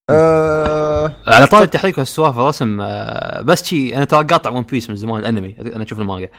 آه 0.10 0.81
على 1.28 1.48
طاري 1.48 1.64
التحريك 1.64 1.98
والسوالف 1.98 2.38
الرسم 2.38 2.82
آه، 2.82 3.42
بس 3.42 3.64
شي 3.66 3.96
أنا 3.96 4.06
ترى 4.06 4.24
قاطع 4.24 4.50
One 4.50 4.62
Piece 4.64 4.90
من 4.90 4.96
زمان 4.96 5.20
الأنمي 5.20 5.56
أنا 5.60 5.84
أشوف 5.84 6.00
المانجا. 6.00 6.30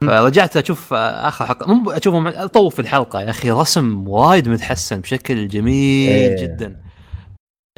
فرجعت 0.00 0.56
أشوف 0.56 0.94
آه، 0.94 1.28
آخر 1.28 1.46
حلقة. 1.46 1.74
مو 1.74 1.90
أشوفهم 1.90 2.26
أطوف 2.26 2.80
الحلقة 2.80 3.20
يا 3.20 3.30
أخي 3.30 3.50
رسم 3.50 4.08
وايد 4.08 4.48
متحسن 4.48 5.00
بشكل 5.00 5.48
جميل 5.48 6.10
إيه. 6.10 6.42
جدا. 6.42 6.76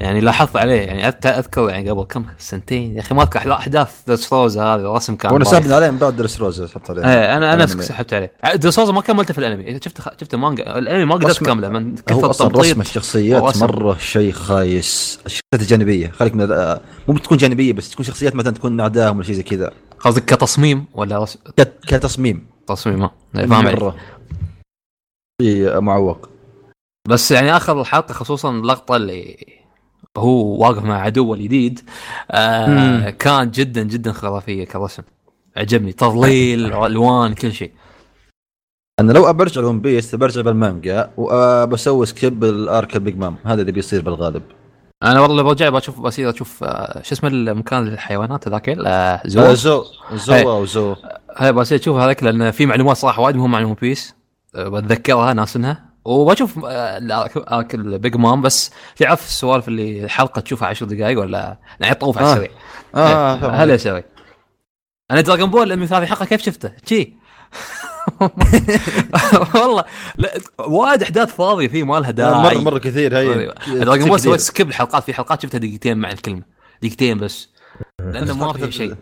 يعني 0.01 0.21
لاحظت 0.21 0.57
عليه 0.57 0.81
يعني 0.81 1.09
اذكر 1.09 1.69
يعني 1.71 1.91
قبل 1.91 2.03
كم 2.05 2.25
سنتين. 2.39 2.95
يا 2.97 3.01
أخي 3.01 3.15
ما 3.15 3.23
أذكر 3.23 3.53
أحداث 3.53 4.01
دستروزا 4.07 4.63
هذه 4.65 4.81
الرسم 4.81 5.17
كان 5.17 5.33
وأنا. 5.33 5.45
سابني 5.45 5.75
عليه 5.75 5.91
من 5.91 5.99
بعد 5.99 6.17
درس 6.17 6.41
روزا 6.41 6.69
حط 6.69 6.91
عليه. 6.91 7.03
إيه 7.03 7.37
أنا 7.37 7.55
أنا. 7.55 7.67
سحبت 7.67 8.15
عليه. 8.15 8.33
دستروزا 8.55 8.93
ما 8.93 9.01
كملته 9.01 9.35
في 9.35 9.39
الأنمي. 9.39 9.81
شفت 9.85 10.21
شفت 10.21 10.35
المانجا 10.35 10.79
الأنمي 10.79 11.05
ما 11.05 11.15
قدرت 11.15 11.43
أكمله 11.43 11.69
من 11.69 11.97
كثر 11.97 12.31
التمطيط. 12.31 12.57
رسم 12.57 12.81
الشخصيات 12.81 13.43
ورسم. 13.43 13.67
مرة 13.67 13.97
شيء 13.99 14.33
خايس. 14.33 15.19
الشخصيات 15.27 15.61
الجانبية. 15.63 16.09
خليك 16.09 16.35
من 16.35 16.53
آه، 16.53 16.81
مو 17.09 17.15
بتكون 17.15 17.39
جانبية 17.39 17.73
بس 17.73 17.91
تكون 17.91 18.05
شخصيات 18.07 18.35
مثلا 18.37 18.53
تكون 18.55 18.81
اعدائهم 18.81 19.17
ولا 19.17 19.27
شيء 19.27 19.35
زي 19.35 19.43
كذا. 19.43 19.71
قصدك 20.01 20.25
كتصميم 20.25 20.85
ولا 20.95 21.19
رسم؟ 21.23 21.39
كت- 21.57 21.81
كتصميم. 21.89 22.47
تصميم 22.67 22.99
ما 22.99 23.11
إيه، 23.37 23.47
فاهم. 23.47 23.65
مرة. 23.65 23.97
شيء 25.43 25.81
معوق. 25.81 26.29
بس 27.09 27.31
يعني 27.31 27.57
آخر 27.57 27.81
الحلقة 27.81 28.13
خصوصا 28.13 28.51
اللقطة 28.51 28.97
اللي 28.97 29.47
هو 30.17 30.63
واقف 30.63 30.85
مع 30.85 31.01
عدوه 31.01 31.37
الجديد 31.37 31.81
آه 32.31 32.67
مم. 32.67 33.09
كانت 33.19 33.55
جدا 33.55 33.83
جدا 33.83 34.13
خرافية 34.13 34.65
كرسم. 34.65 35.03
عجبني. 35.57 35.93
تظليل 35.93 36.73
ألوان 36.87 37.35
كل 37.35 37.53
شيء. 37.53 37.73
أنا 39.01 39.13
لو 39.13 39.31
ابرجع 39.31 39.61
ل 39.61 39.66
One 39.66 39.81
Piece 39.81 40.15
برجع 40.15 40.41
بالمانجا 40.41 41.11
وبسوي 41.17 42.07
skip 42.07 42.45
ال 42.45 42.57
arc 42.57 42.95
ال 42.97 43.02
Big 43.02 43.17
Mom. 43.19 43.37
هذا 43.45 43.61
اللي 43.61 43.73
بيصير 43.73 44.03
بالغالب. 44.03 44.43
أنا 45.03 45.21
والله 45.21 45.43
برجع 45.43 45.69
بشوف 45.69 46.01
بصير 46.01 46.31
أشوف 46.31 46.65
آه 46.65 47.03
شو 47.03 47.15
اسمه 47.15 47.31
المكان 47.31 47.87
الحيوانات 47.87 48.49
هذاك 48.49 48.69
آه 48.69 48.87
آه، 48.87 49.23
Zou. 49.27 49.55
Zou 49.55 49.85
Zou. 50.13 50.35
أو 50.35 50.65
Zou. 50.65 50.95
هاي 51.37 51.53
بصير 51.53 51.79
أشوف 51.81 51.97
هذاك 51.97 52.23
لأن 52.23 52.51
في 52.51 52.67
معلومات 52.67 52.97
صراحة 52.97 53.23
وايد 53.23 53.37
مهمه 53.37 53.59
عن 53.59 53.65
One 53.65 53.77
Piece 53.81 54.15
بتذكرها 54.55 55.33
ناسيها 55.35 55.92
وبشوف 56.05 56.65
آه، 56.65 57.31
arc 57.53 57.75
ال 57.75 57.85
Big 57.85 58.17
Mom 58.17 58.43
بس 58.43 58.71
تعرف 58.97 59.27
السوالف 59.27 59.69
اللي 59.69 60.05
الحلقة 60.05 60.41
تشوفها 60.41 60.69
10 60.69 60.87
دقائق 60.87 61.21
ولا 61.21 61.59
يعني 61.81 61.95
طوف 61.95 62.19
على 62.19 62.27
آه. 62.27 62.33
السريع. 62.33 62.51
آه 62.95 63.35
إيه، 63.35 63.41
فاهم 63.41 63.55
هلا 63.55 63.75
أسوي 63.75 64.05
أنا 65.11 65.21
Dragon 65.21 65.51
Ball 65.51 65.71
لما 65.71 65.85
هذه 65.85 66.05
حلقة 66.05 66.25
كيف 66.25 66.43
شفته؟ 66.43 66.73
شي. 66.87 67.13
والله 69.55 69.85
لا 70.17 70.35
وايد 70.59 71.03
أحداث 71.03 71.35
فاضية 71.35 71.69
فيه 71.69 71.85
ما 71.85 72.01
لها 72.01 72.09
آه، 72.09 72.13
داعي. 72.13 72.43
مرة 72.43 72.59
مره 72.59 72.79
كثير 72.79 73.19
هي 73.19 73.55
Dragon 73.67 74.09
Ball. 74.09 74.21
سويت 74.21 74.41
skip 74.41 74.69
الحلقات 74.69 75.03
في 75.03 75.15
حلقات 75.15 75.43
شفتها 75.43 75.59
دقيقتين 75.59 75.99
مع 75.99 76.11
الكلمة. 76.11 76.43
دقيقتين 76.83 77.19
بس. 77.19 77.49
لأنه 78.01 78.35
ما 78.35 78.53
في 78.53 78.73
شيء 78.73 78.95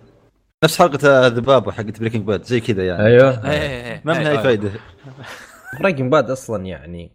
نفس 0.64 0.78
حلقة 0.78 1.26
ذبابه 1.26 1.72
حقت 1.72 2.00
Breaking 2.00 2.22
Bad 2.24 2.44
زي 2.44 2.60
كذا 2.60 2.86
يعني. 2.86 3.06
أيوه. 3.06 3.50
إيه، 3.50 3.60
إيه،. 3.60 4.02
ما 4.04 4.18
منها 4.18 4.30
أي 4.30 4.36
إيه. 4.36 4.42
فائده 4.42 4.70
Breaking 5.80 6.12
Bad 6.12 6.30
أصلا 6.30 6.66
يعني 6.66 7.12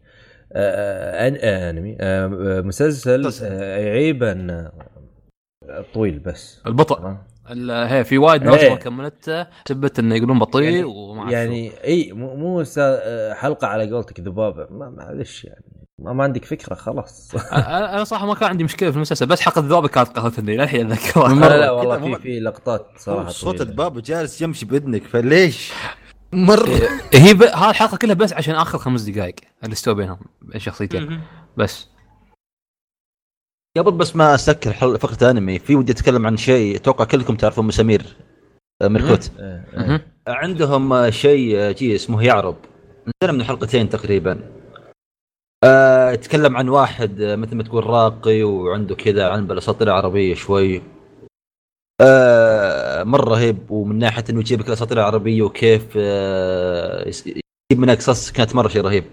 آه، 0.53 1.27
آه، 1.27 1.69
أنمي 1.69 1.97
آه، 2.01 2.25
آه، 2.25 2.61
مسلسل 2.61 3.19
مسلسل. 3.19 3.45
آه، 3.51 3.77
يعيب 3.77 4.23
ان 4.23 4.49
آه، 4.49 5.85
طويل 5.93 6.19
بس 6.19 6.61
البطء 6.67 7.15
ال- 7.51 7.71
هي 7.71 8.03
في 8.03 8.17
وايد 8.17 8.43
ناس 8.43 8.59
إيه. 8.59 8.69
ما 8.69 8.75
كملته 8.75 9.47
سبت 9.67 9.99
إنه 9.99 10.15
يقولون 10.15 10.39
بطيء 10.39 10.61
يعني- 10.63 10.83
وما 10.83 11.31
يعني 11.31 11.71
إي 11.83 12.11
مو 12.13 12.35
مو 12.35 12.63
سا- 12.63 13.33
حلقة 13.33 13.67
على 13.67 13.91
قولتك 13.91 14.19
ذبابه 14.19 14.67
ما- 14.71 14.89
معلش 14.89 15.45
يعني 15.45 15.65
ما, 15.99 16.13
ما 16.13 16.23
عندك 16.23 16.45
فكرة 16.45 16.75
خلاص. 16.75 17.35
أنا 17.53 17.95
أنا 17.95 18.03
صراحة 18.03 18.25
ما 18.25 18.33
كان 18.35 18.49
عندي 18.49 18.63
مشكلة 18.63 18.89
في 18.91 18.95
المسلسل 18.95 19.25
بس 19.25 19.41
حلقه 19.41 19.59
الذئب 19.59 19.87
كانت 19.87 20.07
قهرتني 20.09 20.57
للحين 20.57 20.91
أتذكرها 20.91 21.33
لا 21.49 21.57
لا, 21.57 21.71
والله 21.77 22.15
في 22.15 22.21
في 22.21 22.39
لقطات 22.39 22.87
صراحة 22.97 23.29
صوت. 23.29 23.61
الذبابه 23.61 24.01
جالس 24.01 24.41
يمشي 24.41 24.65
بإذنك 24.65 25.03
فليش؟ 25.03 25.73
مره 26.35 26.69
هي 27.13 27.33
ب... 27.33 27.43
هذه 27.43 27.69
الحلقة 27.69 27.97
كلها 27.97 28.15
بس 28.15 28.33
عشان 28.33 28.55
آخر 28.55 28.77
خمس 28.77 29.01
دقائق 29.01 29.35
اللي 29.63 29.73
استوى 29.73 29.95
بينهم 29.95 30.19
الشخصيتين 30.55 31.21
بس. 31.57 31.87
قبل 33.77 33.91
بس 33.91 34.15
ما 34.15 34.35
أسكر 34.35 34.73
حل- 34.73 34.99
فقرة 34.99 35.31
أنمي 35.31 35.59
في 35.59 35.75
ودي 35.75 35.91
أتكلم 35.91 36.25
عن 36.27 36.37
شيء 36.37 36.75
أتوقع 36.75 37.05
كلكم 37.05 37.35
تعرفون 37.35 37.65
مسامير 37.65 38.15
آه، 38.81 38.87
ميركوت. 38.87 39.31
آه، 39.39 39.63
آه. 39.73 39.79
مهم. 39.87 39.99
عندهم 40.27 40.93
آه، 40.93 41.09
شيء 41.09 41.57
آه، 41.57 41.71
جي 41.71 41.95
اسمه 41.95 42.23
يعرب. 42.23 42.55
نزل 43.23 43.33
من 43.37 43.43
حلقتين 43.43 43.89
تقريبا. 43.89 44.51
آه، 45.63 46.11
يتكلم 46.11 46.57
عن 46.57 46.69
واحد 46.69 47.21
آه، 47.21 47.35
مثل 47.35 47.55
ما 47.55 47.63
تقول 47.63 47.85
راقي 47.85 48.43
وعنده 48.43 48.95
كذا 48.95 49.27
علم 49.29 49.47
بالاساطير 49.47 49.87
العربيه 49.87 50.35
شوي. 50.35 50.81
آه، 52.01 53.03
مرة 53.03 53.29
رهيب 53.29 53.71
ومن 53.71 53.99
ناحية 53.99 54.23
إنه 54.29 54.39
يجيب 54.39 54.59
لك 54.59 54.67
الأساطير 54.67 54.97
العربية 54.97 55.41
وكيف 55.41 55.87
آه، 55.97 57.07
يجيب 57.07 57.43
منها 57.81 57.95
قصص 57.95 58.31
كانت 58.31 58.55
مرة 58.55 58.67
شيء 58.67 58.81
رهيب. 58.81 59.03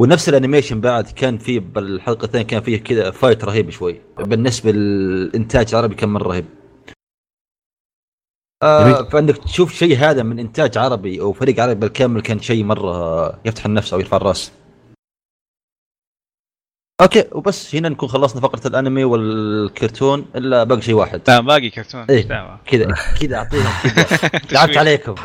ونفس 0.00 0.28
ال 0.28 0.33
animation 0.33 0.80
بعد 0.80 1.06
كان 1.06 1.38
فيه 1.38 1.60
بالحلقتين 1.60 2.42
كان 2.42 2.62
فيه 2.62 2.82
كذا 2.82 3.10
fight 3.10 3.44
رهيب 3.44 3.70
شوي. 3.70 4.00
بالنسبة 4.18 4.72
للإنتاج 4.72 5.74
العربي 5.74 5.94
كان 5.94 6.08
مرة 6.08 6.28
رهيب. 6.28 6.44
آه. 8.62 9.02
فانك 9.02 9.38
تشوف 9.38 9.72
شيء 9.74 9.96
هذا 9.96 10.22
من 10.22 10.38
إنتاج 10.38 10.78
عربي 10.78 11.20
أو 11.20 11.32
فريق 11.32 11.60
عربي 11.60 11.80
بالكامل 11.80 12.22
كان 12.22 12.40
شيء 12.40 12.64
مرة 12.64 13.40
يفتح 13.44 13.66
النفس 13.66 13.92
أو 13.92 14.00
يرفع 14.00 14.16
الرأس. 14.16 14.52
okay 17.00 17.24
وبس 17.32 17.74
هنا 17.74 17.88
نكون 17.88 18.08
خلصنا 18.08 18.40
فقرة 18.40 18.66
الانمي 18.68 19.04
والكرتون 19.04 20.26
إلا 20.36 20.64
باقي 20.64 20.82
شيء 20.82 20.94
واحد. 20.94 21.20
لا 21.28 21.40
باقي 21.40 21.70
كرتون. 21.70 22.04
إيه. 22.10 22.22
لا. 22.28 22.58
كذا 22.66 22.94
كذا 23.20 23.36
أعطيهم 23.36 23.72
تعبت. 24.50 24.76
عليكم. 24.76 25.14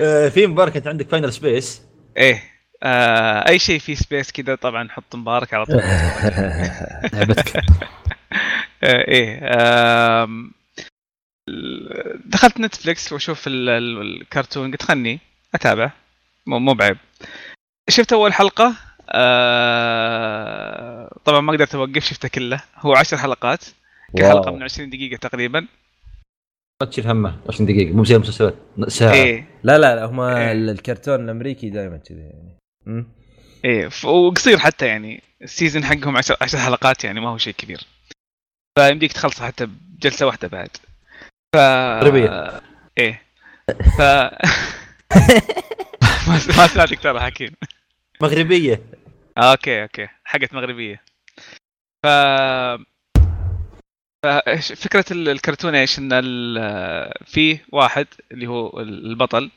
آه، 0.00 0.28
في 0.28 0.46
مبارك 0.46 0.76
انت 0.76 0.86
عندك 0.86 1.08
Final 1.08 1.32
Space 1.32 1.82
إيه. 2.16 2.42
آه 2.82 3.48
أي 3.48 3.58
شيء 3.58 3.78
فيه 3.78 3.94
space 3.94 4.32
كذا 4.32 4.54
طبعا 4.54 4.88
حط 4.88 5.16
مبارك 5.16 5.54
على 5.54 5.64
طول. 5.66 5.76
لعبتك. 7.12 7.56
آه 8.82 9.08
إيه. 9.08 9.38
دخلت 12.26 12.60
نتفلكس 12.60 13.12
وأشوف 13.12 13.46
ال- 13.46 13.68
ال- 13.68 14.00
الكرتون 14.20 14.70
قلت 14.70 14.82
خلني 14.82 15.20
أتابع. 15.54 15.90
مو 16.46 16.74
بعيب. 16.74 16.96
شفت 17.88 18.12
أول 18.12 18.32
حلقة؟ 18.32 18.74
آه 19.72 21.10
طبعا 21.24 21.40
ما 21.40 21.52
قدرت 21.52 21.74
أوقف 21.74 22.04
شفته 22.04 22.28
كله. 22.28 22.60
هو 22.78 22.94
عشر 22.96 23.16
حلقات 23.16 23.64
كل 24.16 24.22
واو. 24.22 24.30
حلقه 24.30 24.50
من 24.52 24.62
20 24.62 24.90
دقيقة 24.90 25.16
تقريبا. 25.16 25.66
لا 26.82 26.88
تشيل 26.88 27.06
همه 27.06 27.36
20 27.48 27.66
دقيقة. 27.66 27.92
مو 27.96 28.04
زي 28.04 28.16
المسلسلات 28.16 28.54
ساعة. 28.88 29.12
إيه. 29.12 29.46
لا 29.62 29.78
لا 29.78 29.96
لا 29.96 30.04
هم 30.04 30.20
إيه. 30.20 30.52
الكرتون 30.52 31.24
الأمريكي 31.24 31.70
دائما 31.70 31.96
كذا 31.96 32.18
يعني. 32.18 32.56
مم. 32.86 33.06
إيه 33.64 33.88
ف- 33.88 34.04
وقصير 34.04 34.58
حتى 34.58 34.86
يعني. 34.86 35.22
ال 35.42 35.48
season 35.48 35.84
حقهم 35.84 36.16
10 36.16 36.36
10 36.40 36.58
حلقات 36.58 37.04
يعني 37.04 37.20
ما 37.20 37.28
هو 37.28 37.38
شيء 37.38 37.54
كبير. 37.58 37.80
فيمديك 38.78 39.12
تخلصه 39.12 39.46
حتى 39.46 39.66
بجلسة 39.66 40.26
واحدة 40.26 40.48
بعد. 40.48 40.68
ف 41.54 41.58
مغربية. 41.58 42.60
إيه. 42.98 43.22
ف 43.98 44.02
ما 46.28 46.38
ما 46.58 46.66
ساعدك 46.66 46.98
ترى 47.00 47.20
حكيم. 47.20 47.52
مغربية. 48.22 48.74
آه، 48.74 48.80
okay 49.38 49.82
okay. 49.82 50.08
حقت 50.24 50.54
مغربية. 50.54 51.02
ف 52.04 52.06
ال- 55.12 55.28
الكرتون 55.28 55.74
إيش؟ 55.74 55.98
إن 55.98 56.12
في 57.26 57.58
واحد 57.72 58.06
اللي 58.32 58.46
هو 58.46 58.80
البطل 58.80 59.50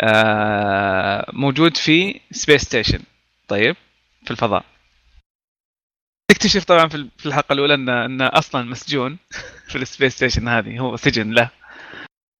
آه، 0.00 1.30
موجود 1.32 1.76
في 1.76 2.20
space 2.30 2.62
station 2.62 3.02
طيب 3.48 3.76
في 4.24 4.30
الفضاء. 4.30 4.64
تكتشف 6.30 6.64
طبعا 6.64 6.88
في 6.88 6.94
ال- 6.94 7.10
في 7.18 7.26
الحلقة 7.26 7.52
الأولى 7.52 7.74
ان 7.74 7.88
انه 7.88 8.26
أصلا 8.26 8.62
مسجون 8.62 9.18
في 9.70 9.78
ال 9.78 9.84
space 9.84 10.14
station 10.16 10.48
هذه 10.48 10.78
هو 10.78 10.96
سجن 10.96 11.30
له. 11.30 11.50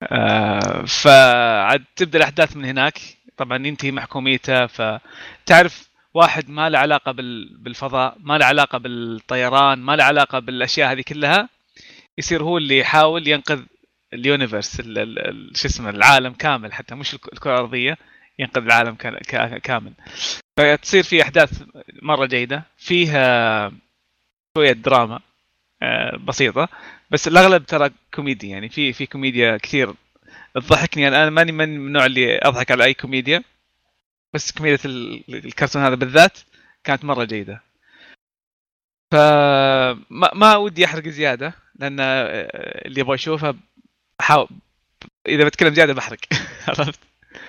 آه، 0.03 0.84
فعاد 0.84 1.84
تبدأ 1.96 2.18
الأحداث 2.18 2.57
من 2.57 2.64
هناك. 2.64 2.98
طبعا 3.36 3.66
ينتهي 3.66 3.90
محكوميته. 3.92 4.66
فتعرف 4.66 5.91
واحد 6.14 6.50
ما 6.50 6.70
له 6.70 6.78
علاقة 6.78 7.12
بال- 7.12 7.56
بالفضاء 7.56 8.16
ما 8.20 8.38
له 8.38 8.46
علاقة 8.46 8.78
بالطيران 8.78 9.78
ما 9.78 9.96
له 9.96 10.04
علاقة 10.04 10.38
بالأشياء 10.38 10.92
هذه 10.92 11.00
كلها 11.08 11.48
يصير 12.18 12.42
هو 12.42 12.58
اللي 12.58 12.78
يحاول 12.78 13.28
ينقذ 13.28 13.60
ال 14.14 14.22
universe 14.22 14.80
ال- 14.80 14.98
ال- 14.98 15.18
ال- 15.18 15.56
شو 15.56 15.68
اسمه 15.68 15.90
العالم 15.90 16.32
كامل 16.32 16.72
حتى 16.72 16.94
مش 16.94 17.14
الك- 17.14 17.32
الكرة 17.32 17.54
الأرضية 17.54 17.98
ينقذ 18.38 18.62
العالم 18.62 18.94
كا- 18.94 19.18
كا- 19.22 19.58
كامل. 19.58 19.92
فتصير 20.58 21.02
في 21.02 21.22
أحداث 21.22 21.62
مرة 22.02 22.26
جيدة 22.26 22.62
فيها 22.78 23.72
شوية 24.58 24.72
دراما 24.72 25.20
آه، 25.82 26.16
بسيطة 26.16 26.68
بس 27.10 27.28
الأغلب 27.28 27.66
ترى 27.66 27.90
كوميدي 28.14 28.48
يعني 28.48 28.68
في 28.68 28.92
في 28.92 29.06
كوميديا 29.06 29.56
كثير 29.56 29.94
تضحكني. 30.54 31.08
أنا 31.08 31.22
أنا 31.22 31.30
ماني 31.30 31.52
من 31.52 31.64
النوع 31.64 32.06
اللي 32.06 32.38
أضحك 32.38 32.70
على 32.70 32.84
أي 32.84 32.94
كوميديا. 32.94 33.42
بس 34.34 34.52
ال- 34.86 35.34
الكرتون 35.46 35.82
هذا 35.82 35.94
بالذات 35.94 36.38
كانت 36.84 37.04
مرة 37.04 37.24
جيدة. 37.24 37.62
فما 39.12 40.30
ما 40.34 40.56
ودي 40.56 40.84
أحرق 40.84 41.08
زيادة 41.08 41.54
لأن 41.74 42.00
اللي 42.00 43.00
يبغى 43.00 43.14
يشوفها 43.14 43.54
احاول 44.20 44.48
إذا 45.28 45.44
بتكلم 45.44 45.74
زيادة 45.74 45.92
بحرق. 45.94 46.18
عرفت؟ 46.68 47.00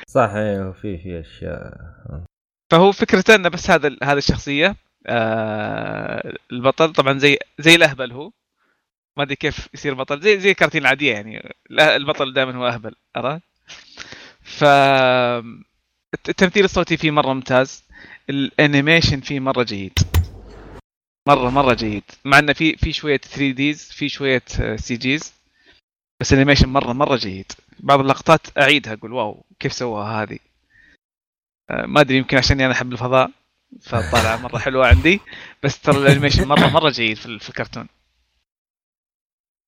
صح 0.07 0.29
أيوه 0.29 0.71
في 0.71 0.97
في 0.97 1.19
أشياء. 1.19 1.73
فهو 2.71 2.91
فكرته 2.91 3.35
إنه 3.35 3.49
بس 3.49 3.69
هذا 3.71 3.97
هذه 4.03 4.17
الشخصية 4.17 4.75
آه 5.07 6.33
البطل. 6.51 6.93
طبعا 6.93 7.17
زي 7.19 7.37
زي 7.59 7.75
الأهبل 7.75 8.11
هو. 8.11 8.31
ما 9.17 9.23
أدري 9.23 9.35
كيف 9.35 9.69
يصير 9.73 9.93
بطل 9.93 10.21
زي 10.21 10.39
زي 10.39 10.51
الكراتين 10.51 10.81
العادية 10.81 11.13
يعني. 11.13 11.53
البطل 11.71 12.33
دائما 12.33 12.55
هو 12.55 12.67
أهبل 12.67 12.95
عرفت؟ 13.15 13.41
ف 14.41 14.63
التمثيل 16.13 16.65
الصوتي 16.65 16.97
فيه 16.97 17.11
مرة 17.11 17.33
ممتاز. 17.33 17.83
ال 18.29 18.38
animation 18.38 19.19
فيه 19.21 19.39
مرة 19.39 19.63
جيد. 19.63 19.99
مرة 21.27 21.49
مرة 21.49 21.73
جيد. 21.73 22.03
مع 22.25 22.39
إنه 22.39 22.53
في 22.53 22.75
في 22.77 22.93
شوية 22.93 23.17
3 23.17 23.51
Ds 23.51 23.91
في 23.91 24.09
شوية 24.09 24.41
CGs 24.75 25.33
بس 26.21 26.33
ال 26.33 26.37
animation 26.37 26.69
مرة 26.69 26.93
مرة 26.93 27.15
جيد. 27.15 27.51
بعض 27.79 27.99
اللقطات 27.99 28.57
أعيدها 28.57 28.93
أقول 28.93 29.13
wow 29.13 29.45
كيف 29.59 29.73
سووها 29.73 30.23
هذه؟ 30.23 30.39
آه، 31.69 31.85
ما 31.85 32.01
أدري 32.01 32.17
يمكن 32.17 32.37
عشان 32.37 32.61
أنا 32.61 32.71
أحب 32.73 32.91
الفضاء 32.93 33.31
فطالعه 33.81 34.37
مرة 34.37 34.57
حلوة 34.57 34.87
عندي. 34.87 35.19
بس 35.63 35.81
ترى 35.81 35.97
ال 35.97 36.02
animation 36.02 36.47
مرة 36.47 36.67
مرة 36.67 36.89
جيد 36.89 37.17
في, 37.17 37.25
ال- 37.25 37.39
في 37.39 37.49
الكرتون. 37.49 37.87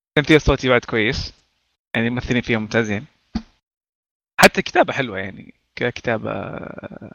التمثيل 0.09 0.35
الصوتي 0.35 0.69
بعد 0.69 0.85
كويس. 0.85 1.33
يعني 1.95 2.07
الممثلين 2.07 2.41
فيهم 2.41 2.61
ممتازين. 2.61 3.05
حتى 4.39 4.61
كتابة 4.61 4.93
حلوة 4.93 5.19
يعني. 5.19 5.53
ككتابة 5.75 6.31
آه، 6.31 7.11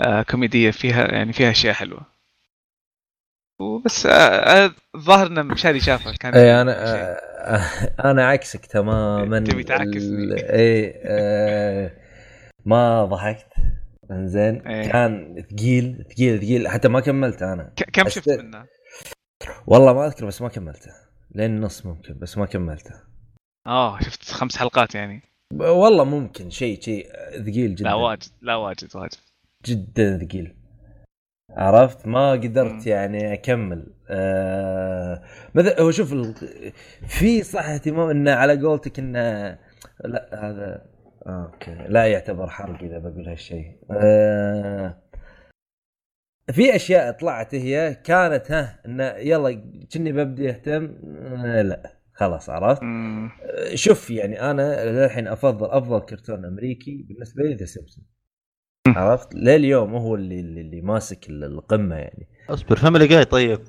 آه، 0.00 0.22
كوميدية 0.22 0.70
فيها 0.70 1.12
يعني 1.12 1.32
فيها 1.32 1.50
أشياء 1.50 1.74
حلوة 1.74 2.06
وبس 3.60 4.06
آه، 4.06 4.74
الظاهر 4.94 5.26
إن 5.26 5.46
مشاري 5.46 5.80
شافه 5.80 6.12
كان 6.20 6.34
اي 6.34 6.60
أنا 6.62 6.72
شيء. 6.86 7.24
أنا 8.10 8.26
عكسك 8.26 8.66
تماما 8.66 9.38
تبي 9.40 9.64
تعكسني. 9.64 9.94
ال- 10.24 10.38
اي 10.38 10.94
آه، 11.04 11.90
ما 12.64 13.04
ضحكت 13.04 13.46
إنزين 14.10 14.66
إيه. 14.66 14.92
كان 14.92 15.42
ثقيل 15.50 16.04
ثقيل 16.14 16.38
ثقيل 16.38 16.68
حتى 16.68 16.88
ما 16.88 17.00
كملته 17.00 17.52
أنا 17.52 17.72
كم 17.92 18.08
شفت 18.08 18.28
منه؟ 18.28 18.66
والله 19.66 19.92
ما 19.92 20.06
أذكر 20.06 20.26
بس 20.26 20.42
ما 20.42 20.48
كملته 20.48 20.90
لين 21.34 21.50
النص 21.56 21.86
ممكن 21.86 22.18
بس 22.18 22.38
ما 22.38 22.46
كملته 22.46 22.94
آه 23.66 24.00
شفت 24.00 24.30
خمس 24.30 24.56
حلقات 24.56 24.94
يعني 24.94 25.22
والله 25.52 26.04
ممكن 26.04 26.50
شيء 26.50 26.80
شيء 26.80 27.06
ثقيل 27.32 27.74
جدا. 27.74 27.84
لا 27.84 27.94
واجد 27.94 28.28
لا 28.42 28.54
واجد 28.54 28.96
واجد. 28.96 29.16
جدا 29.64 30.18
ثقيل. 30.18 30.56
عرفت؟ 31.50 32.06
ما 32.06 32.32
قدرت. 32.32 32.86
يعني 32.86 33.32
أكمل. 33.32 33.86
آه 34.10 35.22
مثل 35.54 35.80
هو 35.80 35.90
شوف 35.90 36.12
ال... 36.12 36.34
في 37.06 37.42
صح 37.42 37.68
اهتمام 37.68 38.10
إنه 38.10 38.32
على 38.32 38.62
قولتك 38.62 38.98
إنه 38.98 39.58
لا 40.04 40.30
هذا 40.32 40.86
آه 41.26 41.50
أوكي. 41.52 41.74
لا 41.88 42.06
يعتبر 42.06 42.50
حرق 42.50 42.82
إذا 42.82 42.98
بقول 42.98 43.28
هالشيء. 43.28 43.78
آه 43.90 45.02
في 46.52 46.76
أشياء 46.76 47.12
طلعت 47.12 47.54
هي 47.54 47.94
كانت 47.94 48.50
ها 48.50 48.80
إنه 48.86 49.04
يلا 49.04 49.62
كني 49.94 50.12
ببدي 50.12 50.50
أهتم. 50.50 50.94
آه 51.44 51.62
لا. 51.62 52.03
خلاص 52.14 52.50
عرفت. 52.50 52.82
شوف 53.74 54.10
يعني 54.10 54.40
أنا 54.50 54.84
للحين 55.04 55.28
أفضل 55.28 55.66
أفضل 55.70 56.00
كرتون 56.00 56.44
أمريكي 56.44 57.04
بالنسبة 57.08 57.42
لي 57.42 57.54
The 57.54 57.64
Simpson 57.64 58.04
عرفت؟ 58.88 59.34
لليوم 59.34 59.94
هو 59.94 60.14
اللي 60.14 60.40
اللي, 60.40 60.60
اللي 60.60 60.80
ماسك 60.80 61.28
ال- 61.30 61.44
القمة 61.44 61.96
يعني. 61.96 62.28
اصبر 62.50 62.76
Family 62.76 63.06
Guy 63.06 63.24
طيب؟ 63.24 63.60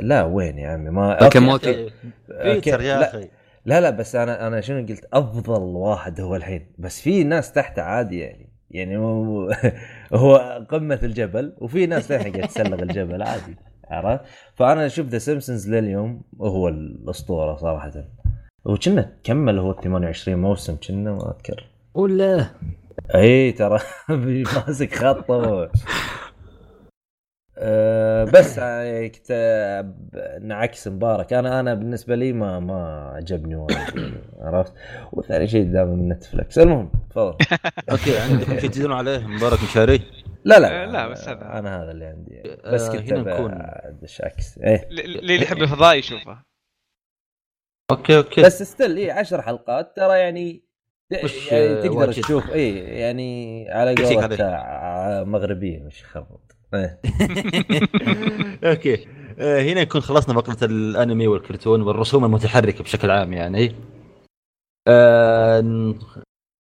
لا 0.00 0.22
وين 0.22 0.58
يا 0.58 0.68
عمي؟ 0.68 0.90
ما 0.90 1.12
لكن 1.14 1.24
okay. 1.24 1.38
Morty 1.38 1.84
okay. 2.30 2.54
better 2.54 2.80
يا 2.80 2.98
لا, 2.98 3.08
أخي. 3.10 3.28
لا 3.64 3.80
لا 3.80 3.90
بس 3.90 4.16
أنا 4.16 4.46
أنا 4.46 4.60
شنو 4.60 4.86
قلت؟ 4.86 5.08
أفضل 5.12 5.62
واحد 5.62 6.20
هو 6.20 6.36
الحين. 6.36 6.66
بس 6.78 7.00
في 7.00 7.24
ناس 7.24 7.52
تحته 7.52 7.82
عادي 7.82 8.18
يعني. 8.18 8.52
يعني 8.70 8.96
هو, 8.96 9.50
هو 10.14 10.36
قمة 10.70 10.98
الجبل 11.02 11.56
وفي 11.58 11.86
ناس 11.86 12.12
للحين 12.12 12.32
قاعد 12.32 12.48
تسلق 12.48 12.80
الجبل 12.82 13.22
عادي. 13.22 13.56
عرفت؟ 13.90 14.24
فأنا 14.54 14.86
أشوف 14.86 15.06
The 15.06 15.18
Simpsons 15.18 15.70
لليوم 15.70 16.22
هو 16.40 16.68
الأسطورة 16.68 17.56
صراحة. 17.56 17.92
وكنا 18.64 19.12
كمل 19.24 19.58
هو 19.58 19.72
28 19.72 20.38
موسم 20.38 20.76
كنا 20.76 21.12
ما 21.12 21.30
أذكر. 21.36 21.66
ولا 21.94 22.46
اي 23.14 23.52
ترى 23.52 23.78
ماسك 24.56 24.94
خطه 24.94 25.70
أه 27.58 28.24
بس 28.24 28.58
يعني 28.58 29.08
كتاب 29.08 30.08
نعكس 30.42 30.88
مبارك. 30.88 31.32
أنا 31.32 31.60
أنا 31.60 31.74
بالنسبة 31.74 32.14
لي 32.14 32.32
ما 32.32 32.60
ما 32.60 33.10
عجبني 33.14 33.56
وايد 33.56 33.78
يعني، 33.96 34.12
عرفت؟ 34.40 34.72
وثاني 35.12 35.46
شيء 35.48 35.72
دام 35.72 35.88
من 35.88 36.08
Netflix. 36.08 36.58
المهم 36.58 36.90
تفضل. 37.10 37.36
okay 37.90 38.18
عندكم 38.18 38.58
شيء 38.58 38.70
تزيدون 38.70 38.92
عليه؟ 38.92 39.26
مبارك 39.26 39.58
مشاري؟ 39.62 40.00
لا 40.44 40.58
لا 40.58 40.82
آه، 40.82 40.86
لا، 40.86 41.08
بس 41.08 41.28
هذا. 41.28 41.58
أنا 41.58 41.82
هذا 41.82 41.90
اللي 41.90 42.04
عندي. 42.04 42.42
بس 42.64 42.88
كنت 42.90 43.12
نكون- 43.12 43.54
ادش 43.60 44.20
عكس 44.22 44.58
إيه. 44.58 44.88
اللي 44.90 45.42
يحب 45.42 45.62
الفضاء 45.62 45.96
يشوفه. 45.98 46.38
okay 47.90 48.16
أوكي. 48.16 48.42
بس 48.42 48.62
ستيل 48.62 48.96
اي 48.96 49.10
10 49.10 49.40
حلقات. 49.40 49.96
ترى 49.96 50.18
يعني 50.18 50.64
مش، 51.24 51.52
يعني 51.52 51.82
تقدر. 51.82 52.12
تشوف 52.12 52.50
اي 52.52 52.78
يعني 52.78 53.66
على 53.70 53.94
قولة 53.94 55.24
مغربية 55.24 55.78
مش 55.82 56.04
خربط 56.04 56.56
okay. 58.64 59.06
آه، 59.38 59.62
هنا 59.62 59.80
يكون 59.80 60.00
خلصنا 60.00 60.34
فقرة 60.34 60.56
الأنمي 60.62 61.26
والكرتون 61.26 61.82
والرسوم 61.82 62.24
المتحركة 62.24 62.84
بشكل 62.84 63.10
عام 63.10 63.32
يعني. 63.32 63.74
آه، 64.88 65.60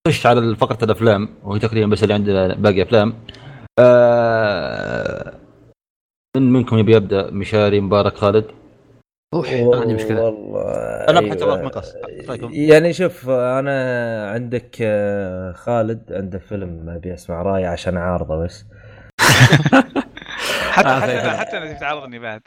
نخش 0.08 0.26
على 0.26 0.56
فقرة 0.56 0.84
الأفلام 0.84 1.30
وهي 1.44 1.60
تقريبا 1.60 1.88
بس 1.88 2.04
اللي 2.04 2.14
عندنا 2.14 2.56
باقي 2.56 2.84
أفلام. 2.84 3.14
آه، 3.80 5.34
من 6.38 6.54
منكم 6.54 6.78
يبي 6.78 6.96
يبدأ؟ 6.96 7.32
مشاري 7.32 7.80
مبارك 7.82 8.18
خالد. 8.18 8.46
روح 9.36 9.52
ما 9.54 9.82
عندي 9.82 9.94
مشكلة. 9.94 10.22
والله. 10.24 10.62
أنا 11.10 11.20
أيوة. 11.20 11.62
مقص 11.62 11.94
رأيكم؟ 12.30 12.50
يعني 12.52 12.94
شوف 12.94 13.30
أنا 13.30 14.32
عندك 14.32 14.76
خالد 15.56 16.14
عنده 16.14 16.40
فيلم 16.40 16.90
أبي 16.90 17.14
أسمع 17.14 17.42
رايه 17.42 17.68
عشان 17.68 17.98
أعارضه 17.98 18.44
بس. 18.46 18.66
حتى 20.70 20.88
آه، 20.88 21.00
حتى. 21.00 21.30
حتى 21.38 21.58
أنا 21.58 21.74
تعرضني 21.74 22.20
بعد. 22.20 22.42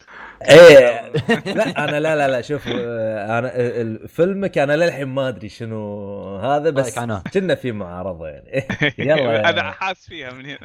إيه. 0.51 1.13
لا 1.57 1.85
أنا 1.85 2.01
لا 2.01 2.17
لا 2.17 2.29
لا 2.29 2.41
شوف 2.43 2.69
آه، 2.69 3.39
أنا 3.39 3.53
ال- 3.57 4.09
فيلمك 4.09 4.59
أنا 4.59 4.77
للحين 4.77 5.09
ما 5.09 5.29
أدري 5.29 5.49
شنو 5.49 6.37
هذا 6.37 6.71
بس 6.71 6.85
رأيك 6.85 6.99
عنه؟ 6.99 7.23
كنا 7.35 7.55
في 7.55 7.73
معارضة 7.73 8.29
يعني. 8.29 8.67
يلا 9.11 9.51
أنا 9.51 9.71
حاس 9.71 10.07
فيها 10.09 10.31
من 10.33 10.47
هنا. 10.47 10.59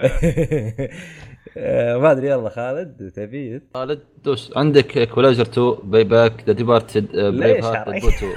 آه، 1.58 1.98
ما 1.98 2.12
أدري 2.12 2.28
يلا 2.28 2.50
خالد 2.50 3.12
تبي؟ 3.16 3.62
خالد 3.74 4.00
دوس. 4.24 4.54
عندك 4.56 4.98
اكولايزر 4.98 5.44
2 5.44 5.76
باي 5.84 6.04
باك 6.04 6.44
ذا 6.48 6.54
ديبارتد 6.54 7.08
بريف 7.16 7.66
هارت 7.66 7.88
عليك؟ 7.88 8.04
بوتو 8.04 8.32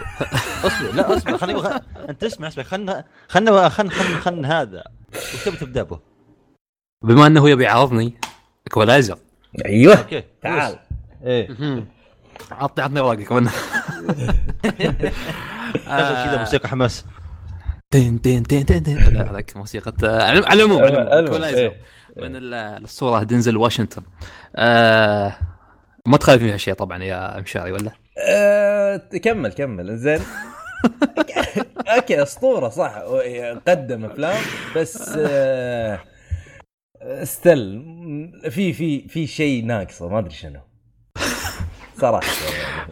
اصبر 0.64 0.92
لا 0.94 1.16
اصبر 1.16 1.36
خليني 1.38 1.58
خ... 1.58 1.66
أنت 2.08 2.24
اسمع 2.24 2.48
اسمع 2.48 2.64
خلنا 2.64 3.04
خلنا 3.28 3.68
خلنا 3.68 3.90
خلنا 4.20 4.60
هذا. 4.62 4.82
وش 5.14 5.44
تبي 5.44 5.56
تبدأ 5.56 5.82
به؟ 5.82 5.98
بما 7.04 7.26
أنه 7.26 7.40
هو 7.40 7.46
يبي 7.46 7.64
يعارضني 7.64 8.14
Equalizer 8.70 9.18
أيوه. 9.66 9.98
okay. 9.98 10.22
تعال. 10.42 10.78
إيه. 11.24 11.48
عطني 12.50 12.84
عطني 12.84 13.00
اوراقك 13.00 13.22
كمان. 13.28 13.48
شغل 15.84 16.24
كذا 16.24 16.36
موسيقى 16.38 16.68
حماس. 16.68 17.04
تين 17.90 18.22
تين 18.22 18.42
تين 18.42 18.66
تين 18.66 18.82
تين 18.82 18.96
لا 18.98 19.30
هذاك 19.30 19.56
موسيقى 19.56 19.92
آه، 20.04 20.22
على 20.22 20.38
العموم. 20.64 20.82
إيه. 21.44 21.76
من 22.16 22.36
ال- 22.36 22.54
الصورة 22.84 23.22
دينزل 23.22 23.56
واشنطن. 23.56 24.02
آه 24.56 25.32
ما 26.06 26.16
تخالف 26.16 26.42
فيها 26.42 26.56
شيء 26.56 26.74
طبعا 26.74 27.02
يا 27.02 27.40
مشاري 27.40 27.72
ولا؟ 27.72 27.90
آه، 28.28 28.96
كمل 28.96 29.52
كمل. 29.52 29.98
زين. 29.98 30.20
okay 31.96 32.22
أسطورة 32.22 32.68
صح. 32.68 32.94
قدم 33.68 34.04
أفلام 34.04 34.36
بس 34.76 35.14
آه، 35.18 35.98
still 37.22 37.82
في 38.50 38.72
في 38.72 39.08
في 39.08 39.26
شيء 39.26 39.64
ناقصه 39.64 40.08
ما 40.08 40.18
أدري 40.18 40.30
شنو 40.34 40.60
صراحة 42.00 42.26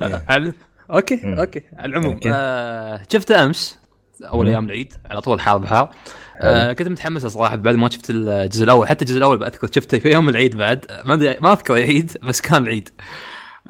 يعني. 0.00 0.52
okay. 0.90 1.40
okay 1.40 1.62
على 1.76 1.86
العموم. 1.90 2.20
آه 2.26 3.02
شفته 3.12 3.44
أمس 3.44 3.78
أول. 4.22 4.48
أيام 4.48 4.64
العيد 4.66 4.92
على 5.10 5.20
طول 5.20 5.40
حار 5.40 5.58
بحار 5.58 5.94
آه 6.40 6.72
كنت 6.72 6.88
متحمس 6.88 7.26
صراحة 7.26 7.56
بعد 7.56 7.74
ما 7.74 7.90
شفت 7.90 8.10
الجزء 8.10 8.64
الأول 8.64 8.88
حتى 8.88 9.04
الجزء 9.04 9.18
الأول 9.18 9.44
اذكر 9.44 9.66
شفته 9.74 9.98
في 9.98 10.12
يوم 10.12 10.28
العيد 10.28 10.56
بعد 10.56 10.84
ما 11.04 11.14
أدري 11.14 11.36
ما 11.40 11.52
أذكر 11.52 11.76
العيد 11.76 12.16
بس 12.22 12.40
كان 12.40 12.62
العيد 12.62 12.88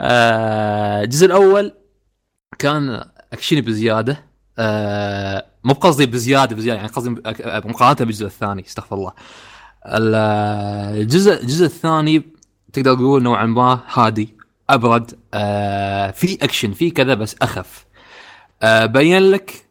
آه 0.00 1.02
الجزء 1.02 1.26
الأول 1.26 1.72
كان 2.58 3.04
أكشني 3.32 3.60
بزيادة 3.60 4.24
آه 4.58 5.46
مو 5.64 5.72
بقصدي 5.74 6.06
بزيادة 6.06 6.56
بزيادة 6.56 6.76
يعني 6.80 6.92
قصدي 6.92 7.10
مقارنة 7.68 7.94
بالجزء 8.06 8.26
الثاني 8.26 8.62
استغفر 8.66 8.96
الله 8.96 9.12
ال- 9.12 9.57
الجزء 9.88 11.40
الجزء 11.42 11.64
الثاني 11.66 12.22
تقدر 12.72 12.94
تقول 12.94 13.22
نوعا 13.22 13.46
ما 13.46 13.80
هادي 13.92 14.34
أبرد 14.70 15.12
آه 15.34 16.10
في 16.10 16.38
أكشن 16.42 16.72
في 16.72 16.90
كذا 16.90 17.14
بس 17.14 17.36
أخف. 17.42 17.86
آه 18.62 18.86
بين 18.86 19.22
لك 19.22 19.64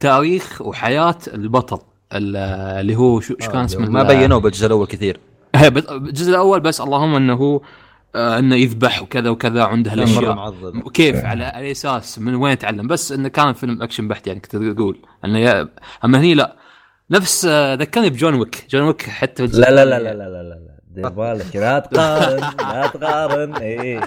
تاريخ 0.00 0.60
وحياة 0.62 1.18
البطل 1.34 1.78
ال- 2.12 2.36
اللي 2.80 2.96
هو 2.96 3.20
شو 3.20 3.34
شو 3.40 3.50
كان 3.50 3.64
اسمه؟ 3.64 3.88
ما 3.88 4.02
بينوه 4.02 4.40
بالجزء 4.40 4.66
الأول 4.66 4.86
كثير. 4.86 5.20
الجزء 5.90 6.30
الأول 6.30 6.60
بس 6.60 6.80
اللهم 6.80 7.14
إنه 7.14 7.60
آه 8.14 8.38
إنه 8.38 8.56
يذبح 8.56 9.02
وكذا 9.02 9.30
وكذا 9.30 9.64
عنده 9.64 9.90
مرة 9.90 9.94
الاشياء 9.94 10.34
معضل. 10.34 10.82
كيف؟ 10.94 11.24
على 11.24 11.44
على 11.44 11.70
أساس 11.70 12.18
من 12.18 12.34
وين 12.34 12.58
تعلم 12.58 12.86
بس 12.86 13.12
إنه 13.12 13.28
كان 13.28 13.52
فيلم 13.52 13.82
أكشن 13.82 14.08
بحت 14.08 14.26
يعني 14.26 14.40
كنت 14.40 14.56
تقول 14.56 14.98
إنه 15.24 15.38
يا- 15.38 15.68
أما 16.04 16.18
هني 16.20 16.34
لا. 16.34 16.56
نفس 17.10 17.44
آه، 17.44 17.74
ذكرني 17.74 18.10
بجون 18.10 18.34
ويك. 18.34 18.66
جون 18.70 18.82
ويك 18.82 19.02
حتى 19.02 19.42
لا 19.46 19.48
لا 19.70 19.84
لا 19.84 19.84
الثاني. 19.84 20.02
لا 20.08 20.14
لا 20.14 20.42
لا 20.42 20.42
لا. 20.42 20.68
دير 20.90 21.08
بالك 21.08 21.56
لا 21.56 21.78
تقارن 21.78 22.40
لا 22.58 22.86
تقارن. 22.86 23.54
اي 23.62 24.00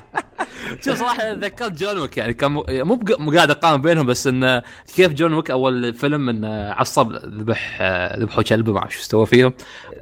شوف 0.82 1.00
صراحة 1.00 1.32
ذكرت 1.32 1.72
جون 1.72 1.98
ويك 1.98 2.18
يعني 2.18 2.34
كان 2.34 2.52
مو 2.52 3.32
قاعد 3.36 3.50
أقارن 3.52 3.82
بينهم 3.82 4.06
بس 4.06 4.28
انه 4.28 4.62
كيف 4.96 5.14
جون 5.14 5.34
ويك 5.34 5.52
أول 5.52 5.94
فيلم 5.94 6.30
انه 6.30 6.72
عصب 6.72 7.12
ذبح 7.14 7.78
آه، 7.82 8.20
ذبحوا 8.20 8.44
كلبه 8.44 8.74
ما 8.74 8.80
أعرف 8.80 8.94
شو 8.96 9.02
سوى 9.02 9.26
فيهم. 9.26 9.54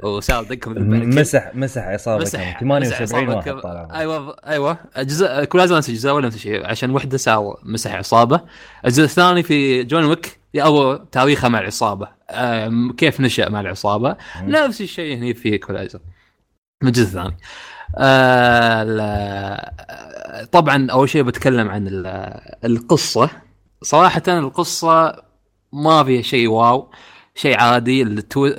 وسال 0.02 0.48
دقهم. 0.48 1.08
مسح 1.18 1.50
مسح 1.54 1.82
عصابة 1.82 2.22
مسح- 2.22 2.38
كان. 2.60 2.80
مسح 2.80 2.98
78 2.98 3.02
عصابة 3.02 3.36
واحد 3.36 3.60
طالع. 3.62 3.88
أيوه 4.00 4.36
أيوه. 4.46 4.78
الجزء 4.98 5.44
كل 5.44 5.58
لازم 5.58 5.76
نفس 5.76 5.88
الجزء 5.88 6.06
الأول 6.08 6.24
نفس 6.24 6.36
الشيء. 6.36 6.66
عشان 6.66 6.90
وحدة 6.90 7.18
صار 7.18 7.56
مسح 7.62 7.94
عصابة. 7.94 8.40
الجزء 8.84 9.04
الثاني 9.04 9.42
في 9.42 9.82
جون 9.82 10.04
ويك 10.04 10.40
أو 10.56 10.96
تاريخه 10.96 11.48
مع 11.48 11.60
العصابة. 11.60 12.08
كيف 12.96 13.20
نشأ 13.20 13.48
مع 13.48 13.60
العصابة. 13.60 14.16
نفس 14.42 14.80
الشيء 14.80 15.16
هني 15.16 15.34
في 15.34 15.58
Equalizer 15.58 16.00
من 16.82 16.88
الجزء 16.88 17.04
الثاني. 17.04 17.36
آه 17.98 18.82
لا- 18.82 20.48
طبعا 20.52 20.90
أول 20.90 21.08
شيء 21.08 21.22
بتكلم 21.22 21.68
عن 21.68 21.86
ال- 21.88 22.40
القصة. 22.64 23.30
صراحة 23.82 24.22
القصة 24.28 25.22
ما 25.72 26.04
فيها 26.04 26.22
شيء 26.22 26.48
wow 26.48 26.90
شيء 27.34 27.60
عادي. 27.60 28.02
التو... 28.02 28.46
آه، 28.46 28.52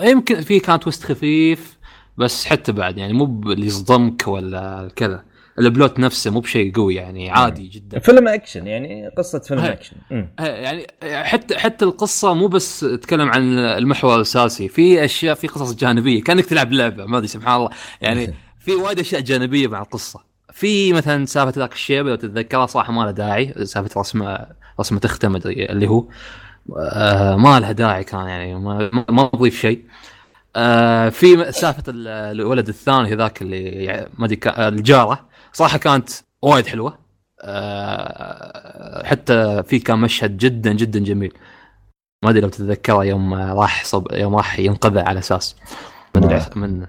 آه، 0.00 0.04
يمكن 0.04 0.40
في 0.40 0.60
كان 0.60 0.80
twist 0.80 1.04
خفيف 1.04 1.78
بس 2.16 2.46
حتى 2.46 2.72
بعد 2.72 2.98
يعني 2.98 3.12
مو 3.12 3.24
اللي 3.52 3.66
يصدمك 3.66 4.28
ولا 4.28 4.90
كذا. 4.96 5.24
ال 5.60 5.68
plot 5.68 5.98
نفسه 5.98 6.30
مو 6.30 6.40
بشيء 6.40 6.72
قوي 6.74 6.94
يعني 6.94 7.30
عادي 7.30 7.66
جدا. 7.66 7.98
فيلم 7.98 8.28
أكشن 8.28 8.66
يعني 8.66 9.08
قصة 9.08 9.38
فيلم 9.38 9.60
هاي. 9.60 9.72
أكشن. 9.72 9.96
يعني 10.40 10.86
حتى 11.24 11.58
حتى 11.58 11.84
القصة 11.84 12.34
مو 12.34 12.46
بس 12.46 12.80
تتكلم 12.80 13.28
عن 13.28 13.58
المحور 13.58 14.16
الأساسي 14.16 14.68
في 14.68 15.04
أشياء 15.04 15.34
في 15.34 15.46
قصص 15.46 15.74
جانبية 15.74 16.22
كأنك 16.22 16.46
تلعب 16.46 16.72
لعبة 16.72 17.06
ما 17.06 17.16
أدري 17.18 17.28
سبحان 17.28 17.56
الله. 17.56 17.70
يعني 18.00 18.34
في 18.64 18.72
وايد 18.74 18.98
أشياء 18.98 19.20
جانبية 19.20 19.68
مع 19.68 19.80
القصة. 19.82 20.20
في 20.52 20.92
مثلا 20.92 21.26
سالفة 21.26 21.52
ذاك 21.60 21.72
الشيب 21.72 22.06
لو 22.06 22.14
تتذكرها 22.14 22.66
صراحة 22.66 22.92
ما 22.92 23.02
له 23.02 23.10
داعي. 23.10 23.54
سالفة 23.66 24.00
رسمه 24.00 24.46
رسمه 24.80 25.00
أدري 25.04 25.64
اللي 25.66 25.88
هو 25.88 26.04
آه 26.78 27.36
ما 27.36 27.60
لها 27.60 27.72
داعي 27.72 28.04
كان 28.04 28.26
يعني 28.26 28.54
ما 28.54 28.90
ما- 29.10 29.30
تضيف 29.34 29.60
شيء. 29.60 29.82
آه 30.56 31.08
في 31.08 31.52
سالفة 31.52 31.82
ال- 31.88 32.08
الولد 32.08 32.68
الثاني 32.68 33.14
هذاك 33.14 33.42
اللي 33.42 34.08
ما 34.18 34.24
أدري 34.26 34.38
الجارة. 34.68 35.29
صراحة 35.52 35.78
كانت 35.78 36.08
وايد 36.42 36.66
حلوة. 36.66 36.98
آه 37.42 39.06
حتى 39.06 39.62
في 39.62 39.78
كان 39.78 39.98
مشهد 39.98 40.36
جدا 40.36 40.72
جدا 40.72 40.98
جميل. 41.00 41.32
ما 42.24 42.30
أدري 42.30 42.40
لو 42.40 42.48
تتذكره 42.48 43.04
يوم 43.04 43.34
راح 43.34 43.84
صب 43.84 44.06
يوم 44.12 44.36
راح 44.36 44.58
ينقذه 44.58 45.02
على 45.02 45.18
أساس. 45.18 45.56
من. 46.16 46.24
الع- 46.24 46.50
من 46.56 46.70
من 46.80 46.86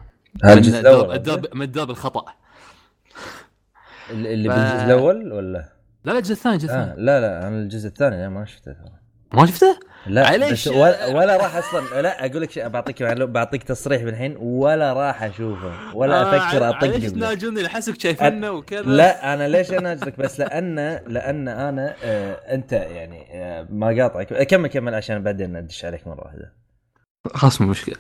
الدرب, 1.13 1.55
من 1.55 1.61
الدرب 1.61 1.89
الخطأ. 1.89 2.25
اللي 4.09 4.49
ف- 4.49 4.53
بالجزء 4.53 4.85
الأول 4.85 5.33
ولا؟ 5.33 5.69
لا 6.05 6.11
لا 6.11 6.17
الجزء 6.17 6.33
الثاني 6.33 6.55
الجزء 6.55 6.71
آه 6.73 6.83
الثاني. 6.83 7.01
لا 7.05 7.21
لا 7.21 7.47
أنا 7.47 7.57
الجزء 7.57 7.87
الثاني 7.87 8.29
ما 8.29 8.45
شفته. 8.45 8.75
ما 9.33 9.45
شفته؟ 9.45 9.79
لا 10.07 10.27
عليش- 10.27 10.67
ولا, 10.67 11.05
ولا 11.07 11.37
راح 11.37 11.55
أصلا 11.55 12.01
لا 12.01 12.25
أقول 12.25 12.41
لك 12.41 12.51
شيء 12.51 12.67
بعطيك 12.67 13.01
معلوم- 13.01 13.31
بعطيك 13.31 13.63
تصريح 13.63 14.03
بالحين 14.03 14.35
ولا 14.39 14.93
راح 14.93 15.23
أشوفه 15.23 15.95
ولا 15.95 16.21
أفكر 16.21 16.69
اطق 16.69 16.83
ليش. 16.83 17.13
ناجوني 17.13 17.65
احسك 17.65 18.01
شايفينه 18.01 18.51
وكذا. 18.51 18.81
لا 18.81 19.33
أنا 19.33 19.47
ليش 19.47 19.71
اناجلك 19.71 20.19
بس 20.19 20.39
لأن 20.39 20.99
لأن 21.07 21.47
أنا 21.47 21.95
آه 22.03 22.31
أنت 22.33 22.71
يعني 22.73 23.27
آه 23.33 23.67
ما 23.69 23.87
قاطعك. 24.01 24.43
كمل 24.43 24.67
كمل 24.69 24.95
عشان 24.95 25.23
بعدين 25.23 25.55
ادش 25.55 25.85
عليك 25.85 26.07
مرة 26.07 26.21
واحدة. 26.23 26.60
خلاص 27.27 27.61
مو 27.61 27.67
مشكلة. 27.67 27.95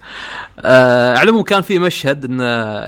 آه 0.59 1.11
على 1.17 1.23
العموم 1.23 1.43
كان 1.43 1.61
في 1.61 1.79
مشهد 1.79 2.25
إن 2.25 2.37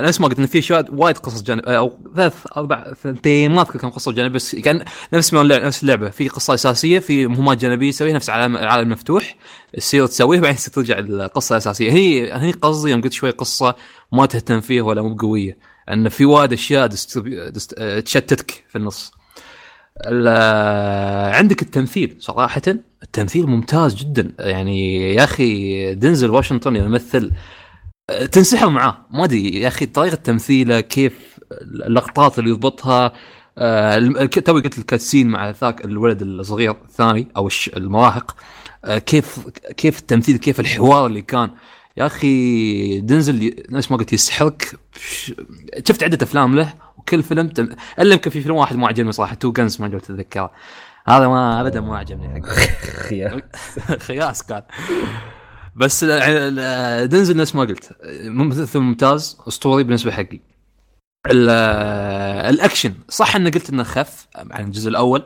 نفس 0.07 0.21
ما 0.21 0.27
قلت 0.27 0.39
إن 0.39 0.45
في 0.45 0.61
شوية 0.61 0.85
وايد 0.89 1.17
قصص 1.17 1.41
جانب 1.41 1.65
أو 1.65 1.97
ثلاث 2.15 2.33
أربع 2.57 2.93
ثنتين 3.03 3.51
ما 3.51 3.61
أذكر 3.61 3.79
كم 3.79 3.89
قصة 3.89 4.11
جانبيه 4.11 4.35
بس 4.35 4.55
كان 4.55 4.85
نفس 5.13 5.33
ما 5.33 5.43
نفس 5.43 5.83
اللعبة 5.83 6.09
في 6.09 6.27
قصة 6.27 6.53
أساسية 6.53 6.99
في 6.99 7.27
مهمات 7.27 7.57
جانبية 7.57 7.91
تسويها 7.91 8.13
نفس 8.15 8.29
عالم 8.29 8.57
العالم 8.57 8.87
المفتوح 8.87 9.35
تصير 9.77 10.05
تسويها 10.07 10.41
بعدين 10.41 10.57
ترجع 10.57 10.99
القصة 10.99 11.53
الأساسية 11.53 11.91
هي 11.91 12.31
هني 12.31 12.51
قصدي 12.51 12.91
يوم 12.91 13.01
قلت 13.01 13.13
شوي 13.13 13.29
قصة 13.29 13.75
ما 14.11 14.25
تهتم 14.25 14.61
فيها 14.61 14.83
ولا 14.83 15.01
مو 15.01 15.13
بقوية 15.13 15.57
إن 15.91 16.09
في 16.09 16.25
وايد 16.25 16.53
أشياء 16.53 16.87
دست... 16.87 17.17
آه، 17.77 17.99
تشتتك 17.99 18.63
في 18.69 18.77
النص. 18.77 19.11
عندك 21.35 21.61
التمثيل 21.61 22.15
صراحة 22.19 22.61
التمثيل 23.03 23.47
ممتاز 23.47 23.95
جدا. 23.95 24.33
يعني 24.39 25.13
يا 25.13 25.23
أخي 25.23 25.95
دنزل 25.95 26.29
واشنطن 26.29 26.75
يمثل 26.75 27.31
تنسحب 28.31 28.67
معاه. 28.69 28.97
ما 29.11 29.23
أدري 29.23 29.61
يا 29.61 29.67
أخي 29.67 29.85
طريقة 29.85 30.15
تمثيله 30.15 30.79
كيف 30.79 31.39
اللقطات 31.61 32.39
اللي 32.39 32.49
يضبطها 32.49 33.13
آه، 33.57 34.25
توي 34.25 34.61
قلت 34.61 34.77
ال 34.77 34.83
cutscene 34.83 35.27
مع 35.27 35.49
ذاك 35.49 35.85
الولد 35.85 36.21
الصغير 36.21 36.71
الثاني 36.71 37.27
أو 37.37 37.49
المراهق. 37.77 38.35
آه، 38.85 38.97
كيف 38.97 39.39
كيف 39.77 39.99
التمثيل 39.99 40.37
كيف 40.37 40.59
الحوار 40.59 41.05
اللي 41.05 41.21
كان. 41.21 41.49
يا 41.97 42.05
أخي 42.05 42.99
دنزل 43.01 43.55
نفس 43.69 43.91
ما 43.91 43.97
قلت 43.97 44.13
يسحرك. 44.13 44.79
شفت 45.87 46.03
عدة 46.03 46.17
أفلام 46.21 46.55
له 46.55 46.73
وكل 47.03 47.23
فيلم 47.23 47.47
تم... 47.47 47.69
إلا 47.99 48.13
يمكن 48.13 48.29
في 48.29 48.41
فيلم 48.41 48.55
واحد 48.55 48.75
ما 48.75 48.87
عجبني 48.87 49.11
صراحة 49.11 49.35
Two 49.35 49.51
Guns 49.51 49.81
ما 49.81 49.87
قدرت 49.87 50.03
أتذكره. 50.11 50.51
هذا 51.07 51.27
ما 51.27 51.61
ابدا 51.61 51.81
ما 51.81 51.97
عجبني 51.97 52.41
خياس. 54.07 54.43
كان. 54.43 54.63
بس 55.75 56.03
دنزل 57.03 57.37
نفس 57.37 57.55
ما 57.55 57.61
قلت. 57.61 57.97
ممثل 58.23 58.79
ممتاز 58.79 59.37
أسطوري 59.47 59.83
بالنسبة 59.83 60.11
حقي. 60.11 60.39
ال- 61.31 61.49
الأكشن 62.53 62.93
صح 63.09 63.35
إنه 63.35 63.49
قلت 63.49 63.69
إنه 63.69 63.83
خف 63.83 64.27
عن 64.35 64.65
الجزء 64.65 64.89
الأول. 64.89 65.23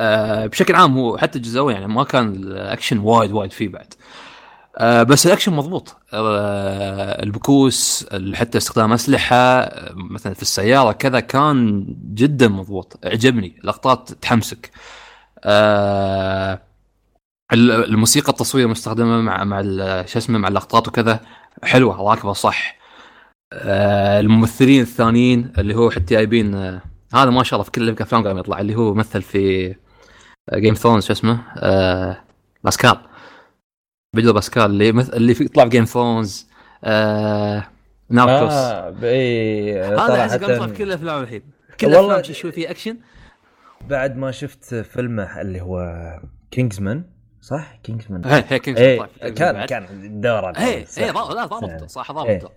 آه، 0.00 0.46
بشكل 0.46 0.74
عام 0.74 0.98
هو 0.98 1.18
حتى 1.18 1.38
الجزء 1.38 1.54
الأول 1.54 1.72
يعني 1.72 1.86
ما 1.86 2.04
كان 2.04 2.28
الأكشن 2.34 2.98
وايد 2.98 3.32
وايد 3.32 3.52
فيه 3.52 3.68
بعد. 3.68 3.94
آه، 4.78 5.02
بس 5.02 5.26
الأكشن 5.26 5.52
مضبوط. 5.52 5.96
آه، 6.12 7.22
البكوس 7.22 8.06
ال- 8.12 8.36
حتى 8.36 8.58
استخدام 8.58 8.92
أسلحة 8.92 9.36
آه، 9.36 9.92
مثلا 9.94 10.34
في 10.34 10.42
السيارة 10.42 10.92
كذا 10.92 11.20
كان 11.20 11.86
جدا 12.14 12.48
مضبوط. 12.48 12.98
عجبني 13.04 13.60
لقطات 13.64 14.12
تحمسك. 14.12 14.70
ال- 17.52 17.84
الموسيقى 17.84 18.28
التصوير 18.32 18.64
المستخدمة 18.66 19.20
مع 19.20 19.44
مع 19.44 19.62
شو 20.06 20.18
اسمه 20.18 20.38
مع 20.38 20.48
اللقطات 20.48 20.88
وكذا 20.88 21.20
حلوة 21.64 22.10
راكبة 22.10 22.32
صح. 22.32 22.78
الممثلين 24.20 24.80
الثانيين 24.82 25.52
اللي 25.58 25.74
هو 25.74 25.90
حتى 25.90 26.14
جايبين 26.14 26.54
هذا 27.14 27.30
ما 27.30 27.42
شاء 27.42 27.54
الله 27.56 27.64
في 27.64 27.70
كل 27.70 27.88
الافلام 27.88 28.22
قاعد 28.24 28.36
يطلع 28.38 28.60
اللي 28.60 28.74
هو 28.74 28.94
مثل 28.94 29.22
في 29.22 29.74
Game 30.54 30.74
Thrones 30.74 31.04
شو 31.06 31.12
اسمه؟ 31.12 31.40
باسكال 32.64 32.98
بيدرو 34.12 34.32
باسكال 34.32 34.62
اللي 34.62 34.92
مثل 34.92 35.12
اللي 35.12 35.34
في 35.34 35.44
يطلع 35.44 35.64
في 35.64 35.70
Game 35.70 35.84
Thrones 35.84 36.48
آه 36.84 37.64
Narcos 38.10 38.52
آه 38.52 38.94
اي 39.02 39.82
هذا 39.82 39.96
طلع 39.96 40.24
أحس 40.24 40.34
يطلع 40.34 40.66
في 40.66 40.74
كل 40.74 40.84
الافلام 40.84 41.22
الحين. 41.22 41.42
كل 41.80 41.86
الافلام 41.86 42.22
شوي 42.22 42.52
فيه 42.52 42.70
أكشن؟ 42.70 42.96
بعد 43.88 44.16
ما 44.16 44.30
شفت 44.30 44.74
فيلمه 44.74 45.40
اللي 45.40 45.60
هو 45.60 45.82
Kingsman 46.50 47.04
صح؟ 47.40 47.78
Kingsman 47.82 48.24
إيه 48.24 48.40
طلع 48.98 49.06
في 49.06 49.30
كان. 49.30 49.66
كان 49.66 50.20
دوره 50.20 50.52
إيه 50.58 50.84
صح. 50.84 51.02
إيه 51.02 51.10
لا. 51.10 51.44
ضابطه 51.46 51.86
صح 51.86 52.10
إيه. 52.10 52.16
ضابطه 52.16 52.50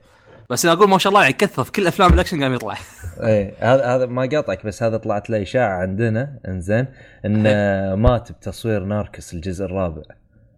بس 0.50 0.66
أنا 0.66 0.74
أقول 0.74 0.90
ما 0.90 0.98
شاء 0.98 1.12
الله 1.12 1.22
يعني 1.22 1.34
كثر 1.34 1.64
في 1.64 1.72
كل 1.72 1.88
أفلام 1.88 2.14
الأكشن 2.14 2.44
قام 2.44 2.54
يطلع. 2.54 2.78
إيه 3.24 3.54
هذا 3.60 3.86
هذا 3.86 4.06
ما 4.06 4.30
قاطعك 4.32 4.66
بس 4.66 4.84
هذا 4.84 4.98
طلعت 4.98 5.30
له 5.30 5.42
إشاعة 5.42 5.82
عندنا 5.82 6.40
إنزين 6.48 6.86
انه 7.26 7.96
مات 7.96 8.32
بتصوير 8.32 8.84
Narcos 8.84 9.34
الجزء 9.34 9.66
الرابع. 9.66 10.02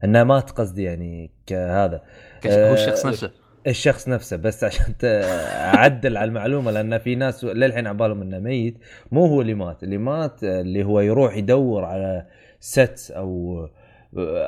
انه 0.03 0.23
مات 0.23 0.51
قصدي 0.51 0.83
يعني 0.83 1.31
كهذا. 1.45 2.01
هو 2.45 2.73
الشخص 2.73 3.05
نفسه. 3.05 3.31
الشخص 3.67 4.09
نفسه 4.09 4.37
بس 4.37 4.63
عشان 4.63 4.93
أعدل 5.03 6.17
على 6.17 6.27
المعلومة 6.27 6.71
لأن 6.71 6.97
في 6.97 7.15
ناس 7.15 7.43
للحين 7.43 7.87
عبالهم 7.87 8.21
إنه 8.21 8.39
ميت. 8.39 8.77
مو 9.11 9.25
هو 9.25 9.41
اللي 9.41 9.53
مات. 9.53 9.83
اللي 9.83 9.97
مات 9.97 10.43
اللي 10.43 10.83
هو 10.83 10.99
يروح 10.99 11.35
يدور 11.37 11.85
على 11.85 12.25
ست 12.59 13.11
أو 13.15 13.59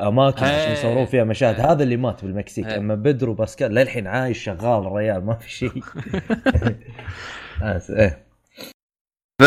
أماكن 0.08 0.46
عشان. 0.46 0.72
يصورون 0.72 1.06
فيها 1.06 1.24
مشاهد. 1.24 1.60
هذا 1.60 1.84
اللي 1.84 1.98
مات 1.98 2.26
بالمكسيك. 2.26 2.68
أما 2.68 2.96
بدرو 2.96 3.34
باسكال 3.34 3.72
للحين 3.74 4.08
عايش 4.08 4.44
شغال 4.44 4.88
الريال 4.88 5.26
ما 5.26 5.34
في 5.36 5.52
شيء. 5.52 5.72
آس- 7.62 7.92
إيه. 7.92 8.26
ف 9.42 9.44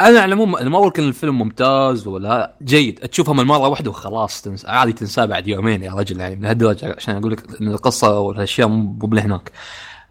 أنا 0.00 0.20
على 0.20 0.24
العموم 0.24 0.52
ما 0.52 0.76
أقول 0.78 0.92
ان 0.98 1.08
الفيلم 1.08 1.38
ممتاز 1.38 2.06
ولا 2.06 2.56
جيد. 2.62 2.98
تشوفها 2.98 3.34
من 3.34 3.44
مرة 3.44 3.68
واحدة 3.68 3.90
وخلاص 3.90 4.42
تنسى 4.42 4.68
عادي 4.68 4.92
تنساه 4.92 5.24
بعد 5.24 5.48
يومين 5.48 5.82
يا 5.82 5.92
رجل 5.92 6.20
يعني 6.20 6.36
من 6.36 6.44
هالدرجة 6.44 6.94
عشان 6.96 7.16
أقول 7.16 7.32
لك 7.32 7.60
إن 7.60 7.68
القصة 7.68 8.18
والأشياء 8.20 8.68
مو 8.68 9.08
هناك. 9.18 9.52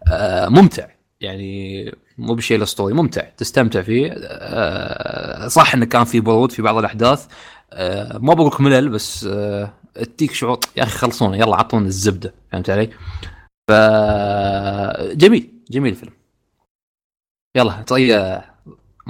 آه 0.08 0.48
ممتع 0.48 0.88
يعني 1.20 1.84
مو 2.18 2.34
بالشيء 2.34 2.56
الاسطوري 2.56 2.94
ممتع 2.94 3.22
تستمتع 3.36 3.82
فيه. 3.82 4.14
آه 4.16 5.48
صح 5.48 5.74
انه 5.74 5.86
كان 5.86 6.04
في 6.04 6.20
برود 6.20 6.52
في 6.52 6.62
بعض 6.62 6.76
الأحداث. 6.76 7.26
آه 7.72 8.18
ما 8.18 8.34
بقول 8.34 8.46
لك 8.46 8.60
ملل 8.60 8.88
بس 8.88 9.28
تديك 9.94 10.32
شعور 10.32 10.60
يا 10.76 10.82
أخي 10.82 10.98
خلصونا 10.98 11.36
يلا 11.36 11.54
اعطونا 11.54 11.86
الزبدة 11.86 12.34
فهمت 12.52 12.70
علي؟ 12.70 12.90
ف 13.70 13.72
جميل 15.12 15.50
جميل 15.70 15.92
الفيلم. 15.92 16.12
يلا 17.56 17.82
طيب. 17.82 18.40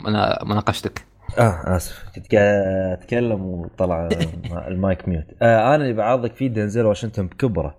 أنا 0.07 0.38
مناقشتك. 0.44 1.05
آه 1.38 1.76
آسف. 1.76 2.05
كنت 2.14 2.34
قاعد 2.34 2.92
أتكلم 2.92 3.42
وطلع 3.42 4.09
ال 4.68 4.79
mic 4.79 5.09
mute. 5.09 5.24
آه 5.42 5.74
أنا 5.74 5.82
اللي 5.84 5.92
بعارضك 5.94 6.34
فيه 6.34 6.49
دنزل 6.49 6.84
واشنطن 6.86 7.26
بكبره. 7.26 7.78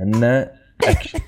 إنه 0.00 0.50
أكشن؟ 0.84 1.18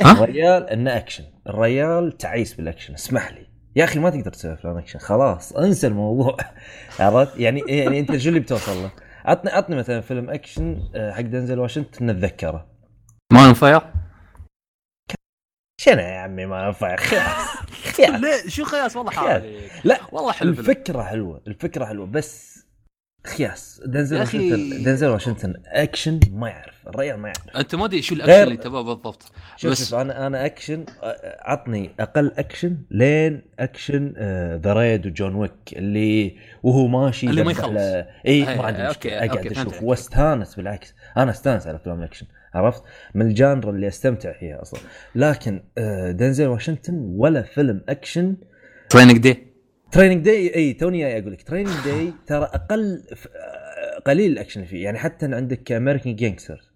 الريال 0.06 0.68
إنه 0.70 0.96
أكشن. 0.96 1.24
الريال 1.48 2.18
تعيس 2.18 2.54
بالأكشن. 2.54 2.94
اسمح 2.94 3.32
لي. 3.32 3.46
يا 3.76 3.84
أخي 3.84 3.98
ما 3.98 4.10
تقدر 4.10 4.30
تسوي 4.30 4.52
أفلام 4.52 4.78
أكشن. 4.78 4.98
خلاص 4.98 5.52
انسى 5.52 5.86
الموضوع. 5.86 6.36
عرفت؟ 7.00 7.36
يعني 7.40 7.62
يعني 7.68 8.00
أنت 8.00 8.16
شو 8.16 8.28
اللي 8.28 8.40
بتوصل 8.40 8.82
له؟ 8.82 8.90
عطني 9.24 9.50
عطني 9.50 9.76
مثلا 9.76 10.00
فيلم 10.00 10.30
أكشن 10.30 10.76
آه، 10.94 11.12
حق 11.12 11.20
دنزل 11.20 11.58
واشنطن 11.58 12.06
نتذكره. 12.06 12.66
Man 13.32 13.45
on 13.45 13.54
Fire؟ 13.54 13.80
شنو 15.84 16.00
يا 16.00 16.18
عمي؟ 16.18 16.46
ما 16.46 16.66
ينفع. 16.66 16.96
خلاص 17.96 17.98
ليه 17.98 18.48
شو 18.48 18.64
خياس؟ 18.64 18.96
والله 18.96 19.10
خياس. 19.12 19.24
حالي 19.28 19.58
لا 19.84 20.00
والله 20.12 20.32
حلو. 20.32 20.50
الفكرة 20.50 21.02
حلوة. 21.02 21.42
الفكرة 21.46 21.84
حلوة. 21.84 22.06
بس 22.06 22.52
خياس 23.26 23.82
دنزل 23.86 24.18
واشنطن. 24.18 24.82
دنزل 24.82 25.06
واشنطن. 25.08 25.54
أكشن 25.66 26.20
ما 26.32 26.48
يعرف. 26.48 26.74
الريال 26.88 27.18
ما 27.18 27.28
يعرف. 27.28 27.56
أنت 27.56 27.74
ما 27.74 27.84
أدري 27.84 28.02
شو 28.02 28.14
الأكشن 28.14 28.42
اللي 28.42 28.56
تبغاه 28.56 28.82
بالضبط. 28.82 29.32
شوف 29.56 29.70
بس- 29.70 29.84
شوف 29.90 29.94
أنا 30.00 30.26
أنا 30.26 30.46
أكشن 30.46 30.84
عطني 31.40 31.90
أقل 32.00 32.32
أكشن 32.38 32.76
لين 32.90 33.42
أكشن 33.58 34.12
The 34.64 34.72
Raid 34.72 35.06
وجون 35.06 35.34
ويك 35.34 35.52
اللي 35.72 36.36
وهو 36.62 36.86
ماشي 36.86 37.26
اللي 37.26 37.42
ما 37.44 37.50
يخلص. 37.50 37.80
اي 38.26 38.44
ما 38.44 38.66
عندي 38.66 38.78
okay، 38.82 39.08
مشكله 39.08 39.24
اقعد 39.24 39.46
أشوف. 39.46 39.82
واستانس 39.82 40.54
بالعكس. 40.54 40.94
أنا 41.16 41.30
أستانس 41.30 41.66
على 41.66 41.76
افلام 41.76 41.98
الاكشن 41.98 42.26
عرفت؟ 42.54 42.82
من 43.14 43.26
ال 43.26 43.33
genre 43.33 43.70
اللي 43.70 43.88
أستمتع 43.88 44.32
فيها 44.32 44.62
أصلا. 44.62 44.80
لكن 45.14 45.62
آه، 45.78 46.10
دنزل 46.10 46.46
واشنطن 46.46 46.94
ولا 46.94 47.42
فيلم 47.42 47.84
أكشن. 47.88 48.36
Training 48.90 49.18
Day 49.18 49.46
Training 49.92 50.24
Day 50.24 50.54
إي 50.54 50.72
توني 50.72 50.98
جاي 51.00 51.18
أقول 51.18 51.32
لك. 51.32 51.42
Training 51.42 51.74
Day 51.84 52.12
ترى 52.26 52.44
أقل 52.44 53.02
آه، 53.12 53.98
قليل 54.00 54.32
الاكشن 54.32 54.64
فيه. 54.64 54.84
يعني 54.84 54.98
حتى 54.98 55.34
عندك 55.34 55.72
American 55.72 56.16
Gangster 56.16 56.72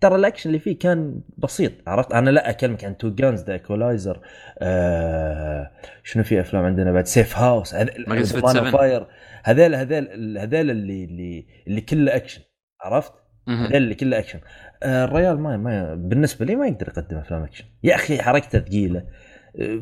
ترى 0.00 0.16
الأكشن 0.16 0.50
اللي 0.50 0.58
فيه 0.58 0.78
كان 0.78 1.20
بسيط 1.38 1.72
عرفت؟ 1.86 2.12
أنا 2.12 2.30
لا 2.30 2.50
أكلمك 2.50 2.84
عن 2.84 2.96
Two 2.96 3.14
Guns 3.14 3.42
The 3.42 3.52
Equalizer 3.52 4.20
آه 4.58 5.70
شنو 6.04 6.22
في 6.22 6.40
أفلام 6.40 6.64
عندنا 6.64 6.92
بعد؟ 6.92 7.06
Safe 7.06 7.38
House 7.38 7.74
هذيل 9.44 9.74
هذيل 9.74 10.38
هذيل 10.38 10.70
اللي 10.70 11.04
اللي 11.04 11.46
اللي 11.66 11.80
كله 11.80 12.16
أكشن 12.16 12.40
عرفت؟ 12.80 13.12
اللي 13.48 13.94
كله 13.94 14.18
اكشن 14.18 14.40
الريال 14.84 15.40
ما 15.40 15.56
ما 15.56 15.94
بالنسبة 15.94 16.46
لي 16.46 16.56
ما 16.56 16.66
يقدر 16.66 16.88
يقدم 16.88 17.16
أفلام 17.16 17.42
اكشن 17.42 17.64
يا 17.82 17.94
أخي 17.94 18.22
حركته 18.22 18.58
ثقيله 18.58 19.02
آه، 19.60 19.80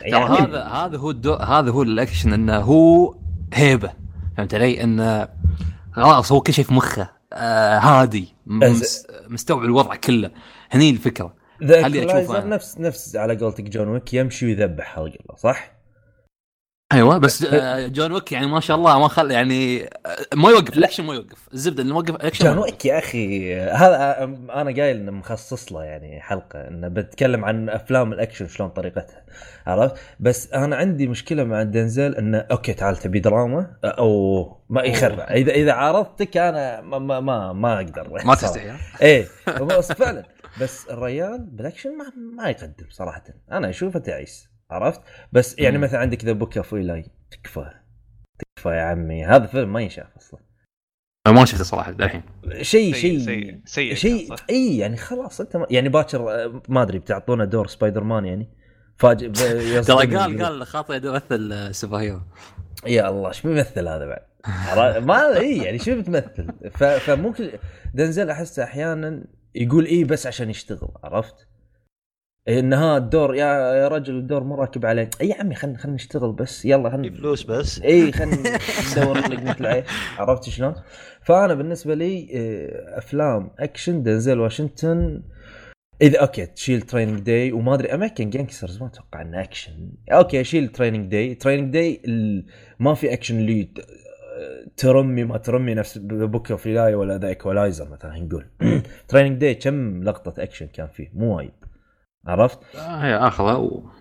يعني- 0.00 0.24
هذا 0.24 0.62
هذا 0.64 0.98
هو 0.98 1.10
الدو... 1.10 1.34
هذا 1.34 1.70
هو 1.70 1.82
الأكشن 1.82 2.32
إنه 2.32 2.56
هو 2.56 3.14
هيبة. 3.54 3.92
فهمت 4.36 4.54
علي؟ 4.54 4.82
إنه 4.82 5.28
خلاص 5.92 6.32
هو 6.32 6.40
كل 6.40 6.52
شيء 6.52 6.64
في 6.64 6.74
مخه. 6.74 7.10
آه 7.32 7.78
هادي. 7.78 8.34
مس... 8.46 9.06
مستوعب 9.28 9.64
الوضع 9.64 9.94
كله. 9.94 10.30
هني 10.70 10.90
الفكرة. 10.90 11.34
Equalizer 11.62 12.38
أنا. 12.38 12.46
نفس 12.46 12.78
نفس 12.80 13.16
على 13.16 13.36
قولتك 13.36 13.64
جون 13.64 13.88
ويك 13.88 14.14
يمشي 14.14 14.46
ويذبح 14.46 14.96
خلق 14.96 15.04
الله 15.20 15.36
صح؟ 15.36 15.75
أيوه 16.92 17.18
بس 17.18 17.44
آه 17.44 17.86
جون 17.86 18.12
ويك 18.12 18.32
يعني 18.32 18.46
ما 18.46 18.60
شاء 18.60 18.76
الله 18.76 18.98
ما 18.98 19.08
خل 19.08 19.30
يعني 19.30 19.84
آه 19.84 19.88
ما 20.34 20.50
يوقف 20.50 20.78
الاكشن 20.78 21.04
ما 21.04 21.14
يوقف. 21.14 21.48
الزبدة 21.54 21.82
اللي 21.82 21.94
موقف 21.94 22.10
الاكشن 22.14 22.44
جون 22.44 22.58
ويك 22.58 22.84
يا 22.84 22.98
أخي 22.98 23.54
هذا 23.60 24.24
أنا 24.54 24.64
قايل 24.82 24.96
إنه 24.96 25.12
مخصص 25.12 25.72
له 25.72 25.84
يعني 25.84 26.20
حلقة 26.20 26.68
إنه 26.68 26.88
بتكلم 26.88 27.44
عن 27.44 27.68
أفلام 27.68 28.12
الأكشن 28.12 28.48
شلون 28.48 28.68
طريقتها 28.68 29.22
عرفت؟ 29.66 29.94
بس 30.20 30.52
أنا 30.52 30.76
عندي 30.76 31.06
مشكلة 31.08 31.44
مع 31.44 31.62
دنزل 31.62 32.14
إنه 32.16 32.38
okay 32.38 32.72
تعال 32.74 32.96
تبي 32.96 33.20
دراما 33.20 33.76
أو 33.84 34.60
ما 34.68 34.82
يخرع 34.82 35.24
إذا 35.34 35.52
إذا 35.52 35.72
عارضتك 35.72 36.36
أنا 36.36 36.80
ما 36.80 36.98
ما 36.98 37.20
ما, 37.20 37.52
ما 37.52 37.74
أقدر. 37.76 38.24
ما. 38.24 38.34
تستحي؟ 38.42 38.72
إيه 39.02 39.26
بس 39.60 39.92
فعلا. 39.92 40.22
بس 40.60 40.88
الريال 40.90 41.38
بالأكشن 41.52 41.90
ما 41.98 42.04
ما 42.42 42.50
يقدم 42.50 42.86
صراحة. 42.90 43.24
أنا 43.52 43.68
أشوفه 43.70 43.98
تعيس. 44.00 44.55
عرفت 44.70 45.00
بس 45.32 45.58
يعني. 45.58 45.78
مثلا 45.78 46.00
عندك 46.00 46.24
The 46.24 46.32
Book 46.32 46.56
of 46.56 46.74
Eli 46.74 47.04
تكفى 47.30 47.70
تكفى 48.38 48.68
يا 48.68 48.82
عمي 48.82 49.24
هذا 49.24 49.46
فيلم 49.46 49.72
ما 49.72 49.80
ينشاف 49.80 50.16
أصلا 50.16 50.40
ما 51.28 51.44
شفته 51.44 51.64
صراحة 51.64 51.90
للحين 51.90 52.22
شيء 52.62 52.94
شيء 52.94 53.18
سيء 53.18 53.60
سيء 53.64 53.94
شيء. 53.94 54.34
إي 54.50 54.78
يعني 54.78 54.96
خلاص 54.96 55.40
أنت 55.40 55.56
ما 55.56 55.66
يعني 55.70 55.88
باكر 55.88 56.30
آه، 56.30 56.62
ما 56.68 56.82
أدري 56.82 56.98
بتعطونا 56.98 57.44
دور 57.44 57.66
سبايدر 57.66 58.04
مان 58.04 58.24
يعني 58.24 58.48
فاجئ 58.96 59.30
ترى 59.82 60.16
قال. 60.16 60.42
قال 60.42 60.66
خاطره 60.66 61.06
يمثل 61.06 61.52
آه، 61.52 61.70
superhero 61.70 62.20
يا 62.86 63.08
الله 63.08 63.28
إيش 63.28 63.46
بيمثل 63.46 63.88
هذا 63.88 64.06
بعد؟ 64.06 64.26
ما 65.04 65.36
إي 65.36 65.56
يعني 65.56 65.78
شو 65.78 66.00
بتمثل؟ 66.00 66.70
فممكن 66.98 67.50
دنزل 67.94 68.30
أحس 68.30 68.58
أحيانا 68.58 69.24
يقول 69.54 69.86
إي 69.86 70.04
بس 70.04 70.26
عشان 70.26 70.50
يشتغل 70.50 70.88
عرفت؟ 71.04 71.48
إن 72.48 72.72
ها 72.72 72.96
الدور 72.96 73.34
يا 73.34 73.74
يا 73.74 73.88
رجل 73.88 74.16
الدور 74.16 74.44
مو 74.44 74.54
راكب 74.54 74.86
عليه 74.86 75.10
اي 75.20 75.28
يا 75.28 75.40
عمي 75.40 75.54
خلينا 75.54 75.78
خلينا 75.78 75.94
نشتغل 75.94 76.32
بس. 76.32 76.64
يلا 76.64 76.90
خلينا 76.90 77.16
فلوس 77.16 77.42
بس. 77.42 77.82
اي 77.82 78.12
خلينا 78.12 78.58
ندور 78.92 79.18
لقمه 79.18 79.56
العيش 79.60 79.84
عرفت 80.18 80.48
شلون؟ 80.48 80.74
فأنا 81.22 81.54
بالنسبة 81.54 81.94
لي 81.94 82.28
آه، 82.34 82.98
أفلام 82.98 83.50
أكشن 83.58 84.02
دنزل 84.02 84.40
واشنطن. 84.40 85.22
إذا 86.02 86.18
okay 86.20 86.46
تشيل 86.46 86.82
Training 86.82 87.20
Day 87.20 87.52
وما 87.52 87.74
أدري 87.74 87.94
American 87.94 88.30
Gangsters 88.30 88.80
ما 88.80 88.86
أتوقع 88.86 89.22
إنه 89.22 89.42
أكشن. 89.42 89.92
okay 90.12 90.44
شيل 90.44 90.68
Training 90.68 91.06
Day 91.06 91.34
Training 91.34 91.72
Day 91.72 92.00
ما 92.78 92.94
في 92.94 93.12
أكشن 93.12 93.38
اللي 93.38 93.68
ترمي 94.76 95.24
ما 95.24 95.38
ترمي 95.38 95.74
نفس 95.74 95.98
Book 95.98 96.50
of 96.50 96.66
ولا 96.66 97.18
The 97.18 97.28
Equalizer 97.28 97.88
مثلا 97.88 98.18
نقول. 98.18 98.46
Training 99.08 99.40
Day 99.40 99.54
كم 99.54 100.04
لقطة 100.04 100.42
أكشن 100.42 100.66
كان 100.66 100.86
فيه؟ 100.86 101.10
مو 101.14 101.36
وايد. 101.36 101.65
عرفت؟ 102.26 102.58
هي 102.76 103.16
اخذه 103.16 103.56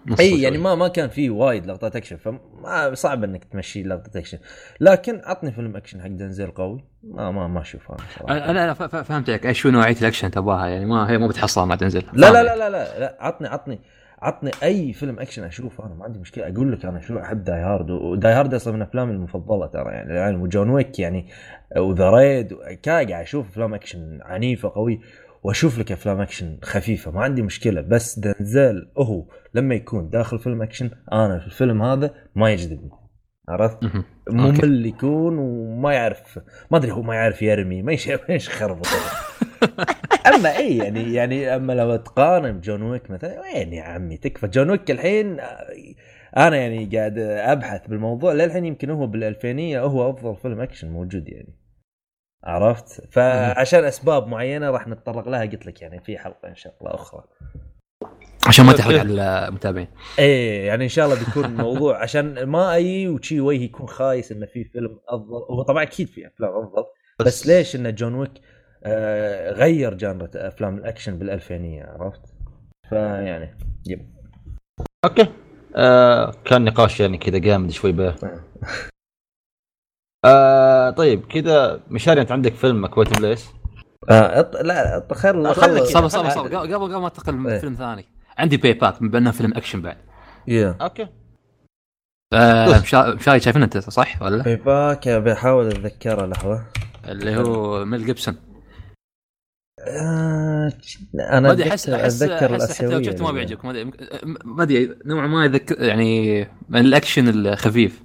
ونص 0.07 0.19
إي 0.19 0.41
يعني 0.41 0.57
ما 0.57 0.75
ما 0.75 0.87
كان 0.87 1.09
في 1.09 1.29
وايد 1.29 1.65
لقطات 1.65 1.95
أكشن 1.95 2.17
فما 2.17 2.93
صعب 2.93 3.23
إنك 3.23 3.43
تمشي 3.43 3.83
لقطة 3.83 4.17
أكشن. 4.17 4.37
لكن 4.79 5.21
عطني 5.23 5.51
فيلم 5.51 5.75
أكشن 5.75 6.01
حق 6.01 6.07
دنزيل 6.07 6.51
قوي. 6.51 6.83
ما 7.03 7.31
ما 7.31 7.47
ما 7.47 7.61
أشوف 7.61 7.91
أنا 8.29 8.51
أنا 8.51 8.73
فهمت 8.73 9.29
عليك. 9.29 9.45
إيش 9.45 9.59
شو 9.59 9.69
نوعية 9.69 9.95
الأكشن 10.01 10.31
تبغاها 10.31 10.67
يعني 10.67 10.85
ما 10.85 11.09
هي 11.09 11.17
مو 11.17 11.27
بتحصلها 11.27 11.65
ما 11.65 11.75
تنزل 11.75 12.03
لا 12.13 12.31
لا 12.31 12.43
لا 12.43 12.55
لا 12.55 12.69
لا, 12.69 12.99
لا. 12.99 13.17
عطني 13.19 13.47
عطني 13.47 13.79
عطني 14.21 14.51
أي 14.63 14.93
فيلم 14.93 15.19
أكشن 15.19 15.43
أشوفه 15.43 15.85
أنا 15.85 15.93
ما 15.95 16.05
عندي 16.05 16.19
مشكلة. 16.19 16.47
أقول 16.47 16.71
لك 16.71 16.85
أنا 16.85 17.01
شو 17.01 17.19
أحب 17.19 17.43
Die 17.43 17.59
Hard 17.59 17.89
و 17.89 18.00
Die 18.00 18.33
Hard 18.33 18.53
أصلا 18.53 18.73
من 18.73 18.81
أفلامي 18.81 19.11
المفضلة 19.11 19.67
ترى 19.67 19.91
يعني 19.91 20.13
يعني 20.13 20.37
وجون 20.37 20.69
ويك 20.69 20.99
يعني 20.99 21.27
و 21.77 21.85
The 21.85 22.09
Raid 22.09 22.53
قاعد 22.85 23.11
أشوف 23.11 23.47
أفلام 23.47 23.73
أكشن 23.73 24.19
عنيفة 24.21 24.69
قوي 24.69 25.01
وأشوف 25.45 25.79
لك 25.79 25.91
أفلام 25.91 26.21
أكشن 26.21 26.57
خفيفة 26.63 27.11
ما 27.11 27.23
عندي 27.23 27.41
مشكلة 27.41 27.81
بس 27.81 28.19
دنزل 28.19 28.91
هو 28.97 29.25
لما 29.53 29.75
يكون 29.75 30.09
داخل 30.09 30.39
فيلم 30.39 30.61
أكشن 30.61 30.89
أنا 31.11 31.39
في 31.39 31.45
الفيلم 31.45 31.81
هذا 31.81 32.13
ما 32.35 32.51
يجذبني 32.51 32.89
عرفت؟ 33.49 33.79
ممل 34.29 34.85
يكون 34.85 35.37
وما 35.37 35.93
يعرف 35.93 36.39
ما 36.71 36.77
أدري 36.77 36.91
هو 36.91 37.01
ما 37.01 37.15
يعرف 37.15 37.41
يرمي 37.41 37.81
ما 37.81 37.91
إيش 37.91 38.09
إيش 38.29 38.49
خربط 38.49 38.87
أما 40.35 40.57
إي 40.57 40.77
يعني 40.77 41.13
يعني 41.13 41.55
أما 41.55 41.73
لو 41.73 41.95
تقارن 41.95 42.61
جون 42.61 42.81
ويك 42.81 43.11
مثلا 43.11 43.41
وين 43.41 43.73
يا 43.73 43.83
عمي 43.83 44.17
تكفى؟ 44.17 44.47
جون 44.47 44.69
ويك 44.69 44.91
الحين 44.91 45.39
أنا 46.37 46.55
يعني 46.55 46.97
قاعد 46.97 47.19
أبحث 47.19 47.87
بالموضوع 47.87 48.33
للحين 48.33 48.65
يمكن 48.65 48.89
هو 48.89 49.07
بالألفينية 49.07 49.81
هو 49.81 50.09
أفضل 50.09 50.35
فيلم 50.35 50.61
أكشن 50.61 50.89
موجود 50.89 51.29
يعني. 51.29 51.64
عرفت؟ 52.45 53.13
فعشان 53.13 53.83
أسباب 53.83 54.27
معينة 54.27 54.69
راح 54.69 54.87
نتطرق 54.87 55.27
لها 55.27 55.41
قلت 55.41 55.65
لك 55.65 55.81
يعني 55.81 55.99
في 55.99 56.17
حلقة 56.17 56.47
إن 56.47 56.55
شاء 56.55 56.75
الله 56.81 56.93
أخرى. 56.93 57.23
عشان 58.47 58.65
ما 58.65 58.73
تحرق 58.73 58.99
على 58.99 59.47
المتابعين. 59.47 59.87
إيه 60.19 60.67
يعني 60.67 60.83
إن 60.83 60.89
شاء 60.89 61.05
الله 61.05 61.19
بيكون 61.25 61.45
الموضوع 61.45 61.97
عشان 62.03 62.43
ما 62.43 62.73
أي 62.73 63.07
وشي 63.07 63.39
وجهي 63.39 63.63
يكون 63.63 63.87
خايس 63.87 64.31
إنه 64.31 64.45
في 64.45 64.63
فيلم 64.63 64.99
أفضل. 65.09 65.45
هو 65.49 65.61
طبعا 65.61 65.83
أكيد 65.83 66.07
في 66.07 66.27
أفلام 66.27 66.49
أفضل 66.49 66.85
بس 67.19 67.47
ليش 67.47 67.75
إن 67.75 67.95
جون 67.95 68.15
ويك 68.15 68.31
آه 68.83 69.51
غير 69.51 69.93
جانرة 69.93 70.29
أفلام 70.35 70.77
الأكشن 70.77 71.19
بالألفينية 71.19 71.83
عرفت؟ 71.83 72.21
فيعني 72.89 73.57
yep. 73.87 74.09
okay. 75.05 75.27
آه 75.75 76.31
كان 76.45 76.63
نقاش 76.63 76.99
يعني 76.99 77.17
كذا 77.17 77.37
جامد 77.37 77.71
شوي 77.71 77.91
به. 77.91 78.15
آه 80.25 80.89
طيب 80.89 81.25
كذا 81.25 81.79
مشاري 81.89 82.21
أنت 82.21 82.31
عندك 82.31 82.53
فيلم 82.53 82.87
كويت 82.87 83.19
بليس؟ 83.19 83.49
آه 84.09 84.39
أط... 84.39 84.55
لا 84.55 84.97
أط... 84.97 85.13
خير 85.13 85.35
لا، 85.35 85.53
خليك 85.53 85.83
صبر 85.83 86.07
صبر 86.07 86.29
صبر. 86.29 86.57
قبل 86.57 86.73
قبل 86.73 86.95
ما 86.95 87.07
انتقل 87.07 87.35
من 87.35 87.49
إيه. 87.51 87.59
فيلم 87.59 87.73
ثاني 87.73 88.05
عندي 88.37 88.57
باي 88.57 88.73
باك 88.73 89.03
بما 89.03 89.17
إنه 89.17 89.31
فيلم 89.31 89.53
أكشن 89.53 89.81
بعد. 89.81 89.97
يا 90.47 90.77
أوكي. 90.81 91.07
آه، 92.33 92.79
مشا- 92.79 93.15
مشاري 93.15 93.39
شايفين 93.39 93.63
أنت 93.63 93.77
صح 93.77 94.21
ولا؟ 94.21 94.43
باي 94.43 94.55
باك 94.55 95.09
بحاول 95.09 95.67
اتذكرها 95.67 96.27
لحظة. 96.27 96.65
اللي 97.07 97.37
هو 97.37 97.85
ميل 97.85 98.05
جيبسون. 98.05 98.35
آه... 99.87 100.73
أنا 101.19 101.51
أدري 101.51 101.69
احس 101.69 101.89
اتذكر 101.89 102.49
لو 102.49 102.55
الأسيوية. 102.55 103.03
شفته 103.03 103.23
ما 103.23 103.31
بيعجبك 103.31 103.65
ما 103.65 103.71
أدري. 103.71 103.91
ما 104.45 104.63
أدري 104.63 104.95
نوعا 105.05 105.27
ما 105.27 105.45
يذكر 105.45 105.83
يعني 105.83 106.41
من 106.69 106.79
الأكشن 106.79 107.27
الخفيف. 107.27 108.04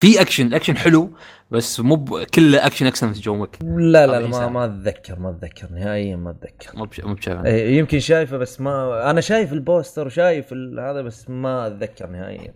في 0.00 0.20
اكشن 0.20 0.46
الاكشن 0.46 0.76
حلو 0.76 1.10
بس 1.50 1.80
مو 1.80 1.96
ب- 1.96 2.22
كله 2.24 2.66
اكشن 2.66 2.86
اكشن 2.86 3.12
في 3.12 3.20
جون 3.20 3.40
ويك 3.40 3.58
لا 3.62 4.06
لا 4.06 4.26
ما. 4.26 4.48
ما 4.48 4.64
أتذكر 4.64 5.18
ما 5.18 5.30
أتذكر 5.30 5.68
نهائيا 5.72 6.16
ما 6.16 6.30
أتذكر. 6.30 6.76
مو 6.78 6.86
مو 7.04 7.14
بشايف 7.14 7.44
إيه، 7.46 7.78
يمكن 7.78 8.00
شايفه 8.00 8.36
بس 8.36 8.60
ما 8.60 9.10
أنا 9.10 9.20
شايف 9.20 9.52
البوستر 9.52 10.06
وشايف 10.06 10.52
ال- 10.52 10.80
هذا 10.80 11.02
بس 11.02 11.30
ما 11.30 11.66
أتذكر 11.66 12.06
نهائيا. 12.10 12.54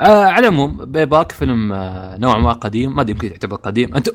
آه 0.00 0.24
على 0.24 0.48
العموم 0.48 0.84
Payback 0.84 1.32
فيلم 1.32 1.72
آه 1.72 2.16
نوعا 2.16 2.38
ما 2.38 2.52
قديم 2.52 2.94
ما 2.96 3.00
أدري 3.02 3.12
يمكن 3.12 3.28
يعتبر 3.30 3.56
قديم. 3.56 3.94
انت 3.96 4.10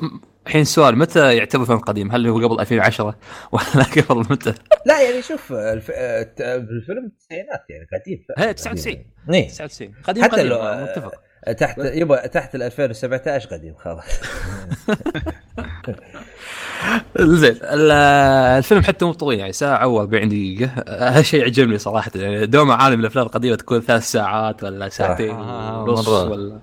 الحين 0.46 0.60
السؤال 0.60 0.98
متى 0.98 1.36
يعتبر 1.36 1.64
فيلم 1.64 1.78
قديم؟ 1.78 2.12
هل 2.12 2.26
هو 2.26 2.48
قبل 2.48 2.60
2010 2.60 3.04
ولا 3.52 3.84
قبل 4.08 4.20
متى؟ 4.30 4.54
لا 4.86 5.02
يعني 5.02 5.22
شوف 5.22 5.52
الف... 5.52 5.90
الت- 5.90 6.42
بالفيلم 6.42 7.04
التسعينات 7.06 7.60
يعني 7.70 7.86
قديم. 8.02 8.24
هي 8.38 8.54
99 8.54 8.96
إيه. 9.34 9.48
99 9.48 9.92
قديم 10.04 10.24
حتى 10.24 10.32
قديم 10.36 10.46
لو 10.46 10.56
آه، 10.56 10.82
متفق. 10.82 11.12
تحت 11.52 11.78
يبا 11.78 12.26
تحت 12.26 12.54
ال 12.54 12.62
2017 12.62 13.48
قديم 13.50 13.74
خلاص. 13.74 14.04
زين 17.18 17.56
ال- 17.62 17.90
الفيلم 18.58 18.82
حتى 18.82 19.04
مو 19.04 19.12
طويل 19.12 19.38
يعني 19.38 19.52
ساعة 19.52 20.06
و40 20.06 20.08
دقيقة. 20.08 20.70
هالشيء 20.88 21.40
يعجبني 21.40 21.78
صراحة 21.78 22.10
يعني 22.14 22.46
دوم 22.46 22.70
عالم 22.70 23.00
الأفلام 23.00 23.26
القديمة 23.26 23.56
تكون 23.56 23.80
ثلاث 23.80 24.02
ساعات 24.02 24.64
ولا 24.64 24.88
ساعتين 24.88 25.30
آه، 25.34 25.82
ونص 25.82 26.08
مرة. 26.08 26.30
ولا 26.30 26.60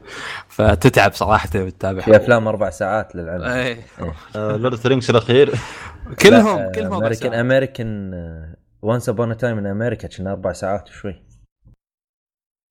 فتتعب 0.48 1.14
صراحة 1.14 1.48
تتابع 1.50 2.02
في 2.02 2.16
أفلام 2.16 2.48
أربع 2.48 2.70
ساعات 2.70 3.16
للعلم. 3.16 3.44
إيه. 3.44 3.78
Lord 4.36 4.74
of 4.74 4.86
Rings 4.86 5.10
الأخير. 5.10 5.54
كلهم 6.22 6.72
كلهم 6.72 6.94
أربع 6.94 6.98
American. 7.06 7.34
American 7.34 8.12
Once 8.82 9.10
Upon 9.10 9.38
a 9.38 9.42
Time 9.42 9.58
in 9.58 9.66
America 9.66 10.08
كنا 10.08 10.32
أربع 10.32 10.52
ساعات 10.54 10.90
وشوي. 10.90 11.24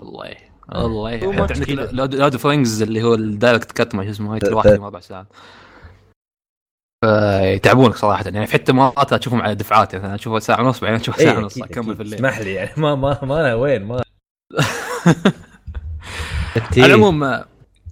والله. 0.01 0.35
والله 0.69 1.19
حتى 1.33 1.55
عندك. 1.55 1.71
Lord 1.95 2.15
of 2.33 2.47
Rings 2.47 2.83
اللي 2.83 3.03
هو 3.03 3.15
ال 3.15 3.21
director 3.21 3.73
cut 3.73 3.95
ما 3.95 4.05
شو 4.05 4.11
اسمه 4.11 4.31
واحد 4.31 4.47
فيهم 4.69 4.83
أربع 4.85 5.01
ساعات 5.01 5.27
يتعبونك 7.55 7.95
صراحة. 7.97 8.25
يعني 8.25 8.47
في 8.47 8.53
حتى 8.53 8.73
مرات 8.73 9.15
تشوفهم 9.15 9.43
على 9.43 9.55
دفعات 9.55 9.95
يعني 9.95 10.15
اشوفها 10.15 10.41
ساعة 10.41 10.63
ونص 10.63 10.81
بعدين 10.81 11.01
أشوف 11.01 11.17
ساعة 11.17 11.33
إيه، 11.33 11.39
ونص. 11.39 11.59
أكيد، 11.59 11.79
أكمل. 11.79 11.97
في 11.97 12.03
الليل 12.03 12.15
اسمح 12.15 12.41
لي 12.41 12.53
يعني 12.55 12.71
ما 12.77 12.95
ما 12.95 13.19
ما 13.25 13.41
أنا 13.41 13.55
وين؟ 13.55 13.85
ما 13.85 14.03
كثير 16.55 16.85
على 16.85 16.95
العموم 16.95 17.43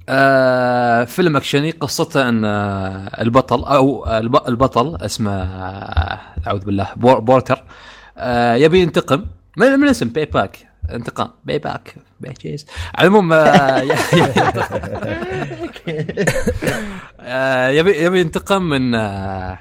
آه 0.09 1.05
فيلم 1.05 1.37
أكشني 1.37 1.71
قصته 1.71 2.29
إن 2.29 2.45
آه 2.45 3.23
البطل 3.23 3.65
أو 3.65 4.07
الب- 4.19 4.49
البطل 4.49 4.97
اسمه 4.97 5.33
آه 5.43 6.21
أعوذ 6.47 6.65
بالله 6.65 6.89
بور 6.97 7.19
بورتر 7.21 7.65
آه 8.19 8.55
يبي 8.55 8.81
ينتقم 8.81 9.25
من 9.57 9.67
من 9.81 9.89
اسم 9.89 10.09
Payback 10.09 10.70
انتقام. 10.95 11.31
Payback 11.45 11.95
bitches 12.21 12.67
على 12.95 13.09
العموم 13.09 13.33
آه 13.33 13.83
آه، 17.21 17.69
يبي 17.69 17.91
يبي 18.05 18.21
ينتقم 18.21 18.63
من 18.63 18.95
آه، 18.95 19.59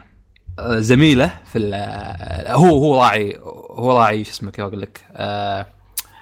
زميله 0.59 1.31
في 1.53 1.59
هو 2.47 2.65
هو 2.77 3.01
راعي 3.03 3.37
هو 3.71 3.97
راعي 3.99 4.23
شو 4.23 4.31
اسمه 4.31 4.51
كيف 4.51 4.65
أقول 4.65 4.81
لك 4.81 5.01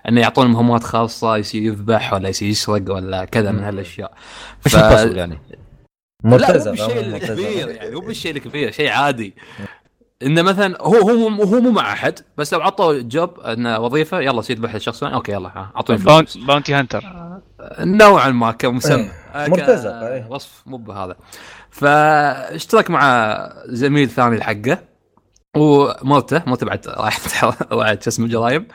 إنه 0.09 0.21
يعطون 0.21 0.47
مهمات 0.47 0.83
خاصة 0.83 1.37
يصير 1.37 1.61
يذبح 1.61 2.13
ولا 2.13 2.29
يصير 2.29 2.49
يسرق 2.49 2.91
ولا 2.95 3.25
كذا 3.25 3.51
من 3.51 3.63
هالأشياء. 3.63 4.13
ف- 4.61 4.73
يعني. 4.73 5.39
لا 5.49 5.57
مو 6.23 6.37
مرتزق 6.37 6.71
بالشيء 6.71 7.11
مرتزق. 7.11 7.31
الكبير 7.31 7.69
يعني 7.69 7.95
مو 7.95 7.99
بالشيء 7.99 8.31
الكبير 8.35 8.71
شيء 8.71 8.89
عادي. 8.89 9.35
إنه 10.23 10.41
مثلا 10.41 10.81
هو 10.81 10.95
هو 10.95 11.29
مو- 11.29 11.43
هو 11.43 11.59
مو 11.61 11.71
مع 11.71 11.93
أحد 11.93 12.19
بس 12.37 12.53
لو 12.53 12.61
عطوا 12.61 13.01
job 13.01 13.39
إنه 13.39 13.79
وظيفة 13.79 14.19
يلا 14.21 14.41
سير 14.41 14.55
يذبح 14.57 14.73
الشخص 14.73 14.95
الفلاني، 14.95 15.15
أوكي 15.15 15.31
يلا 15.31 15.49
أعطوني 15.75 15.99
فلوس. 15.99 16.11
bount- 16.13 16.37
bounty 16.47 16.73
hunter 16.73 17.03
نوعا 17.79 18.29
ما 18.29 18.51
كمسمى. 18.51 19.11
إيه، 19.35 19.47
مرتزق، 19.49 19.93
إيه. 19.93 20.27
وصف 20.29 20.63
مو 20.65 20.77
بهذا. 20.77 21.15
فاشترك 21.71 22.89
مع 22.89 23.37
زميل 23.65 24.09
ثاني 24.09 24.43
حقه 24.43 24.77
ومرته 25.57 26.43
مرته 26.47 26.65
بعد 26.65 26.87
راحت 26.87 27.43
راحت 27.71 28.01
شو 28.03 28.09
اسمه 28.09 28.25
الجرايم 28.25 28.67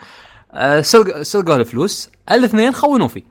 آه، 0.53 0.81
سرق 0.81 1.23
سرقوا 1.23 1.57
له 1.57 1.65
فلوس 1.65 2.11
الاثنين 2.31 2.73
خونوا 2.75 3.09
فيه. 3.09 3.23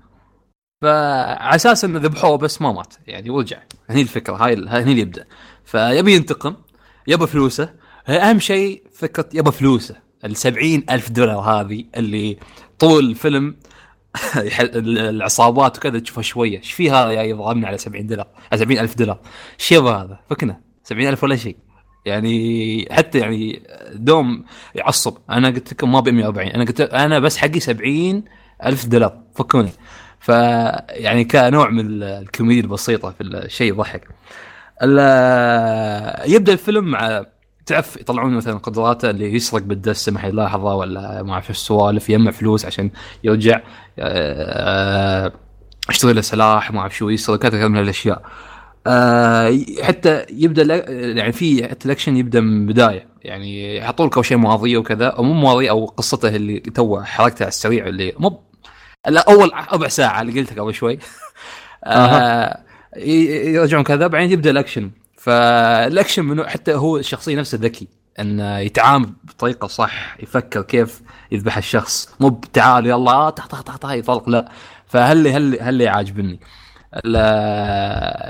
فعلى 0.82 1.56
أساس 1.56 1.86
إنه 1.86 2.00
ذبحوه 2.00 2.38
بس 2.38 2.62
ما 2.62 2.72
مات 2.72 2.94
يعني 3.08 3.30
ورجع 3.30 3.58
هني 3.90 4.02
الفكرة 4.02 4.36
هاي 4.36 4.54
هني 4.54 4.92
اللي 4.92 5.02
يبدأ. 5.02 5.26
فيبي 5.66 6.16
ينتقم 6.16 6.56
يبى 7.08 7.28
فلوسه 7.28 7.70
أهم 8.08 8.40
شيء 8.40 8.84
فكرة 8.94 9.30
يبى 9.34 9.52
فلوسه. 9.52 9.96
ال 10.26 10.36
ألف 10.90 11.10
دولار 11.12 11.40
هذه 11.40 11.86
اللي 11.98 12.38
طول 12.80 13.10
الفيلم 13.10 13.56
العصابات 14.76 15.78
وكذا 15.78 16.00
تشوفها 16.00 16.22
شوية. 16.22 16.58
إيش 16.58 16.72
في 16.72 16.92
هذا 16.92 17.12
يا 17.12 17.24
يضربنا 17.24 17.68
على 17.68 17.78
70 17.78 18.08
دولار؟ 18.08 18.28
على 18.52 18.60
70 18.62 18.80
ألف 18.80 18.98
دولار. 18.98 19.20
إيش 19.60 19.72
يبغى 19.72 19.94
هذا؟ 19.94 20.20
فكنا. 20.30 20.62
70 20.84 21.08
ألف 21.08 21.24
ولا 21.24 21.36
شيء. 21.36 21.58
يعني 22.06 22.88
حتى 22.92 23.20
يعني 23.20 23.64
دوم 23.94 24.46
يعصب. 24.76 25.18
أنا 25.30 25.48
قلت 25.48 25.74
لكم 25.74 25.92
ما 25.92 26.00
ب 26.00 26.10
140 26.10 26.48
أنا 26.48 26.64
قلت 26.66 26.82
أنا 26.82 27.20
بس 27.20 27.38
حقي 27.38 27.60
70 27.60 28.24
ألف 28.66 28.86
دولار. 28.86 29.22
فكوني 29.36 29.70
ف 30.20 30.30
يعني 30.90 31.24
كنوع 31.24 31.70
من 31.70 31.86
ال- 31.86 32.04
الكوميديا 32.04 32.62
البسيطة 32.64 33.12
في 33.12 33.24
الشيء 33.24 33.68
يضحك. 33.74 34.08
يبدأ 36.26 36.54
الفيلم 36.54 36.84
مع 36.86 37.26
تعرف 37.72 37.98
يطلعون 37.98 38.34
مثلا 38.34 38.58
قدراته 38.58 39.10
اللي 39.10 39.34
يسرق 39.34 39.62
بالدسة 39.62 40.12
ما 40.12 40.20
حد 40.20 40.30
يلاحظه 40.30 40.76
ولا 40.76 41.24
ما 41.24 41.34
اعرف 41.34 41.50
السوالف 41.50 42.10
يجمع 42.10 42.32
فلوس 42.32 42.66
عشان 42.66 42.92
يرجع 43.24 43.62
آه، 44.00 45.32
اشتري 45.90 46.14
له 46.14 46.22
سلاح 46.22 46.72
ما 46.72 46.80
أعرف 46.80 46.98
شو 46.98 47.10
يسرق 47.10 47.40
كذا 47.40 47.50
كذا 47.50 47.68
من 47.68 47.80
الاشياء 47.80 48.22
آه، 48.88 49.60
حتى 49.82 50.26
يبدأ 50.30 50.92
يعني 51.18 51.32
في 51.32 51.68
حتى 51.68 51.86
الأكشن 51.86 52.18
يبدأ 52.18 52.40
من 52.42 52.66
بدايه 52.66 53.08
يعني 53.22 53.78
يحطوا 53.78 54.08
لك 54.08 54.16
أول 54.16 54.26
شيء 54.26 54.38
مواضيع 54.38 54.80
وكذا 54.80 55.08
أو 55.08 55.24
مو 55.24 55.34
مواضيع 55.34 55.72
أو 55.72 55.86
قصته 55.86 56.36
اللي 56.36 56.60
تو 56.60 57.02
حركته 57.02 57.44
على 57.44 57.50
السريع 57.50 57.88
اللي 57.88 58.14
مو 58.20 58.40
لا 59.08 59.32
أول 59.32 59.52
ربع 59.74 59.88
ساعة 59.88 60.22
اللي 60.22 60.40
قلتها 60.40 60.62
قبل 60.62 60.74
شوي. 60.74 61.00
آه 61.84 62.64
يرجعون 62.98 63.84
كذا 63.84 64.08
بعدين 64.08 64.32
يبدأ 64.32 64.52
الأكشن. 64.52 64.92
فالأكشن 65.22 66.26
منه 66.26 66.44
حتى 66.48 66.74
هو 66.76 66.98
الشخصية 66.98 67.36
نفسه 67.36 67.58
ذكي. 67.62 67.88
انه 68.20 68.58
يتعامل 68.60 69.10
بطريقة 69.24 69.68
صح 69.68 70.18
يفكر 70.24 70.62
كيف 70.62 71.02
يذبح 71.32 71.58
الشخص. 71.58 72.16
مو 72.20 72.30
بتعال 72.30 72.86
يلا 72.88 73.12
آه، 73.12 73.30
طخ 73.30 73.48
طخ 73.48 73.62
طخ 73.62 73.78
طخ 73.78 73.92
يطلق 73.92 74.30
لا. 74.30 74.52
فهل 74.88 75.28
هل 75.28 75.58
هل 75.62 75.88
عاجبني 75.88 76.40
ال- 76.96 77.16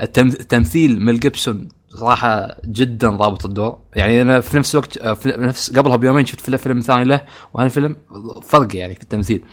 التم- 0.04 0.40
التمثيل 0.40 1.04
ميل 1.04 1.20
جيبسون 1.20 1.68
صراحة 1.88 2.56
جدا 2.64 3.10
ضابط 3.10 3.44
الدور. 3.46 3.78
يعني 3.94 4.22
أنا 4.22 4.40
في 4.40 4.56
نفس 4.58 4.74
الوقت 4.74 4.98
في 5.08 5.28
نفس 5.38 5.76
قبلها 5.78 5.96
بيومين 5.96 6.26
شفت 6.26 6.40
فيلم- 6.40 6.56
فيلم 6.58 6.80
ثاني 6.80 7.04
له 7.04 7.20
وهذا 7.54 7.66
الفيلم 7.66 7.96
فرق 8.42 8.76
يعني 8.76 8.94
في 8.94 9.02
التمثيل. 9.02 9.44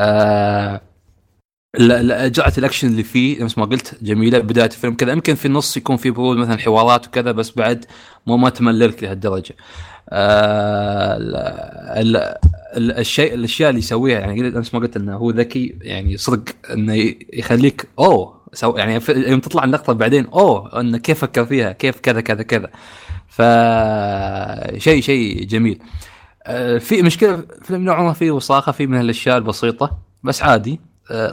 آه 0.00 0.80
جرعه 1.78 2.52
الأكشن 2.58 2.88
اللي 2.88 3.02
فيه 3.02 3.44
نفس 3.44 3.58
ما 3.58 3.64
قلت 3.64 3.94
جميلة 4.02 4.38
بداية 4.38 4.66
الفيلم 4.66 4.94
كذا. 4.94 5.12
يمكن 5.12 5.34
في 5.34 5.46
النص 5.46 5.76
يكون 5.76 5.96
في 5.96 6.10
برود 6.10 6.36
مثلا 6.36 6.58
حوارات 6.58 7.06
وكذا 7.06 7.32
بس 7.32 7.50
بعد 7.50 7.84
مو 8.26 8.36
ما 8.36 8.50
تمللك 8.50 9.02
لهالدرجة. 9.04 9.56
آه 10.10 11.16
ال- 11.16 11.36
ال- 12.16 12.34
ال- 12.76 12.98
الشيء 12.98 13.34
الأشياء 13.34 13.70
اللي 13.70 13.78
يسويها 13.78 14.20
يعني 14.20 14.42
نفس 14.42 14.74
ما 14.74 14.80
قلت 14.80 14.96
إنه 14.96 15.16
هو 15.16 15.30
ذكي 15.30 15.78
يعني 15.82 16.16
صدق 16.16 16.42
إنه 16.72 17.14
يخليك 17.32 17.88
أوه! 17.98 18.40
so 18.52 18.76
يعني 18.76 19.00
في- 19.00 19.12
يوم 19.30 19.40
تطلع 19.40 19.64
اللقطة 19.64 19.92
بعدين 19.92 20.26
أوه! 20.26 20.80
إنه 20.80 20.98
كيف 20.98 21.18
فكر 21.20 21.44
فيها 21.46 21.72
كيف 21.72 22.00
كذا 22.00 22.20
كذا 22.20 22.42
كذا. 22.42 22.70
ف 23.28 23.42
شيء 24.82 25.02
شيء 25.02 25.44
جميل. 25.44 25.78
آه، 26.46 26.78
في 26.78 27.02
مشكلة 27.02 27.42
فيلم 27.62 27.84
نوعا 27.84 28.02
ما 28.02 28.12
فيه 28.12 28.30
وصاخه 28.30 28.72
فيه 28.72 28.86
من 28.86 28.96
هالأشياء 28.96 29.36
البسيطة 29.38 29.98
بس 30.22 30.42
عادي. 30.42 30.80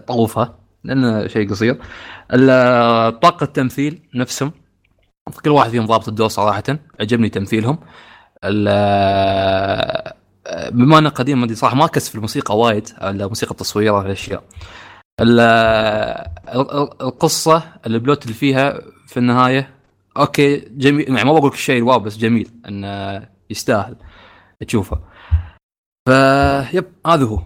طوفها 0.08 0.56
لأنه 0.84 1.28
شيء 1.28 1.50
قصير. 1.50 1.74
طاقة 3.22 3.44
التمثيل 3.44 4.02
نفسهم. 4.16 4.52
كل 5.46 5.50
واحد 5.50 5.70
فيهم 5.70 5.86
ضابط 5.86 6.08
الدور 6.08 6.28
صراحة. 6.28 6.64
عجبني 7.00 7.30
تمثيلهم. 7.30 7.78
بما 10.72 10.98
انه 10.98 11.10
قديم 11.10 11.42
ما 11.42 11.54
صراحة 11.56 11.76
ما 11.76 11.88
كسف 11.88 12.16
الموسيقى 12.16 12.58
وايد 12.58 12.90
الموسيقى 13.04 13.52
التصويرية 13.52 13.92
والاشياء 13.92 14.44
ال- 15.22 15.40
ال- 15.40 16.72
ال- 16.72 17.02
القصة 17.02 17.64
البلوت 17.86 18.24
اللي 18.24 18.34
فيها 18.34 18.80
في 19.08 19.18
النهاية 19.18 19.70
أوكي 20.18 20.58
جميل. 20.58 21.10
يعني 21.16 21.30
ما 21.30 21.34
بقول 21.34 21.50
لك 21.50 21.56
شيء 21.56 21.84
wow 21.84 22.00
بس 22.00 22.18
جميل 22.18 22.52
انه 22.68 23.24
يستاهل 23.50 23.96
تشوفه. 24.68 25.00
ف 26.08 26.12
yep 26.74 26.86
هذا 27.08 27.26
هو. 27.26 27.42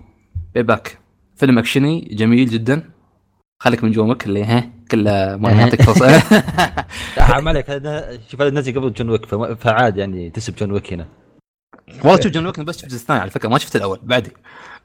Payback 0.55 0.97
فيلم 1.41 1.57
أكشني 1.59 1.99
جميل 2.11 2.49
جدا. 2.49 2.89
خليك 3.63 3.84
من 3.84 3.91
جون 3.91 4.08
ويك 4.08 4.25
اللي 4.26 4.43
ها 4.43 4.69
كله 4.91 5.38
ما 5.38 5.51
يعطيك 5.51 5.81
فرصه 5.81 6.19
حرام 7.19 7.47
عليك 7.47 7.69
هذا- 7.69 8.19
شوف 8.30 8.41
هذا 8.41 8.49
نزل 8.49 8.76
قبل 8.80 8.93
جون 8.93 9.09
ويك 9.09 9.26
فعاد 9.55 9.97
يعني 9.97 10.30
تسب 10.30 10.55
جون 10.55 10.72
ويك 10.72 10.93
هنا. 10.93 11.07
والله 12.03 12.22
شوف 12.22 12.31
جون 12.31 12.45
ويك 12.45 12.59
بس 12.59 12.77
شفت 12.81 12.93
الثاني 12.93 13.19
على 13.19 13.30
فكرة 13.30 13.49
ما 13.49 13.57
شفت 13.57 13.76
الأول 13.76 13.99
بعدي. 14.03 14.31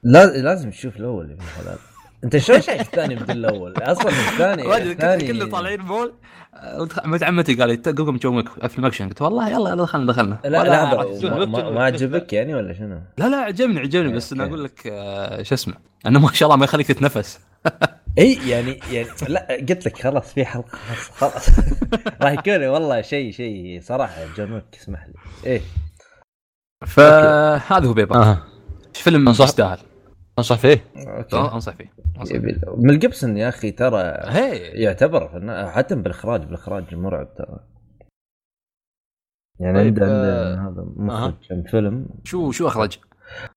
لا 0.02 0.26
لازم 0.26 0.70
تشوف 0.70 0.96
الأول 0.96 1.36
أنت 2.24 2.36
شلون 2.36 2.60
شايف 2.60 2.80
الثاني 2.80 3.14
بدل 3.14 3.36
الأول؟ 3.38 3.74
أصلا 3.78 4.08
الثاني 4.08 4.76
الثاني 4.92 5.26
كله 5.28 5.46
طالعين 5.46 5.80
مول 5.80 6.14
ولد 7.04 7.22
عمتي 7.22 7.54
قال 7.54 7.68
لي 7.68 7.92
قوم 7.92 8.16
جون 8.16 8.36
ويك 8.36 8.48
افلام 8.60 8.86
أكشن؟ 8.86 9.08
قلت 9.08 9.22
والله 9.22 9.48
يلا 9.50 9.70
يلا 9.70 9.82
دخلنا 9.84 10.12
دخلنا. 10.12 10.38
لا 10.44 10.48
لا 10.64 11.44
ما- 11.70 11.84
عجبك 11.84 12.32
يعني 12.32 12.54
ولا 12.54 12.72
شنو؟ 12.72 13.00
لا 13.18 13.28
لا 13.28 13.36
عجبني 13.36 13.80
عجبني 13.80 14.12
بس 14.12 14.32
أنا. 14.32 14.44
أقول 14.44 14.64
لك 14.64 14.86
آه، 14.86 15.42
شو 15.42 15.54
اسمه 15.54 15.74
أنه 16.06 16.20
ما 16.20 16.32
شاء 16.32 16.46
الله 16.46 16.56
ما 16.58 16.64
يخليك 16.64 16.86
تتنفس. 16.86 17.38
إي 18.18 18.38
يعني 18.48 18.80
يعني 18.92 19.08
لا 19.28 19.46
قلت 19.68 19.86
لك 19.86 19.98
خلاص 20.02 20.32
في 20.34 20.44
حلقة 20.44 20.78
خلاص 20.78 21.10
خلاص. 21.10 21.48
راح 22.22 22.32
يكون 22.32 22.66
والله 22.66 23.02
شيء 23.02 23.32
شيء 23.32 23.80
صراحة. 23.82 24.20
جون 24.36 24.52
ويك 24.52 24.64
اسمح 24.82 25.06
لي. 25.06 25.14
إيه 25.46 25.60
فهذا 26.86 27.86
هو 27.88 27.92
Payback. 27.92 28.16
أها. 28.16 28.44
فيلم 28.94 29.28
يستاهل؟ 29.28 29.78
أنصح 30.38 30.56
فيه؟ 30.58 30.84
أنصح 31.32 31.74
فيه 31.76 31.90
ميل 32.76 32.98
جيبسون 32.98 33.36
يا 33.36 33.48
أخي 33.48 33.70
ترى 33.70 34.02
هي. 34.26 34.56
يعتبر 34.58 35.30
حتى 35.70 35.94
بالإخراج 35.94 36.44
بالإخراج 36.44 36.94
مرعب 36.94 37.34
ترى. 37.34 37.60
يعني 39.60 39.78
طيب، 39.78 39.86
عنده 40.02 40.06
آه، 40.06 40.54
هذا 40.54 40.84
مخرج 40.96 41.34
كم 41.48 41.62
فيلم. 41.62 42.06
شو 42.24 42.50
شو 42.50 42.66
أخرج؟ 42.68 42.98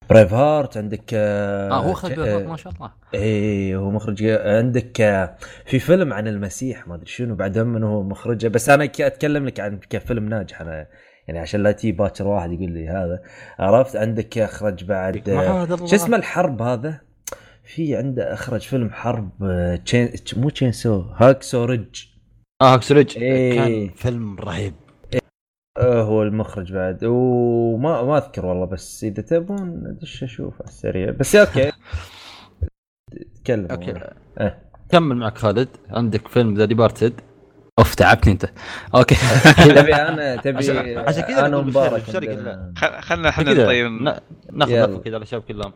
Braveheart 0.09 0.77
عندك 0.77 1.13
آه 1.13 1.69
آه 1.71 1.73
هو 1.75 1.91
أخرج 1.91 2.11
ج- 2.11 2.19
Payback 2.19 2.47
ما 2.47 2.57
شاء 2.57 2.73
الله. 2.73 2.91
إيه 3.13 3.75
هو 3.77 3.91
مخرج 3.91 4.23
عندك 4.23 5.01
آه، 5.01 5.35
في 5.65 5.79
فيلم 5.79 6.13
عن 6.13 6.27
المسيح 6.27 6.87
ما 6.87 6.95
أدري 6.95 7.05
شنو 7.05 7.35
بعد 7.35 7.57
من 7.57 7.83
هو 7.83 8.03
مخرجه 8.03 8.47
بس 8.47 8.69
أنا 8.69 8.83
أتكلم 8.83 9.45
لك 9.45 9.59
عن 9.59 9.79
كفيلم 9.89 10.29
ناجح 10.29 10.61
أنا 10.61 10.87
يعني 11.29 11.39
عشان 11.39 11.63
لا 11.63 11.71
تي 11.71 11.91
باكر 11.91 12.27
واحد 12.27 12.51
يقول 12.51 12.71
لي 12.71 12.87
هذا. 12.87 13.21
عرفت؟ 13.59 13.95
عندك 13.95 14.37
أخرج 14.37 14.83
بعد 14.83 15.29
معاذ 15.29 15.71
الله. 15.71 15.85
شو 15.85 15.95
اسمه 15.95 16.17
الحرب 16.17 16.61
هذا؟ 16.61 17.01
في 17.63 17.95
عنده 17.95 18.33
أخرج 18.33 18.61
فيلم 18.61 18.89
حرب 18.89 19.29
تشين 19.85 20.09
مو 20.37 20.49
تشين 20.49 20.71
سو 20.71 21.01
Hacksaw 21.01 21.65
Ridge. 21.65 22.03
آه 22.61 22.73
Hacksaw 22.73 22.91
Ridge. 22.91 23.17
إيه. 23.17 23.55
كان 23.55 23.89
فيلم 23.95 24.39
رهيب. 24.39 24.73
آه، 25.77 26.01
هو 26.01 26.23
المخرج 26.23 26.73
بعد. 26.73 27.03
وما 27.03 28.03
ما 28.03 28.17
أذكر 28.17 28.45
والله 28.45 28.65
بس 28.65 29.03
إذا 29.03 29.21
تبون 29.21 29.87
أدش 29.87 30.23
أشوف 30.23 30.53
على 30.53 30.69
السريع. 30.69 31.11
بس 31.11 31.35
أوكي. 31.35 31.71
تكلم. 33.43 33.67
أوكي. 33.71 33.93
إيه. 34.39 34.69
كمل 34.89 35.15
معك 35.15 35.37
خالد. 35.37 35.69
عندك 35.89 36.27
فيلم 36.27 36.53
The 36.53 36.65
Departed. 36.65 37.13
أوف 37.79 37.95
تعبتني 37.95 38.33
أنت. 38.33 38.45
أوكي. 38.95 39.15
تبي 39.75 39.95
أنا 39.95 40.35
تبي 40.43 40.57
عشان- 40.57 41.23
كذا 41.23 41.45
أنا 41.45 41.57
مبارك 41.61 42.01
خلنا 42.99 43.29
إحنا 43.29 43.53
طيب 43.65 43.91
نا- 43.91 44.21
ناخذ. 44.53 44.71
لفه 44.73 44.99
كذا 44.99 45.15
على 45.15 45.23
الشباب 45.23 45.41
كلهم 45.43 45.73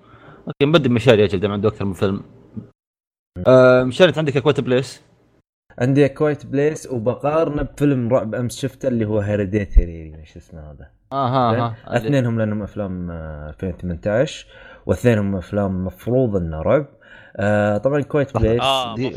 أوكي 0.47 0.65
نبدا 0.65 0.89
بمشاري 0.89 1.21
يا 1.21 1.25
أجل 1.25 1.39
دام 1.39 1.51
عنده 1.51 1.69
أكثر 1.69 1.85
من 1.85 1.93
فيلم. 1.93 2.23
آه 3.47 3.83
مشاري 3.83 4.09
أنت 4.09 4.17
عندك 4.17 4.37
A 4.37 4.41
Quiet 4.41 4.59
Place؟ 4.59 5.01
عندي 5.79 6.09
Quiet 6.09 6.45
Place 6.45 6.87
وبقارنه 6.91 7.61
بفيلم 7.61 8.09
رعب 8.13 8.35
امس 8.35 8.59
شفته 8.61 8.87
اللي 8.87 9.05
هو 9.05 9.19
Hereditary 9.19 10.15
إيش 10.19 10.37
اسمه 10.37 10.71
هذا؟ 10.71 10.89
آها 11.13 11.75
اثنينهم 11.87 12.39
لأنهم 12.39 12.63
أفلام 12.63 13.11
آه، 13.11 13.49
2018 13.49 14.47
واثنينهم 14.85 15.35
أفلام 15.35 15.85
مفروض 15.85 16.35
إنه 16.35 16.61
رعب. 16.61 16.85
آه 17.37 17.77
طبعا 17.77 18.01
Quiet 18.01 18.37
Place. 18.37 18.61
آه 18.61 18.95
دي- 18.95 19.15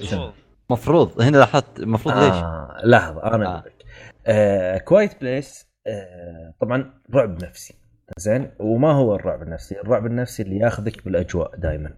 مفروض 0.70 1.20
هنا 1.20 1.36
لاحظت 1.36 1.78
المفروض 1.78 2.14
ليش؟ 2.14 2.34
آه 2.34 2.80
لحظه 2.84 3.22
أنا 3.22 3.47
آه. 3.47 3.59
أقول 3.59 3.66
لك 3.66 3.84
آه 4.26 4.78
Quiet 4.78 5.20
Place 5.20 5.66
آه 5.86 6.55
طبعا 6.60 6.90
رعب 7.14 7.44
نفسي 7.44 7.74
زين 8.18 8.51
وما 8.59 8.93
هو 8.93 9.14
الرعب 9.14 9.43
النفسي؟ 9.43 9.80
الرعب 9.80 10.06
النفسي 10.06 10.43
اللي 10.43 10.59
ياخذك 10.59 11.05
بالأجواء 11.05 11.56
دائما 11.56 11.90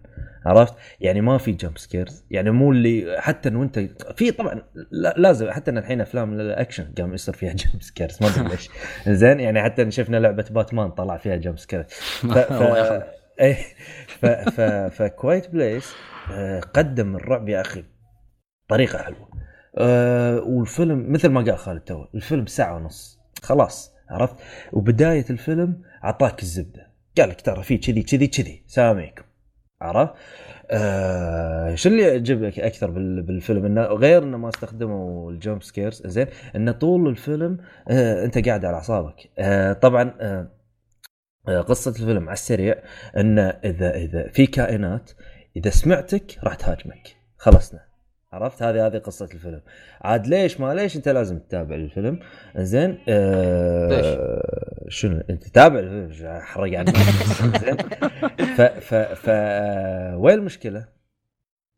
عرفت؟ 0.45 0.73
يعني 0.99 1.21
ما 1.21 1.37
في 1.37 1.51
jump 1.51 1.77
scares 1.77 2.25
يعني 2.31 2.51
مو 2.51 2.71
اللي 2.71 3.15
حتى 3.19 3.49
انه 3.49 3.63
انت 3.63 3.79
في 4.15 4.31
طبعا 4.31 4.61
لا 4.91 5.13
لازم 5.17 5.51
حتى 5.51 5.71
الحين 5.71 6.01
أفلام 6.01 6.39
الأكشن 6.39 6.93
قام 6.97 7.13
يصير 7.13 7.33
فيها 7.33 7.53
jump 7.63 7.81
scares 7.81 8.17
ما 8.21 8.27
أدري 8.27 8.47
ليش 8.49 8.69
زين 9.07 9.39
يعني 9.39 9.63
حتى 9.63 9.91
شفنا 9.91 10.17
لعبة 10.17 10.45
باتمان 10.51 10.91
طلع 10.91 11.17
فيها 11.17 11.35
jump 11.35 11.59
scares 11.59 11.85
ف... 12.33 12.37
ف... 12.37 13.03
إيه 13.39 13.57
ف... 14.07 14.25
ف... 14.25 14.61
ف 15.01 15.08
A 15.08 15.15
Quiet 15.15 15.49
Place 15.49 15.93
قدم 16.73 17.15
الرعب 17.15 17.49
يا 17.49 17.61
أخي 17.61 17.83
طريقة 18.69 18.97
حلوة. 18.97 19.29
أه 19.77 20.39
والفيلم 20.39 21.11
مثل 21.11 21.29
ما 21.29 21.41
قال 21.41 21.57
خالد 21.57 21.81
تو 21.81 22.05
الفيلم 22.15 22.45
ساعة 22.45 22.75
ونص. 22.75 23.19
خلاص 23.43 23.93
عرفت؟ 24.09 24.35
وبداية 24.73 25.25
الفيلم 25.29 25.81
أعطاك 26.03 26.41
الزبدة. 26.41 26.91
قال 27.17 27.29
لك 27.29 27.41
ترى 27.41 27.63
في 27.63 27.77
كذي 27.77 28.03
كذي 28.03 28.27
كذي. 28.27 28.63
ساميكم. 28.67 29.23
عرفت؟ 29.81 30.13
آه 30.71 31.75
شو 31.75 31.89
اللي 31.89 32.01
يعجبك 32.01 32.59
أكثر 32.59 32.91
بال- 32.91 33.21
بالفيلم؟ 33.21 33.65
إنه 33.65 33.81
غير 33.81 34.23
إنه 34.23 34.37
ما 34.37 34.49
استخدموا 34.49 35.31
ال 35.31 35.37
jump 35.37 35.63
scares 35.63 36.07
زين؟ 36.07 36.27
إنه 36.55 36.71
طول 36.71 37.07
الفيلم 37.07 37.57
آه 37.89 38.25
أنت 38.25 38.47
قاعد 38.47 38.65
على 38.65 38.75
أعصابك. 38.75 39.29
آه 39.39 39.73
طبعا 39.73 40.13
آه 40.21 40.47
آه، 41.47 41.61
قصة 41.61 41.91
الفيلم 41.91 42.23
على 42.23 42.33
السريع. 42.33 42.75
إنه 43.17 43.41
إذا 43.41 43.95
إذا 43.95 44.29
في 44.29 44.47
كائنات 44.47 45.11
إذا 45.55 45.69
سمعتك 45.69 46.39
راح 46.43 46.55
تهاجمك. 46.55 47.15
خلصنا. 47.37 47.88
عرفت؟ 48.33 48.63
هذه 48.63 48.87
هذه 48.87 48.97
قصة 48.97 49.29
الفيلم. 49.33 49.61
عاد 50.01 50.27
ليش 50.27 50.59
ما 50.59 50.73
ليش 50.73 50.95
انت 50.95 51.09
لازم 51.09 51.39
تتابع 51.39 51.75
الفيلم؟ 51.75 52.19
زين 52.55 52.97
آه 53.09 54.41
شنو؟ 54.87 55.23
انت 55.29 55.43
تتابع 55.43 55.79
الفيلم؟ 55.79 56.11
شو 56.11 56.27
احرق 56.27 56.79
عنك 56.79 56.97
زين. 57.59 57.77
ف 58.57 58.61
ف 58.61 58.93
ف 58.95 59.29
وين 60.15 60.39
المشكلة؟ 60.39 60.87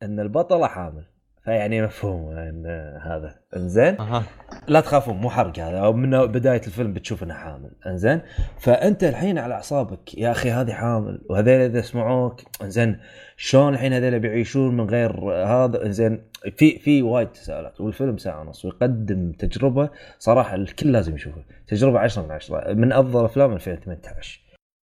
إن 0.03 0.19
البطله 0.19 0.68
حامل. 0.68 1.11
فيعني 1.45 1.81
مفهوم 1.81 2.38
إن 2.38 2.65
هذا. 3.03 3.35
إنزين؟ 3.55 3.99
أها. 3.99 4.23
لا 4.68 4.81
تخافون 4.81 5.18
مو 5.18 5.30
حرق 5.30 5.59
هذا. 5.59 5.77
أو 5.77 5.93
من 5.93 6.26
بداية 6.26 6.61
الفيلم 6.68 6.93
بتشوف 6.93 7.23
انها 7.23 7.35
حامل. 7.35 7.72
إنزين؟ 7.88 8.22
فأنت 8.59 9.03
الحين 9.03 9.38
على 9.38 9.53
أعصابك 9.53 10.18
يا 10.18 10.31
أخي 10.31 10.51
هذه 10.51 10.72
حامل 10.72 11.22
وهذول 11.30 11.53
إذا 11.53 11.81
سمعوك 11.81 12.41
إنزين؟ 12.61 12.99
شلون 13.38 13.73
الحين 13.73 13.93
هذول 13.93 14.19
بيعيشون 14.19 14.77
من 14.77 14.89
غير 14.89 15.31
هذا؟ 15.31 15.85
إنزين؟ 15.85 16.22
في 16.57 16.80
في 16.80 17.01
وايد 17.01 17.27
تساؤلات 17.27 17.81
والفيلم 17.81 18.18
ساعة 18.18 18.41
ونص 18.41 18.65
ويقدم 18.65 19.31
تجربة 19.31 19.89
صراحة 20.19 20.55
الكل 20.55 20.91
لازم 20.91 21.15
يشوفها 21.15 21.43
تجربة 21.68 21.99
10 21.99 22.22
من 22.22 22.31
10 22.31 22.73
من 22.73 22.91
أفضل 22.91 23.26
أفلام 23.26 23.53
2018 23.53 24.41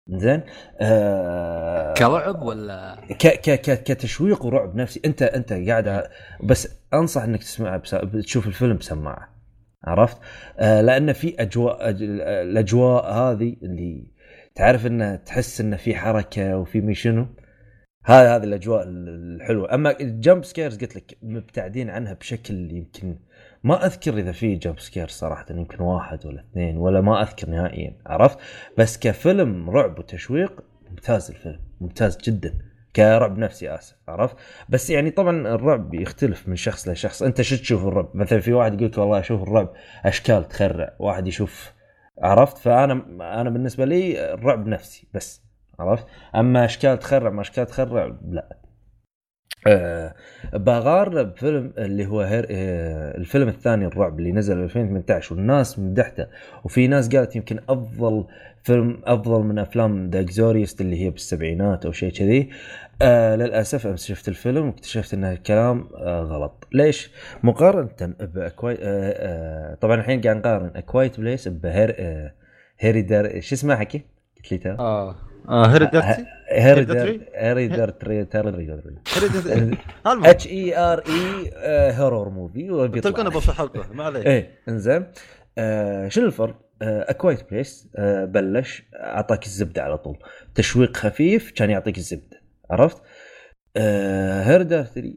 زين؟ 0.08 0.42
آه 0.80 1.94
كرعب 1.94 2.42
ولا؟ 2.42 2.98
ك 3.08 3.26
ك 3.26 3.50
ك 3.50 3.82
كتشويق 3.82 4.44
ورعب 4.44 4.76
نفسي. 4.76 5.00
انت 5.04 5.22
أنت 5.22 5.52
قاعد 5.52 6.02
بس 6.44 6.68
أنصح 6.94 7.22
إنك 7.22 7.40
تسمع 7.42 7.76
بس 7.76 7.96
تشوف 8.24 8.46
الفيلم 8.46 8.76
بسماعة. 8.76 9.28
عرفت؟ 9.84 10.16
آه 10.58 10.80
لأن 10.80 11.12
في 11.12 11.34
اجواء 11.38 11.90
الأجواء 11.90 13.12
هذه 13.12 13.56
اللي 13.62 14.06
تعرف 14.54 14.86
انه 14.86 15.16
تحس 15.16 15.60
انه 15.60 15.76
في 15.76 15.94
حركة 15.94 16.58
وفي 16.58 16.80
مي 16.80 16.94
شنو؟ 16.94 17.26
هذا 18.04 18.36
هذه 18.36 18.44
الأجواء 18.44 18.84
الحلوة. 18.88 19.74
أما 19.74 20.00
ال 20.00 20.09
jump 20.09 20.44
scares 20.44 20.78
قلت 20.78 20.96
لك 20.96 21.18
مبتعدين 21.22 21.90
عنها 21.90 22.12
بشكل 22.12 22.54
يمكن 22.72 23.18
ما 23.66 23.86
أذكر 23.86 24.18
إذا 24.18 24.32
في 24.32 24.54
jump 24.54 24.78
scare 24.78 25.08
صراحة 25.08 25.46
يمكن 25.50 25.82
واحد 25.82 26.26
ولا 26.26 26.40
اثنين 26.40 26.76
ولا 26.76 27.00
ما 27.00 27.22
أذكر 27.22 27.50
نهائيا 27.50 27.96
عرفت؟ 28.06 28.38
بس 28.78 28.98
كفيلم 28.98 29.70
رعب 29.70 29.98
وتشويق 29.98 30.64
ممتاز 30.90 31.30
الفيلم 31.30 31.60
ممتاز 31.80 32.16
جدا 32.16 32.54
كرعب 32.96 33.38
نفسي 33.38 33.74
آسف 33.74 33.96
عرفت؟ 34.08 34.36
بس 34.68 34.90
يعني 34.90 35.10
طبعا 35.10 35.48
الرعب 35.54 35.94
يختلف 35.94 36.48
من 36.48 36.56
شخص 36.56 36.88
لشخص. 36.88 37.22
أنت 37.22 37.42
شو 37.42 37.56
تشوف 37.56 37.86
الرعب؟ 37.86 38.10
مثلا 38.14 38.40
في 38.40 38.52
واحد 38.52 38.74
يقول 38.74 38.86
لك 38.86 38.98
والله 38.98 39.20
أشوف 39.20 39.42
الرعب 39.42 39.72
أشكال 40.04 40.48
تخرع 40.48 40.92
واحد 40.98 41.26
يشوف 41.26 41.72
عرفت؟ 42.18 42.58
فأنا 42.58 42.92
أنا 43.40 43.50
بالنسبة 43.50 43.84
لي 43.84 44.34
الرعب 44.34 44.66
نفسي 44.66 45.08
بس 45.14 45.42
عرفت؟ 45.78 46.06
أما 46.34 46.64
أشكال 46.64 46.98
تخرع 46.98 47.30
ما 47.30 47.40
أشكال 47.40 47.66
تخرع 47.66 48.16
لا. 48.28 48.56
باغار 50.52 51.22
بفيلم 51.22 51.72
اللي 51.78 52.06
هو 52.06 52.20
هير 52.20 52.46
آه 52.50 53.16
الفيلم 53.16 53.48
الثاني 53.48 53.86
الرعب 53.86 54.18
اللي 54.18 54.32
نزل 54.32 54.58
2018 54.58 55.34
والناس 55.34 55.78
مدحته 55.78 56.26
وفي 56.64 56.86
ناس 56.86 57.16
قالت 57.16 57.36
يمكن 57.36 57.58
أفضل 57.68 58.24
فيلم 58.62 59.00
أفضل 59.04 59.42
من 59.42 59.58
أفلام 59.58 60.10
ذا 60.10 60.20
اكزوريست 60.20 60.80
اللي 60.80 61.04
هي 61.04 61.10
بالسبعينات 61.10 61.86
أو 61.86 61.92
شيء 61.92 62.12
كذي. 62.12 62.50
آه 63.02 63.36
للأسف 63.36 63.86
امس 63.86 64.06
شفت 64.06 64.28
الفيلم 64.28 64.66
واكتشفت 64.66 65.14
إن 65.14 65.24
الكلام 65.24 65.88
آه 65.96 66.22
غلط. 66.22 66.68
ليش؟ 66.72 67.10
مقارنة 67.42 68.14
باكواي 68.20 68.74
آه 68.74 68.78
آه 68.82 69.74
طبعا 69.74 69.96
الحين 69.96 70.20
قاعد 70.20 70.36
نقارن. 70.36 70.70
أكوايت 70.76 71.20
بليس 71.20 71.48
بهير 71.48 71.94
آه 71.98 72.32
هيريدر 72.78 73.40
شو 73.40 73.54
اسمه 73.54 73.76
حكي؟ 73.76 74.02
قلت 74.36 74.52
لي 74.66 74.70
آه. 74.70 75.16
آه 75.48 75.66
هيريدر 75.66 76.00
المهم 80.06 80.24
اتش 80.24 80.46
اي 80.46 80.78
ار 80.78 81.02
اي 81.08 81.52
هورور 81.92 82.28
موفي 82.28 83.00
تلقونه 83.00 83.30
بوصف 83.30 83.50
الحلقة 83.50 83.92
ما 83.92 84.04
عليك. 84.04 84.26
إيه 84.26 84.50
إنزين. 84.68 85.06
آه 85.58 86.08
شنو 86.08 86.26
الفرق؟ 86.26 86.54
A 86.82 86.93
Quiet 86.93 87.50
Place 87.50 87.88
آه 87.96 88.24
بلش 88.24 88.82
أعطاك 88.94 89.44
الزبدة 89.46 89.82
على 89.82 89.98
طول. 89.98 90.18
تشويق 90.54 90.96
خفيف 90.96 91.50
كان 91.50 91.70
يعطيك 91.70 91.98
الزبدة 91.98 92.40
عرفت؟ 92.70 93.02
آه 93.76 94.42
Hereditary 94.42 95.16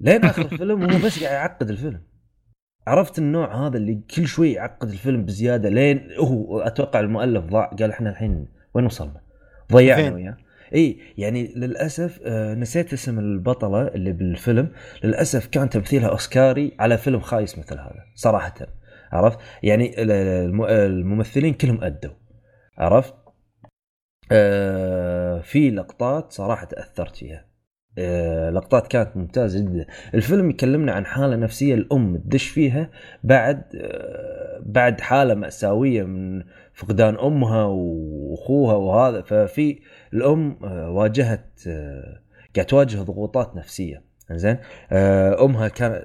لين 0.00 0.24
آخر 0.24 0.42
الفيلم 0.52 0.82
هو 0.82 0.98
بس 1.06 1.24
قاعد 1.24 1.34
يعقد 1.34 1.70
الفيلم. 1.70 2.02
عرفت 2.86 3.18
النوع 3.18 3.66
هذا 3.66 3.76
اللي 3.76 4.00
كل 4.16 4.26
شوي 4.26 4.52
يعقد 4.52 4.88
الفيلم 4.90 5.24
بزيادة 5.24 5.68
لين 5.68 6.08
هو 6.18 6.60
أتوقع 6.60 7.00
المؤلف 7.00 7.44
ضاع 7.44 7.66
قال 7.66 7.90
إحنا 7.90 8.10
الحين 8.10 8.46
وين 8.74 8.84
وصلنا؟ 8.86 9.20
ضيعنا؟ 9.72 10.14
وياه. 10.14 10.36
إي 10.74 10.98
يعني 11.18 11.52
للأسف 11.56 12.20
آه 12.24 12.54
نسيت 12.54 12.92
اسم 12.92 13.18
البطلة 13.18 13.82
اللي 13.86 14.12
بالفيلم. 14.12 14.68
للأسف 15.04 15.46
كان 15.46 15.68
تمثيلها 15.70 16.08
أوسكاري 16.08 16.76
على 16.78 16.98
فيلم 16.98 17.20
خايس 17.20 17.58
مثل 17.58 17.78
هذا 17.78 18.04
صراحة. 18.14 18.54
عرفت؟ 19.12 19.38
يعني 19.62 20.02
ال- 20.02 20.10
الم- 20.10 20.64
الممثلين 20.64 21.54
كلهم 21.54 21.84
أدوا. 21.84 22.10
عرفت؟ 22.78 23.14
آه 24.32 25.40
في 25.40 25.70
لقطات 25.70 26.32
صراحة 26.32 26.64
تاثرت 26.66 27.16
فيها. 27.16 27.46
آه 27.98 28.50
لقطات 28.50 28.86
كانت 28.86 29.16
ممتازة 29.16 29.60
جدا. 29.60 29.86
الفيلم 30.14 30.50
يكلمنا 30.50 30.92
عن 30.92 31.06
حالة 31.06 31.36
نفسية 31.36 31.74
الأم 31.74 32.16
تدش 32.16 32.48
فيها 32.48 32.90
بعد 33.24 33.62
آه 33.76 34.62
بعد 34.66 35.00
حالة 35.00 35.34
مأساوية 35.34 36.02
من 36.02 36.42
فقدان 36.74 37.18
أمها 37.18 37.64
وأخوها 37.64 38.74
وهذا 38.74 39.22
ففي 39.22 39.78
الأم 40.14 40.58
آه 40.64 40.90
واجهت 40.90 41.60
آه 41.68 42.20
قاعد 42.56 42.66
تواجه 42.66 43.02
ضغوطات 43.02 43.56
نفسية. 43.56 44.02
زين 44.30 44.58
آه 44.92 45.44
أمها 45.44 45.68
كانت 45.68 46.04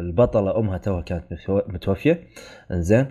البطلة 0.00 0.58
أمها 0.58 0.78
توها 0.78 1.00
كانت 1.00 1.24
متو- 1.34 1.68
متوفية. 1.68 2.24
زين 2.72 3.10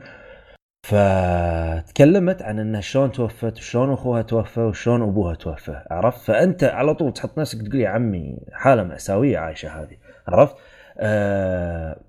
فتكلمت 0.86 2.42
عن 2.42 2.60
إنها 2.60 2.82
شلون 2.82 3.12
توفت 3.12 3.58
وشلون 3.58 3.94
أخوها 3.94 4.22
توفى 4.22 4.60
وشلون 4.62 5.02
أبوها 5.02 5.36
توفى. 5.36 5.84
عرفت؟ 5.92 6.20
فأنت 6.22 6.64
على 6.64 6.94
طول 6.96 7.14
تحط 7.14 7.40
نفسك 7.40 7.62
تقول 7.68 7.82
يا 7.82 7.90
عمي 7.90 8.38
حالة 8.52 8.84
مأساوية 8.84 9.38
عايشة 9.38 9.70
هذه. 9.82 9.98
عرفت؟ 10.28 10.56
آه 10.98 12.02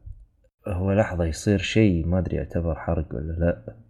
هو 0.68 0.92
لحظة 0.92 1.24
يصير 1.24 1.58
شيء 1.58 2.06
ما 2.06 2.18
أدري 2.18 2.36
يعتبر 2.36 2.74
حرق 2.74 3.06
ولا 3.14 3.32
لا. 3.32 3.83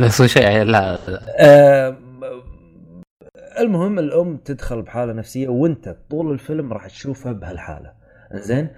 لا 0.04 0.06
يصير 0.06 0.26
شيء 0.26 0.62
لا. 0.62 0.98
آه، 1.38 1.96
المهم 3.60 3.98
الأم 3.98 4.36
تدخل 4.36 4.82
بحالة 4.82 5.12
نفسية 5.12 5.48
وأنت 5.48 5.96
طول 6.10 6.32
الفيلم 6.32 6.72
راح 6.72 6.86
تشوفها 6.86 7.32
بهالحالة. 7.32 7.92
زين؟ 8.34 8.68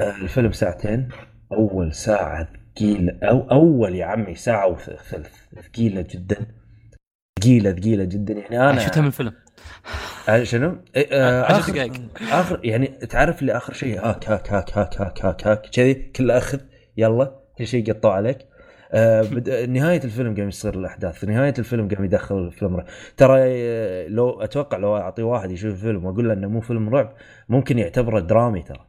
آه، 0.00 0.16
الفيلم 0.22 0.52
ساعتين. 0.52 1.08
أول 1.52 1.94
ساعة 1.94 2.48
ثقيلة 2.76 3.18
أو 3.22 3.50
أول 3.50 3.94
يا 3.94 4.04
عمي 4.06 4.34
ساعة 4.34 4.66
وثلث. 4.66 5.34
ثقيلة 5.62 6.06
جدا. 6.10 6.36
ثقيلة 7.40 7.72
ثقيلة 7.72 8.04
جدا. 8.04 8.34
يعني 8.34 8.70
أنا 8.70 8.80
شفتها 8.80 9.00
من 9.00 9.06
الفيلم. 9.06 9.32
آه، 10.28 10.42
شنو؟ 10.42 10.76
إيه، 10.96 11.08
آه، 11.12 11.52
عشر 11.52 11.72
دقائق. 11.72 11.92
اخر 12.30 12.60
يعني 12.64 12.86
تعرف 12.86 13.40
اللي 13.40 13.56
آخر 13.56 13.72
شيء؟ 13.72 14.00
هاك 14.00 14.28
هاك 14.28 14.52
هاك 14.52 14.78
هاك 14.78 15.00
هاك 15.00 15.24
هاك 15.24 15.46
هاك. 15.46 15.70
كذي 15.72 15.94
كله 15.94 16.38
اخذ 16.38 16.60
يلا 16.96 17.32
كل 17.58 17.66
شيء 17.66 17.92
قطعوا 17.92 18.14
عليك. 18.14 18.38
آه. 18.94 19.22
نهاية 19.66 20.04
الفيلم 20.04 20.34
قام 20.36 20.48
يصير 20.48 20.74
الأحداث 20.74 21.24
نهاية 21.24 21.54
الفيلم 21.58 21.88
قام 21.88 22.04
يدخل 22.04 22.38
الفيلم 22.38 22.76
رعب. 22.76 22.86
ترى 23.16 23.38
آه، 23.42 24.06
لو 24.08 24.40
أتوقع 24.42 24.78
لو 24.78 24.96
أعطي 24.96 25.22
واحد 25.22 25.50
يشوف 25.50 25.72
الفيلم 25.72 26.04
وأقول 26.04 26.28
له 26.28 26.34
إنه 26.34 26.48
مو 26.48 26.60
فيلم 26.60 26.88
رعب 26.94 27.14
ممكن 27.48 27.78
يعتبره 27.78 28.20
درامي 28.20 28.62
ترى 28.62 28.86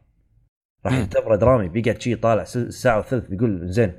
راح. 0.86 0.94
يعتبره 0.94 1.36
درامي 1.36 1.70
بيقعد 1.70 2.02
شيء 2.02 2.18
طالع 2.18 2.44
س- 2.44 2.58
ساعة 2.58 3.00
وثلث 3.00 3.28
بيقول 3.28 3.68
زين 3.70 3.94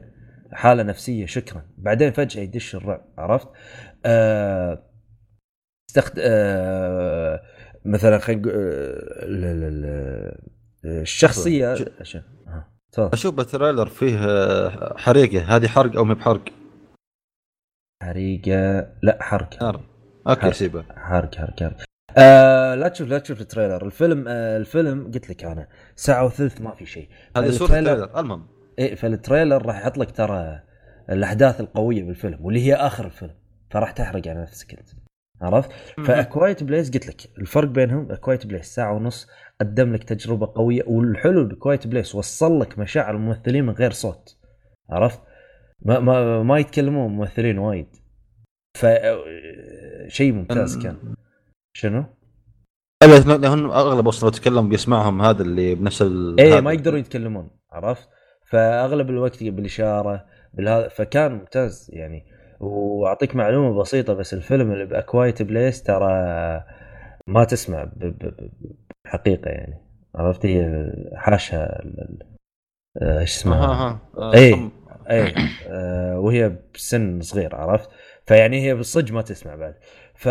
حالة 0.53 0.83
نفسية 0.83 1.27
شكرا 1.27 1.63
بعدين 1.79 2.13
فجأة 2.13 2.43
يدش 2.43 2.75
الرعب 2.75 3.05
عرفت 3.19 3.49
آه 4.07 4.83
استخد... 5.91 6.13
آه 6.19 7.41
مثلا 7.85 8.19
خلينا 8.19 8.43
آه، 8.49 8.53
ال- 9.25 9.45
ال- 9.45 9.65
ال- 10.85 11.01
الشخصية 11.01 11.75
أشوف 12.99 13.35
بال 13.35 13.46
trailer 13.46 13.87
فيه 13.87 14.19
آه، 14.19 14.95
حريقة. 14.99 15.57
هذه 15.57 15.69
حرق 15.69 15.97
أو 15.97 16.05
ما 16.05 16.15
بحرق؟ 16.15 16.45
حريقة. 18.03 18.87
لا 19.03 19.19
حرق. 19.21 19.63
نار 19.63 19.81
أوكي. 20.29 20.41
حرق. 20.41 20.53
سيبه. 20.53 20.85
حرق 20.97 21.35
حرق 21.35 21.63
حرق. 21.63 21.77
آه 22.17 22.75
لا 22.75 22.89
تشوف 22.89 23.09
لا 23.09 23.19
تشوف 23.19 23.41
التريلر. 23.41 23.87
الفيلم 23.87 24.25
آه 24.29 24.57
الفيلم 24.57 25.11
قلت 25.15 25.31
لك 25.31 25.45
أنا 25.45 25.69
ساعة 25.97 26.25
وثلث 26.25 26.61
ما 26.61 26.75
في 26.75 26.87
شيء. 26.87 27.09
هذه 27.37 27.51
صورة 27.51 27.69
ال 27.69 27.70
trailer- 27.70 27.77
ال 27.77 27.82
trailer 27.82 28.21
المهم. 28.21 28.47
إيه 28.79 28.95
فال 28.95 29.11
trailer 29.11 29.67
راح 29.67 29.79
يحط 29.81 29.99
لك 29.99 30.11
ترى 30.11 30.61
الأحداث 31.11 31.61
القوية 31.61 32.03
بالفيلم 32.05 32.39
واللي 32.41 32.61
هي 32.67 32.75
آخر 32.75 33.07
الفيلم. 33.07 33.35
فراح 33.71 33.91
تحرق 33.91 34.29
على 34.29 34.43
نفسك 34.43 34.75
أنت. 34.75 34.89
عرفت؟ 35.43 35.71
ف 36.05 36.13
A 36.13 36.21
Quiet 36.21 36.63
Place 36.63 36.91
قلت 36.91 37.07
لك 37.07 37.31
الفرق 37.39 37.69
بينهم 37.69 38.13
A 38.13 38.18
Quiet 38.18 38.47
Place. 38.47 38.75
ساعة 38.75 38.93
ونص 38.93 39.29
قدم 39.65 39.93
لك 39.93 40.05
تجربة 40.05 40.53
قوية 40.55 40.83
والحلو 40.87 41.45
ب 41.45 41.51
A 41.51 41.57
Quiet 41.57 41.87
Place 41.87 42.15
وصل 42.15 42.61
لك 42.61 42.79
مشاعر 42.79 43.15
الممثلين 43.17 43.65
من 43.65 43.73
غير 43.73 43.91
صوت 43.91 44.37
عرفت؟ 44.91 45.21
ما 45.83 46.01
ما 46.01 46.43
ما 46.43 46.59
يتكلمون 46.59 47.13
ممثلين 47.13 47.59
وايد 47.59 47.87
ف 48.79 48.87
شيء 50.09 50.33
ممتاز 50.33 50.79
كان 50.79 50.97
شنو؟ 51.77 52.05
لأن 53.03 53.71
أغلب 53.71 54.09
أصلا 54.09 54.31
تكلم 54.31 54.69
بيسمعهم 54.69 55.23
هذا 55.23 55.43
اللي 55.43 55.75
بنفس 55.75 56.03
ال 56.03 56.41
إيه. 56.41 56.61
ما 56.61 56.73
يقدرون 56.73 57.01
يتكلمون 57.01 57.51
عرفت؟ 57.73 58.09
فأغلب 58.51 59.11
الوقت 59.11 59.45
بالإشارة 59.45 60.25
بالهذا 60.55 60.89
فكان 60.89 61.33
ممتاز 61.33 61.91
يعني 61.93 62.25
وأعطيك 62.61 63.37
معلومة 63.37 63.81
بسيطة 63.81 64.13
بس 64.13 64.35
الفيلم 64.35 64.73
اللي 64.73 64.87
ب 64.87 64.95
A 64.95 65.03
Quiet 65.03 65.43
Place 65.43 65.83
ترى 65.83 66.11
ما 67.27 67.45
تسمع 67.45 67.91
بحقيقة 69.05 69.51
يعني. 69.51 69.81
عرفت 70.15 70.47
هي 70.47 70.61
ال- 70.67 72.19
آه، 73.03 73.21
إيش 73.21 73.37
اسمها؟ 73.37 73.65
أها 73.65 74.01
آه، 74.19 74.35
إيه. 74.35 74.53
صم. 74.53 74.71
اي 75.11 75.35
آه 75.67 76.19
وهي 76.21 76.57
بسن 76.75 77.21
صغير 77.21 77.57
عرفت؟ 77.57 77.91
فيعني 78.27 78.63
هي 78.67 78.75
بالصج 78.75 79.13
ما 79.13 79.23
تسمع 79.23 79.55
بعد. 79.55 79.75
ف 80.15 80.29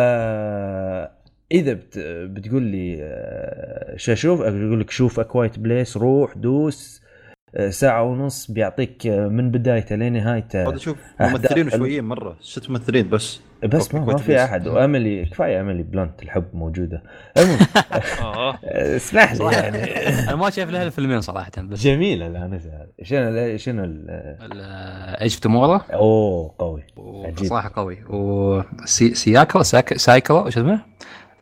إذا 1.51 1.73
بت... 1.73 1.99
بتقول 2.29 2.63
لي 2.63 2.97
آه، 3.03 3.97
شو 3.97 4.11
أشوف؟ 4.11 4.41
أقول 4.41 4.79
لك 4.81 4.89
شوف 4.89 5.19
A 5.19 5.26
Quiet 5.26 5.59
Place 5.59 5.97
روح 5.97 6.37
دوس. 6.37 7.03
آه، 7.55 7.69
ساعة 7.69 8.03
ونص 8.03 8.51
بيعطيك 8.51 9.07
آه، 9.07 9.27
من 9.27 9.51
بدايته 9.51 9.95
لين 9.95 10.13
نهايته 10.13 10.69
هذا 10.69 10.77
شوف 10.77 10.97
ممثلين 11.19 11.69
حلوة. 11.71 11.83
وشويين 11.83 12.03
مرة. 12.03 12.37
ست 12.41 12.69
ممثلين 12.69 13.09
بس. 13.09 13.41
بس 13.63 13.93
ما, 13.93 13.99
ما 14.05 14.17
في. 14.17 14.43
أحد. 14.43 14.67
واملي 14.67 15.25
كفاية 15.25 15.61
املي 15.61 15.83
بلانت 15.83 16.23
الحب 16.23 16.45
موجودة. 16.53 17.03
المهم 17.37 17.57
آه، 18.21 18.59
اسمح 18.95 19.31
لي 19.31 19.37
صراحة. 19.37 19.61
يعني. 19.61 19.77
أنا 20.29 20.35
ما 20.35 20.49
شايف 20.49 20.69
لها 20.69 20.83
الفيلمين 20.83 21.21
صراحة 21.21 21.51
بس. 21.57 21.81
جميلة 21.81 22.27
الانسه 22.27 22.69
هذه 22.69 22.87
شنو 23.03 23.57
شنو 23.57 24.05
إيش 25.21 25.39
تومورا 25.39 25.81
أوه 25.93 26.55
قوي. 26.59 26.83
عجيب. 27.25 27.49
صراحة 27.49 27.71
قوي. 27.75 27.97
وسياكرا 28.09 29.63
سايكرا 29.97 30.41
وش 30.41 30.57
اسمه؟ 30.57 30.79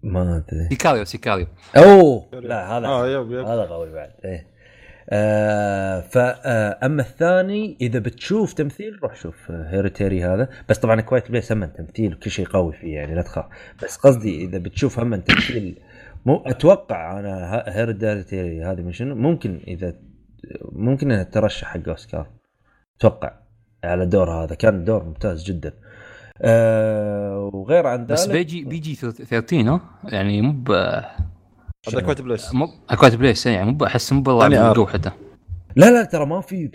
ما 0.04 0.44
أدري. 0.50 0.68
سيكاريو 0.70 1.06
سيكاريو. 1.06 1.48
أوه 1.78 2.26
لا 2.34 2.78
هذا 2.78 2.88
هذا 2.88 3.66
قوي 3.66 3.94
بعد. 3.94 4.12
إيه. 4.26 4.52
آه 5.10 6.00
فاما 6.00 7.02
الثاني 7.02 7.78
إذا 7.82 8.00
بتشوف 8.00 8.54
تمثيل 8.54 9.00
روح 9.04 9.16
شوف 9.16 9.52
Hereditary 9.52 10.24
هذا. 10.24 10.50
بس 10.70 10.80
طبعا 10.80 11.02
Quiet 11.02 11.32
Place 11.32 11.52
هم 11.52 11.66
تمثيل 11.66 12.14
وكل 12.14 12.32
شيء 12.32 12.48
قوي 12.48 12.74
فيه 12.74 12.96
يعني 12.96 13.16
لا 13.16 13.22
تخاف. 13.22 13.46
بس 13.84 13.98
قصدي 13.98 14.46
إذا 14.46 14.58
بتشوف 14.58 15.00
هم 15.00 15.16
تمثيل 15.16 15.80
مو 16.26 16.44
أتوقع 16.46 17.20
أنا 17.20 17.64
Hereditary 17.68 18.64
هذه 18.64 18.82
من 18.82 18.92
شنو 18.92 19.16
ممكن 19.16 19.60
إذا 19.68 19.94
ممكن 20.72 21.12
إنها 21.12 21.24
ترشح 21.24 21.68
حق 21.68 21.90
أوسكار. 21.90 22.30
أتوقع 22.98 23.34
على 23.84 24.06
دور 24.06 24.44
هذا. 24.44 24.56
كان 24.56 24.84
دور 24.84 25.04
ممتاز 25.04 25.44
جدا. 25.44 25.74
آه 26.42 27.50
وغير 27.54 27.88
عن 27.88 28.00
ذلك 28.00 28.12
بس 28.12 28.28
بيجي 28.28 28.64
بيجي 28.64 28.96
13 28.96 29.70
ها؟ 29.70 29.82
يعني 30.04 30.42
مو 30.42 30.64
هذا 31.88 32.02
كويت 32.02 32.22
بليس. 32.22 32.54
مو 32.54 32.68
اكواد 32.90 33.16
بليس 33.16 33.46
يعني 33.46 33.72
مو 33.72 33.86
أحس 33.86 34.14
مو 34.14 34.22
بالله 34.22 34.46
آر. 34.68 34.72
القوه 34.72 34.88
حتى. 34.88 35.12
لا 35.76 35.92
لا 35.92 36.04
ترى 36.04 36.26
ما 36.26 36.42
في 36.42 36.72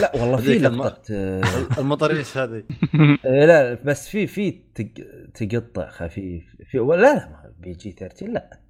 لا 0.00 0.12
والله 0.14 0.36
في 0.36 0.58
لقطة 0.58 1.02
آه، 1.14 1.42
المطريش 1.78 2.38
هذه. 2.38 2.62
إيه، 3.26 3.44
لا 3.46 3.74
بس 3.84 4.08
في 4.08 4.26
في 4.26 4.50
تق- 4.74 5.04
تقطع 5.34 5.90
خفيف. 5.90 6.44
في 6.70 6.78
لا 6.78 6.96
لا 6.96 7.28
ما 7.28 7.52
بي 7.58 7.72
جي 7.72 7.92
13 7.92 8.26
لا. 8.26 8.60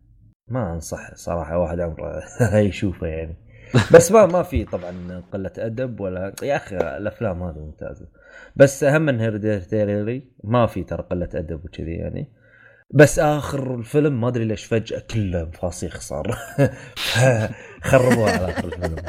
ما 0.48 0.73
أنصح 0.74 1.14
صراحة 1.14 1.59
واحد 1.59 1.81
عمره 1.81 2.23
يشوفه 2.59 3.06
يعني. 3.06 3.36
بس 3.94 4.12
ما 4.12 4.27
ما 4.27 4.43
في 4.43 4.64
طبعا 4.64 5.23
قلة 5.32 5.51
أدب 5.59 6.01
ولا 6.01 6.35
يا 6.43 6.56
أخي 6.56 6.77
الأفلام 6.77 7.43
هذه 7.43 7.59
ممتازة. 7.59 8.09
بس 8.56 8.85
أهم 8.85 9.02
من 9.02 9.20
Hereditary 9.20 10.31
ما 10.44 10.66
في 10.66 10.85
ترى 10.85 11.02
قلة 11.10 11.28
أدب 11.35 11.64
وكذي 11.64 11.93
يعني. 11.94 12.32
بس 12.90 13.18
آخر 13.18 13.74
الفيلم 13.74 14.20
ما 14.20 14.28
أدري 14.28 14.44
ليش 14.44 14.64
فجأة 14.64 15.02
كله 15.10 15.44
مفاصيخ 15.44 16.00
صار. 16.00 16.38
خربوها 17.82 18.30
على 18.30 18.48
آخر 18.48 18.64
الفيلم. 18.64 18.96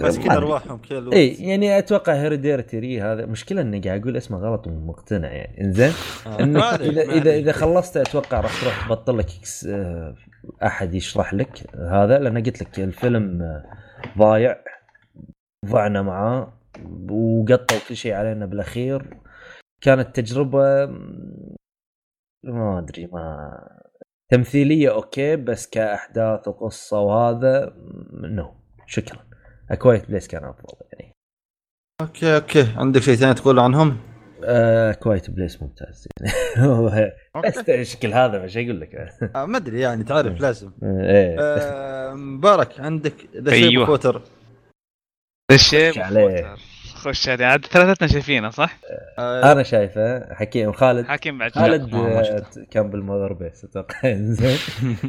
بس 0.00 0.18
كذا. 0.18 0.36
ارواحهم 0.36 0.78
كذا 0.78 0.98
الوقت. 0.98 1.14
إي 1.14 1.28
يعني 1.28 1.78
أتوقع 1.78 2.14
Hereditary 2.14 3.02
هذا. 3.02 3.26
مشكلة 3.26 3.60
إني 3.60 3.80
قاعد 3.80 4.00
أقول 4.00 4.16
اسمه 4.16 4.38
غلط 4.38 4.66
ومقتنع 4.66 5.28
يعني. 5.28 5.60
إنزين 5.60 5.92
آه، 6.26 6.40
إنك 6.40 6.62
إذا 6.80 7.06
ما 7.06 7.12
إذا. 7.12 7.34
إذا 7.34 7.52
خلصت 7.52 7.96
أتوقع 7.96 8.40
راح 8.40 8.60
تروح 8.60 8.86
تبطل 8.86 9.18
لك 9.18 9.26
آه، 9.68 10.14
أحد 10.62 10.94
يشرح 10.94 11.34
لك 11.34 11.76
هذا 11.76 12.18
لأن 12.18 12.42
قلت 12.42 12.62
لك 12.62 12.80
الفيلم 12.80 13.42
آه، 13.42 13.64
ضايع. 14.18 14.56
ضعنا 15.66 16.02
معاه 16.02 16.52
وقطوا 17.10 17.78
كل 17.88 17.96
شيء 17.96 18.14
علينا 18.14 18.46
بالأخير. 18.46 19.02
كانت 19.80 20.16
تجربة 20.16 20.86
ما 22.44 22.78
أدري 22.78 23.06
ما 23.06 23.50
تمثيلية 24.30 24.92
أوكي 24.94 25.36
بس 25.36 25.66
كأحداث 25.70 26.48
وقصة 26.48 27.00
وهذا 27.00 27.74
no 28.12 28.54
شكرا. 28.86 29.26
A 29.70 29.76
Quiet 29.76 30.08
Place 30.08 30.28
كان 30.28 30.44
أفضل 30.44 30.74
يعني. 30.92 31.12
أوكي 32.00 32.34
أوكي. 32.36 32.72
عندك 32.76 33.00
شيء 33.00 33.14
ثاني 33.14 33.34
تقول 33.34 33.58
عنهم؟ 33.58 33.98
آه 34.44 34.92
Quiet 34.92 35.30
Place 35.30 35.62
ممتاز. 35.62 36.08
يعني 36.56 37.12
بس 37.46 37.58
الشكل 37.68 38.12
هذا 38.12 38.44
مش 38.44 38.56
أقول 38.56 38.80
لك؟ 38.80 38.94
آه، 39.36 39.44
ما 39.46 39.56
أدري 39.56 39.80
يعني 39.80 40.04
تعرف 40.04 40.40
لازم. 40.40 40.72
إيه. 40.82 41.36
آه، 41.40 42.14
مبارك. 42.14 42.80
عندك 42.80 43.14
The. 43.36 43.50
Shape 43.50 43.84
of 43.84 43.95
Water 43.95 44.22
الشيب 45.50 45.92
خش 45.92 45.98
عليه. 45.98 46.54
خش 47.00 47.28
عليه 47.28 47.46
عاد 47.46 47.66
ثلاثتنا 47.66 48.08
شايفينه 48.08 48.50
صح؟ 48.50 48.78
أنا 49.18 49.62
شايفه 49.62 50.34
حكيم 50.34 50.72
خالد. 50.72 51.06
حاكم 51.06 51.38
بعد. 51.38 51.52
خالد 51.52 51.94
آه، 51.94 52.44
كان 52.70 52.90
بال 52.90 53.01
mother 53.01 53.32
base 53.32 53.64
أتوقع. 53.64 54.00
زين. 54.38 54.58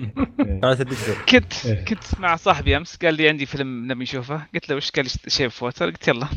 قاعد 0.64 0.78
تدكتور 0.78 1.16
كنت 1.30 1.54
كنت 1.88 2.20
مع 2.20 2.36
صاحبي 2.36 2.78
أمس 2.78 2.96
قال 2.96 3.14
لي 3.14 3.30
عندي 3.30 3.46
فيلم 3.46 3.92
نبي 3.92 4.04
نشوفه. 4.04 4.48
قلت 4.54 4.70
له 4.70 4.76
وش 4.76 4.92
قال 4.92 5.06
لي؟ 5.06 5.12
Shape 5.28 5.52
of 5.52 5.60
Water؟ 5.60 5.86
قلت 5.90 6.08
يلا 6.08 6.28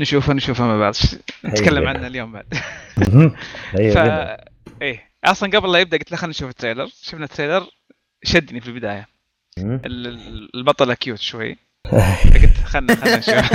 نشوفه 0.00 0.32
نشوفه 0.32 0.64
مع 0.66 0.78
بعض 0.78 0.94
نتكلم 1.44 1.88
عنه 1.88 2.06
اليوم 2.06 2.32
بعد. 2.32 2.54
ف. 3.94 3.98
إيه. 4.82 5.02
أصلا 5.24 5.50
قبل 5.58 5.72
لا 5.72 5.78
يبدأ 5.78 5.96
قلت 5.96 6.10
له 6.12 6.16
خلينا 6.18 6.30
نشوف 6.30 6.50
ال 6.50 6.54
trailer. 6.54 6.86
شفنا 7.02 7.24
ال 7.24 7.29
trailer 7.29 7.66
شدني 8.24 8.60
في 8.60 8.68
البداية. 8.68 9.06
مم. 9.58 9.80
ال- 9.84 10.06
ال- 10.06 10.50
البطله 10.54 10.94
cute 10.94 11.18
شوي. 11.18 11.56
قلت 11.92 12.56
خلنا 12.72 12.94
خلنا 12.94 13.16
نشوف. 13.16 13.52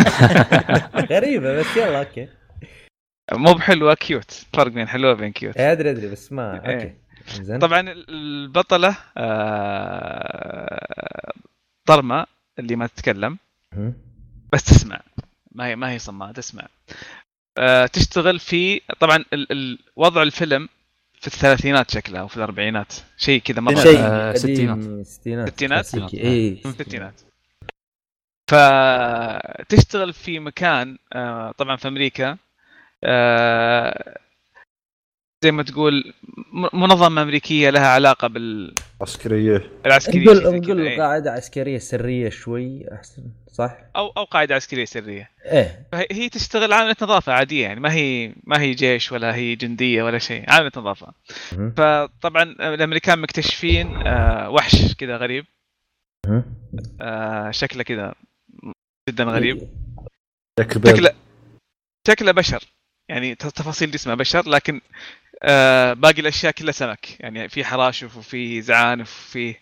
غريبة 1.12 1.60
بس 1.60 1.78
يلا 1.78 2.00
okay. 2.00 2.28
مو 3.32 3.54
بحلوه 3.54 3.94
cute 3.94 4.46
فرق 4.54 4.72
بين 4.72 4.88
حلوة 4.88 5.12
وبين 5.12 5.32
cute 5.32 5.58
إيه، 5.58 5.72
أدري 5.72 5.92
أدري 5.92 6.08
بس 6.08 6.32
ما 6.32 6.56
okay. 6.58 6.70
إيه. 6.70 6.98
زين 7.42 7.60
طبعا 7.60 7.80
ال- 7.80 8.06
البطلة 8.10 8.96
آه، 9.18 10.88
ضرمه 11.88 12.26
اللي 12.60 12.76
ما 12.76 12.88
تتكلم. 12.88 13.38
بس 14.54 14.64
تسمع. 14.64 15.00
ما 15.52 15.68
هي 15.68 15.76
ما 15.76 15.92
هي 15.92 16.00
صماء 16.00 16.32
تسمع. 16.32 16.68
آه، 17.58 17.86
تشتغل 17.86 18.40
في 18.40 18.82
طبعا 19.00 19.18
ال- 19.34 19.52
ال- 19.52 19.80
وضع 19.96 20.22
الفيلم 20.24 20.70
في 21.14 21.28
الثلاثينات 21.28 21.92
شكلها 21.92 22.22
أو 22.22 22.28
في 22.28 22.38
الأربعينات. 22.38 22.94
شيء 23.18 23.42
كذا 23.42 23.62
مره 23.62 23.80
آه، 23.80 24.34
ستينات. 24.34 25.08
ستينات. 25.08 25.86
ستينات؟ 25.86 27.14
فتشتغل 28.52 30.14
في 30.14 30.40
مكان 30.40 30.98
آه، 31.14 31.52
طبعا 31.52 31.76
في 31.76 31.88
أمريكا 31.88 32.38
آه، 33.04 34.18
زي 35.44 35.52
ما 35.52 35.64
تقول 35.64 36.14
منظمة 36.74 37.22
أمريكية 37.22 37.70
لها 37.70 37.88
علاقة 37.88 38.28
بالعسكريه 38.28 39.72
عسكرية 39.86 40.24
نقول 40.24 40.36
زي 40.36 40.60
نقول 40.60 40.78
كذا، 40.78 40.90
إيه. 40.90 40.98
قاعدة 40.98 41.32
عسكرية 41.32 41.78
سرية 41.78 42.30
شوي 42.30 42.94
أحسن 42.94 43.24
صح؟ 43.52 43.78
أو 43.96 44.08
أو 44.08 44.24
قاعدة 44.24 44.56
عسكرية 44.56 44.86
سرية 44.86 45.30
إيه 45.46 45.88
هي 46.12 46.30
تشتغل 46.30 46.74
عاملة 46.74 46.96
نظافة 47.02 47.34
عادية 47.34 47.64
يعني 47.64 47.80
ما 47.80 47.94
هي 47.94 48.34
ما 48.44 48.62
هي 48.62 48.72
جيش 48.72 49.12
ولا 49.12 49.36
هي 49.36 49.56
جندية 49.56 50.04
ولا 50.04 50.18
شيء 50.18 50.44
عاملة 50.48 50.72
نظافة. 50.78 51.14
فطبعا 51.78 52.44
الأمريكان 52.44 53.20
مكتشفين 53.20 54.08
آه، 54.08 54.50
وحش 54.50 54.94
كذا 54.96 55.18
غريب 55.18 55.46
شكله 57.52 57.84
كذا 57.84 58.14
جدا 59.10 59.24
غريب 59.24 59.70
شكله 60.98 61.14
شكله 62.08 62.32
بشر 62.32 62.64
يعني 63.10 63.36
تفاصيل 63.36 63.92
جسمه 63.92 64.16
بشر 64.16 64.50
لكن 64.50 64.82
آه 65.44 65.94
باقي 65.94 66.22
الأشياء 66.22 66.52
كلها 66.54 66.72
سمك 66.72 67.20
يعني 67.20 67.50
في 67.50 67.64
حراشف 67.66 68.18
وفي 68.18 68.62
زعانف 68.62 69.10
وفي 69.28 69.56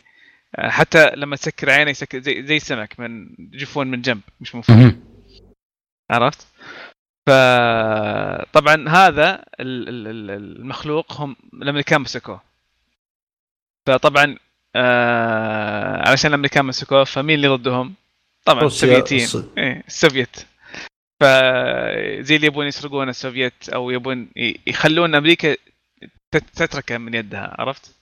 آه 0.55 0.69
حتى 0.69 1.09
لما 1.15 1.35
تسكر 1.35 1.69
عينه 1.69 1.91
يسكر 1.91 2.19
زي 2.19 2.43
زي 2.47 2.57
السمك 2.57 2.99
من 2.99 3.35
جفون 3.39 3.87
من 3.87 4.01
جنب 4.01 4.21
مش 4.41 4.55
من 4.55 4.61
فوق. 4.61 4.75
عرفت؟ 6.11 6.47
فطبعا 7.27 8.89
هذا 8.89 9.45
ال- 9.59 9.89
ال- 9.89 10.07
ال- 10.07 10.31
المخلوق 10.59 11.13
هم 11.21 11.35
الأمريكان 11.53 12.01
مسكوه 12.01 12.41
فطبعا 13.87 14.37
آه 14.75 16.09
علشان 16.09 16.29
الأمريكان 16.29 16.65
مسكوه 16.65 17.03
فمين 17.03 17.35
اللي 17.35 17.47
ضدهم؟ 17.47 17.93
طبعا 18.45 18.63
السوفيتيين 18.65 19.27
إيه 19.57 19.83
السوفيت. 19.87 20.35
فزي 21.21 22.35
اللي 22.35 22.47
يبون 22.47 22.65
يسرقون 22.67 23.09
السوفيت 23.09 23.69
أو 23.69 23.91
يبون 23.91 24.31
يخلون 24.67 25.15
أمريكا 25.15 25.55
تت- 26.31 26.49
تتركه 26.55 26.97
من 26.97 27.13
يدها 27.13 27.55
عرفت؟ 27.61 27.95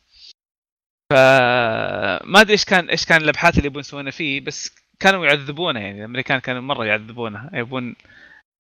فما 1.12 2.42
أدري 2.42 2.54
إيش 2.54 2.66
كان 2.66 2.90
إيش 2.90 3.06
كان 3.06 3.22
الأبحاث 3.22 3.58
اللي 3.58 3.68
يبون 3.68 3.80
يسوونها 3.80 4.12
فيه 4.12 4.42
بس 4.42 4.76
كانوا 5.00 5.26
يعذبونه 5.26 5.80
يعني 5.80 6.00
الأمريكان 6.00 6.40
كانوا 6.40 6.62
مرة 6.62 6.86
يعذبونه 6.86 7.50
يبون 7.54 7.84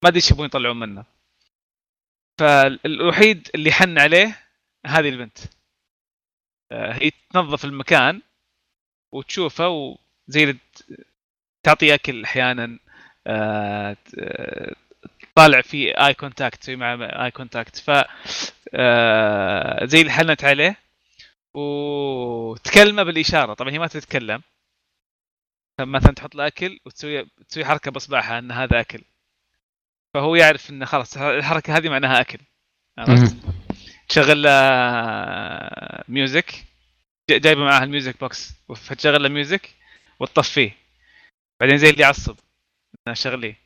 ما 0.04 0.10
أدري 0.10 0.16
إيش 0.16 0.32
يبون 0.32 0.46
يطلعون 0.46 0.80
منه 0.80 1.06
فالوحيد 2.40 3.50
اللي 3.56 3.72
حن 3.72 3.98
عليه 4.00 4.40
هذه 4.86 5.10
البنت. 5.10 5.38
آه، 6.72 6.94
هي 6.94 7.12
تنظف 7.34 7.66
المكان 7.66 8.22
وتشوفه 9.14 9.68
وزي 9.70 10.58
تعطي 11.68 11.94
أكل 11.94 12.24
أحيانا 12.24 12.80
آه، 13.28 13.98
طالع 15.36 15.62
في 15.62 15.92
اي 15.92 16.14
contact 16.14 16.62
تسوي 16.62 16.76
معه 16.76 17.26
اي 17.26 17.32
contact 17.32 17.78
ف 17.78 17.92
آه، 18.74 19.86
زي 19.86 20.02
اللي 20.02 20.12
حنت 20.12 20.44
عليه. 20.44 20.78
وتكلمه 21.54 23.04
بالإشارة. 23.04 23.54
طبعا 23.54 23.72
هي 23.72 23.80
ما 23.80 23.88
تتكلم. 23.88 24.42
فمثلا 25.78 26.14
تحط 26.14 26.36
له 26.36 26.48
أكل 26.48 26.80
وتسوي 26.86 27.28
تسوي 27.50 27.66
حركة 27.66 27.92
باصبعها 27.92 28.40
إن 28.40 28.52
هذا 28.52 28.80
أكل. 28.80 29.02
فهو 30.14 30.36
يعرف 30.36 30.70
إنه 30.70 30.86
خلاص 30.86 31.18
الحركة 31.18 31.78
هذه 31.78 31.90
معناها 31.90 32.22
أكل. 32.22 32.40
عرفت؟ 32.98 33.36
تشغل 34.10 34.44
له 34.44 34.50
music 36.08 36.66
جايبه 37.30 37.62
معاها 37.64 37.84
ال 37.84 37.90
music 37.90 38.20
box 38.20 38.54
فتشغل 38.76 39.24
له 39.24 39.30
music 39.30 39.70
وتطفيه. 40.20 40.87
بعدين 41.62 41.78
زي 41.78 41.90
اللي 41.90 42.02
يعصب 42.02 42.36
انها 43.08 43.16
شغليه 43.16 43.58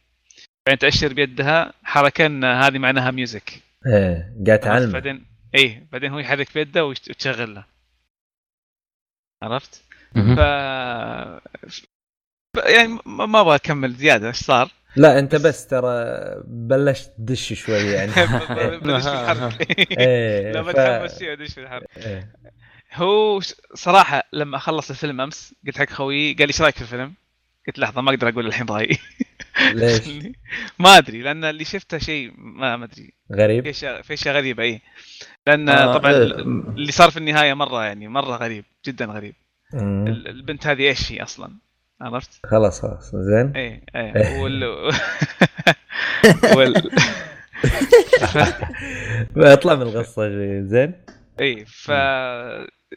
بعدين 0.67 0.79
تأشر 0.79 1.13
بيدها 1.13 1.73
حركة 1.83 2.25
إن 2.25 2.43
هذه 2.43 2.77
معناها 2.77 3.11
ميوزك 3.11 3.61
إيه 3.87 4.33
قاعد؟ 4.47 4.59
تعلم 4.59 4.91
بعدين 4.91 5.25
إيه 5.55 5.87
بعدين 5.91 6.11
هو 6.11 6.19
يحرك 6.19 6.53
بيده 6.53 6.85
وتشغل 6.85 7.55
له 7.55 7.65
عرفت؟ 9.43 9.83
ف 10.13 10.39
ف- 12.57 12.65
يعني 12.65 12.99
ما 13.05 13.25
ما 13.25 13.41
أبغى 13.41 13.55
أكمل 13.55 13.93
زيادة 13.93 14.27
إيش 14.27 14.37
صار؟ 14.37 14.71
لا 14.95 15.19
أنت 15.19 15.35
بس 15.35 15.67
ترى 15.67 16.05
بلشت 16.45 17.11
تدش 17.17 17.53
شوي 17.53 17.77
يعني 17.91 18.11
بدش 18.83 19.03
في 19.03 19.13
الحرب 19.13 19.53
إيه 19.99 20.51
لما 20.55 20.71
تحمس 20.71 21.19
شيء 21.19 21.33
أدش 21.33 21.53
في 21.53 21.61
الحرب 21.61 21.83
إيه. 21.97 22.31
هو 22.93 23.39
صراحة 23.73 24.23
لما 24.33 24.57
خلص 24.57 24.89
الفيلم 24.89 25.21
أمس 25.21 25.55
قلت 25.67 25.77
حق 25.77 25.89
خويي 25.89 26.33
قال 26.33 26.47
لي 26.47 26.47
إيش 26.47 26.61
رأيك 26.61 26.75
في 26.75 26.81
الفيلم؟ 26.81 27.13
قلت 27.67 27.79
لحظة 27.79 28.01
ما 28.01 28.09
أقدر 28.11 28.29
أقول 28.29 28.47
الحين 28.47 28.65
رايي 28.69 28.97
ليش؟ 29.73 30.01
ما 30.79 30.97
أدري 30.97 31.21
لأن 31.21 31.43
اللي 31.43 31.63
شفته 31.65 31.97
شيء 31.97 32.31
ما 32.37 32.77
ما 32.77 32.85
أدري 32.85 33.13
غريب 33.33 33.63
في 33.63 33.69
اشياء 33.69 34.01
في 34.01 34.13
أشياء 34.13 34.35
غريبة 34.35 34.63
إي 34.63 34.81
لأن 35.47 35.69
آه، 35.69 35.97
طبعا 35.97 36.11
إيه. 36.11 36.21
اللي 36.77 36.91
صار 36.91 37.11
في 37.11 37.17
النهاية 37.17 37.53
مرة 37.53 37.85
يعني 37.85 38.07
مرة 38.07 38.35
غريب 38.35 38.65
جدا 38.85 39.05
غريب 39.05 39.35
مم. 39.73 40.07
ال- 40.07 40.27
البنت 40.27 40.67
هذه 40.67 40.81
إيش 40.87 41.11
هي 41.11 41.23
أصلا 41.23 41.51
عرفت؟ 42.01 42.39
خلاص 42.45 42.81
خلاص 42.81 43.15
زين 43.15 43.53
إيه 43.55 43.83
إيه 43.95 44.39
وال 44.41 44.63
وال 46.55 46.91
اطلع 49.53 49.75
من 49.75 49.81
القصة 49.81 50.29
زين 50.61 50.93
إي 51.41 51.65
ف 51.65 51.89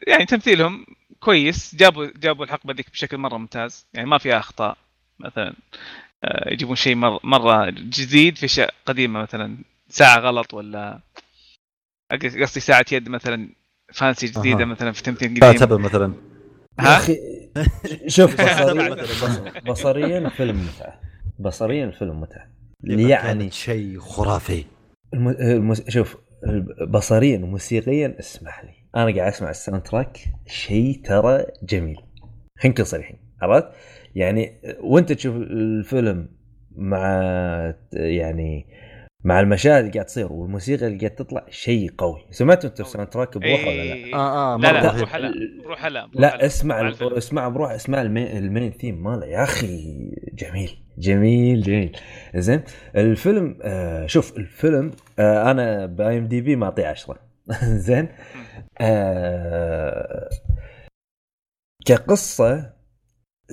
يعني 0.07 0.25
تمثيلهم 0.27 0.85
كويس 1.25 1.75
جابوا 1.75 2.07
جابوا 2.17 2.45
الحقبة 2.45 2.73
ذيك 2.73 2.91
بشكل 2.91 3.17
مرة 3.17 3.37
ممتاز. 3.37 3.87
يعني 3.93 4.09
ما 4.09 4.17
فيها 4.17 4.37
أخطاء. 4.39 4.77
مثلا 5.19 5.53
آه، 6.23 6.53
يجيبون 6.53 6.75
شيء 6.75 6.95
مره 6.95 7.19
مرة 7.23 7.69
جديد 7.69 8.37
في 8.37 8.45
أشياء 8.45 8.73
قديمة 8.85 9.21
مثلا 9.21 9.57
ساعة 9.89 10.19
غلط 10.19 10.53
ولا 10.53 10.99
قصدي 12.11 12.59
ساعة 12.59 12.85
يد 12.91 13.09
مثلا 13.09 13.49
فانسي 13.93 14.27
جديدة 14.27 14.61
أها. 14.61 14.65
مثلا 14.65 14.91
في 14.91 15.03
تمثيل 15.03 15.39
قديم. 15.39 15.59
تبع 15.59 15.77
مثلا. 15.77 16.13
يا 16.79 16.85
ها؟ 16.85 16.97
أخي 16.97 17.17
شوف 18.07 18.35
بصريا 18.41 18.95
بصريا 19.67 20.17
الفيلم 20.17 20.65
متعة. 20.67 21.01
بصريا 21.39 21.85
الفيلم 21.85 22.21
متعة. 22.21 22.47
يعني 22.83 23.09
يعني 23.09 23.51
شيء 23.51 23.99
خرافي. 23.99 24.65
الم... 25.13 25.27
المس... 25.29 25.89
شوف 25.89 26.17
بصريا 26.87 27.37
وموسيقيا 27.37 28.15
اسمح 28.19 28.63
لي. 28.63 28.73
أنا 28.95 29.05
قاعد 29.15 29.27
أسمع 29.33 29.49
ال 29.49 29.81
soundtrack 29.81 30.19
شيء 30.47 31.01
ترى 31.05 31.45
جميل 31.63 31.95
خلينا 32.59 32.73
نكون 32.73 32.85
صريحين 32.85 33.17
عرفت؟ 33.41 33.67
يعني 34.15 34.51
وأنت 34.79 35.11
تشوف 35.11 35.35
الفيلم 35.35 36.29
مع 36.75 37.07
يعني 37.93 38.65
مع 39.23 39.39
المشاهد 39.39 39.79
اللي 39.79 39.91
قاعد 39.91 40.05
تصير 40.05 40.33
والموسيقى 40.33 40.87
اللي 40.87 40.97
قاعد 40.97 41.11
تطلع 41.15 41.45
شيء 41.49 41.91
قوي 41.97 42.25
سمعتوا 42.31 42.69
أنتم 42.69 42.83
ال 42.83 43.09
soundtrack 43.09 43.37
بروحه 43.37 43.67
ولا 43.67 43.75
لا؟ 43.75 43.93
إيه. 43.93 44.15
آه 44.15 44.55
آه 44.55 44.57
لا 44.57 44.71
لا 44.73 44.91
بروح 44.97 45.15
هلا 45.15 45.31
بروح 45.63 45.85
لا 45.85 46.05
هلا. 46.35 46.45
اسمع. 46.45 46.89
اسمع 47.01 47.47
بروح 47.49 47.71
اسمع 47.71 48.01
ال 48.01 48.07
main, 48.07 48.37
ال 48.37 48.44
main 48.44 48.71
theme 48.71 49.03
ماله 49.03 49.25
يا 49.25 49.43
أخي 49.43 49.95
جميل 50.33 50.77
جميل 50.97 51.61
جميل 51.61 51.97
زين 52.35 52.63
الفيلم 52.95 53.57
آه 53.63 54.05
شوف 54.05 54.37
الفيلم 54.37 54.91
آه 55.19 55.51
أنا 55.51 55.85
ب 55.85 56.17
IMDb 56.17 56.55
معطيه 56.55 56.87
10 56.87 57.17
زين. 57.87 58.07
آه 58.81 60.29
كقصة 61.85 62.73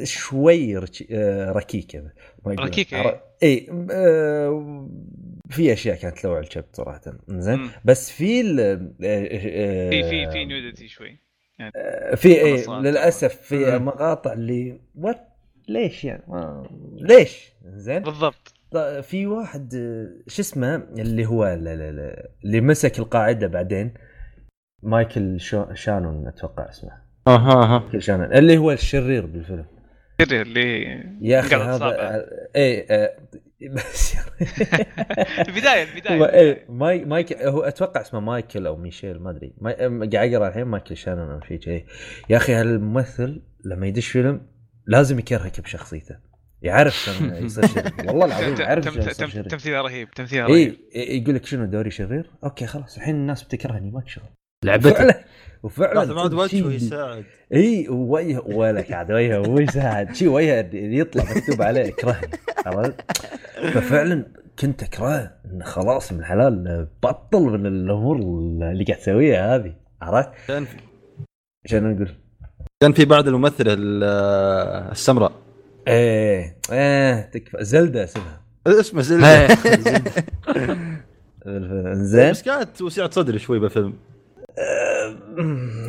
شوي. 0.04 0.76
آه 1.10 1.52
ركيكة. 1.52 2.12
عر- 2.98 3.20
اي 3.42 3.66
آه 3.90 4.88
في 5.50 5.72
أشياء 5.72 5.96
كانت 5.96 6.24
لوع 6.24 6.38
الكبد 6.38 6.66
صراحة. 6.72 7.00
زين. 7.28 7.70
بس 7.84 8.10
في 8.10 8.40
آه، 8.40 8.76
في 9.90 10.02
في 10.02 10.30
في 10.30 10.44
nudity 10.44 10.88
شوي. 10.88 11.18
في 12.16 12.28
إيه 12.28 12.52
منصات. 12.52 12.84
للأسف 12.84 13.34
في. 13.34 13.78
مقاطع 13.78 14.32
اللي 14.32 14.80
what 14.94 15.28
ليش 15.68 16.04
يعني؟ 16.04 16.22
ما 16.28 16.66
ليش؟ 16.94 17.52
زين. 17.64 18.02
بالضبط. 18.02 18.51
في 19.02 19.26
واحد 19.26 19.72
شو 20.26 20.42
اسمه؟ 20.42 20.74
اللي 20.76 21.26
هو 21.26 21.46
اللي 21.46 22.60
مسك 22.60 22.98
القاعدة 22.98 23.46
بعدين. 23.46 23.94
مايكل 24.82 25.40
شو 25.40 25.74
شانون 25.74 26.28
أتوقع 26.28 26.68
اسمه. 26.68 26.90
أها 27.26 27.52
أها. 27.64 27.78
مايكل 27.78 28.02
شانون. 28.02 28.32
اللي 28.32 28.58
هو 28.58 28.72
الشرير 28.72 29.26
بالفيلم. 29.26 29.66
سري 30.22 30.42
اللي 30.42 30.82
يا 31.20 31.40
أخي 31.40 31.54
هذا 31.56 32.26
آه، 32.56 33.16
بس 33.70 34.16
البدايه 35.48 35.82
البدايه 35.94 36.24
إيه 36.26 36.66
ماي 36.68 37.04
مايك 37.04 37.42
هو 37.42 37.60
أتوقع 37.60 38.00
اسمه 38.00 38.20
مايكل 38.20 38.66
أو 38.66 38.76
ميشيل 38.76 39.22
ما 39.22 39.30
أدري. 39.30 39.54
قاعد 40.12 40.34
اقرا 40.34 40.48
الحين 40.48 40.64
مايكل 40.64 40.96
شانون 40.96 41.30
أو 41.30 41.40
شيء. 41.40 41.84
يا 42.30 42.36
أخي 42.36 42.52
هالممثل 42.52 43.42
لما 43.64 43.86
يدش 43.86 44.08
فيلم 44.08 44.46
لازم 44.86 45.18
يكرهك 45.18 45.60
بشخصيته. 45.60 46.31
يعرف 46.62 46.94
شلون 46.94 47.34
يصير 47.44 47.66
شرير. 47.66 47.92
والله 48.06 48.24
العظيم 48.26 48.56
شرير. 48.56 49.42
تمثيله 49.48 49.80
رهيب 49.80 50.10
تمثيله 50.10 50.46
رهيب. 50.46 50.76
اي 50.96 51.18
يقول 51.22 51.34
لك 51.34 51.44
شنو 51.46 51.64
دوري 51.64 51.90
شرير؟ 51.90 52.30
okay 52.44 52.66
خلاص 52.66 52.96
الحين 52.96 53.14
الناس 53.14 53.42
بتكرهني 53.42 53.90
ماك 53.90 54.08
شغل 54.08 54.24
لعبتك. 54.64 54.96
فعلا 54.96 55.24
وفعلا 55.62 55.98
لازم 55.98 56.18
عاد 56.18 56.34
وجهه 56.34 56.72
يساعد. 56.72 57.24
اي 57.54 57.86
وجه 57.88 58.40
ولك 58.40 58.92
عاد 58.92 59.12
وجهه 59.12 59.38
مو 59.42 59.58
يساعد. 59.58 60.14
شي 60.14 60.28
وجهه 60.28 60.68
يطلع 60.72 61.24
مكتوب 61.36 61.62
عليه 61.62 61.88
اكرهني 61.88 62.28
عرفت؟ 62.66 63.00
ففعلا 63.72 64.26
كنت 64.58 64.82
اكرهه 64.82 65.32
انه 65.44 65.64
خلاص 65.64 66.12
من 66.12 66.18
الحلال 66.18 66.88
بطل 67.02 67.42
من 67.42 67.66
الأمور 67.66 68.16
اللي 68.16 68.84
قاعد 68.84 68.98
تسويها 68.98 69.56
هذه 69.56 69.74
عرفت؟ 70.02 70.30
كان 70.48 70.66
شنو 71.66 71.90
نقول؟ 71.90 72.08
كان 72.82 72.92
في 72.92 73.04
بعد 73.04 73.28
الممثلة 73.28 73.72
ال- 73.72 74.04
السمراء. 74.90 75.32
إيه 75.88 76.56
إيه 76.72 77.20
تكفى. 77.20 77.64
زلدة 77.64 78.04
اسمها 78.04 78.40
اسمه 78.66 79.02
زلدة. 79.02 79.48
زين. 82.04 82.30
بس 82.30 82.42
كانت 82.42 82.82
وسعة 82.82 83.10
صدري 83.10 83.38
شوي 83.38 83.58
بالفيلم 83.58 83.94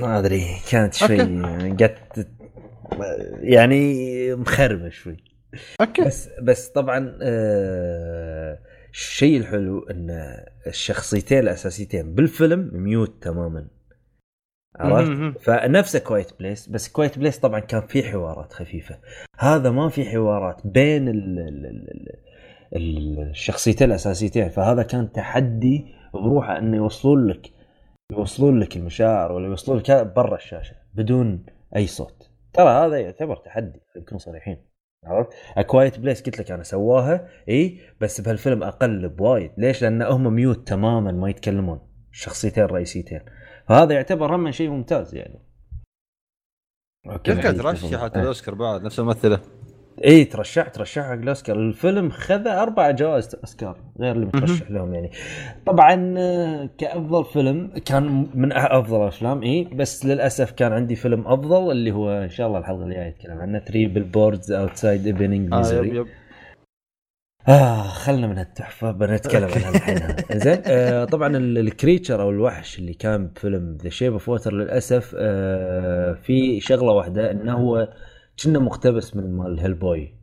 ما 0.02 0.20
أدري 0.20 0.46
كانت 0.72 0.94
شوي 0.94 1.18
قد 1.72 2.28
يعني 3.42 4.36
مخربة 4.36 4.90
شوي. 4.90 5.18
أوكي. 5.82 6.02
بس 6.02 6.30
بس 6.42 6.68
طبعا 6.68 7.18
آه، 7.22 8.60
الشيء 8.94 9.38
الحلو 9.38 9.80
إن 9.80 10.38
الشخصيتين 10.68 11.40
الأساسيتين 11.40 12.16
بالفيلم 12.16 12.70
ميوت 12.74 13.24
تماما. 13.24 13.68
عرفت؟ 14.80 15.38
فنفسه 15.42 16.00
كويت 16.00 16.40
بليس 16.40 16.68
بس 16.70 16.90
كويت 16.90 17.20
بليس 17.20 17.40
طبعا 17.40 17.60
كان 17.60 17.82
في 17.82 18.04
حوارات 18.04 18.54
خفيفة 18.54 19.00
هذا 19.40 19.72
ما 19.72 19.90
في 19.90 20.06
حوارات 20.06 20.68
بين 20.68 21.08
ال 21.08 21.40
ال 21.40 21.66
ال 21.66 22.10
ال 22.76 23.30
الشخصيتين 23.30 23.88
الأساسيتين 23.88 24.50
فهذا 24.50 24.84
كان 24.84 25.12
تحدي 25.12 25.86
بروحه 26.14 26.58
إنه 26.58 26.78
يوصلون 26.78 27.28
لك 27.28 27.52
يوصلون 28.12 28.60
لك 28.60 28.78
المشاعر 28.78 29.32
ولا 29.32 29.48
يوصلون 29.48 29.78
لك 29.78 29.92
برا 30.16 30.36
الشاشة 30.36 30.76
بدون 30.94 31.46
أي 31.76 31.88
صوت 31.88 32.30
ترى 32.54 32.70
هذا 32.70 33.00
يعتبر 33.00 33.36
تحدي 33.36 33.80
نكون 33.98 34.18
صريحين 34.18 34.58
عرفت؟ 35.06 35.30
Quiet 35.68 36.00
Place 36.00 36.22
قلت 36.22 36.40
لك 36.40 36.52
أنا 36.52 36.64
سواها 36.64 37.28
إي 37.50 37.80
بس 38.02 38.22
بهالفيلم 38.22 38.64
أقل 38.64 39.10
بوايد 39.10 39.52
ليش؟ 39.58 39.82
لأن 39.82 40.02
هم 40.02 40.34
mute 40.34 40.68
تماما 40.68 41.12
ما 41.12 41.30
يتكلمون 41.30 41.80
الشخصيتين 42.12 42.64
الرئيسيتين 42.64 43.22
فهذا 43.68 43.94
يعتبر 43.94 44.36
هم 44.36 44.52
شيء 44.52 44.70
ممتاز 44.70 45.16
يعني. 45.16 45.40
كيف 47.24 47.40
كانت 47.40 47.60
رشحت 47.60 48.18
الأوسكار 48.18 48.56
بعد؟ 48.56 48.84
نفس 48.84 49.00
الممثلة. 49.00 49.40
اي 50.06 50.26
ترشح 50.26 50.68
ترشح 50.68 51.02
حق 51.02 51.12
الأوسكار. 51.12 51.56
الفيلم 51.56 52.10
خذ 52.10 52.48
أربع 52.48 52.92
جوائز 52.92 53.36
أوسكار 53.36 53.78
غير 54.00 54.16
اللي 54.16 54.26
مترشح 54.26 54.72
لهم 54.72 54.94
يعني. 54.94 55.12
طبعا 55.66 56.14
آه، 56.18 56.70
كأفضل 56.78 57.26
فيلم 57.26 57.72
كان 57.86 58.28
من 58.34 58.52
أفضل 58.52 59.02
الأفلام 59.02 59.44
اي 59.44 59.64
بس 59.64 60.06
للأسف 60.06 60.52
كان 60.52 60.74
عندي 60.74 60.96
فيلم 60.96 61.28
أفضل 61.28 61.72
اللي 61.72 61.92
هو 61.92 62.12
إن 62.12 62.30
شاء 62.30 62.48
الله 62.48 62.60
الحلقة 62.60 62.84
الجاية 62.84 63.10
نتكلم 63.10 63.38
عنه 63.38 63.60
3 63.60 63.88
Billboards 63.88 64.52
Outside 64.52 65.06
Ebbing 65.06 65.54
آه 65.54 65.58
yep 65.58 65.60
Missouri 65.60 66.06
آه 67.48 67.84
خلنا 67.88 68.28
من 68.28 68.38
هالتحفه 68.38 68.92
بنتكلم 68.92 69.50
عنها 69.50 69.70
الحين. 69.70 70.00
زين 70.44 70.62
آه 70.66 71.06
طبعا 71.06 71.38
ال- 71.38 71.58
ال 71.58 71.65
creature 71.65 72.22
أو 72.22 72.30
الوحش 72.30 72.80
اللي 72.80 72.94
كان 72.94 73.28
بفيلم 73.28 73.78
The 73.84 73.90
Shape 73.90 74.14
of 74.14 74.30
Water 74.30 74.54
للأسف 74.54 75.16
آه 75.18 76.14
في 76.14 76.60
شغلة 76.60 76.92
واحدة 76.92 77.32
إنه 77.32 77.54
هو 77.54 77.90
كنا 78.44 78.60
مقتبس 78.60 79.16
من 79.16 79.38
مال 79.38 79.60
Hellboy 79.60 80.16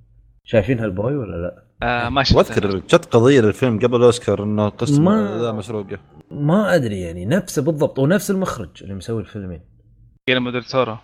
شايفين 0.45 0.81
Hellboy 0.81 1.17
ولا 1.17 1.37
لا؟ 1.37 1.65
آه 1.83 2.09
ما 2.09 2.23
شفت 2.23 2.37
واذكر 2.37 2.79
جت 2.79 3.05
قضية 3.05 3.41
للفيلم 3.41 3.79
قبل 3.79 3.97
الأوسكار 3.97 4.43
إنه 4.43 4.69
قصة 4.69 5.03
ما- 5.03 5.39
ذا 5.43 5.53
مسروقة. 5.53 5.99
ما 6.31 6.75
أدري 6.75 7.01
يعني 7.01 7.25
نفسه 7.27 7.63
بالضبط 7.63 7.99
ونفس 7.99 8.31
المخرج 8.31 8.69
اللي 8.83 8.95
مسوي 8.95 9.21
الفيلمين. 9.21 9.61
ديل 10.29 10.65
تورو 10.65 10.97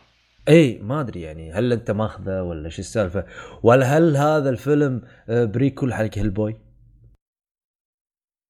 اي 0.48 0.78
ما 0.78 1.00
أدري 1.00 1.20
يعني 1.20 1.52
هل 1.52 1.72
أنت 1.72 1.90
ماخذه 1.90 2.42
ولا 2.42 2.68
شو 2.68 2.78
السالفة 2.82 3.26
ولا 3.62 3.86
هل 3.86 4.16
هذا 4.16 4.50
الفيلم 4.50 5.02
آه، 5.28 5.44
prequel 5.44 5.94
حق 5.94 6.18
Hellboy؟ 6.18 6.60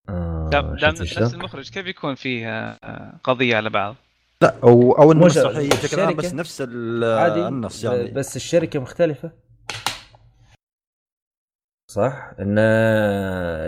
آه 0.09 0.48
دام 0.52 0.77
دام 0.77 0.94
شفت 1.05 1.18
نفس؟ 1.23 1.35
المخرج 1.35 1.70
كيف 1.70 1.86
يكون 1.86 2.14
فيه 2.14 2.48
آه، 2.48 3.20
قضية 3.24 3.56
على 3.56 3.70
بعض؟ 3.70 3.97
لا 4.43 4.59
أو 4.62 4.93
أو 4.93 5.28
شرط. 5.28 5.56
بشكل 5.56 6.01
عام 6.01 6.16
بس 6.16 6.35
نفس 6.35 6.60
عادي 6.60 7.48
النص 7.48 7.85
يعني 7.85 8.10
بس 8.10 8.36
الشركة 8.36 8.81
مختلفة 8.81 9.32
صح 11.90 12.35
إن 12.40 12.56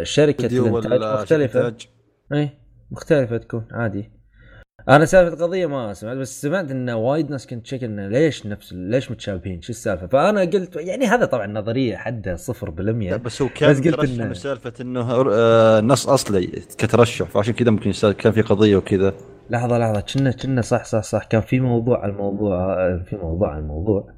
شركة 0.04 0.42
فيديو 0.42 0.78
الإنتاج 0.78 1.20
مختلفة. 1.20 1.76
اي 2.32 2.58
مختلفة 2.90 3.36
تكون 3.36 3.68
عادي 3.70 4.17
أنا 4.88 5.04
سالفة 5.04 5.34
القضية 5.34 5.66
ما 5.66 5.94
سمعت 5.94 6.16
بس 6.16 6.42
سمعت 6.42 6.70
انه 6.70 6.96
وايد 6.96 7.30
ناس 7.30 7.46
كنت 7.46 7.64
تشك 7.64 7.84
انه 7.84 8.08
ليش 8.08 8.46
نفس 8.46 8.72
ليش 8.72 9.10
متشابهين؟ 9.10 9.62
شو 9.62 9.70
السالفة؟ 9.70 10.06
فأنا 10.06 10.40
قلت 10.40 10.76
يعني 10.76 11.06
هذا 11.06 11.24
طبعا 11.24 11.46
نظرية 11.46 11.96
حدها 11.96 12.36
صفر 12.36 12.70
بالمية 12.70 13.10
لا 13.10 13.16
بس 13.16 13.42
هو 13.42 13.48
كان 13.48 13.70
بس 13.70 13.80
قلت 13.88 14.20
من 14.20 14.34
سالفه 14.34 14.72
إنه 14.80 15.24
آه، 15.32 15.80
نص 15.80 16.08
أصلي 16.08 16.46
كترشح 16.78 17.26
فعشان 17.26 17.54
كذا 17.54 17.70
ممكن 17.70 17.92
كان 18.12 18.32
في 18.32 18.42
قضية 18.42 18.76
وكذا. 18.76 19.14
لحظة 19.50 19.78
لحظة 19.78 20.00
كنا 20.00 20.30
كنا 20.30 20.62
صح 20.62 20.84
صح 20.84 21.02
صح. 21.02 21.24
كان 21.24 21.40
في 21.40 21.60
موضوع 21.60 22.02
على 22.02 22.12
الموضوع 22.12 22.56
آه، 22.72 23.04
في 23.10 23.16
موضوع 23.16 23.50
على 23.50 23.58
الموضوع. 23.60 24.08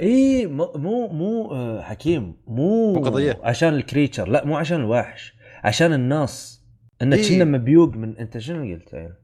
اي 0.00 0.46
مو 0.46 1.08
مو 1.08 1.52
آه، 1.52 1.80
حكيم 1.82 2.34
مو 2.46 2.92
مو 2.92 3.00
قضية. 3.00 3.38
عشان 3.42 3.74
الكريتشر 3.74 4.28
لا 4.28 4.44
مو 4.44 4.56
عشان 4.56 4.80
الوحش 4.80 5.34
عشان 5.64 5.92
النص 5.92 6.57
انه 7.02 7.16
إيه. 7.16 7.28
كنا 7.28 7.44
مبيوق 7.44 7.94
من 7.94 8.16
أنت 8.18 8.38
شنو 8.38 8.74
قلت؟ 8.74 8.92
يعني؟ 8.92 9.14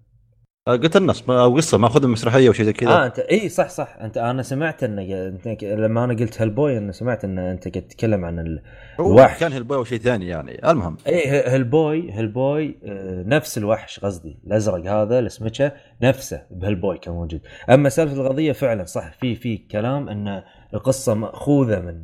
قلت 0.67 0.97
النص 0.97 1.29
ما- 1.29 1.43
أو 1.43 1.57
قصة 1.57 1.79
ماخذها 1.79 2.07
من 2.07 2.13
مسرحية 2.13 2.49
وشيء 2.49 2.67
زي 2.67 2.73
كذا. 2.73 2.91
آه 2.91 3.07
انت 3.07 3.19
اي 3.19 3.49
صح 3.49 3.69
صح. 3.69 3.97
انت 4.01 4.17
أنا 4.19 4.43
سمعت 4.43 4.83
انه 4.85 5.03
أنت 5.47 5.65
لما 5.65 6.05
أنا 6.05 6.15
قلت 6.15 6.43
هالبوي 6.43 6.79
أنا 6.79 6.93
سمعت 6.93 7.25
إن 7.25 7.39
أنت 7.39 7.69
قاعد 7.69 7.89
تتكلم 7.89 8.25
عن 8.25 8.39
ال... 8.39 8.63
الوحش. 9.01 9.41
كان 9.41 9.53
هالبوي 9.53 9.79
وشيء 9.79 9.99
ثاني 9.99 10.29
يعني. 10.29 10.71
المهم. 10.71 10.97
اي 11.07 11.29
هالبوي 11.29 12.11
هالبوي 12.13 12.79
نفس 13.27 13.59
الوحش 13.59 14.01
قصدي. 14.01 14.39
الأزرق 14.47 14.91
هذا 14.91 15.19
السمكة 15.19 15.73
نفسه 16.03 16.43
بهالبوي 16.51 16.99
كان 16.99 17.15
موجود. 17.15 17.41
أما 17.71 17.89
سالفة 17.89 18.15
القضية 18.15 18.53
فعلا 18.53 18.85
صح. 18.85 19.13
في 19.13 19.35
في 19.35 19.57
كلام 19.57 20.09
إن 20.09 20.43
القصة 20.75 21.15
مأخوذة 21.15 21.81
من 21.81 22.03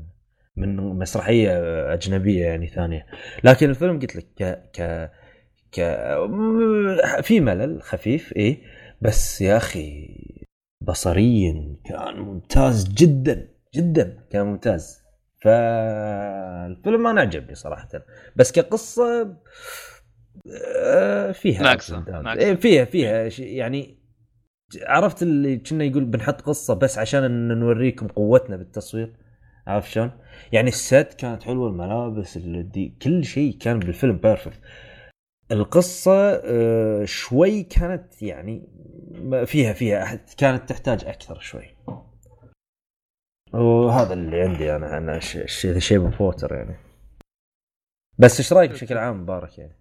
من 0.56 0.76
مسرحية 0.76 1.50
أجنبية 1.94 2.44
يعني 2.44 2.66
ثانية. 2.66 3.06
لكن 3.44 3.70
الفيلم 3.70 3.98
قلت 4.00 4.16
لك 4.16 4.26
ك 4.38 4.62
ك 4.80 5.10
ك 5.72 5.80
في 7.22 7.40
ملل 7.40 7.82
خفيف 7.82 8.36
اي 8.36 8.62
بس 9.02 9.40
يا 9.40 9.56
أخي 9.56 10.16
بصريا 10.80 11.76
كان 11.84 12.20
ممتاز 12.20 12.88
جدا 12.88 13.48
جدا 13.74 14.26
كان 14.30 14.46
ممتاز 14.46 15.00
فالفيلم 15.42 17.06
أنا 17.06 17.20
عجبني 17.20 17.54
صراحة 17.54 17.88
بس 18.36 18.52
كقصة 18.52 19.36
آه، 20.76 21.32
فيها. 21.32 21.62
ناقصة. 21.62 22.04
إيه، 22.32 22.54
فيها 22.54 22.84
فيها 22.84 23.30
يعني 23.38 23.98
عرفت 24.82 25.22
اللي 25.22 25.56
كنا 25.56 25.84
يقول 25.84 26.04
بنحط 26.04 26.40
قصة 26.40 26.74
بس 26.74 26.98
عشان 26.98 27.48
نوريكم 27.58 28.08
قوتنا 28.08 28.56
بالتصوير 28.56 29.12
عارف 29.66 29.90
شلون؟ 29.90 30.10
يعني 30.52 30.68
الست 30.68 31.14
كانت 31.18 31.42
حلوة 31.42 31.68
الملابس 31.68 32.38
دي 32.38 32.98
كل 33.02 33.24
شيء 33.24 33.58
كان 33.58 33.78
بالفيلم 33.78 34.16
بيرفكت 34.16 34.60
القصة 35.52 36.42
آه، 36.44 37.04
شوي 37.04 37.62
كانت 37.62 38.22
يعني 38.22 38.68
فيها 39.44 39.72
فيها 39.72 40.20
كانت 40.38 40.68
تحتاج 40.68 41.04
أكثر 41.04 41.38
شوي. 41.38 41.76
وهذا 43.52 44.12
اللي 44.12 44.40
عندي 44.42 44.76
أنا 44.76 44.98
أنا 44.98 45.20
Shape 45.78 46.04
of 46.04 46.20
Water 46.20 46.54
يعني. 46.54 46.76
بس 48.18 48.40
إيش 48.40 48.52
رأيك 48.52 48.70
بشكل 48.70 48.98
عام 48.98 49.20
مبارك 49.22 49.58
يعني؟ 49.58 49.76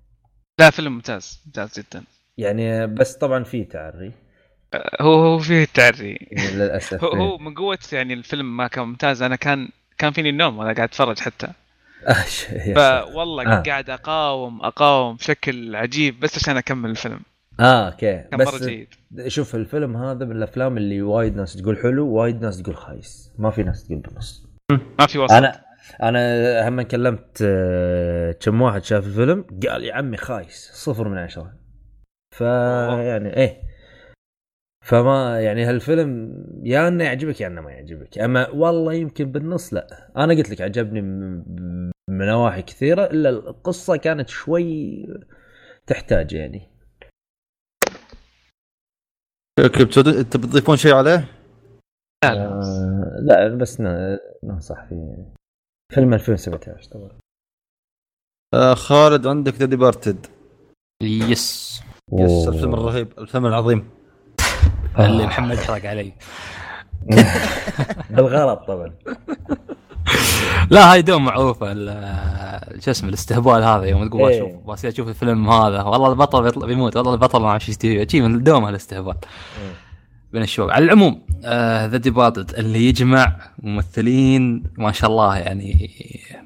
لا 0.60 0.70
فيلم 0.70 0.92
ممتاز 0.92 1.44
ممتاز 1.46 1.80
جدا. 1.80 2.04
يعني 2.38 2.88
بس 2.88 3.16
طبعا 3.16 3.44
في 3.44 3.64
تعري. 3.64 4.14
هو 5.02 5.14
هو 5.14 5.40
فيه 5.40 5.68
يعني 5.78 6.30
للأسف 6.56 7.04
هو, 7.04 7.10
هو 7.10 7.38
من 7.38 7.54
قوة 7.54 7.78
يعني 7.92 8.14
الفيلم 8.14 8.58
ما 8.58 8.68
كان 8.68 8.88
ممتاز. 8.88 9.22
أنا 9.22 9.36
كان 9.36 9.70
كان 9.98 10.12
فيني 10.12 10.30
النوم 10.30 10.58
وأنا 10.58 10.74
قاعد 10.74 10.88
أتفرج 10.90 11.20
حتى. 11.20 11.48
آه،. 12.78 13.02
فوالله 13.04 13.58
آه. 13.58 13.64
قاعد 13.64 13.90
أقاوم 13.90 14.62
أقاوم 14.62 15.16
بشكل 15.16 15.76
عجيب 15.76 16.20
بس 16.20 16.38
عشان 16.38 16.58
أكمل 16.58 16.90
الفيلم. 16.90 17.20
آه 17.60 17.90
أوكي. 17.90 18.24
بس 18.40 18.64
جيد. 18.64 18.88
شوف 19.28 19.56
الفيلم 19.56 19.98
هذا 19.98 20.26
من 20.26 20.32
الأفلام 20.32 20.78
اللي 20.78 21.02
وايد 21.02 21.36
ناس 21.36 21.54
تقول 21.54 21.78
حلو 21.78 22.08
وايد 22.08 22.42
ناس 22.42 22.62
تقول 22.62 22.76
خايس. 22.76 23.34
ما 23.38 23.50
في 23.50 23.64
ناس 23.64 23.88
تقول 23.88 24.00
بالنص 24.00 24.48
ما 25.00 25.08
في 25.08 25.20
وسط. 25.20 25.32
أنا 25.32 25.62
أنا 26.04 26.68
هم 26.68 26.82
كلمت 26.82 27.40
آه، 27.44 28.32
كم 28.32 28.62
واحد 28.62 28.84
شاف 28.84 29.06
الفيلم 29.08 29.46
قال 29.68 29.84
يا 29.84 29.94
عمي 29.94 30.18
خايس. 30.18 30.72
صفر 30.74 31.08
من 31.08 31.18
عشرة. 31.18 31.54
فيعني 32.38 33.38
إيه. 33.38 33.70
فما 34.86 35.42
يعني 35.42 35.66
هالفيلم 35.66 36.34
يا 36.64 36.88
إنه 36.88 37.04
يعجبك 37.04 37.42
يا 37.42 37.48
إنه 37.48 37.62
ما 37.62 37.72
يعجبك. 37.72 38.20
أما 38.20 38.50
والله 38.50 38.94
يمكن 38.94 39.32
بالنص 39.32 39.74
لا. 39.74 40.12
أنا 40.18 40.34
قلت 40.34 40.50
لك 40.50 40.62
عجبني 40.62 41.02
من 42.10 42.26
نواحي 42.28 42.62
كثيرة 42.62 43.06
إلا 43.06 43.30
القصة 43.30 43.98
كانت 43.98 44.30
شوي 44.30 45.06
تحتاج 45.88 46.34
يعني. 46.34 46.70
أوكي 49.60 49.86
بتود- 49.86 50.30
تبي 50.30 50.48
تضيفون 50.48 50.78
شيء 50.78 50.94
عليه؟ 50.94 51.32
لا 52.24 52.46
آه 52.46 53.20
لا 53.22 53.56
بس 53.56 53.82
ننصح 54.44 54.86
فيه 54.90 54.96
يعني 54.96 55.34
فيلم 55.94 56.14
2017 56.14 56.90
طبعا. 56.92 57.20
آه 58.54 58.74
خالد 58.74 59.28
عندك 59.28 59.54
The 59.54 59.66
Departed 59.66 60.26
yes. 61.04 61.82
Yes 62.14 62.48
الفيلم 62.48 62.74
الرهيب 62.74 63.20
الفيلم 63.20 63.46
العظيم. 63.46 63.90
اللي 65.00 65.26
محمد 65.26 65.56
حرق 65.58 65.86
علي. 65.86 66.14
بالغلط 68.16 68.60
طبعا. 68.68 68.96
لا 70.72 70.94
هاي 70.94 71.02
دوم 71.02 71.26
معروفة 71.26 71.74
شو 72.80 72.92
اسمه 72.92 73.10
الاستهبال 73.10 73.64
هذا 73.64 73.84
يوم 73.84 74.08
تقول 74.08 74.32
إيه. 74.32 74.38
أشوف 74.38 74.68
بس 74.68 74.86
أشوف 74.86 75.08
الفيلم 75.08 75.50
هذا. 75.50 75.82
والله 75.82 76.10
البطل 76.10 76.44
بيطلع 76.44 76.68
بيموت 76.68 76.98
والله 76.98 77.14
البطل 77.14 77.42
ما 77.42 77.48
أعرف 77.48 77.62
إيش 77.62 77.70
يستوي 77.70 78.10
شي 78.10 78.22
من 78.22 78.44
دوم 78.44 78.64
هالاستهبال. 78.64 79.16
بين 80.34 80.42
الشباب. 80.42 80.70
على 80.70 80.86
العموم 80.86 81.22
ذا 81.92 81.98
ديبارتد 81.98 82.54
اللي 82.54 82.90
يجمع 82.90 83.36
ممثلين 83.60 84.64
ما 84.78 84.92
شاء 84.92 85.10
الله 85.10 85.38
يعني 85.38 85.92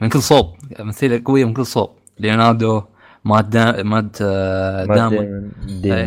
من 0.01 0.09
كل 0.09 0.21
صوب 0.21 0.55
ممثلين 0.79 1.23
قوية 1.23 1.45
من 1.45 1.53
كل 1.53 1.65
صوب. 1.65 1.89
ليوناردو 2.19 2.81
مات 3.25 3.45
دا 3.45 3.83
مات 3.83 4.17
آه، 4.21 4.85
دامون 4.85 5.51
إيه، 5.85 5.99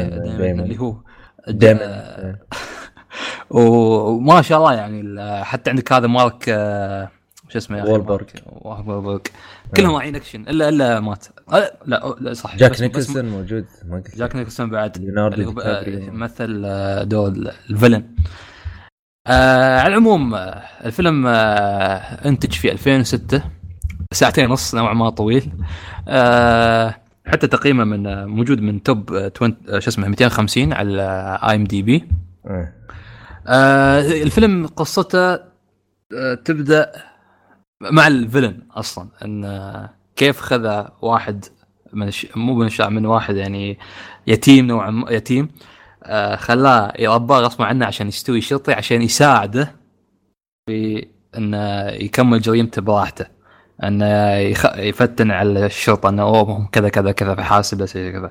اللي 0.52 0.80
هو 0.80 0.96
دايمن 1.48 1.80
آه، 1.82 2.38
وما 3.50 4.42
شاء 4.42 4.58
الله 4.58 4.74
يعني 4.74 5.20
حتى 5.44 5.70
عندك 5.70 5.92
هذا 5.92 6.06
مارك 6.06 6.44
آه، 6.48 7.08
شو 7.60 7.64
اسمه. 7.64 7.76
مارك 8.06 8.42
وولبرغ 8.46 9.18
كلهم 9.76 9.90
واعيين 9.94 10.16
اكشن 10.16 10.40
الا 10.40 10.68
إلا 10.68 11.00
مات. 11.00 11.26
آه، 11.52 11.72
لا 11.86 12.14
لا 12.20 12.34
صح 12.34 12.56
جاك 12.56 12.80
نيكلسون 12.80 13.24
موجود. 13.28 13.64
ما 13.88 13.96
قلت 13.96 14.16
جاك 14.16 14.36
نيكلسون 14.36 14.70
بعد. 14.70 14.96
اللي 14.96 15.46
هو. 15.46 15.52
مثل 16.12 16.62
آه، 16.66 17.02
دور 17.02 17.28
ال- 17.28 17.52
villain. 17.70 18.04
آه 19.26 19.80
على 19.80 19.88
العموم 19.88 20.34
آه، 20.34 20.62
الفيلم 20.84 21.26
آه 21.26 21.34
انتج 22.28 22.52
في 22.52 22.72
2006 22.72 23.42
ساعتين 24.12 24.50
ونص 24.50 24.74
نوعا 24.74 24.94
ما 24.94 25.10
طويل. 25.10 25.52
آه 26.08 26.94
حتى 27.26 27.46
تقييمه 27.46 27.84
من 27.84 28.06
آه، 28.06 28.24
موجود 28.26 28.60
من 28.60 28.82
top 28.82 29.12
آه، 29.12 29.32
20 29.36 29.56
آه، 29.68 29.78
شو 29.78 29.90
اسمه 29.90 30.08
250 30.08 30.72
على 30.72 31.38
IMDb. 31.42 32.08
آه. 32.46 32.72
آه 33.46 34.00
الفيلم 34.00 34.66
قصته 34.66 35.34
آه 35.34 36.34
تبدأ 36.44 36.92
مع 37.80 38.06
الفيلن 38.06 38.62
أصلا 38.70 39.08
إن 39.24 39.88
كيف 40.16 40.40
خذ 40.40 40.84
واحد 41.02 41.44
من 41.92 42.08
الش... 42.08 42.26
مو 42.36 42.54
من 42.54 42.66
الشعب 42.66 42.92
من 42.92 43.06
واحد 43.06 43.36
يعني 43.36 43.78
يتيم 44.26 44.66
نوعا 44.66 44.90
ما 44.90 45.10
يتيم 45.10 45.48
آه 46.04 46.36
خلاه 46.36 46.92
يرباه 46.98 47.40
غصبا 47.40 47.64
عنه 47.64 47.86
عشان 47.86 48.08
يستوي 48.08 48.40
شرطي 48.40 48.72
عشان 48.72 49.02
يساعده 49.02 49.74
في 50.66 51.06
انه 51.36 51.86
يكمل 51.88 52.40
جريمته 52.40 52.82
براحته 52.82 53.26
انه 53.84 54.34
يخ... 54.36 54.66
يفتن 54.76 55.30
على 55.30 55.66
الشرطة 55.66 56.08
إنه 56.08 56.22
أوه 56.22 56.68
كذا 56.72 56.88
كذا 56.88 57.12
كذا 57.12 57.34
فحاسب 57.34 57.78
بس 57.78 57.92
كذا. 57.92 58.30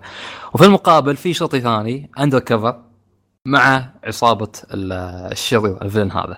وفي 0.53 0.65
المقابل 0.65 1.15
في 1.15 1.33
شرطي 1.33 1.59
ثاني 1.61 2.11
اندر 2.19 2.39
كفر 2.39 2.81
مع 3.47 3.89
عصابة 4.03 4.51
ال- 4.73 4.91
الشرير 5.31 5.81
الفيلن 5.81 6.11
هذا. 6.11 6.37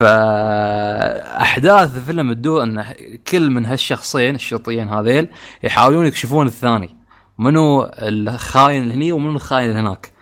فأحداث 0.00 1.96
الفيلم 1.96 2.32
تدور 2.32 2.62
إن 2.62 2.84
كل 3.28 3.50
من 3.50 3.66
هالشخصين 3.66 4.34
الشرطيين 4.34 4.88
هذيل 4.88 5.28
يحاولون 5.62 6.06
يكشفون 6.06 6.46
الثاني. 6.46 6.96
منو 7.38 7.90
الخاين 7.98 8.90
هني 8.90 9.12
ومنو 9.12 9.36
الخاين 9.36 9.76
هناك. 9.76 10.12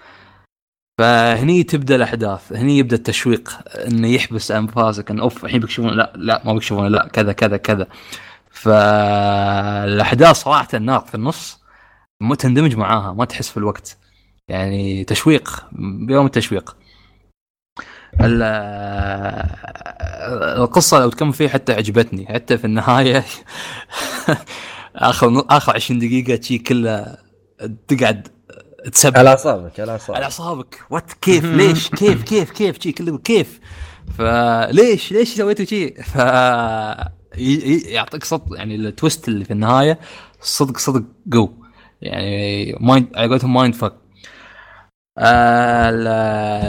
فهني 0.98 1.62
تبدأ 1.62 1.96
الأحداث 1.96 2.52
هني 2.52 2.78
يبدأ 2.78 2.96
التشويق 2.96 3.58
انه 3.86 4.08
يحبس 4.08 4.50
أنفاسك 4.50 5.10
انه 5.10 5.22
أوف 5.22 5.44
الحين 5.44 5.60
بيكشفون 5.60 5.90
لا 5.96 6.12
لا 6.16 6.42
ما 6.44 6.52
بيكشفون 6.52 6.86
لا 6.86 7.08
كذا 7.12 7.32
كذا 7.32 7.56
كذا. 7.56 7.86
فالأحداث 8.50 10.36
صراحة 10.36 10.68
النار 10.74 11.00
في 11.00 11.14
النص 11.14 11.60
ما 12.20 12.34
تندمج 12.34 12.76
معاها 12.76 13.12
ما 13.12 13.24
تحس 13.24 13.50
في 13.50 13.56
الوقت. 13.56 13.98
يعني 14.48 15.04
تشويق 15.04 15.66
بيوم 16.06 16.26
التشويق. 16.26 16.70
ال- 16.70 16.83
القصة 20.56 20.98
لو 20.98 21.10
تكمل 21.10 21.32
فيها 21.32 21.48
حتى 21.48 21.72
عجبتني. 21.72 22.26
حتى 22.26 22.58
في 22.58 22.64
النهاية 22.64 23.24
آخر 24.96 25.44
آخر 25.50 25.74
20 25.74 25.98
دقيقة 26.00 26.40
شي 26.42 26.58
كله 26.58 27.16
تقعد 27.88 28.28
تسب 28.92 29.18
على 29.18 29.30
أعصابك 29.30 29.80
على 29.80 29.90
على 29.90 29.92
أعصابك. 29.92 30.22
اعصابك 30.22 30.80
وات 30.90 31.12
كيف؟ 31.12 31.44
ليش؟ 31.58 31.88
كيف؟ 31.88 32.22
كيف؟ 32.22 32.50
كيف؟ 32.50 32.82
شي 32.82 32.92
كله 32.92 33.18
كيف؟ 33.18 33.60
فليش 34.18 35.12
ليش؟ 35.12 35.34
سويتوا 35.34 35.64
شي؟ 35.64 35.90
ف 35.90 36.16
يعطيك 37.36 38.24
صدق 38.24 38.56
يعني 38.56 38.76
ال 38.76 38.85
twist 38.85 39.28
اللي 39.28 39.44
في 39.44 39.50
النهاية 39.50 39.98
صدق 40.40 40.78
صدق 40.78 41.02
go 41.32 41.50
يعني 42.02 42.76
mind 42.80 43.08
على 43.16 43.28
قولتهم 43.28 43.54
mind 43.54 43.74
fuck 43.74 44.03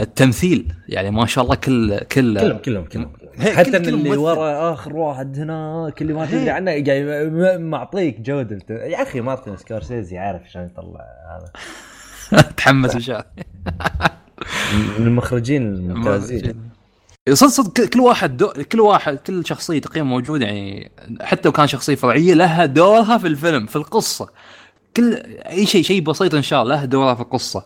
التمثيل 0.02 0.72
يعني 0.88 1.10
ما 1.10 1.26
شاء 1.26 1.44
الله 1.44 1.54
كل 1.54 1.98
كل 1.98 2.40
كلهم 2.40 2.58
كلهم 2.58 2.84
كلهم. 2.84 3.12
حتى 3.38 3.70
كل- 3.70 3.88
اللي. 3.88 4.16
ورا 4.16 4.72
آخر 4.72 4.96
واحد 4.96 5.38
هناك 5.38 6.02
اللي 6.02 6.12
ما 6.12 6.26
تدري 6.26 6.50
عنه 6.50 6.70
قاعد 6.70 7.02
م- 7.32 7.62
معطيك 7.70 8.20
جودة 8.20 8.56
الت- 8.56 8.70
يا 8.70 9.02
أخي 9.02 9.20
مارتن 9.20 9.56
سكورسيزي 9.56 10.18
عارف 10.18 10.42
عشان 10.42 10.64
يطلع 10.64 11.00
هذا. 11.30 11.52
تحمس 12.56 12.96
وشاء 12.96 13.26
من 14.98 15.06
المخرجين 15.06 15.62
الممتازين. 15.62 16.70
صدق 17.32 17.48
صدق 17.50 17.84
كل- 17.84 18.00
واحد 18.00 18.36
دو 18.36 18.52
كل 18.72 18.80
واحد 18.80 19.16
كل 19.16 19.46
شخصية 19.46 19.80
تقريبا 19.80 20.06
موجود 20.06 20.42
يعني 20.42 20.90
حتى 21.20 21.42
لو 21.48 21.52
كان 21.52 21.66
شخصية 21.66 21.94
فرعية 21.94 22.34
لها 22.34 22.66
دورها 22.66 23.18
في 23.18 23.26
الفيلم 23.26 23.66
في 23.66 23.76
القصة. 23.76 24.28
كل 24.96 25.14
أي 25.48 25.66
شيء 25.66 25.82
شيء 25.82 26.00
بسيط 26.02 26.34
إن 26.34 26.42
شاء 26.42 26.62
الله 26.62 26.74
لها 26.74 26.84
دورها 26.84 27.14
في 27.14 27.20
القصة. 27.20 27.64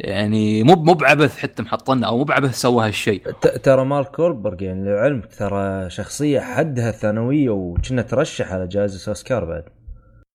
يعني 0.00 0.62
مو 0.62 0.74
مو 0.74 0.92
بعبث 0.94 1.38
حتى 1.38 1.62
محطنا 1.62 2.06
أو 2.06 2.18
مو 2.18 2.24
بعبث 2.24 2.54
سوى 2.60 2.86
هالشيء 2.86 3.30
ترى 3.62 3.84
مارك 3.84 4.06
كولبرغ 4.16 4.62
يعني 4.62 4.84
لعلمك 4.84 5.34
ترى 5.34 5.90
شخصية 5.90 6.40
حدها 6.40 6.90
ثانويه 6.90 7.50
وكنا 7.50 8.02
ترشح 8.02 8.52
على 8.52 8.66
جائزة 8.66 9.08
أوسكار 9.10 9.44
بعد 9.44 9.64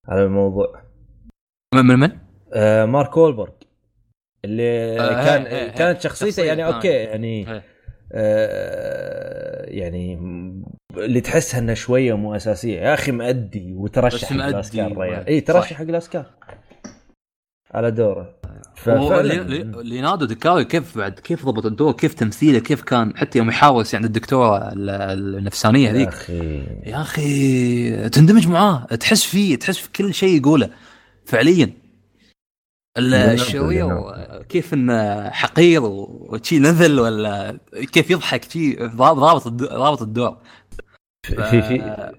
على 0.07 0.23
الموضوع 0.23 0.81
من 1.75 1.85
من, 1.85 1.99
من؟ 1.99 2.11
آه 2.53 2.85
مارك 2.85 3.09
وولبرغ 3.09 3.49
اللي 4.45 4.99
آه، 4.99 5.25
كان 5.25 5.41
هي- 5.45 5.61
هي- 5.65 5.69
كانت. 5.69 6.01
شخصيته 6.01 6.43
يعني. 6.43 6.65
أوكي 6.65 6.87
يعني 6.87 7.47
هي. 7.47 7.61
آه 8.11 9.65
يعني 9.69 10.19
اللي 10.97 11.21
تحسها 11.21 11.59
إنها 11.59 11.73
شوية 11.75 12.13
مو 12.17 12.35
أساسية 12.35 12.81
يا 12.81 12.93
أخي 12.93 13.11
مأدي 13.11 13.73
وترشح 13.73 14.27
حق 14.33 14.33
الرجال 14.33 15.27
إي 15.27 15.41
ترشح. 15.41 15.73
حق 15.77 15.81
الأوسكار 15.81 16.25
على 17.73 17.91
دوره. 17.91 18.35
هو 18.87 19.09
ففعلاً- 19.09 19.21
لي- 19.21 19.43
لي- 19.43 19.83
ليوناردو 19.83 20.25
دي 20.25 20.35
كابريو 20.35 20.65
كيف 20.67 20.97
بعد 20.97 21.11
كيف 21.19 21.45
ضبط 21.45 21.65
الدور؟ 21.65 21.91
كيف 21.93 22.13
تمثيله؟ 22.13 22.59
كيف 22.59 22.81
كان 22.81 23.17
حتى 23.17 23.37
يوم 23.39 23.49
يحاول 23.49 23.85
عند 23.93 24.05
الدكتورة 24.05 24.57
ال- 24.57 24.89
النفسانية 25.37 25.87
يا 25.87 25.91
هذيك 25.93 26.07
أخي. 26.07 26.57
يا 26.85 27.01
أخي 27.01 28.09
تندمج 28.09 28.47
معاه. 28.47 28.85
تحس 28.85 29.23
فيه 29.25 29.55
تحس 29.55 29.77
في 29.77 29.89
كل 29.91 30.13
شيء 30.13 30.37
يقوله 30.41 30.69
فعليا. 31.25 31.73
ال- 32.97 33.11
ليوناردو- 33.11 33.41
الشرير 33.41 33.69
ليوناردو. 33.69 34.43
كيف 34.49 34.73
إنه 34.73 35.29
حقير 35.29 35.81
وشي 35.83 36.59
نذل 36.59 36.99
ولا 36.99 37.57
كيف 37.91 38.11
يضحك 38.11 38.51
شي 38.51 38.75
ضابط 38.75 39.47
ضابط 39.47 40.01
الدور. 40.01 40.37
في 41.23 41.61
في 41.61 42.11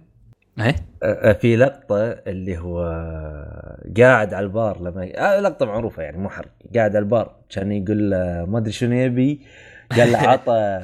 إيه؟ 0.60 1.32
في 1.32 1.56
لقطة 1.56 2.02
اللي 2.26 2.58
هو 2.58 2.80
قاعد 4.00 4.34
على 4.34 4.44
البار 4.46 4.80
لما 4.82 5.10
آه، 5.16 5.40
لقطة 5.40 5.66
معروفة 5.66 6.02
يعني 6.02 6.18
مو 6.18 6.28
حرق. 6.28 6.48
قاعد 6.74 6.90
على 6.96 6.98
البار 7.04 7.36
كان 7.50 7.72
يقول 7.72 8.10
له 8.10 8.44
ما 8.48 8.58
أدري 8.58 8.72
شنو 8.72 8.94
يبي. 8.94 9.40
قال 9.98 10.12
له 10.12 10.18
عطى 10.18 10.80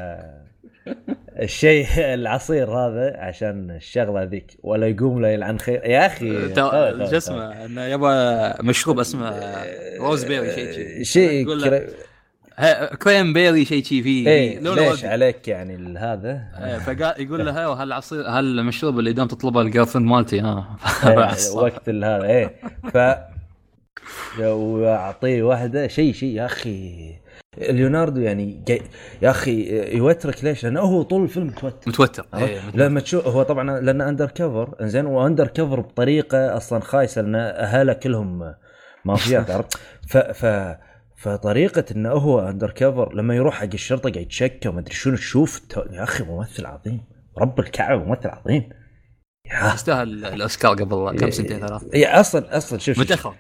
الشيء 1.38 1.86
العصير 2.14 2.70
هذا 2.70 3.16
عشان 3.16 3.70
الشغلة 3.70 4.22
ذيك. 4.24 4.56
ولا 4.62 4.86
يقوم 4.86 5.20
له 5.22 5.28
يلعن 5.28 5.59
خير 5.59 5.84
يا 5.84 6.06
أخي 6.06 6.48
تا- 6.48 7.06
شو 7.10 7.16
اسمه 7.16 7.64
أنه 7.64 7.84
يبغى 7.84 8.55
مشروب 8.62 8.98
اسمه 9.01 9.40
روز 10.01 10.24
بيري 10.24 10.51
شيء 10.51 10.72
شي 10.72 11.05
شيء 11.05 11.47
كريم 13.02 13.32
بيري 13.32 13.64
شيء 13.64 13.84
شي 13.84 14.02
فيه 14.02 14.28
إيه 14.28 14.58
ليش. 14.58 15.04
عليك 15.04 15.48
يعني 15.48 15.98
هذا 15.98 16.42
إيه، 16.58 16.78
فقال 16.78 17.14
يقول 17.26 17.46
له 17.46 17.52
هاي 17.52 17.82
هالعصير 17.82 18.20
هالمشروب 18.20 18.98
اللي 18.98 19.12
دام 19.12 19.26
تطلبه 19.26 19.60
الجيرل 19.60 19.86
فريند 19.86 20.08
مالتي 20.08 20.40
ها 20.40 20.76
إيه، 21.06 21.54
وقت 21.54 21.88
هذا 21.88 22.22
إيه 22.24 22.54
ف 22.92 22.98
واعطيه 24.40 25.42
واحدة 25.42 25.88
شيء 25.88 26.12
شيء 26.12 26.34
يا 26.34 26.46
أخي 26.46 27.14
ليوناردو 27.58 28.20
يعني 28.20 28.64
يا 29.22 29.30
أخي 29.30 29.80
يوترك 29.96 30.44
ليش؟ 30.44 30.64
لأنه 30.64 30.80
هو 30.80 31.02
طول 31.02 31.22
الفيلم 31.22 31.46
متوتر 31.46 31.90
متوتر؟ 31.90 32.26
إيه،. 32.34 32.60
لما 32.74 33.00
تشوف 33.00 33.26
هو 33.26 33.42
طبعا 33.42 33.80
لأنه 33.80 34.08
undercover 34.09 34.74
إنزين 34.80 35.06
و 35.06 35.47
undercover 35.47 35.80
بطريقة 35.80 36.56
أصلا 36.56 36.80
خايسة 36.80 37.22
لأن 37.22 37.34
اهله 37.34 37.92
كلهم 37.92 38.54
مافيات 39.04 39.50
عرفت؟ 39.54 39.78
ف 40.08 40.16
ف 40.16 40.46
فطريقة 41.20 41.84
إنه 41.97 42.10
هو 42.10 42.48
undercover 42.48 43.14
لما 43.14 43.34
يروح 43.34 43.55
حق 43.55 43.68
الشرطة 43.74 44.10
قاعد 44.10 44.22
يتشكى 44.22 44.68
وما 44.68 44.80
أدري 44.80 44.94
شنو 44.94 45.16
تشوف 45.16 45.62
يا 45.92 46.02
أخي 46.02 46.24
ممثل 46.24 46.66
عظيم 46.66 47.01
رب 47.38 47.60
الكعبة 47.60 48.05
ممثل 48.05 48.28
عظيم. 48.28 48.68
يا. 49.47 49.74
يستاهل 49.74 50.24
الأوسكار 50.24 50.74
قبل 50.74 51.18
كم 51.18 51.30
سنتين 51.30 51.60
ثلاث؟ 51.66 51.84
هي 51.94 52.06
أصلا 52.06 52.56
أصلا 52.56 52.78
شوف 52.78 52.98
متأخر. 52.98 53.34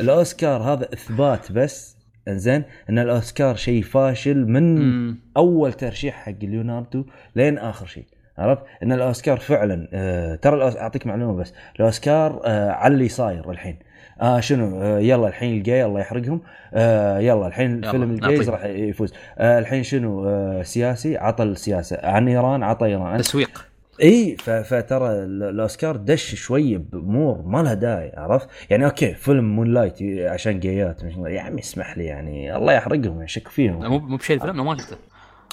الأوسكار 0.00 0.62
هذا 0.62 0.92
إثبات 0.92 1.52
بس 1.52 1.96
إنزين 2.28 2.64
إن 2.90 2.98
الأوسكار 2.98 3.56
شيء 3.56 3.82
فاشل 3.82 4.46
من 4.46 4.74
مم. 4.78 5.18
أول 5.36 5.72
ترشيح 5.72 6.14
حق 6.14 6.38
ليوناردو 6.42 7.04
لين 7.36 7.58
آخر 7.58 7.86
شيء 7.86 8.06
عرفت؟ 8.38 8.62
إن 8.82 8.92
الأوسكار 8.92 9.38
فعلا 9.38 9.88
آه 9.92 10.34
ترى. 10.34 10.78
أعطيك 10.78 11.06
معلومة 11.06 11.40
بس 11.40 11.52
الأوسكار 11.76 12.40
آه 12.44 12.70
على 12.70 12.94
اللي 12.94 13.08
صاير 13.08 13.50
الحين. 13.50 13.78
آه 14.20 14.40
شنو 14.40 14.82
آه 14.82 14.98
يلا 14.98 15.28
الحين 15.28 15.56
الجاي 15.56 15.84
الله 15.84 16.00
يحرقهم. 16.00 16.40
آه 16.74 17.18
يلا 17.18 17.46
الحين 17.46 17.70
يلا، 17.70 17.86
الفيلم 17.86 18.10
الجاي 18.10 18.36
نعطيه. 18.36 18.50
راح 18.50 18.64
يفوز. 18.64 19.14
آه 19.38 19.58
الحين 19.58 19.82
شنو 19.82 20.28
آه 20.28 20.62
سياسي 20.62 21.16
عطى 21.16 21.42
السياسة 21.44 21.98
عن 22.02 22.28
إيران 22.28 22.62
عطى 22.62 22.86
إيران. 22.86 23.18
تسويق. 23.18 23.64
إي 24.02 24.36
فترى 24.64 25.08
ال- 25.08 25.42
الأوسكار 25.42 25.96
دش 25.96 26.34
شوية 26.34 26.78
بأمور 26.92 27.42
ما 27.46 27.62
لها 27.62 27.74
داعي 27.74 28.12
عرفت؟ 28.16 28.48
يعني 28.70 28.84
أوكي 28.84 29.14
فيلم 29.14 29.56
Moonlight 29.56 30.02
عشان 30.02 30.60
gay 30.60 30.91
ات 30.91 31.02
يا 31.26 31.40
عمي 31.40 31.60
اسمح 31.60 31.98
لي 31.98 32.04
يعني 32.04 32.56
الله 32.56 32.72
يحرقهم 32.72 33.22
يشك 33.22 33.48
فيهم. 33.48 33.84
مو 33.90 33.98
مو 33.98 34.16
بشيء 34.16 34.36
الفيلم 34.36 34.66
ما 34.66 34.76
شفته. 34.78 34.96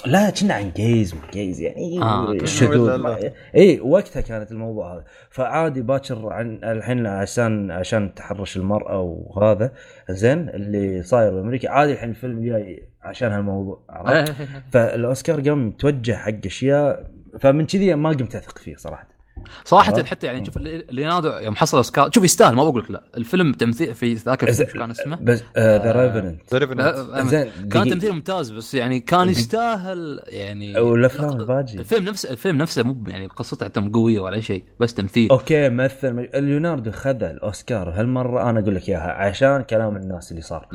لا 0.06 0.30
كنا 0.30 0.54
عن 0.54 0.70
جيز 0.76 1.14
وجيز 1.14 1.60
يعني 1.60 2.02
آه،. 2.02 2.32
الشذوذ 2.32 2.96
لا. 2.96 3.32
اي 3.54 3.80
وقتها 3.80 4.20
كانت 4.20 4.52
الموضوع 4.52 4.94
هذا 4.94 5.04
فعادي 5.30 5.82
باكر 5.82 6.28
عن 6.32 6.64
الحين 6.64 7.06
عشان 7.06 7.70
عشان 7.70 8.14
تحرش 8.14 8.56
المرأة 8.56 9.00
وهذا 9.00 9.72
زين 10.10 10.48
اللي 10.48 11.02
صاير 11.02 11.34
بأمريكا 11.34 11.70
عادي 11.70 11.92
الحين 11.92 12.10
الفيلم 12.10 12.44
جاي 12.44 12.88
عشان 13.02 13.32
هالموضوع 13.32 13.80
عرفت؟ 13.88 14.10
إيه، 14.10 14.36
إيه، 14.46 14.54
إيه. 14.54 14.62
فالأوسكار 14.70 15.40
قام 15.40 15.66
متوجه 15.66 16.12
حق 16.12 16.46
أشياء 16.46 17.10
فمن 17.40 17.66
كذي 17.66 17.94
ما 17.94 18.10
قمت 18.10 18.36
أثق 18.36 18.58
فيه 18.58 18.76
صراحة 18.76 19.15
صراحة؟ 19.64 20.02
حتى 20.04 20.26
يعني 20.26 20.44
شوف 20.44 20.58
ليوناردو 20.90 21.28
يوم 21.28 21.56
حصل 21.56 21.76
اوسكار 21.76 22.10
شوف 22.14 22.24
يستاهل 22.24 22.54
ما 22.54 22.64
بقول 22.64 22.82
لك 22.82 22.90
لا. 22.90 23.02
الفيلم 23.16 23.52
تمثيل 23.52 23.94
في 23.94 24.14
ذاك 24.14 24.44
الفيلم 24.44 24.68
كان 24.80 24.90
اسمه؟ 24.90 25.16
بس 25.22 25.42
The 25.58 25.92
Revenant 25.92 26.54
آه، 26.80 27.22
زين 27.24 27.50
كان. 27.72 27.90
تمثيل 27.90 28.12
ممتاز 28.12 28.50
بس 28.50 28.74
يعني 28.74 29.00
كان 29.00 29.28
يستاهل 29.28 30.20
يعني 30.26 30.80
والافلام 30.80 31.40
الباجي 31.40 31.78
الفيلم 31.78 32.04
نفسه 32.04 32.30
الفيلم 32.30 32.58
نفسه 32.58 32.82
مو 32.82 32.96
يعني 33.08 33.26
قصته 33.26 33.64
حتى 33.66 33.80
مو 33.80 33.90
قوية 33.90 34.20
ولا 34.20 34.40
شيء 34.40 34.64
بس 34.80 34.94
تمثيل. 34.94 35.30
أوكي 35.30 35.68
مثل 35.68 36.28
ليوناردو 36.34 36.90
خذ 36.90 37.22
الأوسكار. 37.22 37.90
هالمرة 37.90 38.50
أنا 38.50 38.60
أقول 38.60 38.74
لك 38.74 38.88
إياها 38.88 39.12
عشان 39.12 39.62
كلام 39.62 39.96
الناس 39.96 40.30
اللي 40.30 40.42
صار. 40.42 40.68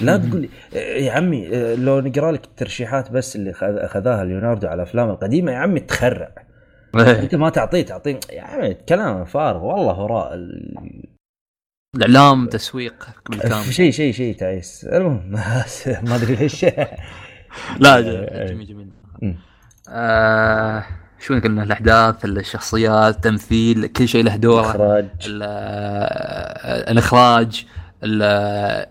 لا 0.00 0.16
تقول 0.16 0.40
لي 0.40 0.48
يا 1.04 1.12
عمي 1.12 1.48
لو 1.76 2.00
نقرأ 2.00 2.32
لك 2.32 2.44
الترشيحات 2.44 3.10
بس 3.10 3.36
اللي 3.36 3.52
خذ- 3.52 3.62
اخذاها 3.84 4.24
ليوناردو 4.24 4.66
على 4.66 4.82
الأفلام 4.82 5.10
القديمة 5.10 5.52
يا 5.52 5.56
عمي 5.56 5.80
تخرع. 5.80 6.28
أنت 7.00 7.34
ما 7.34 7.50
تعطيه 7.50 7.82
تعطيه 7.82 8.20
يا 8.32 8.42
عمي 8.42 8.74
كلام 8.74 9.24
فارغ 9.24 9.64
والله 9.64 9.92
هراء 9.92 10.34
ال- 10.34 11.04
الإعلام 11.96 12.46
تسويق 12.48 13.06
بالكامل 13.30 13.74
شيء 13.74 13.90
شيء 13.90 14.12
شيء 14.12 14.36
تعيس. 14.36 14.84
المهم 14.84 15.30
ما 16.08 16.14
أدري 16.16 16.34
ليش. 16.34 16.64
لا 17.78 18.00
جميل 18.48 18.66
جميل. 18.66 18.88
مم. 19.22 19.36
آه 19.88 20.84
شو 21.20 21.40
قلنا؟ 21.40 21.62
الأحداث 21.62 22.24
الشخصيات 22.24 23.14
التمثيل 23.14 23.86
كل 23.86 24.08
شيء 24.08 24.24
له 24.24 24.36
دوره 24.36 25.02
آه، 25.42 26.90
الإخراج 26.90 27.66
ال- 28.04 28.20
آه، 28.22 28.88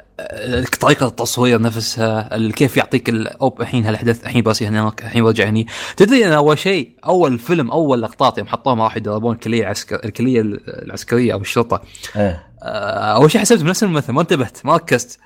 طريقة 0.80 1.08
التصوير 1.08 1.62
نفسها 1.62 2.38
كيف 2.52 2.78
يعطيك 2.78 3.10
ال- 3.10 3.28
أوب 3.28 3.62
الحين 3.62 3.86
هالأحداث 3.86 4.24
الحين 4.24 4.42
بس 4.44 4.64
هناك 4.64 5.02
الحين 5.04 5.24
برجع 5.24 5.50
هني. 5.50 5.68
تدري 5.98 6.28
أنا 6.28 6.36
أول 6.36 6.60
شيء 6.60 6.90
أول 7.06 7.40
فيلم 7.40 7.72
أول 7.72 8.02
لقطات 8.02 8.38
يوم 8.38 8.48
حطوهم 8.48 8.82
راح 8.82 8.98
يدربون 8.98 9.34
الكليه 9.36 9.62
العسكر 9.64 10.00
الكلية 10.06 10.42
العسكرية 10.68 11.34
أو 11.34 11.42
الشرطة. 11.42 11.82
إيه. 12.16 12.44
آه، 12.64 13.16
أول 13.16 13.32
شيء 13.32 13.42
حسبت 13.42 13.62
بنفس 13.62 13.84
الممثل 13.84 14.12
ما 14.14 14.22
انتبهت 14.22 14.58
ما 14.66 14.76
ركزت. 14.76 15.20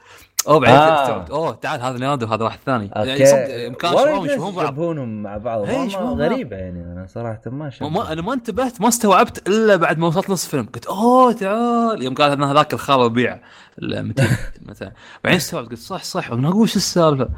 أوه 0.47 0.59
بعدين 0.59 0.75
آه. 0.77 1.25
أوه 1.31 1.51
تعال 1.55 1.81
هذا 1.81 1.97
نادو 1.97 2.25
هذا 2.25 2.43
واحد 2.43 2.59
ثاني. 2.65 2.89
يعني 2.95 3.11
أوكي. 3.13 3.25
صدق 3.25 3.69
مكان 3.69 3.93
وايد 3.93 4.05
شبابهم 4.07 4.25
ناس 4.25 4.31
يشوفون 4.33 4.55
بعض. 4.55 4.65
يشبهونهم 4.65 5.23
مع 5.23 5.37
بعض. 5.37 5.59
إيه، 5.61 5.71
ما- 5.71 5.77
ما 5.79 5.85
يشبهون 5.85 6.17
بعض. 6.17 6.31
غريبة 6.31 6.55
يعني 6.55 6.79
أنا 6.83 7.05
صراحة 7.09 7.41
ما 7.45 7.69
شفت. 7.69 7.83
ما 7.83 8.11
أنا 8.11 8.21
ما 8.21 8.33
انتبهت 8.33 8.81
ما 8.81 8.87
استوعبت 8.87 9.47
إلا 9.47 9.75
بعد 9.75 9.97
ما 9.97 10.07
وصلت 10.07 10.29
نص 10.29 10.43
الفيلم 10.45 10.65
قلت 10.73 10.85
أوه 10.85 11.31
تعال. 11.33 12.03
يوم 12.03 12.13
قال 12.13 12.31
هذا- 12.31 12.45
هذاك 12.51 12.73
الخال 12.73 13.39
المتين 13.81 14.27
مثلا 14.69 14.91
بعدين 15.23 15.37
استوعبت 15.37 15.69
قلت 15.69 15.79
صح 15.79 16.03
صح. 16.03 16.31
أنا 16.31 16.49
أقول 16.49 16.69
شو 16.69 16.75
السالفة؟ 16.75 17.29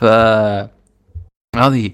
ف 0.00 0.04
هذه 1.56 1.90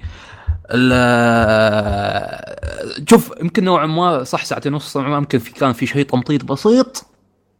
ال- 1.83 3.09
شوف 3.11 3.33
يمكن 3.41 3.65
نوعا 3.65 3.87
ما 3.87 4.24
صح 4.24 4.45
ساعتين 4.45 4.74
ونص 4.74 4.97
نوعاً 4.97 5.09
ما 5.11 5.16
يمكن 5.16 5.39
في 5.39 5.53
كان 5.53 5.73
في 5.73 5.87
شيء 5.87 6.07
تمطيط 6.07 6.45
بسيط. 6.45 7.07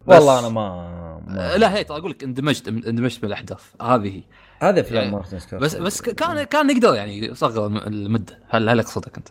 بس- 0.07 0.17
والله 0.17 0.39
أنا 0.39 0.49
ما, 0.49 1.12
ما 1.35 1.57
لا 1.57 1.75
هي 1.75 1.85
ترى 1.85 1.99
أقول 1.99 2.11
لك 2.11 2.25
اندمجت 2.25 2.69
اندمجت 2.69 3.23
بالأحداث 3.23 3.61
هذه 3.83 4.09
هي. 4.17 4.23
هذا 4.69 4.81
افلام 4.81 5.03
يعني 5.03 5.11
مارتن 5.17 5.39
سكورسيزي 5.39 5.79
بس 5.81 6.01
بس 6.01 6.03
كان 6.03 6.43
كان 6.43 6.71
يقدر 6.71 6.95
يعني 6.95 7.27
يصغر 7.27 7.67
الم- 7.67 7.77
المدة 7.77 8.39
هل 8.49 8.69
هل 8.69 8.79
يقصدك 8.79 9.17
أنت؟ 9.17 9.29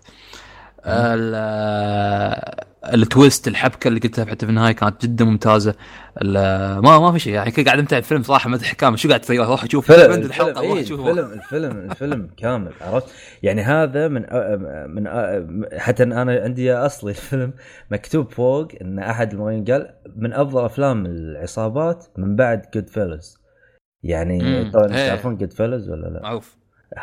ال- 2.86 3.02
ال 3.02 3.10
twist 3.10 3.48
الحبكة 3.48 3.88
اللي 3.88 4.00
قلتها 4.00 4.26
حتى 4.26 4.46
في 4.46 4.50
النهاية 4.50 4.72
كانت 4.74 5.02
جدا 5.06 5.26
ممتازة 5.26 5.76
ما 6.22 7.00
ما 7.00 7.12
في 7.12 7.20
شيء 7.20 7.34
يعني 7.34 7.52
كنت 7.52 7.66
قاعد 7.68 7.80
امتع 7.80 7.98
الفيلم 7.98 8.24
صراحة 8.24 8.50
مدح 8.50 8.74
كامل 8.74 9.00
شو 9.00 9.08
قاعد 9.08 9.20
تسوي 9.22 9.38
روح 9.40 9.66
شوف 9.66 9.92
فيلم 9.92 10.12
الحلقة 10.12 10.50
الفيلم 10.50 10.68
روح 10.70 10.78
إيه 10.78 10.86
شوف 10.86 11.00
الفيلم 11.00 11.32
الفيلم 11.34 11.92
الفيلم 11.92 12.30
كامل 12.38 12.72
عرفت 12.82 13.08
يعني 13.44 13.62
هذا 13.62 14.08
من 14.08 14.26
أ- 14.26 14.34
من 14.90 15.08
أ- 15.08 15.76
حتى 15.80 16.04
أنا 16.04 16.42
عندي 16.44 16.74
أصلي 16.74 17.12
الفيلم 17.12 17.54
مكتوب 17.92 18.32
فوق 18.32 18.68
إن 18.82 19.00
أحد 19.00 19.34
المغنيين 19.34 19.66
قال 19.66 19.94
من 20.16 20.34
أفضل 20.34 20.66
أفلام 20.66 21.06
العصابات 21.06 22.06
من 22.18 22.36
بعد 22.36 22.66
Goodfellas 22.74 23.38
يعني. 24.04 24.70
طبعا 24.72 24.86
إيه. 24.96 25.08
تعرفون 25.08 25.38
Goodfellas 25.38 25.90
ولا 25.90 26.08
لا؟ 26.08 26.22
معروف 26.24 26.58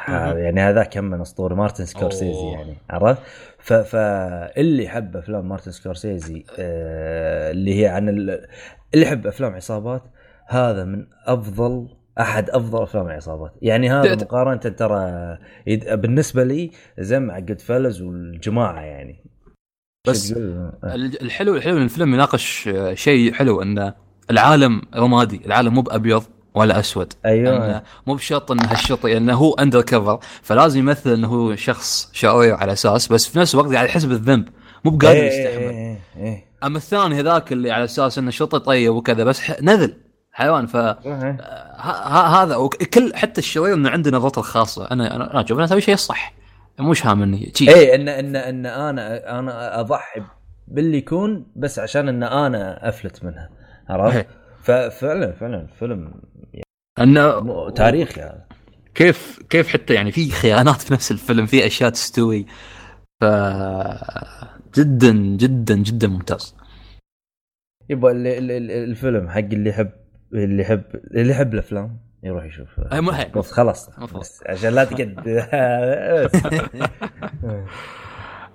يعني 0.09 0.61
هذا 0.61 0.83
كم 0.85 1.05
من 1.05 1.21
أسطورة 1.21 1.55
مارتن 1.55 1.85
سكورسيزي. 1.85 2.51
يعني 2.53 2.77
عرفت؟ 2.91 3.23
فاللي 3.59 4.85
يحب 4.85 5.17
أفلام 5.17 5.49
مارتن 5.49 5.71
سكورسيزي 5.71 6.45
آه 6.59 7.51
اللي 7.51 7.83
هي 7.83 7.87
عن 7.87 8.09
ال... 8.09 8.47
اللي 8.95 9.07
يحب 9.07 9.27
أفلام 9.27 9.55
عصابات 9.55 10.03
هذا 10.47 10.85
من 10.85 11.07
أفضل 11.27 11.89
أحد 12.21 12.51
أفضل 12.51 12.83
أفلام 12.83 13.07
العصابات 13.07 13.53
يعني 13.63 13.91
هذا 13.91 14.03
مقارنة 14.25 14.57
ترى 14.57 15.39
يد... 15.67 16.01
بالنسبة 16.01 16.45
لي 16.45 16.71
زي 16.99 17.19
مع 17.21 17.39
Goodfellas 17.39 18.03
والجماعة 18.03 18.81
يعني 18.81 19.25
بس؟ 20.09 20.33
آه. 20.33 20.79
ال- 20.85 21.23
الحلو 21.23 21.57
الحلو 21.57 21.77
إن 21.77 21.83
الفيلم 21.83 22.15
يناقش 22.15 22.71
شيء 22.95 23.33
حلو 23.33 23.63
إن 23.63 23.93
العالم 24.31 24.83
رمادي 24.97 25.41
العالم 25.47 25.75
مو 25.75 25.83
بأبيض 25.83 26.23
ولا 26.59 26.79
أسود. 26.81 27.13
أيوه. 27.27 27.83
مو 28.07 28.15
بشرط 28.15 28.51
انه 28.51 28.73
الشرطي 28.73 29.17
إنه 29.17 29.35
هو 29.35 29.55
undercover 29.55 30.19
فلازم 30.43 30.81
يمثل 30.81 31.11
إنه 31.11 31.29
هو 31.29 31.57
شخص 31.57 32.11
شرير 32.13 32.55
على 32.55 32.73
أساس 32.73 33.09
بس 33.13 33.27
في 33.29 33.39
نفس 33.39 33.55
الوقت 33.55 33.73
قاعد 33.75 33.89
يحس 33.89 34.05
بالذنب 34.05 34.49
مو 34.85 34.91
بقادر 34.91 35.17
إيه، 35.19 35.27
يستحمل. 35.27 35.63
إيه، 35.63 35.71
إيه، 36.17 36.25
إيه. 36.25 36.45
أما 36.65 36.77
الثاني 36.77 37.21
هذاك 37.21 37.53
اللي 37.53 37.71
على 37.71 37.85
أساس 37.85 38.19
إنه 38.19 38.31
شرطي 38.31 38.59
طيب 38.59 38.95
وكذا 38.95 39.25
بس 39.25 39.51
نذل 39.63 39.95
حيوان. 40.33 40.67
ف 40.67 40.77
ه- 40.77 40.99
إيه. 41.07 41.37
ه- 41.77 42.43
هذا 42.43 42.69
كل 42.95 43.13
حتى 43.15 43.41
الشرير 43.41 43.75
إنه 43.75 43.91
عنده 43.91 44.11
نظرته 44.11 44.39
الخاصة. 44.39 44.91
أنا 44.91 45.17
أنا 45.17 45.45
أشوف 45.45 45.59
أنا 45.59 45.65
أسوي 45.65 45.81
شيء 45.81 45.97
صح. 45.97 46.35
مش 46.81 47.07
هامني 47.07 47.53
إيه 47.63 47.95
ان 47.95 48.09
ان 48.09 48.37
إن 48.37 48.67
أنا 48.67 49.39
أنا 49.39 49.81
أضحي 49.81 50.23
باللي 50.69 50.99
يكون 50.99 51.47
بس 51.57 51.79
عشان 51.79 52.09
إن 52.09 52.23
أنا 52.23 52.89
أفلت 52.89 53.25
منها. 53.25 53.49
عرفت؟ 53.89 54.17
إيه. 54.17 54.27
ففعلا 54.63 55.33
فعلا 55.33 55.67
فيلم 55.79 56.13
انه 57.03 57.71
تاريخي 57.71 58.21
هذا 58.21 58.45
كيف 58.95 59.39
كيف 59.51 59.69
حتى 59.69 59.95
يعني 59.95 60.13
في 60.13 60.31
خيانات 60.31 60.81
في 60.81 60.93
نفس 60.93 61.11
الفيلم 61.11 61.47
في 61.47 61.67
أشياء 61.67 61.91
تستوي. 61.91 62.47
ف 63.21 63.25
جدا 64.79 65.13
جدا 65.13 65.75
جدا 65.75 66.09
ممتاز. 66.09 66.55
ال- 67.91 68.71
الفيلم 68.71 69.29
حق 69.29 69.39
اللي 69.39 69.71
يحب 69.71 69.91
اللي 70.35 70.63
يحب 70.63 70.83
اللي 71.15 71.31
يحب 71.33 71.55
الأفلام 71.55 72.01
يروح 72.23 72.45
يشوف. 72.45 72.69
بس 73.37 73.53
خلاص. 73.53 73.91
بس 74.15 74.43
عشان 74.47 74.71
لا 74.75 74.85
تقد. 74.85 75.29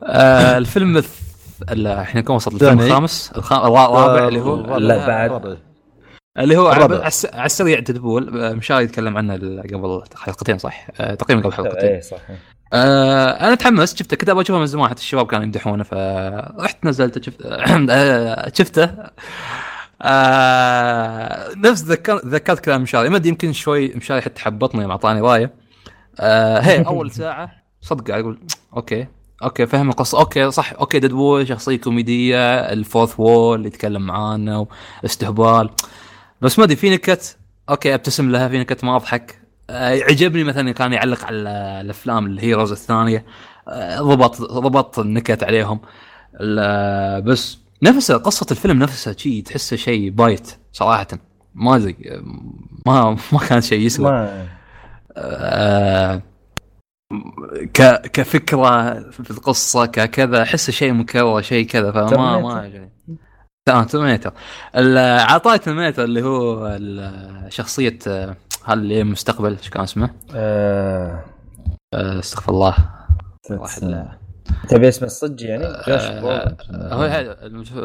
آه 0.03 0.57
الفيلم 0.57 1.03
إحنا 1.87 2.21
كم 2.21 2.33
وصلت 2.33 2.53
الفيلم. 2.63 2.79
الخامس؟ 2.79 3.31
الخ... 3.37 3.53
الرابع 3.53 4.27
اللي 4.27 4.39
هو؟ 4.41 4.77
لا، 4.77 5.07
بعد. 5.07 5.57
اللي 6.39 6.57
هو. 6.57 6.67
على 6.67 7.07
الس- 7.07 7.25
على 7.33 7.45
السريع 7.45 7.79
ديدبول. 7.79 8.41
آه، 8.43 8.53
مشاري 8.53 8.83
يتكلم 8.83 9.17
عنه 9.17 9.33
قبل 9.33 10.03
حلقتين 10.15 10.57
صح؟ 10.57 10.87
آه، 10.99 11.15
تقريبا 11.15 11.41
قبل 11.41 11.53
حلقتين. 11.53 11.89
إيه 11.89 12.01
صح. 12.01 12.17
آه 12.73 13.29
أنا 13.47 13.55
تحمست 13.55 13.97
شفته 13.97 14.17
كنت 14.17 14.29
أبغى 14.29 14.41
أشوفه 14.43 14.59
من 14.59 14.65
زمان 14.65 14.89
حتى 14.89 15.01
الشباب 15.01 15.27
كانوا 15.27 15.45
يمدحونه 15.45 15.83
فرحت 15.83 16.85
نزلته 16.85 17.21
شفت 17.21 17.41
آه، 17.91 18.51
شفته. 18.53 18.89
آه 20.01 21.49
نفس 21.57 21.83
ذكر 21.83 22.21
ذكرت 22.25 22.59
كلام 22.59 22.81
مشاري. 22.81 23.09
ما 23.09 23.15
أدري 23.17 23.29
يمكن 23.29 23.53
شوي 23.53 23.87
مشاري 23.95 24.21
حتى 24.21 24.41
حبطني 24.41 24.81
يوم 24.81 24.91
اعطاني 24.91 25.21
رأيه. 25.21 25.53
آه 26.19 26.59
هي 26.59 26.81
أول 26.87 27.11
ساعة 27.11 27.51
صدق 27.81 28.07
قاعد 28.11 28.21
أقول 28.21 28.39
okay 28.75 29.07
okay 29.43 29.65
فهم 29.65 29.89
القصة. 29.89 30.19
okay 30.19 30.51
صح 30.51 30.73
okay 30.73 30.99
Deadpool 30.99 31.47
شخصية 31.47 31.77
كوميدية 31.77 32.55
ال 32.59 32.68
fourth 32.68 33.19
wall 33.19 33.65
يتكلم 33.65 34.01
معانا 34.01 34.65
واستهبال 35.03 35.69
بس 36.43 36.59
ما 36.59 36.65
أدري 36.65 36.75
في 36.75 36.89
نكت؟ 36.89 37.37
okay 37.69 37.93
أبتسم 37.93 38.31
لها 38.31 38.47
في 38.49 38.59
نكت 38.59 38.83
ما 38.83 38.95
أضحك. 38.95 39.39
آه، 39.69 39.89
عجبني 40.03 40.43
مثلا 40.43 40.71
كان 40.71 40.93
يعلق 40.93 41.25
على 41.25 41.37
الأفلام 41.81 42.25
الهيروز 42.25 42.71
الثانية. 42.71 43.25
آه، 43.67 43.99
ضبط 43.99 44.41
ضبط 44.41 44.99
النكت 44.99 45.43
عليهم. 45.43 45.79
ال- 46.41 47.21
بس 47.21 47.57
نفسه 47.83 48.17
قصة 48.17 48.45
الفيلم 48.51 48.79
نفسها 48.79 49.13
شيء 49.17 49.43
تحسه 49.43 49.75
شيء 49.75 50.09
بايت 50.09 50.57
صراحة. 50.71 51.07
ما 51.55 51.75
أدري 51.75 51.95
آه، 52.05 52.23
ما 52.85 53.17
ما 53.31 53.39
كان 53.49 53.61
شيء 53.61 53.79
يسوى. 53.79 54.29
آه، 55.17 56.21
ك 57.73 58.01
كفكرة 58.13 58.93
في 59.11 59.31
القصة 59.31 59.85
ككذا 59.85 60.43
احسه 60.43 60.71
شيء 60.71 60.93
مكرر 60.93 61.41
شيء 61.41 61.65
كذا 61.65 61.91
فما 61.91 62.39
ما. 62.39 62.53
عجبني 62.53 62.91
تمام 63.65 63.83
ترميتر 63.83 64.33
عطاي 65.19 65.57
Terminator 65.59 66.03
اللي 66.03 66.23
هو 66.23 66.77
شخصية 67.49 67.99
آه، 68.07 68.35
اللي 68.69 69.01
المستقبل 69.01 69.57
إيش 69.57 69.69
كان 69.69 69.83
اسمه؟ 69.83 70.09
آه، 70.35 71.23
آه، 71.93 72.19
استغفر 72.19 72.51
الله. 72.51 72.75
ال- 73.83 74.07
تبي 74.69 74.87
اسم 74.87 75.05
الصج 75.05 75.41
يعني؟ 75.41 75.63
Josh 75.63 76.01
آه،. 76.01 76.55
هو 76.71 77.01
هذا 77.01 77.37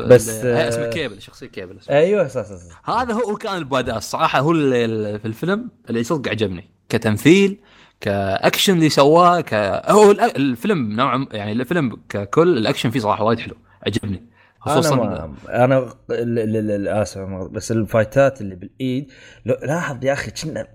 بس، 0.07 0.29
آه، 0.29 0.69
اسمه 0.69 0.87
كيبل 0.87 1.23
شخصية 1.23 1.47
كيبل 1.47 1.79
اسمه. 1.79 1.97
أيوه 1.97 2.29
صح 2.29 2.43
صح 2.43 2.91
هذا 2.91 3.15
هو 3.15 3.37
كان 3.37 3.57
ال 3.57 3.64
badass 3.64 4.11
صراحة 4.11 4.41
هو 4.41 4.53
اللي 4.53 5.19
في 5.19 5.25
الفيلم 5.25 5.71
اللي 5.91 6.05
صدق 6.05 6.31
عجبني. 6.31 6.71
كتمثيل 6.89 7.61
كأكشن 8.01 8.73
اللي 8.75 8.89
سواه 8.89 9.41
ك 9.41 9.55
هو 9.89 10.11
الفيلم 10.11 10.93
نوعا 10.93 11.27
يعني 11.33 11.53
الفيلم 11.53 11.97
ككل 12.09 12.59
الأكشن 12.59 12.91
فيه 12.91 13.01
صراحة 13.01 13.25
وايد 13.25 13.39
حلو. 13.39 13.57
عجبني. 13.87 14.38
خصوصا 14.61 14.95
أنا 14.95 15.05
ما 15.27 15.65
أنا 15.65 15.79
ال- 15.79 15.93
ال- 16.39 16.57
ال- 16.57 16.71
ال- 16.71 16.89
آسف 16.89 17.21
بس 17.29 17.73
الفايتات 17.73 18.41
اللي 18.41 18.55
بالإيد 18.55 19.13
لاحظ 19.45 20.05
يا 20.05 20.13
أخي 20.13 20.31
كنا 20.31 20.67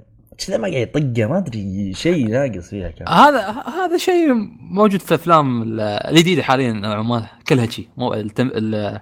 كنا 0.47 0.57
ما 0.57 0.67
قاعد 0.71 0.87
يطقه 0.95 1.25
ما 1.25 1.37
أدري 1.37 1.93
شيء 1.93 2.27
ناقص 2.29 2.69
فيها 2.69 2.89
كان. 2.89 3.07
هذا 3.07 3.49
هذا 3.51 3.97
شيء 3.97 4.33
موجود 4.59 4.99
في 5.01 5.15
أفلام 5.15 5.61
ال- 5.63 5.79
الجديدة 5.79 6.43
حاليا 6.43 6.73
نوعا 6.73 7.01
ما 7.01 7.27
كلها 7.47 7.65
شيء 7.65 7.87
مو 7.97 8.13
التم... 8.13 8.47
ال... 8.47 8.99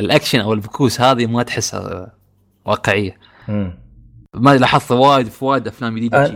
الأكشن 0.00 0.40
أو 0.40 0.52
البكوس 0.52 1.00
هذه 1.00 1.26
ما 1.26 1.42
تحسها 1.42 2.12
واقعية. 2.66 3.16
ما 4.34 4.56
لاحظت 4.56 4.92
وايد 4.92 5.26
في 5.28 5.44
وايد 5.44 5.66
أفلام 5.66 5.96
جديدة 5.96 6.26
أنا- 6.26 6.30
أقول- 6.30 6.34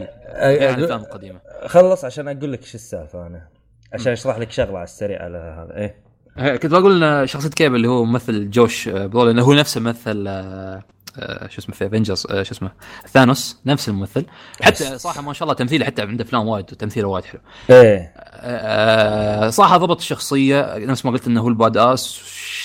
الافلام 0.78 1.00
القديمه 1.00 1.40
خلص 1.66 2.04
عشان 2.04 2.28
أقول 2.28 2.52
لك 2.52 2.62
شو 2.64 2.74
السالفة 2.74 3.26
أنا. 3.26 3.48
عشان 3.92 4.12
أشرح 4.12 4.38
لك 4.38 4.50
شغلة 4.50 4.74
على 4.76 4.84
السريع 4.84 5.22
على 5.24 5.38
هذا. 5.38 5.76
إيه 5.76 5.82
إيه، 5.82 5.94
كنت 6.38 6.66
بقول 6.66 7.04
إن 7.04 7.26
شخصية 7.26 7.48
كيبل 7.48 7.76
اللي 7.76 7.88
هو 7.88 8.04
ممثل 8.04 8.50
Josh 8.50 8.88
آه، 8.88 9.06
Brolin 9.06 9.38
هو 9.38 9.52
نفسه 9.52 9.80
مثل 9.80 10.24
آه، 10.28 10.82
آه، 11.18 11.48
شو 11.48 11.59
اسمه 11.59 11.74
في 11.74 11.86
Avengers 11.86 12.20
شو 12.20 12.52
اسمه 12.52 12.70
Thanos 13.09 13.56
نفس 13.66 13.88
الممثل. 13.88 14.26
حتى 14.60 14.98
صراحة 14.98 15.22
ما 15.22 15.32
شاء 15.32 15.42
الله 15.42 15.54
تمثيله 15.54 15.86
حتى 15.86 16.02
عنده 16.02 16.24
افلام 16.24 16.48
وايد 16.48 16.72
وتمثيله 16.72 17.09
وايد 17.09 17.24
حلو. 17.24 17.40
إيه. 17.70 18.12
آه، 18.16 19.50
صراحة 19.50 19.76
ضبط 19.76 19.98
الشخصية 19.98 20.78
نفس 20.78 21.04
ما 21.04 21.10
قلت 21.10 21.26
إنه 21.26 21.40
هو 21.40 21.48
ال 21.48 21.76
badass 21.76 22.20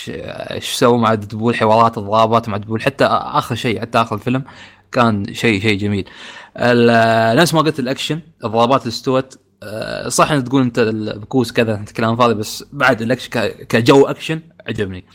إيش 0.09 0.73
سوى 0.73 0.97
مع 0.97 1.13
Deadpool 1.13 1.55
حوارات 1.55 1.97
الضربات 1.97 2.49
مع 2.49 2.57
Deadpool 2.57 2.81
حتى 2.81 3.05
آخر 3.05 3.55
شيء 3.55 3.81
حتى 3.81 4.01
آخر 4.01 4.15
الفيلم 4.15 4.43
كان 4.91 5.33
شيء 5.33 5.61
شيء 5.61 5.77
جميل. 5.77 6.09
نفس 7.37 7.53
ما 7.53 7.61
قلت 7.61 7.79
الأكشن 7.79 8.19
الضربات 8.43 8.81
اللي 8.81 8.89
استوت 8.91 9.33
آه، 9.33 9.46
صح 10.07 10.31
إنك 10.31 10.47
تقول 10.47 10.61
أنت 10.61 10.79
البكوس 10.79 11.51
كذا 11.51 11.75
أنت 11.75 11.91
كلام 11.91 12.15
فاضي 12.15 12.33
بس 12.33 12.65
بعد 12.71 13.01
الاكشن 13.01 13.29
كجو 13.69 14.05
أكشن 14.05 14.41
عجبني 14.67 15.05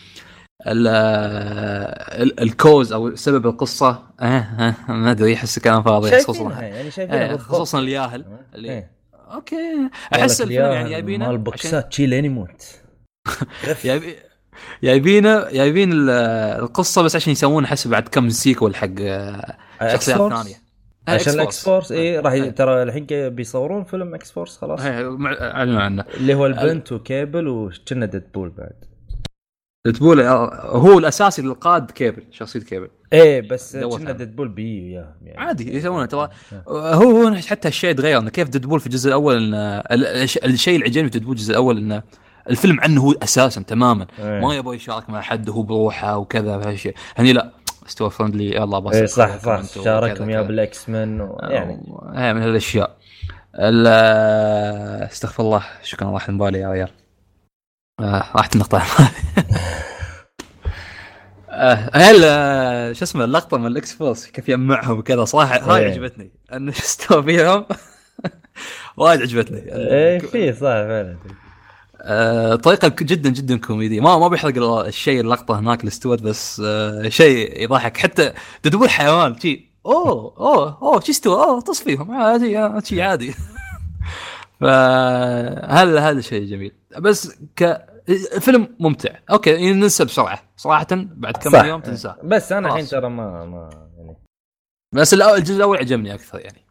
ال- 0.66 2.40
ال 2.40 2.49
cause 2.49 2.92
أو 2.92 3.14
سبب 3.16 3.46
القصة 3.46 4.02
آه 4.20 4.24
آه 4.88 4.92
ما 4.92 5.10
أدري 5.10 5.34
أحس 5.34 5.58
كلام 5.58 5.82
فاضي 5.82 6.10
شايفينها 6.10 6.32
خصوصا 6.34 6.60
يعني 6.62 6.90
شايفينها 6.90 7.22
إيه، 7.24 7.30
بالضبط. 7.30 7.48
خصوصا 7.48 7.78
الياهل 7.78 8.24
اللي 8.54 8.68
إيه. 8.72 8.90
okay 9.34 9.56
أحس 10.14 10.40
الفيلم 10.40 10.64
يعني 10.72 10.90
جايبينه 10.90 11.24
مال 11.26 11.34
عشان- 11.34 11.42
بوكسات 11.44 11.92
شي 11.92 12.06
لين 12.06 12.24
يموت 12.24 12.62
جايبين 13.84 14.14
جايبينه 14.84 15.50
جايبين 15.50 15.92
ال- 15.92 16.10
القصة 16.62 17.02
بس 17.02 17.16
عشان 17.16 17.32
يسوون 17.32 17.64
احس 17.64 17.86
بعد 17.86 18.08
كم 18.08 18.28
sequel 18.30 18.76
حق 18.76 18.88
آه، 19.00 19.56
شخصيات؟ 19.92 20.18
ثانية 20.32 20.61
عشان 21.08 21.32
إكس 21.32 21.40
إكس 21.40 21.64
فورس 21.64 21.92
اي 21.92 22.18
راح. 22.18 22.46
ترى 22.46 22.82
الحين 22.82 23.06
كي- 23.06 23.30
بيصورون 23.30 23.84
فيلم 23.84 24.14
X-Force 24.14 24.56
خلاص 24.58 24.80
إيه، 24.80 25.16
أعلنوا 25.40 25.80
عنه. 25.80 26.04
اللي 26.14 26.34
هو 26.34 26.46
البنت 26.46 26.92
وكيبل 26.92 27.48
وكنا 27.48 28.06
Deadpool 28.06 28.50
بعد. 28.50 28.72
تقول 29.94 30.20
آه، 30.20 30.66
هو 30.76 30.98
الأساسي 30.98 31.42
للقاد 31.42 31.90
كيبل 31.90 32.22
شخصية 32.30 32.60
كيبل 32.60 32.88
إيه 33.12 33.48
بس 33.48 33.76
كنا. 33.76 34.12
Deadpool 34.12 34.48
بي 34.48 34.82
وياهم 34.82 35.14
يعني. 35.22 35.38
عادي 35.40 35.76
يسوونه 35.76 36.06
ترى. 36.06 36.28
هو 36.68 36.78
هو 36.78 37.34
حتى 37.34 37.68
الشيء 37.68 37.92
تغير 37.94 38.18
إنه 38.18 38.30
كيف 38.30 38.48
Deadpool 38.48 38.80
في 38.80 38.86
الجزء 38.86 39.08
الأول 39.08 39.36
إن 39.36 39.54
ال- 39.54 40.06
الش- 40.06 40.38
الشيء 40.38 40.74
اللي 40.74 40.86
عجبني 40.86 41.04
في 41.04 41.10
Deadpool 41.10 41.32
الجزء 41.36 41.50
الأول 41.50 41.78
إنه 41.78 42.02
الفيلم 42.50 42.80
عنه 42.80 43.00
هو 43.00 43.12
أساسا 43.12 43.62
تماما. 43.62 44.06
إيه. 44.18 44.40
ما 44.40 44.54
يبغى 44.54 44.76
يشارك 44.76 45.10
مع 45.10 45.20
حد 45.20 45.48
وهو 45.48 45.62
بروحه 45.62 46.16
وكذا 46.18 46.54
هالشيء. 46.56 46.94
هني 47.16 47.32
لا. 47.32 47.50
استوى 47.92 48.10
friendly 48.10 48.54
يلا 48.56 48.78
بس 48.78 48.94
إيه 48.96 49.06
صح 49.06 49.36
صح. 49.38 49.62
شاركهم 49.84 50.30
يا. 50.30 50.42
بال 50.42 50.88
X-Men 50.88 51.30
يعني 51.42 51.82
يعني 52.12 52.34
من 52.34 52.42
هالأشياء. 52.42 52.96
ال- 53.54 53.86
استغفر 55.12 55.42
الله. 55.42 55.62
شكرا 55.82 56.10
راح 56.10 56.28
من 56.28 56.38
بالي 56.38 56.58
يا 56.58 56.70
ريال 56.72 56.88
آه، 58.00 58.24
راحت 58.36 58.54
النقطة 58.54 58.82
آه، 61.50 61.90
هل 61.94 62.20
آه، 62.24 62.92
شو 62.92 63.04
اسمه 63.04 63.24
اللقطة 63.24 63.58
من 63.58 63.66
ال 63.66 63.92
X-Force 63.94 64.26
كيف 64.26 64.48
يجمعهم 64.48 64.98
وكذا 64.98 65.24
صراحة 65.24 65.74
هاي 65.74 65.84
إيه. 65.86 65.90
عجبتني. 65.92 66.32
انه 66.52 66.72
شو 66.72 66.78
استوى 66.82 67.22
فيهم؟ 67.22 67.64
وايد 68.96 69.20
عجبتني. 69.22 69.74
إيه 69.76 70.18
في 70.18 70.52
صح 70.52 70.58
فعلا. 70.60 71.16
آه، 72.04 72.54
طريقة 72.54 72.88
جدا 72.88 73.30
جدا 73.30 73.58
كوميدية. 73.58 74.00
ما 74.00 74.18
ما 74.18 74.28
بيحرق 74.28 74.56
الشيء 74.86 75.20
اللقطة 75.20 75.58
هناك 75.58 75.80
اللي 75.80 75.88
استوت 75.88 76.22
بس 76.22 76.62
آه، 76.64 77.08
شيء 77.08 77.62
يضحك. 77.62 77.96
حتى 77.96 78.32
تدور 78.62 78.88
حيوان 78.88 79.38
شي 79.38 79.72
أوه 79.86 80.34
أوه 80.38 80.78
أوه 80.82 81.00
شو 81.00 81.12
استوى 81.12 81.34
أوه 81.44 81.60
طص 81.60 81.82
فيهم 81.82 82.10
عادي 82.10 82.58
آه، 82.58 82.80
شي 82.84 83.02
عادي. 83.02 83.34
فهذا 84.60 86.00
هذا 86.00 86.20
شيء 86.20 86.44
جميل؟ 86.44 86.72
بس 86.98 87.38
ك 87.56 87.86
فيلم 88.40 88.76
ممتع. 88.80 89.10
okay 89.30 89.72
ننسى 89.72 90.04
بسرعة. 90.04 90.42
صراحة 90.56 90.86
بعد 90.92 91.36
كم. 91.36 91.54
يوم 91.66 91.80
تنساه. 91.80 92.16
بس 92.24 92.52
أنا 92.52 92.68
الحين. 92.68 92.86
ترى 92.86 93.08
ما 93.08 93.44
ما 93.44 93.70
يعني. 93.98 94.16
بس 94.92 95.14
الجزء 95.14 95.56
الأول 95.56 95.78
عجبني 95.78 96.14
أكثر 96.14 96.38
يعني. 96.40 96.61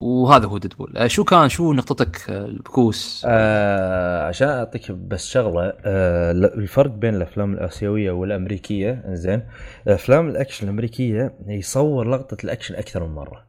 وهذا 0.00 0.46
هو 0.46 0.58
Deadpool. 0.58 0.96
آه، 0.96 1.06
شو 1.06 1.24
كان 1.24 1.48
شو 1.48 1.72
نقطتك 1.72 2.30
آه، 2.30 2.44
البكوس؟ 2.44 3.22
آه 3.28 4.26
عشان 4.26 4.48
أعطيك 4.48 4.92
بس 4.92 5.26
شغلة 5.26 5.72
آه 5.84 6.32
الفرق 6.32 6.90
بين 6.90 7.14
الأفلام 7.14 7.52
الآسيوية 7.54 8.10
والأمريكية 8.10 9.02
إنزين. 9.08 9.42
أفلام 9.88 10.28
الأكشن 10.28 10.64
الأمريكية 10.66 11.34
يصور 11.46 12.10
لقطة 12.10 12.36
الأكشن 12.44 12.74
أكثر 12.74 13.06
من 13.06 13.14
مرة. 13.14 13.46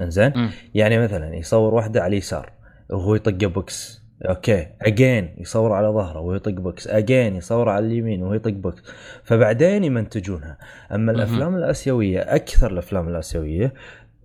إنزين. 0.00 0.50
يعني 0.74 0.98
مثلا 0.98 1.34
يصور 1.34 1.74
واحدة 1.74 2.02
على 2.02 2.10
اليسار 2.12 2.52
وهو 2.90 3.14
يطق 3.14 3.46
بوكس. 3.46 4.02
okay. 4.28 4.66
again 4.82 5.36
يصور 5.38 5.72
على 5.72 5.88
ظهره 5.88 6.20
وهو 6.20 6.34
يطق 6.34 6.52
بوكس. 6.52 6.88
again 6.88 7.36
يصور 7.36 7.68
على 7.68 7.86
اليمين 7.86 8.22
وهو 8.22 8.34
يطق 8.34 8.50
بوكس. 8.50 8.82
فبعدين 9.24 9.84
يمنتجونها. 9.84 10.58
أما. 10.92 11.12
الأفلام 11.12 11.56
الآسيوية 11.56 12.20
أكثر 12.20 12.70
الأفلام 12.72 13.08
الآسيوية 13.08 13.74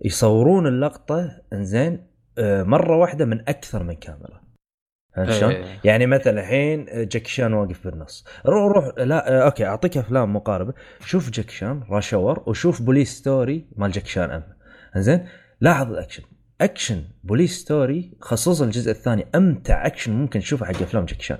يصورون 0.04 0.66
اللقطة 0.66 1.30
إنزين 1.52 2.06
آه، 2.38 2.62
مرة 2.62 2.96
واحدة 2.96 3.24
من 3.24 3.40
أكثر 3.40 3.82
من 3.82 3.94
كاميرا. 3.94 4.40
فهمت 5.16 5.30
شلون؟ 5.30 5.52
إيه. 5.52 5.64
يعني 5.84 6.06
مثلا 6.06 6.40
الحين 6.40 6.84
جاكي 6.84 7.30
شان 7.30 7.52
واقف 7.52 7.86
بالنص. 7.86 8.24
روح 8.46 8.72
روح 8.72 8.98
لا 8.98 9.38
آه، 9.38 9.44
okay 9.44 9.66
أعطيك 9.66 9.96
أفلام 9.96 10.36
مقاربة. 10.36 10.74
شوف 11.00 11.30
جاكي 11.30 11.52
شان 11.52 11.82
Rush 11.90 12.14
Hour 12.14 12.42
وشوف 12.46 12.82
Police 12.82 13.18
Story 13.18 13.68
مال 13.76 13.90
جاكي 13.90 14.08
شان 14.08 14.30
أم. 14.30 14.42
زين 14.96 15.28
لاحظ 15.60 15.90
الأكشن. 15.90 16.22
أكشن 16.60 17.04
Police 17.24 17.58
Story 17.60 18.18
خصوصا 18.20 18.64
الجزء 18.64 18.90
الثاني 18.90 19.26
أمتع 19.34 19.86
أكشن 19.86 20.12
ممكن 20.12 20.40
تشوفه 20.40 20.66
حق 20.66 20.82
أفلام 20.82 21.04
جاكي 21.04 21.22
شان. 21.22 21.38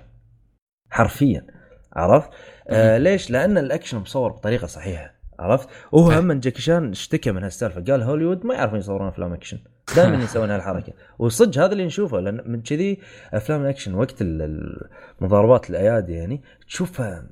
حرفيا. 0.90 1.46
عرفت؟ 1.92 2.30
آه 2.68 2.98
ليش؟ 2.98 3.30
لأن 3.30 3.58
الأكشن 3.58 3.98
مصور 3.98 4.32
بطريقة 4.32 4.66
صحيحة. 4.66 5.17
عرفت؟ 5.38 5.68
وهو 5.92 6.10
إيه. 6.10 6.18
هم 6.20 6.32
جاكي 6.32 6.62
شان 6.62 6.90
اشتكى 6.90 7.32
من 7.32 7.42
هالسالفة 7.42 7.80
قال 7.80 8.02
هوليوود 8.02 8.46
ما 8.46 8.54
يعرفون 8.54 8.78
يصورون 8.78 9.08
أفلام 9.08 9.32
أكشن 9.32 9.58
دائما 9.96 10.24
يسوون 10.24 10.50
هالحركة 10.50 10.92
وصدق 11.18 11.62
هذا 11.62 11.72
اللي 11.72 11.84
نشوفه 11.86 12.20
لأن 12.20 12.42
من 12.46 12.62
كذي 12.62 12.98
أفلام 13.32 13.62
الأكشن 13.62 13.94
وقت 13.94 14.22
ال- 14.22 14.86
المضاربات 15.20 15.70
الأيادي 15.70 16.12
يعني 16.12 16.40
تشوفها 16.68 17.24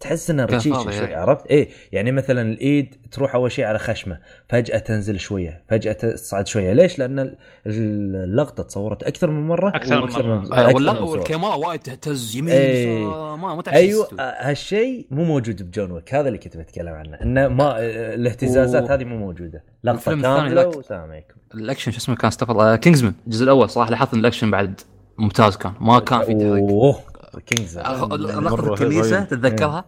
تحس 0.00 0.30
إنها 0.30 0.44
رشيشه 0.44 0.90
شوي 0.90 1.06
إيه. 1.08 1.16
عرفت؟ 1.16 1.46
إيه 1.46 1.68
يعني 1.92 2.12
مثلا 2.12 2.42
الإيد 2.42 2.94
تروح 3.12 3.34
أول 3.34 3.52
شيء 3.52 3.64
على 3.64 3.78
خشمة 3.78 4.18
فجأة 4.48 4.78
تنزل 4.78 5.20
شوية 5.20 5.62
فجأة 5.68 5.92
تصعد 5.92 6.46
شوية 6.46 6.72
ليش؟ 6.72 6.98
لأن 6.98 7.18
ال- 7.18 7.36
اللقطة 7.66 8.62
تصورت 8.62 9.02
أكثر 9.02 9.30
من 9.30 9.46
مرة 9.48 9.68
أكثر 9.68 9.96
من 9.96 10.02
وأكثر 10.02 10.22
مرة. 10.26 10.54
آه، 10.56 10.64
أكثر 10.64 10.76
ولا 10.76 10.92
من 10.92 10.98
صور. 10.98 11.18
والكاميرا 11.18 11.54
وايد 11.54 11.80
تهتز 11.80 12.36
يمين. 12.36 12.54
يسار، 12.54 13.36
ما 13.36 13.54
ما 13.54 13.62
أيوه. 13.72 14.08
آه، 14.20 14.50
هالشيء 14.50 15.06
مو 15.10 15.24
موجود 15.24 15.62
ب 15.62 15.68
John 15.68 15.90
Wick 15.90 16.14
هذا 16.14 16.28
اللي 16.28 16.38
كنت 16.38 16.56
بتكلم 16.56 16.94
عنه 16.94 17.16
إنه 17.22 17.48
ما 17.48 17.78
آه، 17.78 18.14
الاهتزازات 18.14 18.82
و- 18.82 18.86
هذه 18.86 19.04
مو 19.04 19.16
موجودة 19.18 19.64
لقطة 19.84 20.20
كاملة 20.22 20.66
والسلام 20.66 21.10
عليكم 21.10 21.34
الأكشن 21.54 21.90
شو 21.90 21.98
اسمه 21.98 22.16
كان 22.16 22.28
استغفر 22.28 22.76
Kingsman 22.76 23.14
الجزء 23.26 23.44
الأول 23.44 23.70
صراحة 23.70 23.90
لاحظت 23.90 24.14
إن 24.14 24.20
الأكشن 24.20 24.50
بعد 24.50 24.80
ممتاز 25.18 25.56
كان 25.56 25.72
ما 25.80 25.98
كان 25.98 26.18
في 26.18 26.24
تحريك. 26.34 26.42
أوه 26.70 27.00
Kings 27.46 27.78
أخ- 27.78 27.84
لقطة 28.12 28.72
الكنيسة. 28.72 29.24
تتذكرها؟ 29.24 29.84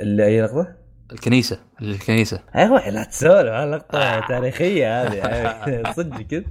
اللي 0.00 0.26
أي 0.26 0.42
لقطة؟ 0.42 0.68
الكنيسة 1.12 1.58
الكنيسة. 1.82 2.40
أيوه 2.56 2.88
لا 2.90 3.04
تسولف 3.04 3.48
هاللقطه 3.52 4.20
تاريخية 4.28 5.02
هذه. 5.02 5.92
صدق 5.96 6.20
كذا 6.20 6.44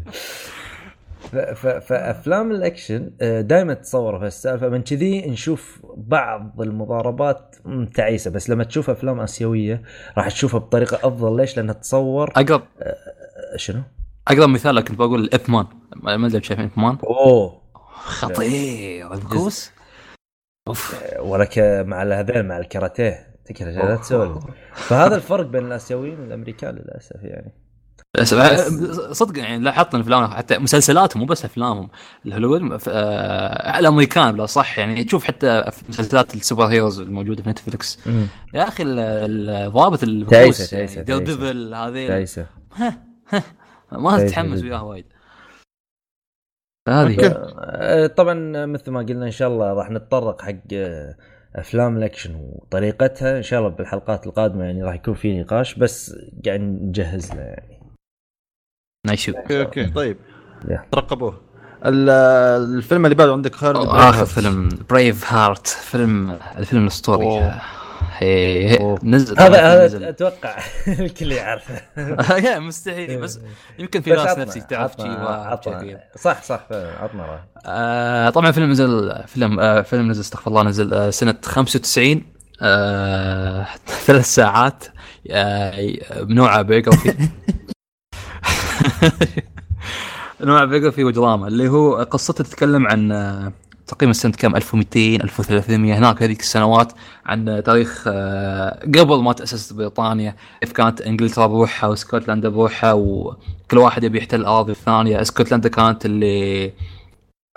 فأفلام 1.79 2.51
الأكشن 2.51 3.11
دائما 3.47 3.73
تصور 3.73 4.19
في 4.19 4.25
السالفة 4.25 4.69
من 4.69 4.81
كذي 4.81 5.21
نشوف 5.29 5.79
بعض 5.97 6.61
المضاربات 6.61 7.55
تعيسه 7.95 8.31
بس 8.31 8.49
لما 8.49 8.63
تشوف 8.63 8.89
أفلام 8.89 9.19
آسيوية 9.19 9.81
راح 10.17 10.27
تشوفها 10.27 10.59
بطريقة 10.59 11.07
أفضل. 11.07 11.37
ليش؟ 11.37 11.57
لأنها 11.57 11.73
تصور 11.73 12.31
أقرب. 12.35 12.63
آه، 12.81 12.95
شنو؟ 13.55 13.81
اقرب 14.27 14.49
مثال 14.49 14.79
كنت 14.81 14.97
بقول 14.97 15.19
الاف 15.23 15.49
مان 15.49 15.65
ما 15.95 16.27
أدري 16.27 16.43
شايفين 16.43 16.65
اف 16.65 16.77
مان 16.77 16.97
أوه. 17.03 17.61
خطير. 18.03 19.13
البكوس 19.13 19.71
أوف. 20.67 20.95
ولك 21.19 21.59
مع 21.87 22.03
هذول 22.03 22.43
مع 22.43 22.57
الكاراتيه. 22.57 23.31
تكره 23.45 23.65
لا 23.71 23.95
تسولف. 23.95 24.43
فهذا 24.73 25.15
الفرق 25.15 25.45
بين 25.45 25.65
الآسيويين 25.65 26.19
والأمريكان 26.19 26.75
للأسف 26.75 27.23
يعني. 27.23 27.53
بس 28.17 28.35
صدق 29.17 29.39
يعني 29.39 29.63
لاحظت 29.63 29.95
إن 29.95 29.99
افلامهم 30.01 30.31
حتى 30.31 30.57
مسلسلاتهم 30.57 31.19
مو 31.21 31.25
بس 31.27 31.45
أفلامهم. 31.45 31.89
الهوليوود 32.25 32.79
آه، 32.87 33.79
الأمريكان 33.79 34.31
بلا 34.31 34.45
صح 34.45 34.79
يعني. 34.79 35.03
تشوف 35.03 35.23
حتى 35.23 35.63
مسلسلات 35.89 36.35
السوبر 36.35 36.65
هيروز 36.65 36.99
الموجودة 36.99 37.43
في 37.43 37.49
نتفلكس 37.49 37.99
يا 38.53 38.67
أخي 38.67 38.83
ال- 38.83 38.99
ال- 38.99 39.71
ضابط 39.71 39.99
تعيسة، 39.99 40.11
البكوس 40.13 40.69
تعيسة، 40.69 41.01
يعني. 41.07 41.23
ديفل 41.23 41.71
تعيسة. 42.07 42.45
ما 43.91 44.17
تتحمس 44.17 44.59
جداً. 44.59 44.67
وياه 44.67 44.83
وايد. 44.83 45.05
هذه 46.89 47.17
آه، 47.59 48.07
طبعا 48.07 48.65
مثل 48.65 48.91
ما 48.91 48.99
قلنا 48.99 49.25
إن 49.25 49.31
شاء 49.31 49.47
الله 49.49 49.73
راح 49.73 49.89
نتطرق 49.89 50.41
حق 50.41 50.55
آه، 50.73 51.15
أفلام 51.55 51.97
الأكشن 51.97 52.35
وطريقتها. 52.35 53.37
إن 53.37 53.43
شاء 53.43 53.59
الله 53.59 53.71
بالحلقات 53.71 54.27
القادمة 54.27 54.65
يعني 54.65 54.83
راح 54.83 54.95
يكون 54.95 55.13
في 55.13 55.41
نقاش 55.41 55.75
بس 55.75 56.15
قاعد 56.45 56.59
نجهز 56.59 57.31
له 57.33 57.41
يعني. 57.41 57.81
نايشو 59.07 59.31
أوكي 59.31 59.61
أوكي. 59.61 59.85
طيب. 59.87 60.17
ترقبوه. 60.91 61.41
ال- 61.85 62.09
الفيلم 62.77 63.05
اللي 63.05 63.15
بعده 63.15 63.31
عندك 63.33 63.55
خالد 63.55 63.77
آخر 63.77 64.25
فيلم. 64.25 64.69
Braveheart 64.89 65.67
فيلم 65.67 66.39
الفيلم 66.57 66.81
الأسطوري. 66.83 67.25
أوه. 68.81 68.99
نزل 69.03 69.39
هذا 69.39 69.85
هذا. 69.85 70.09
أتوقع 70.09 70.57
الكل 70.99 71.31
يعرفه 71.31 71.81
يا 72.45 72.59
مستحيل 72.59 73.21
بس 73.21 73.39
يمكن 73.79 74.01
في 74.01 74.09
ناس 74.09 74.37
نفسي 74.37 74.61
تعرف 74.61 74.91
شيء 75.01 75.97
صح 76.17 76.43
صح 76.43 76.67
عطنا 76.71 77.39
آه 77.65 78.29
طبعا 78.29 78.51
فيلم 78.51 78.71
نزل 78.71 79.23
فيلم 79.27 79.59
آه 79.59 79.81
فيلم 79.81 80.11
نزل 80.11 80.21
استغفر 80.21 80.51
الله 80.51 80.63
نزل 80.63 80.93
آه 80.93 81.09
سنة 81.09 81.35
95 81.43 82.23
آه 82.61 83.67
ثلاث 84.05 84.25
ساعات 84.25 84.83
آه 85.31 85.97
بنوع 86.21 86.61
biography 86.61 87.29
نوع 90.41 90.65
بيوغرافي 90.65 91.03
ودراما 91.03 91.47
اللي 91.47 91.69
هو 91.69 91.95
قصته 91.95 92.43
تتكلم 92.43 92.87
عن 92.87 93.11
تقريبا 93.91 94.13
سنه 94.13 94.31
كم 94.31 94.55
1200 94.55 94.99
1300 95.23 95.97
هناك 95.97 96.23
هذيك 96.23 96.39
السنوات 96.39 96.93
عن 97.25 97.61
تاريخ 97.65 98.03
آه، 98.07 98.79
قبل 98.85 99.21
ما 99.23 99.33
تأسست 99.33 99.73
بريطانيا 99.73 100.35
كيف 100.61 100.71
كانت 100.71 101.01
إنجلترا 101.01 101.47
بروحها 101.47 101.89
وإسكتلندا 101.89 102.49
بروحها 102.49 102.93
وكل 102.93 103.77
واحد 103.77 104.03
يبي 104.03 104.17
يحتل 104.17 104.39
الأراضي 104.41 104.71
الثانية. 104.71 105.21
إسكتلندا 105.21 105.69
كانت 105.69 106.05
اللي 106.05 106.71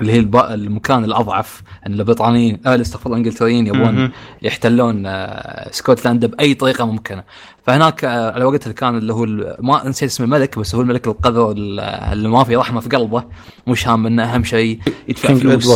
اللي 0.00 0.12
هي 0.12 0.18
الب... 0.18 0.36
المكان 0.36 1.04
الأضعف 1.04 1.62
إن 1.86 1.92
البريطانيين 1.92 2.60
آه 2.66 2.80
استغفر 2.80 3.06
الله 3.06 3.18
الإنجلتريين 3.18 3.66
يبون. 3.66 4.10
يحتلون 4.42 5.06
آه، 5.06 5.70
إسكتلندا 5.70 6.26
بأي 6.26 6.54
طريقة 6.54 6.84
ممكنة. 6.86 7.24
فهناك 7.66 8.04
آه، 8.04 8.32
على 8.32 8.44
وقتها 8.44 8.72
كان 8.72 8.98
اللي 8.98 9.12
هو 9.12 9.24
ال- 9.24 9.56
ما 9.60 9.88
نسيت 9.88 10.08
اسم 10.10 10.24
الملك 10.24 10.58
بس 10.58 10.74
هو 10.74 10.80
الملك 10.80 11.06
القذر 11.06 11.50
ال- 11.52 11.80
اللي 11.80 12.28
ما 12.28 12.44
في 12.44 12.56
رحمة 12.56 12.80
في 12.80 12.88
قلبه. 12.88 13.24
مش 13.66 13.88
هام 13.88 14.06
إنه 14.06 14.34
أهم 14.34 14.44
شيء 14.44 14.80
يدفع 15.08 15.28
فلوس. 15.40 15.66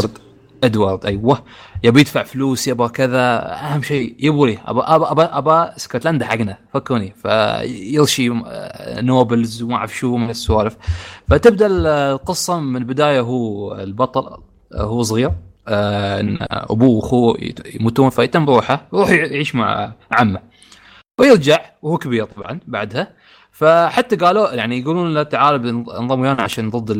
إدوارد. 0.64 1.06
أيوه. 1.06 1.44
يبي 1.84 2.00
يدفع 2.00 2.22
فلوس 2.22 2.68
يبغى 2.68 2.88
كذا. 2.88 3.52
أهم 3.54 3.82
شيء 3.82 4.16
يبغوا 4.18 4.46
لي. 4.46 4.58
ابى 4.66 4.80
ابى 4.86 5.22
ابى 5.22 5.76
اسكتلندا 5.76 6.26
حقنا. 6.26 6.58
فكوني. 6.74 7.14
فيرشي 7.22 8.30
آه، 8.46 9.00
nobles 9.00 9.62
وما 9.62 9.76
أعرف 9.76 9.96
شو 9.96 10.16
من 10.16 10.30
السوالف. 10.30 10.76
فتبدأ 11.28 11.66
القصة 11.66 12.60
من 12.60 12.76
البداية. 12.76 13.20
هو 13.20 13.74
البطل 13.74 14.26
آه، 14.74 14.82
هو 14.82 15.02
صغير. 15.02 15.32
آه، 15.68 16.38
أبوه 16.50 16.88
وأخوه 16.88 17.38
يموتون 17.74 18.10
فيتم 18.10 18.44
بروحه 18.44 18.86
يروح 18.92 19.10
يعيش 19.10 19.54
مع 19.54 19.92
عمه. 20.12 20.40
ويرجع 21.20 21.60
وهو 21.82 21.98
كبير 21.98 22.24
طبعا 22.24 22.60
بعدها. 22.66 23.08
فحتى 23.58 24.16
قالوا 24.16 24.52
يعني 24.52 24.78
يقولون 24.78 25.14
له 25.14 25.22
تعال 25.22 25.66
انضم 25.90 26.20
ويانا 26.20 26.42
عشان 26.42 26.70
ضد 26.70 26.92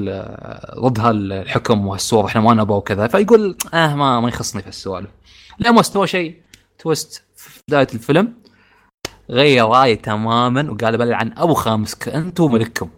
ضد 0.79 1.01
هالحكم 1.01 1.87
وهالصور 1.87 2.27
إحنا 2.27 2.41
ما 2.41 2.55
نبغى 2.55 2.77
وكذا. 2.77 3.09
فيقول 3.09 3.57
آه 3.75 3.95
ما 3.95 4.21
ما 4.21 4.29
يخصني 4.29 4.63
في 4.63 4.69
السوالف 4.69 5.11
لا 5.59 5.71
ما 5.71 5.81
استوى 5.81 6.07
شيء. 6.07 6.37
تويست 6.79 7.23
في 7.37 7.61
بداية 7.69 7.87
الفيلم 7.95 8.35
غير 9.31 9.69
رايه 9.69 9.95
تماما 9.95 10.71
وقال 10.71 10.99
بلعن 10.99 11.33
أبو 11.37 11.55
خامسك 11.55 12.09
انت 12.09 12.41
وملككم 12.41 12.89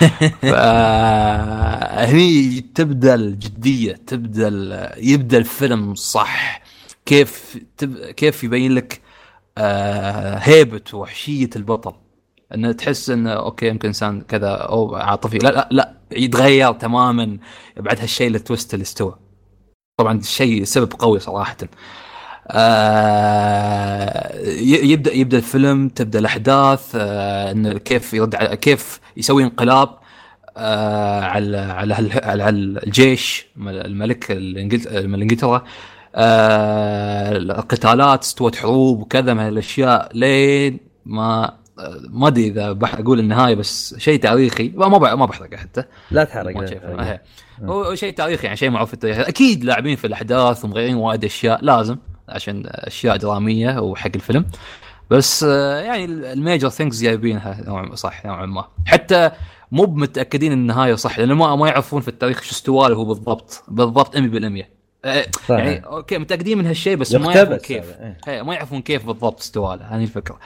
فهني 0.50 2.60
تبدأ 2.74 3.14
الجدية 3.14 3.92
تبدأ 4.06 4.94
يبدأ 4.98 5.38
الفيلم 5.38 5.94
صح. 5.94 6.62
كيف 7.06 7.58
تب... 7.78 7.96
كيف 7.96 8.44
يبين 8.44 8.74
لك 8.74 9.00
آه 9.58 10.36
هيبة 10.36 10.82
وحشية 10.94 11.50
البطل. 11.56 11.94
انه 12.54 12.72
تحس 12.72 13.10
انه 13.10 13.32
okay 13.32 13.66
يمكن 13.68 13.88
إنسان 13.88 14.20
كذا 14.20 14.48
أو 14.48 14.94
عاطفي. 14.96 15.38
لا 15.38 15.48
لا 15.48 15.68
لا 15.70 15.94
يتغير 16.12 16.72
تماما 16.72 17.38
بعد 17.76 18.00
هالشيء 18.00 18.28
ال 18.34 18.41
twist 18.41 18.74
اللي 18.74 18.82
استوى. 18.82 19.18
طبعا 19.98 20.18
الشيء 20.18 20.64
سبب 20.64 20.92
قوي 20.98 21.18
صراحة. 21.18 21.56
آه 22.48 24.38
يبدأ 24.62 25.12
يبدأ 25.14 25.36
الفيلم 25.38 25.88
تبدأ 25.88 26.18
الأحداث 26.18 26.92
آه 26.94 27.50
انه 27.52 27.78
كيف 27.78 28.14
يرد 28.14 28.34
كيف 28.36 29.00
يسوي 29.16 29.44
انقلاب 29.44 29.98
آه 30.56 31.20
على 31.20 31.58
على 31.58 31.94
على 32.22 32.48
الجيش 32.48 33.46
الملك 33.58 34.30
إنجلترا. 34.30 35.64
آه 36.14 37.32
القتالات 37.36 38.22
استوت 38.22 38.56
حروب 38.56 39.00
وكذا 39.00 39.34
من 39.34 39.48
الاشياء 39.48 40.10
لين 40.14 40.80
ما 41.06 41.59
ما 42.08 42.28
أدري 42.28 42.46
إذا 42.46 42.72
بح 42.72 42.94
أقول 42.94 43.18
النهاية 43.18 43.54
بس 43.54 43.94
شيء 43.98 44.20
تاريخي. 44.20 44.68
ما 44.76 44.88
ما 44.88 44.98
بح- 44.98 45.12
ما 45.12 45.26
بحرقه 45.26 45.56
حتى. 45.56 45.84
لا 46.10 46.24
تحرق. 46.24 47.00
إيه. 47.00 47.22
هو 47.62 47.94
شيء 47.94 48.14
تاريخي 48.14 48.44
يعني 48.46 48.56
شيء 48.56 48.70
معروف 48.70 48.88
في 48.88 48.94
التاريخ. 48.94 49.18
أكيد 49.18 49.64
لاعبين 49.64 49.96
في 49.96 50.06
الأحداث 50.06 50.64
ومغيرين 50.64 50.94
وايد 50.96 51.24
أشياء 51.24 51.64
لازم 51.64 51.96
عشان 52.28 52.62
أشياء 52.66 53.16
درامية 53.16 53.78
وحق 53.78 54.10
الفيلم. 54.14 54.44
بس 55.10 55.44
آه، 55.48 55.80
يعني 55.80 56.04
ال 56.04 56.15
major 56.15 56.68
things 56.68 57.00
جايبينها 57.02 57.60
نوعا 57.66 57.94
صح 57.94 58.26
نوعا 58.26 58.46
ما. 58.46 58.64
حتى 58.86 59.30
مو 59.72 59.86
متأكدين 59.86 60.52
النهاية 60.52 60.94
صح 60.94 61.18
لأنه 61.18 61.34
ما 61.34 61.56
ما 61.56 61.68
يعرفون 61.68 62.00
في 62.00 62.08
التاريخ 62.08 62.42
شو 62.42 62.50
استوى 62.50 62.88
له 62.88 62.94
هو 62.96 63.04
بالضبط 63.04 63.62
بالضبط 63.68 64.16
100% 64.16 64.20
يعني 65.48 65.86
okay 65.86 66.18
متأكدين 66.18 66.58
من 66.58 66.66
هالشيء 66.66 66.96
بس 66.96 67.14
ما 67.14 67.32
يعرفون 67.34 67.56
كيف. 67.56 67.84
هذا، 67.84 68.04
إيه. 68.04 68.18
هي 68.26 68.42
ما 68.42 68.54
يعرفون 68.54 68.82
كيف 68.82 69.06
بالضبط 69.06 69.40
استوى 69.40 69.76
له 69.76 69.84
هذه 69.84 70.02
الفكرة. 70.02 70.38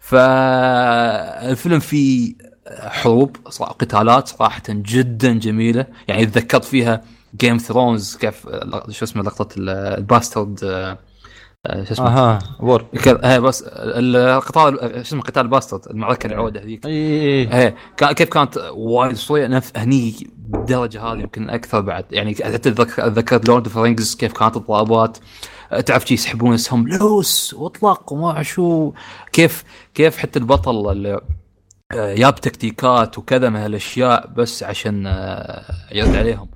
فالفيلم 0.00 1.78
فيه 1.78 2.34
حروب 2.80 3.36
قتالات 3.60 4.28
صراحة 4.28 4.62
جدا 4.68 5.32
جميلة. 5.32 5.86
يعني 6.08 6.26
تذكرت 6.26 6.64
فيها 6.64 7.02
Game 7.40 7.56
Thrones 7.56 8.16
كيف 8.16 8.46
شو 8.90 9.04
اسمه 9.04 9.22
لقطة 9.22 9.58
ال- 9.58 9.68
ال 9.68 9.80
bastard 9.80 10.60
آه، 10.64 10.98
آه، 11.66 11.84
شو 11.84 11.92
اسمه؟ 11.92 12.06
أها 12.06 12.38
war. 12.60 12.84
هي 13.24 13.40
بس 13.40 13.64
القتال 13.66 14.78
شو 14.94 15.00
اسمه 15.00 15.22
قتال 15.22 15.48
bastard 15.48 15.80
المعركة 15.90 16.26
العودة 16.26 16.60
هذيك. 16.60 16.86
اي 16.86 17.66
اي 17.66 17.74
كيف 18.14 18.28
كانت 18.28 18.58
وايد 18.74 19.12
اسطوريه 19.12 19.46
نف 19.46 19.72
هني 19.76 20.14
بالدرجه 20.48 21.02
هذه 21.02 21.18
يمكن 21.18 21.50
أكثر 21.50 21.80
بعد. 21.80 22.04
يعني 22.10 22.34
حتى 22.34 22.68
اتذكر 22.68 23.40
Lord 23.48 23.66
of 23.66 23.78
Rings 23.78 24.14
كيف 24.14 24.32
كانت 24.32 24.56
الضربات. 24.56 25.18
تعرف 25.86 26.04
شي 26.06 26.14
يسحبون 26.14 26.54
اسهم 26.54 26.88
loose 26.88 27.54
واطلق 27.54 28.12
وما 28.12 28.42
شو. 28.42 28.92
كيف 29.32 29.64
كيف 29.94 30.16
حتى 30.18 30.38
البطل 30.38 30.92
اللي 30.92 31.20
أه، 31.94 32.14
جاب 32.14 32.34
تكتيكات 32.34 33.18
وكذا 33.18 33.48
من 33.48 33.56
هالأشياء 33.56 34.26
بس 34.36 34.62
عشان 34.62 35.06
أه، 35.06 35.62
يرد 35.92 36.16
عليهم. 36.16 36.48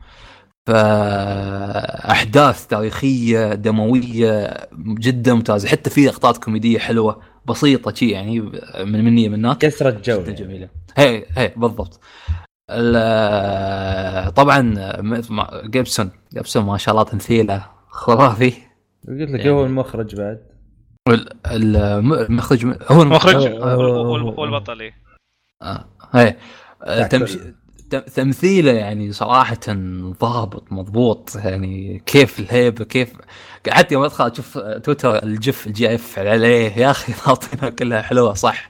فاحداث 0.68 2.66
تاريخية 2.66 3.54
دموية 3.54 4.56
جدا 4.78 5.34
ممتازة. 5.34 5.68
حتى 5.68 5.90
في 5.90 6.06
لقطات 6.06 6.44
كوميدية 6.44 6.78
حلوة 6.78 7.20
بسيطة 7.46 7.94
شي 7.94 8.10
يعني 8.10 8.40
من 8.84 9.04
مني 9.04 9.28
من 9.28 9.44
هناك. 9.44 9.58
كسرة 9.58 9.90
جو 9.90 9.98
جدا 10.22 10.22
يعني. 10.22 10.34
جميلة. 10.34 10.68
هي 10.96 11.24
هي 11.36 11.52
بالضبط. 11.56 12.00
ال- 12.30 12.49
طبعا 14.30 14.74
جيبسون. 15.66 16.10
جيبسون 16.34 16.64
ما 16.64 16.78
شاء 16.78 16.92
الله 16.94 17.04
تمثيله 17.04 17.66
خرافي. 17.88 18.50
قلت 19.08 19.30
لك 19.30 19.38
يعني. 19.40 19.50
هو 19.50 19.64
المخرج 19.66 20.16
بعد. 20.16 20.40
ال- 21.08 21.46
الم- 21.46 22.12
المخرج 22.12 22.66
هو 22.90 23.02
المخرج. 23.02 23.34
هو- 23.62 24.44
البطل 24.44 24.80
إيه. 24.80 24.94
آه، 25.62 25.84
هي 26.12 26.36
تحت 26.86 27.14
تمش... 27.14 27.38
تم- 27.90 27.98
تمثيله 28.00 28.72
يعني 28.72 29.12
صراحة 29.12 29.56
ضابط 30.20 30.72
مضبوط 30.72 31.36
يعني 31.36 32.02
كيف 32.06 32.40
الهيبة 32.40 32.84
كيف 32.84 33.12
حتى 33.68 33.94
يوم 33.94 34.04
أدخل 34.04 34.26
أشوف 34.30 34.58
تويتر 34.58 35.22
الجف 35.22 35.66
الجي 35.66 35.94
إف 35.94 36.18
عليه 36.18 36.72
يا 36.76 36.90
أخي 36.90 37.12
كلها 37.78 38.02
حلوة 38.02 38.34
صح؟ 38.34 38.68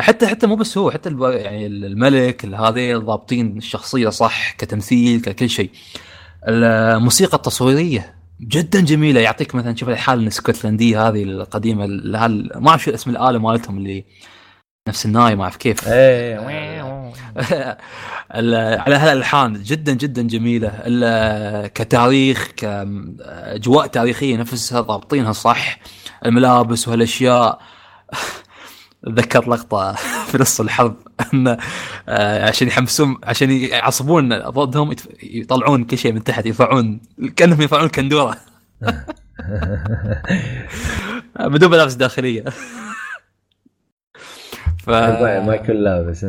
حتى 0.00 0.26
حتى 0.26 0.46
مو 0.46 0.56
بس 0.56 0.78
هو 0.78 0.90
حتى 0.90 1.16
يعني 1.20 1.66
الملك 1.66 2.44
هذه 2.44 2.96
ضابطين 2.96 3.56
الشخصية 3.56 4.08
صح 4.08 4.52
كتمثيل 4.52 5.20
ككل 5.20 5.50
شيء. 5.50 5.70
الموسيقى 6.48 7.36
التصويرية 7.36 8.14
جدا 8.40 8.80
جميلة. 8.80 9.20
يعطيك 9.20 9.54
مثلا 9.54 9.76
شوف 9.76 9.88
الحالة 9.88 10.22
الاسكتلندية 10.22 11.08
هذه 11.08 11.22
القديمة 11.22 11.84
ال- 11.84 12.16
هال- 12.16 12.50
ما 12.56 12.70
أعرف 12.70 12.82
شو 12.84 12.90
اسم 12.90 13.10
الآلة 13.10 13.38
مالتهم 13.38 13.78
اللي 13.78 14.04
نفس 14.88 15.06
الناي 15.06 15.36
ما 15.36 15.42
أعرف 15.42 15.56
كيف. 15.56 15.88
إيه 15.88 16.80
ال- 18.34 18.80
على 18.80 18.94
هالالحان 18.96 19.62
جدا 19.62 19.92
جدا 19.92 20.22
جميلة. 20.22 20.72
كتاريخ 21.66 22.48
كاجواء 22.56 23.86
تاريخية 23.86 24.36
نفسها 24.36 24.80
ضابطينها 24.80 25.32
صح. 25.32 25.78
الملابس 26.26 26.88
وهالاشياء 26.88 27.58
تذكرت 29.06 29.48
لقطة 29.48 29.92
في 30.30 30.38
نص 30.38 30.60
الحرب 30.60 30.96
إن 31.34 31.56
آه، 32.08 32.48
عشان 32.48 32.68
يحمسون 32.68 33.16
عشان 33.24 33.50
يعصبون 33.50 34.38
ضدهم 34.38 34.94
يطلعون 35.22 35.84
كل 35.84 35.98
شيء 35.98 36.12
من 36.12 36.24
تحت 36.24 36.46
يرفعون 36.46 37.00
كأنهم 37.36 37.60
يرفعون 37.62 37.88
كندوره 37.88 38.36
بدون 41.40 41.70
ملابس 41.70 41.94
داخلية. 41.94 42.44
ف... 44.78 44.90
ما 44.90 45.54
يكون 45.54 45.76
لابس. 45.76 46.26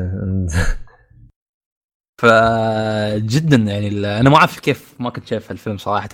فجدا 2.22 3.58
يعني 3.58 3.88
ال- 3.88 4.06
أنا 4.06 4.30
ما 4.30 4.38
أعرف 4.38 4.60
كيف 4.60 4.94
ما 5.00 5.10
كنت 5.10 5.28
شايف 5.28 5.52
الفيلم 5.52 5.78
صراحة. 5.78 6.10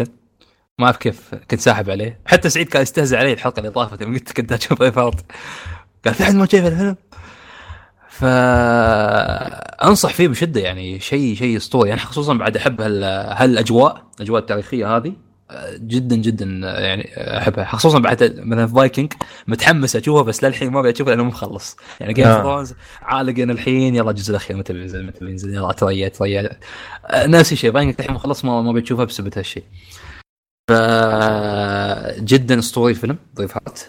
ما 0.79 0.85
أعرف 0.85 0.97
كيف 0.97 1.35
كنت 1.51 1.59
ساحب 1.59 1.89
عليه. 1.89 2.19
حتى 2.25 2.49
سعيد 2.49 2.67
كان 2.69 2.81
يستهزئ 2.81 3.17
علي 3.17 3.34
الحلقة 3.34 3.59
اللي 3.59 3.71
طافت 3.71 4.03
قلت 4.03 4.31
كنت 4.31 4.51
أشوف 4.51 4.81
Braveheart 4.81 5.26
قال 6.11 6.38
ما 6.38 6.45
شايف 6.45 6.65
الفيلم؟ 6.65 6.95
فأنصح 8.09 10.13
فيه 10.13 10.27
بشدة 10.27 10.61
يعني 10.61 10.99
شيء 10.99 11.35
شيء 11.35 11.57
اسطوري 11.57 11.89
يعني 11.89 12.01
خصوصا 12.01 12.34
بعد 12.34 12.57
أحب 12.57 12.81
هال- 12.81 13.03
هالأجواء 13.38 14.03
الأجواء 14.17 14.41
التاريخية 14.41 14.97
هذه 14.97 15.13
جدا 15.77 16.15
جدا 16.15 16.45
يعني 16.79 17.09
أحبها. 17.38 17.65
خصوصا 17.65 17.99
بعد 17.99 18.34
مثلا 18.38 18.67
فايكنج 18.67 19.13
متحمس 19.47 19.95
أشوفها 19.95 20.21
بس 20.23 20.43
للحين 20.43 20.71
ما 20.71 20.79
أبي 20.79 20.91
أشوفها 20.91 21.15
لأنه 21.15 21.23
مخلص. 21.23 21.77
يعني 21.99 22.13
Game 22.14 22.27
of. 22.27 22.41
Thrones 22.41 22.73
عالقين 23.01 23.51
الحين 23.51 23.95
يلا 23.95 24.09
الجزء 24.11 24.31
الأخير 24.31 24.57
متى 24.57 24.73
بينزل 24.73 25.05
متى 25.05 25.25
بينزل 25.25 25.53
يلا 25.53 25.71
تريا 25.71 26.07
تريا 26.09 26.49
آه، 27.05 27.27
نفس 27.27 27.51
الشيء 27.51 27.71
فايكنج 27.71 27.95
الحين 27.99 28.15
مخلص 28.15 28.45
ما 28.45 28.61
ما 28.61 28.71
بتشوفها 28.71 29.05
بسبب 29.05 29.34
هالشيء. 29.38 29.63
ف 30.69 30.73
جدا 32.23 32.59
اسطوري 32.59 32.91
الفيلم 32.93 33.17
ضيفات 33.35 33.79
آه، 33.79 33.84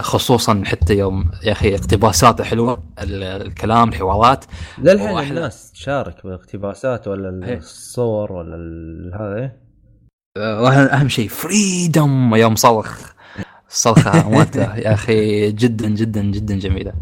خصوصا 0.00 0.62
حتى 0.66 0.94
يوم 0.94 1.30
يا 1.42 1.52
أخي 1.52 1.74
اقتباساته 1.74 2.44
حلوة 2.44 2.82
ال- 3.02 3.22
الكلام 3.22 3.88
الحوارات. 3.88 4.44
للحين 4.78 5.18
الناس 5.18 5.72
تشارك 5.72 6.22
بالاقتباسات 6.24 7.08
ولا 7.08 7.46
إيه. 7.46 7.58
الصور 7.58 8.32
ولا 8.32 8.56
هذا 9.20 9.36
إيه؟ 9.40 9.56
آه، 10.38 10.62
واهم 10.62 11.08
شيء 11.08 11.28
فريدم 11.28 12.34
يوم 12.34 12.56
صرخ. 12.56 13.12
الصرخه 13.70 14.28
مالته 14.30 14.76
يا 14.76 14.94
أخي 14.94 15.52
جدا 15.52 15.88
جدا 15.88 16.22
جدا 16.22 16.58
جميلة. 16.58 16.92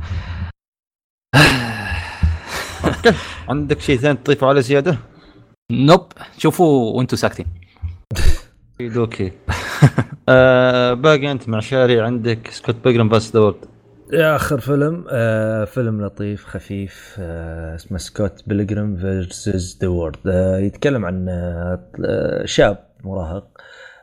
عندك 3.49 3.81
شيء 3.81 3.99
ثاني 3.99 4.19
تضيفه 4.25 4.47
على 4.47 4.63
زيادة؟ 4.63 4.99
nope. 5.73 6.07
شوفوا 6.39 6.97
وأنتم 6.97 7.17
ساكتين. 7.17 7.47
okay 8.97 9.33
آه 10.29 10.95
باقي 10.95 11.33
أنت 11.33 11.49
مع 11.49 11.61
شاري 11.61 12.01
عندك 12.01 12.49
Scott 12.51 12.77
Pilgrim 12.85 13.09
vs 13.09 13.33
the 13.35 13.41
World 13.41 13.57
يا 14.13 14.37
آخر 14.37 14.61
فيلم 14.61 15.05
آه 15.11 15.65
فيلم 15.65 16.05
لطيف 16.05 16.45
خفيف 16.47 17.17
آه 17.21 17.75
اسمه 17.75 17.99
Scott 17.99 18.43
Pilgrim 18.47 18.97
versus 18.97 19.79
the 19.83 19.89
World 19.89 20.17
آه 20.27 20.59
يتكلم 20.59 21.05
عن 21.05 21.29
آه 21.29 21.81
آه، 22.05 22.45
شاب 22.45 22.79
مراهق 23.05 23.47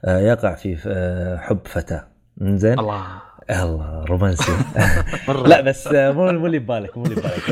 آه 0.05 0.19
يقع 0.19 0.55
في 0.55 0.77
آه 0.87 1.37
حب 1.37 1.59
فتاة. 1.65 2.07
زين 2.41 2.79
الله. 2.79 3.05
الله 3.51 4.05
رومانسي. 4.05 4.51
لا 5.45 5.61
بس 5.61 5.87
آه، 5.87 6.11
مو 6.11 6.31
مو 6.31 6.45
اللي 6.45 6.59
ببالك 6.59 6.97
مو 6.97 7.03
اللي 7.05 7.15
ببالك. 7.15 7.49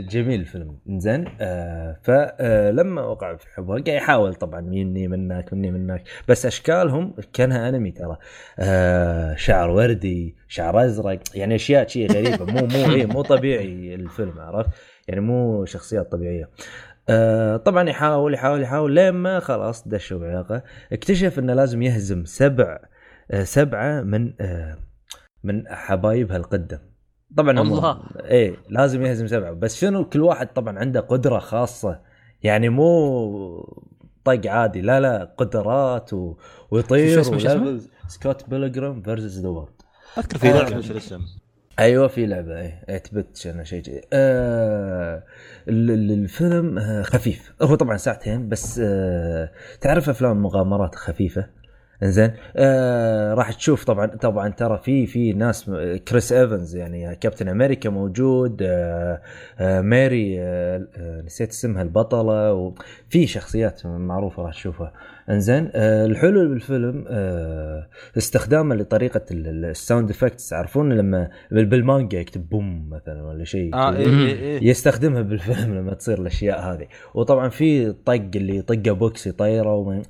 آه، 0.00 0.04
آه، 0.04 0.08
جميل 0.08 0.40
الفيلم 0.40 0.78
زين 0.86 1.24
فلما 2.02 3.02
وقع 3.02 3.36
في 3.36 3.46
حبها 3.48 3.80
قاعد 3.80 3.88
يحاول 3.88 4.34
طبعا 4.34 4.60
مني 4.60 5.08
منك 5.08 5.52
مني 5.54 5.70
منك 5.70 6.02
بس 6.28 6.46
أشكالهم 6.46 7.14
كأنها 7.32 7.68
أنمي 7.68 7.90
ترى. 7.90 8.16
آه، 8.58 9.34
شعر 9.34 9.70
وردي 9.70 10.36
شعر 10.48 10.84
أزرق 10.84 11.18
يعني 11.34 11.54
أشياء 11.54 11.88
شيء 11.88 12.12
غريبة. 12.12 12.44
مو 12.44 12.66
مو 12.66 12.94
إيه 12.94 13.06
مو 13.06 13.22
طبيعي 13.22 13.94
الفيلم 13.94 14.40
عرفت؟ 14.40 14.70
يعني 15.08 15.20
مو 15.20 15.64
شخصيات 15.64 16.12
طبيعية. 16.12 16.50
آه، 17.08 17.56
طبعا 17.56 17.88
يحاول 17.88 18.34
يحاول 18.34 18.62
يحاول 18.62 18.92
لين 18.94 19.10
ما 19.10 19.40
خلاص 19.40 19.88
دشوا 19.88 20.18
بعلاقه 20.18 20.62
اكتشف 20.92 21.38
إنه 21.38 21.54
لازم 21.54 21.82
يهزم 21.82 22.24
سبع 22.24 22.78
آه، 23.30 23.44
سبعة 23.44 24.00
من 24.02 24.32
آه، 24.40 24.76
من 25.44 25.68
حبايبها 25.68 26.36
القدم 26.36 26.78
طبعا 27.36 27.60
الله. 27.60 28.00
إيه 28.24 28.56
لازم 28.68 29.02
يهزم 29.06 29.26
سبعة. 29.26 29.52
بس 29.52 29.80
شنو 29.80 30.04
كل 30.08 30.20
واحد 30.20 30.52
طبعا 30.52 30.78
عنده 30.78 31.00
قدرة 31.00 31.38
خاصة. 31.38 32.00
يعني 32.42 32.68
مو 32.68 33.80
طق 34.24 34.46
عادي. 34.46 34.80
لا 34.80 35.00
لا 35.00 35.34
قدرات 35.36 36.12
و... 36.12 36.36
ويطير 36.70 37.14
شو 37.14 37.20
اسمه- 37.20 37.38
شو 37.38 37.48
اسمه؟ 37.48 37.62
و 37.62 37.65
levels. 37.65 37.88
Scott 38.08 38.48
Pilgrim 38.48 39.02
versus 39.02 39.40
the 39.40 39.48
World 39.48 39.72
أذكر 40.18 40.38
في 40.38 40.48
لعبة 40.48 40.76
إيش 40.76 40.90
الاسم؟ 40.90 41.20
أيوه 41.78 42.08
في 42.08 42.26
لعبة. 42.26 42.60
إيه 42.60 42.98
8 42.98 43.02
bit 43.12 43.46
أنا 43.46 43.64
شيء 43.64 43.82
جديد. 43.82 44.00
آه 44.12 45.22
ال- 45.68 45.90
ال- 45.90 46.10
الفيلم 46.12 46.78
آه 46.78 47.02
خفيف. 47.02 47.52
هو 47.62 47.74
طبعا 47.74 47.96
ساعتين 47.96 48.48
بس 48.48 48.80
آه 48.84 49.50
تعرف 49.80 50.08
أفلام 50.08 50.42
مغامرات 50.42 50.94
خفيفة؟ 50.94 51.46
إنزين. 52.02 52.30
آه 52.56 53.34
راح 53.34 53.52
تشوف 53.52 53.84
طبعا 53.84 54.06
طبعا 54.06 54.48
ترى 54.48 54.78
في 54.84 55.06
في 55.06 55.32
ناس 55.32 55.70
كريس 56.08 56.32
إيفنز 56.32 56.76
يعني 56.76 57.16
كابتن 57.16 57.48
أمريكا 57.48 57.90
موجود 57.90 58.58
آه 58.62 59.20
آه 59.58 59.80
ماري 59.80 60.40
آه 60.40 60.86
آه 60.96 61.20
نسيت 61.22 61.50
اسمها 61.50 61.82
البطلة 61.82 62.52
وفي 62.52 63.26
شخصيات 63.26 63.86
معروفة 63.86 64.42
راح 64.42 64.52
تشوفها. 64.52 64.92
إنزين 65.30 65.70
آه 65.74 66.06
الحلو 66.06 66.48
بالفيلم 66.48 67.04
آه 67.08 67.88
استخدامه 68.18 68.74
لطريقة 68.74 69.20
ال- 69.30 69.46
ال- 69.48 69.64
ال 69.64 69.72
sound 69.72 70.10
effects. 70.10 70.48
تعرفون 70.48 70.92
لما 70.92 71.30
بال- 71.50 71.66
بالمانجا 71.66 72.18
يكتب 72.20 72.48
boom 72.48 72.90
مثلا 72.90 73.22
ولا 73.22 73.44
شيء 73.44 73.70
كذا. 73.72 73.96
إيه 73.96 74.06
إيه 74.06 74.38
إيه. 74.38 74.68
يستخدمها 74.70 75.22
بالفيلم 75.22 75.74
لما 75.78 75.94
تصير 75.94 76.18
الأشياء 76.20 76.60
هذه. 76.60 76.86
وطبعا 77.14 77.48
في 77.48 77.92
طق 77.92 78.12
اللي 78.34 78.56
يطقه 78.56 78.92
box 78.92 79.26
يطيره 79.26 80.02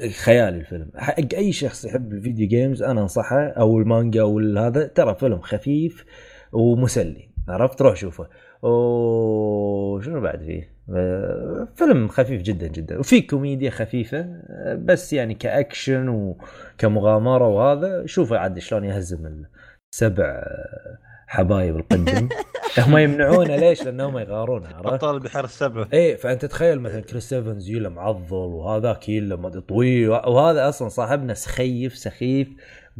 وما 0.00 0.08
خيال 0.10 0.54
الفيلم. 0.54 0.90
حق 0.96 1.34
أي 1.34 1.52
شخص 1.52 1.84
يحب 1.84 2.12
ال 2.12 2.18
video 2.18 2.48
games 2.48 2.82
أنا 2.82 3.00
أنصحه 3.00 3.46
أو 3.46 3.78
المانجا 3.78 4.20
أو 4.20 4.38
هذا 4.38 4.86
ترى 4.86 5.14
فيلم 5.14 5.40
خفيف 5.40 6.04
ومسلي 6.52 7.28
عرفت؟ 7.48 7.82
روح 7.82 7.96
شوفه. 7.96 8.28
وشنو 8.62 10.20
بعد 10.20 10.42
فيه؟ 10.42 10.74
آه، 10.90 11.68
فيلم 11.74 12.08
خفيف 12.08 12.42
جدا 12.42 12.66
جدا. 12.66 12.98
وفي 12.98 13.20
كوميديا 13.20 13.70
خفيفة 13.70 14.18
آه، 14.18 14.74
بس 14.74 15.12
يعني 15.12 15.34
كأكشن 15.34 16.08
وكمغامرة 16.08 17.48
وهذا 17.48 18.06
شوفه 18.06 18.38
عاد 18.38 18.58
شلون 18.58 18.84
يهزم 18.84 19.44
السبع 19.92 20.24
آه، 20.24 20.98
حبايب 21.26 21.76
القدم 21.76 22.28
هم 22.78 22.96
يمنعونه 22.96 23.56
ليش؟ 23.56 23.82
لأنهم 23.82 24.18
يغارون 24.18 24.66
عرفت؟ 24.66 24.86
أبطال 24.86 25.14
البحار 25.14 25.44
السبعه 25.44 25.88
إيه 25.92 26.16
فأنت 26.16 26.44
تخيل 26.44 26.80
مثلا 26.80 27.00
كريس 27.00 27.32
إيفنز 27.32 27.70
يلا 27.70 27.88
معضل 27.88 28.36
وهذاك 28.36 29.10
أدري 29.10 29.60
طويل 29.60 30.10
وهذا 30.10 30.68
أصلا 30.68 30.88
صاحبنا 30.88 31.34
سخيف 31.34 31.98
سخيف 31.98 32.48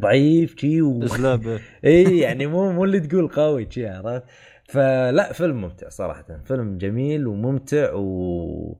ضعيف 0.01 0.55
شي 0.59 0.83
و... 0.83 1.01
إيه 1.85 2.23
يعني 2.23 2.47
مو 2.47 2.73
مو 2.73 2.85
اللي 2.85 3.01
تقول 3.01 3.29
قوي 3.29 3.67
شي 3.71 3.87
عرفت 3.87 4.23
فلا 4.65 5.33
فيلم 5.33 5.61
ممتع 5.61 5.89
صراحة 5.89 6.25
فيلم 6.45 6.79
جميل 6.79 7.27
وممتع 7.27 7.93
و 7.95 8.77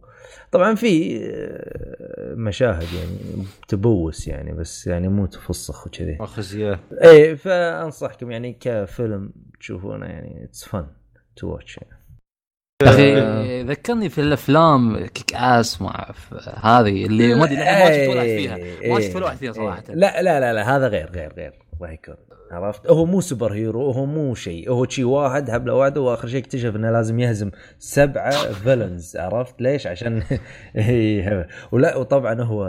طبعا 0.53 0.75
في 0.75 1.21
آه، 1.23 2.35
مشاهد 2.35 2.87
يعني 2.95 3.47
تبوس 3.69 4.29
يعني 4.29 4.53
بس 4.53 4.87
يعني 4.87 5.09
مو 5.09 5.27
تفسخ 5.27 5.87
وكذي. 5.87 6.17
وخزيه 6.21 6.81
إيه 7.03 7.35
فأنصحكم 7.35 8.31
يعني 8.31 8.57
كفيلم 8.61 9.33
تشوفونه 9.61 10.07
يعني 10.07 10.45
it's 10.45 10.65
fun 10.65 10.87
to 11.37 11.49
watch 11.49 11.79
يعني. 11.79 12.05
يا 12.83 12.91
أخي 12.91 13.63
ذكرني 13.63 14.09
في 14.09 14.21
الأفلام 14.21 15.07
Kick-Ass 15.07 15.83
ما 15.83 15.89
اعرف 15.89 16.35
هذه 16.65 17.07
اللي 17.07 17.35
ما 17.35 17.45
أدري 17.45 17.57
ما 17.57 17.85
شفت 17.85 18.09
ولا 18.09 18.17
واحد 18.17 18.29
فيها. 18.29 18.59
ما 18.93 19.01
شفت 19.01 19.17
ولا 19.17 19.25
واحد 19.25 19.37
فيها 19.37 19.53
صراحة. 19.53 19.83
إيه. 19.89 19.95
لا 19.95 20.23
لا 20.23 20.41
لا 20.41 20.53
لا 20.53 20.77
هذا 20.77 20.89
غير 20.89 21.11
غير 21.11 21.33
غير. 21.37 21.53
يكون 21.83 22.15
عرفت؟ 22.51 22.87
هو 22.91 23.05
مو 23.07 23.21
super 23.21 23.53
hero 23.53 23.91
هو 23.91 24.07
مو 24.07 24.35
شيء. 24.35 24.71
هو 24.71 24.87
شيء 24.89 25.05
واحد 25.05 25.51
هبلة 25.51 25.75
واحدة 25.75 26.01
وآخر 26.01 26.29
شيء 26.29 26.41
اكتشف 26.41 26.77
إنه 26.77 26.91
لازم 26.91 27.21
يهزم 27.21 27.51
سبعة 27.79 28.53
villains 28.53 29.17
عرفت؟ 29.17 29.61
ليش؟ 29.63 29.87
عشان 29.87 30.23
إيه، 30.77 31.49
ولا 31.73 31.97
وطبعا 31.97 32.43
هو 32.43 32.67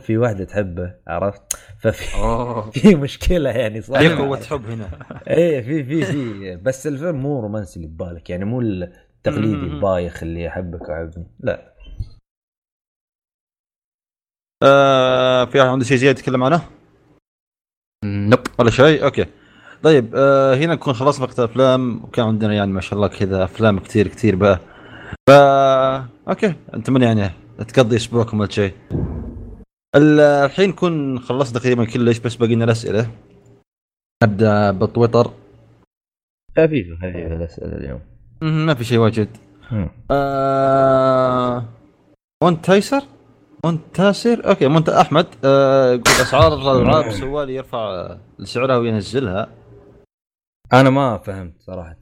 في 0.00 0.18
واحدة 0.18 0.44
تحبه 0.44 0.94
عرفت؟ 1.06 1.42
ففي 1.78 2.06
في 2.80 2.94
مشكلة 2.94 3.50
يعني 3.50 3.80
صح 3.80 3.98
في 3.98 4.14
قوة 4.14 4.40
حب 4.40 4.66
هنا. 4.66 4.88
إيه 5.28 5.60
في 5.60 5.84
في 5.84 6.02
في. 6.04 6.56
بس 6.56 6.86
الفيلم 6.86 7.16
مو 7.16 7.40
رومانسي 7.40 7.76
اللي 7.76 7.88
ببالك. 7.88 8.30
يعني 8.30 8.44
مو 8.44 8.60
التقليدي. 8.60 9.54
البايخ 9.54 10.22
اللي 10.22 10.48
احبك 10.48 10.88
وعبني 10.88 11.26
لا. 11.40 11.72
آه 14.62 15.44
في 15.44 15.60
احد 15.62 15.68
عنده 15.68 15.84
شيء 15.84 15.96
زيادة 15.96 16.18
يتكلم 16.18 16.44
عنه؟ 16.44 16.75
nope 18.04 18.40
ولا 18.58 18.70
شيء؟ 18.70 19.04
okay. 19.04 19.26
طيب 19.82 20.12
آه 20.14 20.54
هنا 20.54 20.74
نكون 20.74 20.94
خلصنا 20.94 21.24
وقت 21.24 21.38
الأفلام. 21.38 22.04
وكان 22.04 22.26
عندنا 22.26 22.54
يعني 22.54 22.72
ما 22.72 22.80
شاء 22.80 22.94
الله 22.94 23.08
كذا 23.08 23.44
أفلام 23.44 23.78
كثير 23.78 24.08
كثير 24.08 24.36
بقى. 24.36 24.60
فا 25.28 25.96
okay. 26.28 26.54
اتمنى 26.70 27.04
يعني 27.04 27.30
تقضي 27.68 27.96
أسبوعكم 27.96 28.40
ولا 28.40 28.50
شيء. 28.50 28.72
ال- 29.96 30.20
الحين 30.20 30.68
نكون 30.68 31.18
خلصنا 31.18 31.58
تقريبا 31.60 31.84
كلش 31.84 32.18
بس 32.18 32.34
باقي 32.36 32.54
لنا 32.54 32.64
الأسئلة. 32.64 33.10
نبدأ 34.22 34.70
بالتويتر. 34.70 35.30
خفيفه 36.58 36.96
خفيفه 36.96 37.36
الأسئلة 37.36 37.76
اليوم. 37.76 38.00
ما 38.42 38.74
في 38.74 38.84
شيء 38.84 38.98
واجد. 38.98 39.28
آه... 40.10 41.64
مونتايسر 42.42 43.02
مونتاسر 43.64 44.48
أوكي 44.48 44.68
مونت 44.68 44.88
أحمد 44.88 45.26
آه... 45.44 45.90
يقول 45.92 46.02
أسعار 46.08 46.54
الالعاب 46.76 47.10
سوالي 47.10 47.54
يرفع 47.54 48.16
سعرها 48.44 48.76
وينزلها. 48.76 49.48
أنا 50.72 50.90
ما 50.90 51.18
فهمت 51.18 51.52
صراحة. 51.60 51.96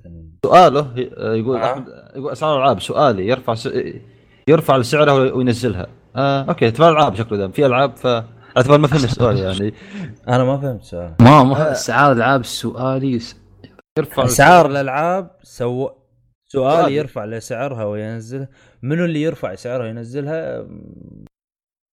سؤاله 0.45 0.81
آه، 1.17 1.35
يقول 1.35 1.57
آه. 1.57 1.73
أحمد 1.73 1.87
يقول 2.17 2.33
أسعار 2.33 2.55
الالعاب 2.57 2.81
سؤالي 2.81 3.27
يرفع 3.27 3.55
س... 3.55 3.69
يرفع 4.49 4.83
سعرها 4.83 5.13
وينزلها. 5.13 5.87
آه... 6.17 6.43
أوكي 6.43 6.71
تبع 6.71 6.89
العاب 6.89 7.15
شكله 7.15 7.39
ذا 7.39 7.49
في 7.49 7.67
ألعاب 7.67 7.97
ف 7.97 8.07
اعتبر 8.57 8.79
ما 8.79 8.89
فهمت 8.89 9.05
السؤال 9.05 9.39
يعني. 9.39 9.75
أنا 10.29 10.45
ما 10.45 10.57
فهمت 10.61 10.81
السؤال 10.81 11.15
ما 11.21 11.43
ما 11.43 11.73
أسعار 11.73 12.13
العاب 12.13 12.45
سؤالي 12.45 13.19
س- 13.19 13.37
يرفع 13.99 14.25
أسعار 14.25 14.67
الألعاب 14.67 15.31
سو 15.43 15.91
سؤال. 16.49 16.93
يرفع 16.93 17.25
لسعرها 17.25 17.85
وينزلها 17.85 18.49
منو 18.83 19.05
اللي 19.05 19.23
يرفع 19.23 19.55
سعرها 19.55 19.85
وينزلها؟ 19.87 20.67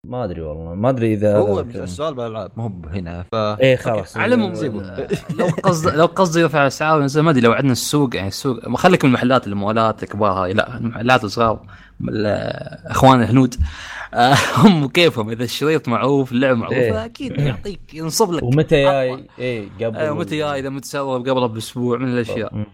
ما 0.03 0.23
أدري 0.23 0.41
والله 0.41 0.73
ما 0.75 0.89
أدري 0.89 1.13
إذا 1.13 1.37
هو 1.37 1.59
السؤال 1.59 2.13
بالالعاب 2.13 2.51
مو 2.57 2.71
هنا 2.89 3.23
ف 3.31 3.35
إيه 3.35 3.75
خلاص. 3.75 4.17
على 4.17 4.35
العموم. 4.35 4.53
لو 5.39 5.45
قصد 5.63 5.95
لو 5.95 6.05
قصدي 6.05 6.39
يرفع 6.39 6.61
الأسعار 6.61 7.07
زي 7.07 7.21
ما 7.21 7.31
أدري 7.31 7.41
لو 7.41 7.51
عندنا 7.51 7.71
السوق 7.71 8.15
يعني 8.15 8.27
السوق 8.27 8.67
ما 8.67 8.77
خليك 8.77 9.05
من 9.05 9.09
المحلات 9.09 9.47
المولات 9.47 10.03
الكبار 10.03 10.31
هاي 10.31 10.53
لا 10.53 10.77
المحلات 10.77 11.23
الصغار. 11.23 11.51
ال- 11.53 11.67
اخوان 12.85 13.21
الهنود. 13.21 13.55
آه، 14.13 14.35
هم 14.55 14.87
كيفهم؟ 14.87 15.29
إذا 15.29 15.43
الشريط 15.43 15.87
معروف 15.87 16.31
اللعب 16.31 16.57
معروف 16.57 16.75
إيه. 16.77 17.05
أكيد 17.05 17.39
يعطيك 17.39 17.93
ينصب 17.93 18.31
لك. 18.31 18.43
ومتى 18.43 18.83
جاي. 18.83 19.27
إيه 19.39 19.69
قبل 19.81 19.97
آه، 19.97 20.11
متى 20.11 20.37
جاي 20.37 20.59
إذا 20.59 20.69
متسوى 20.69 21.19
قبل 21.19 21.47
بأسبوع 21.47 21.97
من 21.97 22.07
الأشياء. 22.07 22.65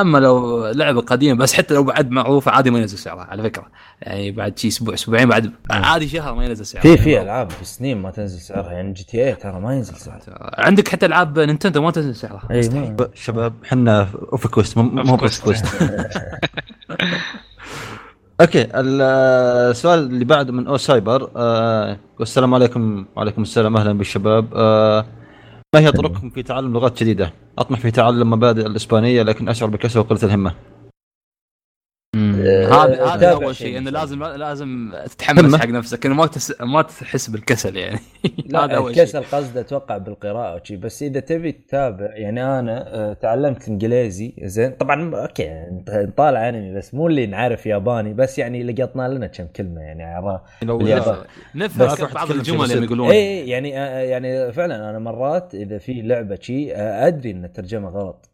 أما 0.00 0.18
لو 0.18 0.66
لعبة 0.66 1.00
قديمة 1.00 1.38
بس 1.38 1.54
حتى 1.54 1.74
لو 1.74 1.84
بعد 1.84 2.10
معروفة 2.10 2.50
عادي 2.50 2.70
ما 2.70 2.78
ينزل 2.78 2.98
سعرها 2.98 3.24
على 3.24 3.42
فكرة. 3.42 3.66
يعني 4.02 4.30
بعد 4.30 4.58
شي 4.58 4.68
أسبوع 4.68 4.94
أسبوعين 4.94 5.28
بعد 5.28 5.52
عادي 5.70 6.08
شهر 6.08 6.34
ما 6.34 6.44
ينزل 6.44 6.66
سعرها. 6.66 6.82
في 6.82 6.96
في 6.96 7.22
ألعاب 7.22 7.48
سنين 7.62 7.98
ما 7.98 8.10
تنزل 8.10 8.40
سعرها؟ 8.40 8.72
يعني 8.72 8.92
GTA 8.92 9.34
ترى 9.34 9.60
ما 9.60 9.74
ينزل 9.74 9.96
سعرها. 9.96 10.60
عندك 10.66 10.88
حتى 10.88 11.06
ألعاب 11.06 11.38
نينتندو 11.38 11.82
ما 11.82 11.90
تنزل 11.90 12.14
سعرها. 12.14 12.48
اي 12.50 12.68
ما 12.68 13.08
شباب 13.14 13.54
إحنا 13.64 14.08
OffQuest 14.32 14.78
مو 14.78 15.16
بس 15.16 15.40
Quest 15.40 15.66
okay 18.40 18.62
ال- 18.62 19.02
السؤال 19.70 19.98
اللي 19.98 20.24
بعده 20.24 20.52
من 20.52 20.66
أو 20.66 20.76
سايبر 20.76 21.30
آه 21.36 21.98
السلام 22.20 22.54
عليكم 22.54 23.06
وعليكم 23.16 23.42
السلام 23.42 23.76
أهلا 23.76 23.92
بالشباب 23.92 24.46
آه 24.54 25.06
ما 25.74 25.80
هي 25.80 25.92
طرقكم 25.92 26.30
في 26.30 26.42
تعلم 26.42 26.72
لغات 26.72 27.00
جديدة؟ 27.02 27.32
أطمح 27.58 27.80
في 27.80 27.90
تعلم 27.90 28.30
مبادئ 28.30 28.66
الإسبانية 28.66 29.22
لكن 29.22 29.48
أشعر 29.48 29.68
بكسل 29.68 29.98
وقلة 29.98 30.18
الهمة. 30.22 30.52
آه، 32.40 32.66
هذا 32.66 33.04
هذا 33.04 33.20
تابع 33.20 33.44
اول 33.44 33.56
شيء 33.56 33.78
إنه. 33.78 33.90
لازم 33.90 34.24
لازم 34.24 34.92
تتحمس. 35.06 35.54
حق 35.54 35.66
نفسك 35.68 36.06
إنه 36.06 36.14
ما 36.14 36.26
تس... 36.26 36.60
ما 36.60 36.82
تحس 36.82 37.30
بالكسل 37.30 37.76
يعني. 37.76 37.98
هذا 38.54 38.66
لا 38.66 38.76
أول 38.76 38.94
شيء. 38.94 39.02
الكسل 39.02 39.24
قصده 39.24 39.60
أتوقع 39.60 39.98
بالقراءة 39.98 40.54
وشي. 40.60 40.76
بس 40.76 41.02
إذا 41.02 41.20
تبي 41.20 41.52
تتابع 41.52 42.16
يعني 42.16 42.58
أنا 42.58 42.94
آه، 42.94 43.12
تعلمت 43.12 43.68
إنجليزي 43.68 44.34
زين. 44.42 44.70
طبعا 44.70 45.16
okay 45.16 45.66
نطالع 45.88 46.48
أنمي 46.48 46.74
بس 46.74 46.94
مو 46.94 47.06
اللي 47.06 47.26
نعرف 47.26 47.66
ياباني 47.66 48.14
بس 48.14 48.38
يعني 48.38 48.62
لقطنا 48.62 49.08
لنا 49.08 49.26
كم 49.26 49.46
كلمة 49.46 49.80
يعني 49.80 50.04
عرفت. 50.04 51.26
نفهم. 51.54 52.08
بعض 52.14 52.30
الجمل 52.30 52.54
اللي 52.54 52.74
بسيط. 52.74 52.82
يقولون. 52.82 53.10
اي 53.10 53.48
يعني 53.48 53.78
آه، 53.80 53.98
يعني 53.98 54.52
فعلا 54.52 54.90
أنا 54.90 54.98
مرات 54.98 55.54
إذا 55.54 55.78
في 55.78 56.02
لعبة 56.02 56.38
شي 56.40 56.74
آه، 56.74 57.06
أدري 57.06 57.30
إن 57.30 57.44
الترجمة 57.44 57.88
غلط. 57.88 58.30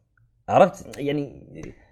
عرفت؟ 0.49 0.99
يعني 0.99 1.43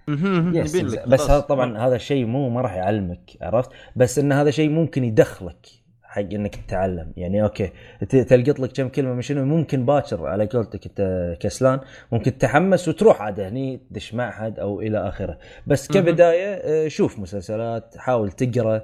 yes 0.08 0.76
بس. 1.06 1.30
هذا 1.30 1.40
طبعا 1.40 1.78
هذا 1.78 1.96
الشيء 1.96 2.24
مو 2.24 2.48
ما 2.48 2.60
راح 2.60 2.74
يعلمك 2.76 3.30
عرفت؟ 3.42 3.70
بس 3.96 4.18
إن 4.18 4.32
هذا 4.32 4.50
شيء 4.50 4.70
ممكن 4.70 5.04
يدخلك 5.04 5.66
حق 6.02 6.20
إنك 6.20 6.56
تتعلم. 6.56 7.12
يعني 7.16 7.42
okay 7.42 7.70
تلقط 8.08 8.60
لك 8.60 8.72
كم 8.72 8.88
كلمة 8.88 9.14
من 9.14 9.22
شنو 9.22 9.44
ممكن 9.44 9.86
باكر 9.86 10.26
على 10.26 10.46
قولتك 10.46 10.86
أنت 10.86 11.36
كسلان 11.40 11.80
ممكن 12.12 12.38
تتحمس 12.38 12.88
وتروح 12.88 13.22
عاد 13.22 13.40
هني 13.40 13.80
تدش 13.90 14.14
معهد 14.14 14.58
أو 14.58 14.80
إلى 14.80 15.08
آخره. 15.08 15.38
بس. 15.66 15.88
كبداية 15.88 16.54
آه، 16.54 16.88
شوف 16.88 17.18
مسلسلات 17.18 17.96
حاول 17.96 18.30
تقرأ 18.30 18.82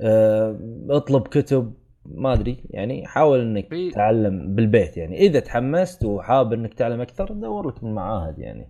آه، 0.00 0.58
اطلب 0.90 1.22
كتب 1.22 1.74
ما 2.06 2.32
أدري. 2.32 2.64
يعني 2.70 3.06
حاول 3.06 3.40
إنك 3.40 3.68
تتعلم 3.90 4.54
بالبيت. 4.54 4.96
يعني 4.96 5.18
إذا 5.18 5.40
تحمست 5.40 6.04
وحاب 6.04 6.52
إنك 6.52 6.74
تتعلم 6.74 7.00
أكثر 7.00 7.32
دور 7.32 7.68
لك 7.68 7.84
من 7.84 7.94
معاهد 7.94 8.38
يعني. 8.38 8.68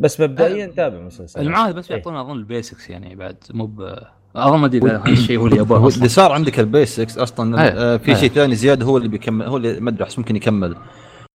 بس 0.00 0.20
مبدئيا 0.20 0.66
تابع 0.66 1.00
مسلسلات 1.00 1.46
المعاهد 1.46 1.74
بس 1.74 1.90
إيه. 1.90 1.96
يعطونا 1.96 2.20
أظن 2.20 2.32
ال 2.32 2.40
basics 2.40 2.90
يعني 2.90 3.14
بعد 3.14 3.36
مو 3.50 3.66
ب 3.66 3.94
أظن 4.36 4.58
ما 4.58 4.66
أدري 4.66 4.90
هذا 4.90 5.02
الشيء 5.08 5.38
هو 5.38 5.46
اليابان 5.46 5.78
هو 5.78 5.86
أصلاً. 5.88 5.98
اللي 5.98 6.08
صار 6.08 6.32
عندك 6.32 6.60
ال 6.60 6.68
basics 6.68 7.18
أصلا 7.18 7.62
أيه. 7.62 7.68
آه، 7.70 7.96
في 7.96 8.08
أيه. 8.08 8.14
شيء 8.14 8.30
ثاني 8.30 8.54
زيادة 8.54 8.86
هو 8.86 8.96
اللي 8.96 9.08
بيكمل 9.08 9.46
هو 9.46 9.56
اللي 9.56 9.80
ما 9.80 9.90
أدري 9.90 10.04
أحس 10.04 10.18
ممكن 10.18 10.36
يكمل 10.36 10.76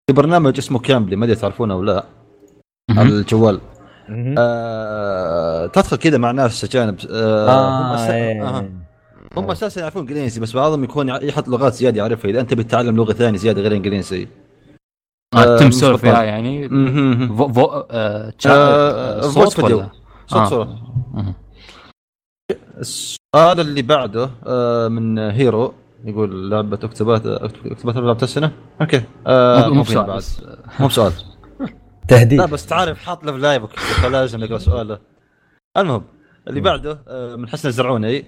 في 0.07 0.13
برنامج 0.13 0.59
اسمه 0.59 0.79
Cambly 0.79 1.17
ما 1.17 1.25
أدري 1.25 1.37
تعرفونه 1.37 1.75
أو 1.75 1.83
لا 1.83 2.05
على. 2.91 3.09
الجوال. 3.09 3.61
آه 4.39 5.67
تدخل 5.67 5.97
كذا 5.97 6.19
مع 6.19 6.31
ناس 6.31 6.65
اجانب 6.65 6.97
آه 7.11 7.69
هم, 7.69 7.97
آه. 7.99 8.13
إيه. 8.13 8.49
آه. 8.49 8.69
هم 9.37 9.51
أساسا 9.51 9.81
يعرفون 9.81 10.03
إنجليزي 10.03 10.41
بس 10.41 10.53
بعضهم 10.53 10.85
يكون 10.85 11.09
يحط 11.09 11.49
لغات 11.49 11.75
زيادة 11.75 11.99
يعرفها 11.99 12.31
إذا 12.31 12.41
أنت 12.41 12.55
بتتعلم 12.55 12.97
لغة 12.97 13.13
ثانية 13.13 13.39
زيادة 13.39 13.63
غير 13.63 13.73
إنجليزي 13.73 14.29
آه، 15.35 15.55
آه، 15.55 15.59
تم 15.59 15.67
مش 15.67 15.75
سولف 15.75 16.05
يعني. 16.05 16.69
مهم. 16.69 17.37
فو 17.37 17.49
فو 17.53 17.65
آه، 17.65 17.85
آه، 17.91 18.33
آه، 18.47 19.21
voice 19.21 19.35
صوت 19.35 19.53
فيديو. 19.61 19.79
ولا؟ 19.79 19.89
صوت 20.27 20.41
آه. 20.41 20.45
صورة. 20.49 20.79
السؤال 22.79 23.61
اللي 23.61 23.83
بعده 23.83 24.31
آه 24.47 24.89
من 24.89 25.19
هيرو 25.19 25.75
يقول 26.05 26.51
لعبة 26.51 26.79
Octopath 26.83 27.27
Octopath 27.27 27.97
لعبه 27.97 28.23
السنة 28.23 28.53
okay. 28.81 29.03
آه 29.27 29.69
مو 29.69 29.83
بسؤال 29.83 30.23
مو 30.81 30.87
بسؤال. 30.87 31.13
تهديد. 32.09 32.39
لا 32.39 32.47
بس 32.47 32.67
تعرف 32.67 32.99
حاط 32.99 33.25
له 33.25 33.33
في 33.33 33.39
لايفك 33.39 33.79
فلازم 33.79 34.41
نقرا 34.45 34.59
سؤاله. 34.59 34.99
المهم 35.77 36.03
اللي 36.49 36.61
بعده 36.61 36.99
آه، 37.09 37.37
من 37.37 37.49
حسن 37.49 37.69
الزرعوني. 37.69 38.25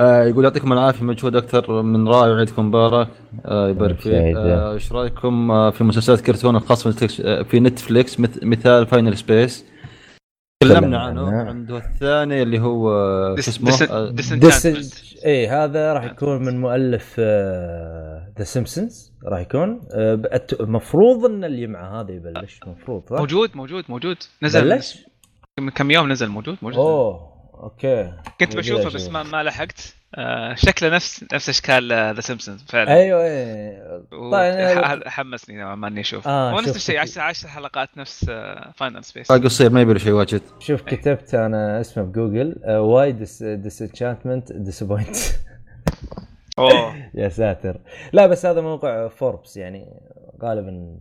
آه، 0.00 0.24
يقول 0.24 0.44
يعطيكم 0.44 0.72
العافية 0.72 1.04
مجهود 1.04 1.36
أكثر 1.36 1.82
من 1.82 2.08
رائع 2.08 2.32
وعيدكم 2.32 2.68
مبارك. 2.68 3.08
آه، 3.44 3.68
يبارك 3.68 4.00
فيك. 4.00 4.36
آه، 4.36 4.72
إيش 4.72 4.92
رأيكم؟ 4.92 5.50
آه، 5.50 5.70
في 5.70 5.84
مسلسلات 5.84 6.20
كرتون 6.20 6.56
الخاصة 6.56 7.08
آه، 7.24 7.42
في 7.42 7.60
نتفليكس 7.60 8.20
مث- 8.20 8.42
مثال 8.42 8.86
Final 8.86 9.16
Space 9.16 9.64
تكلمنا 10.64 10.98
عنه. 10.98 11.30
عنده 11.42 11.76
الثاني 11.76 12.42
اللي 12.42 12.60
هو 12.60 12.90
آه، 12.90 13.36
شو 13.40 13.50
اسمه؟ 13.50 13.86
آه، 13.90 14.10
Disenchantment 14.10 14.76
اي 15.26 15.48
هذا 15.48 15.92
راح 15.92 16.04
يكون 16.04 16.44
من 16.44 16.60
مؤلف 16.60 17.20
The 18.38 18.44
Simpsons 18.44 19.12
راح 19.24 19.40
يكون 19.40 19.80
آه، 19.94 20.22
المفروض 20.60 21.24
إن 21.24 21.44
اللي 21.44 21.66
معه 21.66 22.00
هذا 22.00 22.12
يبلش 22.12 22.60
المفروض؟ 22.66 23.02
موجود 23.10 23.50
موجود 23.54 23.84
موجود. 23.88 24.16
نزل 24.42 24.68
بلش؟ 24.68 25.04
من 25.60 25.70
كم 25.70 25.90
يوم 25.90 26.12
نزل 26.12 26.28
موجود 26.28 26.56
موجود. 26.62 26.78
أوه. 26.78 27.27
أوكي. 27.62 28.12
كنت 28.40 28.56
بشوفه 28.56 28.90
بس. 28.94 29.08
ما, 29.08 29.22
ما 29.22 29.42
لحقت. 29.42 29.94
آه 30.14 30.54
شكله 30.54 30.88
نفس 30.88 31.24
نفس 31.32 31.48
أشكال 31.48 31.92
The 32.14 32.20
Simpsons 32.20 32.62
فعلا. 32.68 32.94
أيوه 32.94 33.22
إيه. 33.24 34.02
طيب 34.32 35.08
حمسني 35.08 35.56
نوعا 35.56 35.74
ما 35.74 35.88
إني 35.88 36.00
أشوف. 36.00 36.28
آه، 36.28 36.50
هو 36.52 36.56
نفس 36.58 36.66
شفت 36.68 36.76
الشيء 36.76 36.94
كي- 36.94 37.00
10 37.00 37.22
10 37.22 37.48
حلقات 37.48 37.88
نفس 37.98 38.24
Final 38.76 39.04
Space 39.04 39.28
باقي 39.28 39.40
قصير 39.44 39.70
ما 39.70 39.80
يبي 39.80 39.92
له 39.92 39.98
شيء 39.98 40.12
واجد. 40.12 40.42
شوف 40.58 40.82
كتبت 40.82 41.34
أنا 41.34 41.80
اسمه 41.80 42.04
بجوجل 42.04 42.56
واي 42.68 43.12
ديسنشانتمنت 43.56 44.52
ديسابوينت 44.52 45.16
أوه. 46.58 46.94
يا 47.14 47.28
ساتر. 47.28 47.80
لا 48.12 48.26
بس 48.26 48.46
هذا 48.46 48.60
موقع 48.60 49.08
فوربس 49.08 49.56
يعني 49.56 50.00
غالبا 50.42 50.98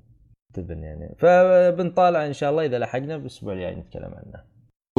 تبن 0.53 0.83
يعني. 0.83 1.15
فبنطالع 1.19 2.25
إن 2.25 2.33
شاء 2.33 2.49
الله 2.51 2.65
إذا 2.65 2.79
لحقنا 2.79 3.17
بالاسبوع 3.17 3.53
الجاي 3.53 3.75
نتكلم 3.75 4.11
عنه. 4.15 4.56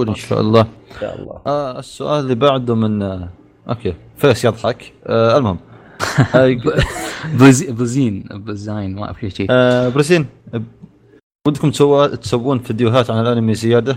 إن 0.08 0.14
شاء 0.14 0.40
الله. 0.40 0.60
إن 0.60 1.00
شاء 1.00 1.20
الله. 1.20 1.40
آه 1.46 1.78
السؤال 1.78 2.20
اللي 2.20 2.34
بعده 2.34 2.74
من 2.74 3.02
آه 3.02 3.28
أوكي 3.68 3.94
فيس 4.16 4.44
يضحك. 4.44 4.92
آه 5.06 5.38
المهم. 5.38 5.58
آه 6.34 6.56
بلزين 7.70 8.24
بلزاين 8.30 8.94
ما 8.94 9.12
في 9.12 9.30
شيء 9.30 9.46
آه 9.50 9.88
آه، 10.54 10.62
ودكم 11.48 11.70
تسوى 11.70 12.08
تسوون 12.08 12.58
فيديوهات 12.58 13.10
عن 13.10 13.20
الأنمي 13.20 13.54
زيادة؟ 13.54 13.96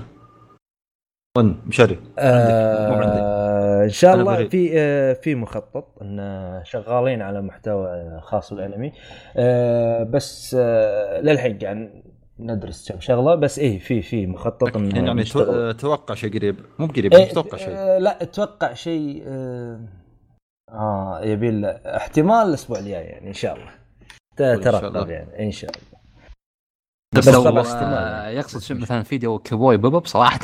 ون 1.38 1.62
مشاري. 1.68 2.00
عندك، 2.20 2.90
مو 2.90 2.96
عندي. 2.96 3.20
آه 3.20 3.84
إن 3.84 3.90
شاء 3.90 4.16
الله. 4.16 4.48
في 4.48 4.72
آه 4.74 5.14
في 5.14 5.36
مخطط 5.36 5.88
إن 6.02 6.62
شغالين 6.66 7.22
على 7.22 7.42
محتوى 7.42 8.20
خاص 8.22 8.54
بالأنمي. 8.54 8.94
آه 9.38 10.04
بس 10.04 10.56
آه 10.60 11.22
للحين 11.22 11.58
قاعد 11.58 12.04
ندرس 12.46 12.92
كم 12.92 13.00
شغلة 13.00 13.36
بس 13.36 13.60
إيه 13.60 13.80
في 13.80 14.02
في 14.02 14.28
مخطط 14.28 14.76
يعني 14.76 14.92
تو- 15.08 15.14
نشتغل. 15.14 15.50
آه، 15.50 15.72
توقع 15.72 16.16
شيء 16.16 16.34
قريب 16.38 16.56
مو 16.80 16.86
قريب 16.88 17.14
إيه 17.14 17.30
توقع 17.34 17.58
شيء 17.58 17.70
آه 17.76 17.98
لا 17.98 18.24
أتوقع 18.24 18.74
شيء 18.74 19.24
آه, 19.28 19.80
آه 20.70 21.22
يبي 21.24 21.66
احتمال 21.86 22.48
الأسبوع 22.48 22.80
الجاي 22.80 23.04
يعني 23.06 23.28
إن 23.28 23.34
شاء 23.34 23.56
الله 23.56 23.72
شاء 24.40 24.58
ترقب. 24.80 25.10
يعني 25.10 25.46
إن 25.46 25.52
شاء 25.52 25.72
الله 25.72 25.91
بس 27.16 27.30
بس 27.30 27.36
لو 27.36 27.62
احتمال. 27.62 28.34
يقصد 28.38 28.62
شو 28.62 28.76
مثلا 28.76 29.04
فيديو 29.04 29.40
كبوي 29.40 29.78
ببب 29.78 30.06
صراحة 30.06 30.40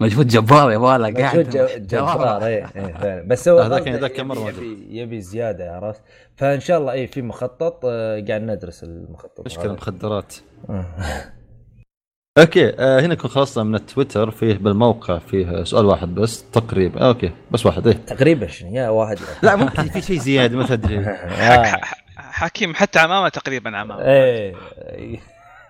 مجهود 0.00 0.26
جبار 0.28 0.72
يبغى 0.72 0.98
له 0.98 1.14
قاعد 1.14 1.38
مجهود 1.38 1.86
جبار 1.86 2.46
إيه 2.46 2.66
إيه 2.76 2.92
فعلا. 3.02 3.22
بس 3.28 3.48
هو 3.48 3.60
هذاك- 3.60 3.88
هذاك 3.88 4.12
كم 4.12 4.28
مرة 4.28 4.48
يبي, 4.48 4.86
يبي, 4.90 5.20
زيادة 5.20 5.76
عرفت؟ 5.76 6.00
فإن 6.36 6.60
شاء 6.60 6.78
الله 6.78 6.92
إيه 6.92 7.06
في 7.06 7.22
مخطط 7.22 7.80
آه 7.84 8.24
قاعد 8.28 8.42
ندرس 8.42 8.84
المخطط 8.84 9.46
مشكله. 9.46 9.72
مخدرات. 9.72 10.34
أوكي 12.38 12.68
آه 12.78 13.00
هنا 13.00 13.14
كنا 13.14 13.28
خلصنا 13.30 13.64
من 13.64 13.74
التويتر 13.74 14.30
فيه 14.30 14.54
بالموقع 14.54 15.18
فيه 15.18 15.64
سؤال 15.64 15.84
واحد 15.86 16.14
بس 16.14 16.44
تقريبا 16.50 17.00
آه 17.00 17.08
أوكي 17.08 17.30
بس 17.50 17.66
واحد 17.66 17.86
إيه. 17.86 17.94
تقريبا 18.06 18.46
شنو؟ 18.46 18.74
يا 18.74 18.88
واحد. 18.88 19.18
لا 19.42 19.56
ممكن 19.56 19.82
في 19.82 20.00
شيء 20.02 20.18
زيادة 20.18 20.56
ما 20.56 20.66
تدري. 20.66 20.98
آه. 20.98 21.76
حكيم 22.16 22.74
حتى 22.74 22.98
عمامة 22.98 23.28
تقريبا 23.28 23.76
عمامة. 23.76 24.02
إيه. 24.04 24.54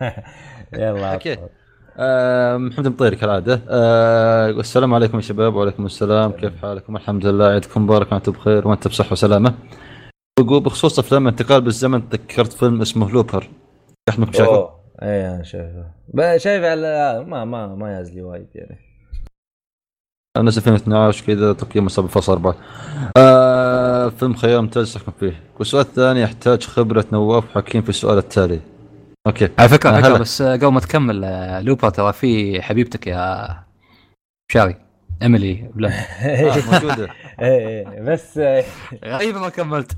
يلا 0.75 1.13
أوكي. 1.15 1.37
محمد 2.69 2.89
مطير 2.89 3.15
كالعادة. 3.15 3.61
آه 3.69 4.51
السلام 4.51 4.95
عليكم 4.95 5.17
يا 5.17 5.23
شباب 5.23 5.55
وعليكم 5.55 5.87
السلام. 5.87 6.33
كيف 6.33 6.63
حالكم؟ 6.63 6.97
الحمد 6.97 7.27
لله 7.27 7.47
عيدكم 7.47 7.83
مبارك 7.85 8.13
وأنتم 8.13 8.33
بخير 8.33 8.69
وأنت 8.69 8.89
بصحة 8.89 9.13
وسلامة. 9.13 9.55
بخصوص 10.41 10.99
أفلام 10.99 11.27
انتقال 11.27 11.61
بالزمن 11.61 12.09
تذكرت 12.09 12.53
فيلم 12.53 12.81
اسمه 12.81 13.11
Looper 13.11 13.49
احمد 14.09 14.35
شايفه. 14.35 14.71
اي 15.03 15.29
أنا 15.35 15.43
شايفه. 15.43 15.85
ب- 16.15 16.37
شايف 16.37 16.65
على 16.65 17.25
ما 17.29 17.45
ما 17.45 17.67
ما 17.75 17.93
يازلي 17.99 18.23
وايد 18.23 18.47
يعني. 18.55 18.79
نزل 20.39 20.59
2012 20.63 21.27
كذا 21.27 21.53
تقييمه 21.53 21.89
7.4 21.89 22.55
آه 23.17 24.09
فيلم 24.09 24.35
خيال 24.35 24.61
ممتاز 24.63 24.97
فيه. 25.21 25.43
والسؤال 25.59 25.85
الثاني 25.87 26.21
يحتاج 26.23 26.63
خبرة 26.65 27.05
نواف 27.13 27.57
وحكيم 27.57 27.83
في 27.83 27.89
السؤال 27.89 28.19
التالي. 28.19 28.61
أوكي. 29.27 29.49
على 29.59 29.69
فكرة 29.69 29.91
فكره 29.97 30.09
هلا. 30.09 30.19
بس 30.19 30.43
قبل 30.43 30.67
ما 30.67 30.81
تكمل 30.81 31.25
آه، 31.25 31.61
Looper 31.61 31.91
ترى 31.91 32.13
في 32.13 32.63
حبيبتك 32.63 33.07
يا 33.07 33.49
شاري 34.53 34.77
Emily 35.23 35.71
Blunt 35.75 35.89
آه 36.23 36.73
موجودة. 36.73 37.09
اي 37.41 37.81
اي 37.91 38.01
بس 38.03 38.39
آه، 38.39 38.65
غريبة 39.05 39.41
ما 39.41 39.49
كملت. 39.49 39.93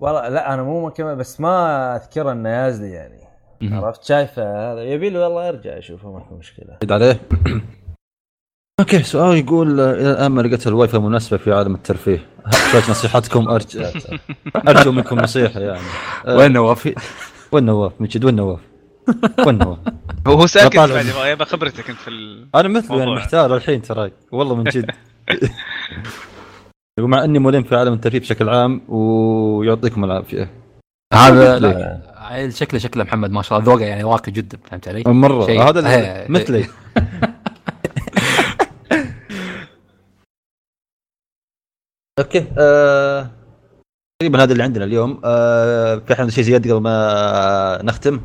والله 0.00 0.28
لا 0.28 0.54
أنا 0.54 0.62
مو 0.62 0.86
مكمل 0.86 1.16
بس 1.16 1.40
ما 1.40 1.96
أذكر 1.96 2.32
إنه 2.32 2.48
يازلي 2.48 2.90
يعني. 2.90 3.22
عرفت؟ 3.62 4.04
شايفه 4.04 4.72
هذا. 4.72 4.82
يبي 4.82 5.10
له 5.10 5.20
والله 5.20 5.48
أرجع 5.48 5.78
أشوفه 5.78 6.12
ما 6.12 6.20
في 6.20 6.34
مشكلة. 6.34 6.76
زيد 6.82 6.92
عليه. 6.92 7.20
أوكي 8.80 9.02
سؤال 9.02 9.36
يقول 9.38 9.80
إلى 9.80 10.10
الآن 10.12 10.32
ما 10.32 10.40
لقيت 10.42 10.66
الواي 10.66 10.88
فاي 10.88 11.00
مناسبة 11.00 11.36
في 11.36 11.52
عالم 11.52 11.74
الترفيه. 11.74 12.26
احتاج 12.46 12.90
نصيحتكم 12.90 13.48
ارجو 13.48 13.84
أرجو 14.68 14.92
منكم 14.92 15.20
نصيحة 15.20 15.60
يعني. 15.60 15.80
وين 16.28 16.52
نواف؟ 16.52 16.94
وين 17.52 17.64
نواف 17.64 17.92
من 18.00 18.06
جد 18.06 18.24
وين 18.24 18.34
نواف؟ 18.36 18.60
وين 19.46 19.58
نواف؟ 19.58 19.78
هو 20.26 20.32
هو 20.32 20.46
ساكت. 20.46 20.76
بعد 20.76 20.90
يبغى 20.90 21.30
يبغى 21.30 21.44
خبرتك 21.44 21.90
انت 21.90 21.98
في 21.98 22.08
ال... 22.08 22.48
أنا 22.54 22.68
مثله 22.68 22.96
يعني 22.96 23.06
موضوع. 23.10 23.22
محتار 23.22 23.56
الحين 23.56 23.82
تراي 23.82 24.12
والله 24.32 24.54
من 24.54 24.64
جد 24.64 24.90
يقول 26.98 27.10
مع 27.10 27.24
إني 27.24 27.38
ملم 27.38 27.62
في 27.62 27.76
عالم 27.76 27.92
الترفيه 27.92 28.18
بشكل 28.18 28.48
عام 28.48 28.80
ويعطيكم 28.88 30.04
العافية 30.04 30.50
هذا 31.14 32.02
عيل 32.16 32.52
شكله 32.52 32.80
شكله 32.80 33.04
محمد 33.04 33.30
ما 33.30 33.42
شاء 33.42 33.58
الله 33.58 33.72
ذوقه 33.72 33.84
يعني 33.84 34.02
راقي 34.02 34.32
جدا 34.32 34.58
فهمت 34.64 34.88
علي؟ 34.88 35.02
مرة 35.06 35.46
شيء. 35.46 35.62
هذا 35.62 35.96
إيه، 35.96 36.30
مثلي 36.30 36.64
أوكي 42.18 42.46
آه... 42.58 43.30
تقريبا 44.22 44.42
هذا 44.42 44.52
اللي 44.52 44.62
عندنا 44.62 44.84
اليوم. 44.84 45.20
آه... 45.24 45.94
في 45.96 46.12
أحد 46.12 46.28
شيء 46.28 46.44
زيادة 46.44 46.74
قبل 46.74 46.82
ما 46.82 47.78
نختم؟ 47.84 48.20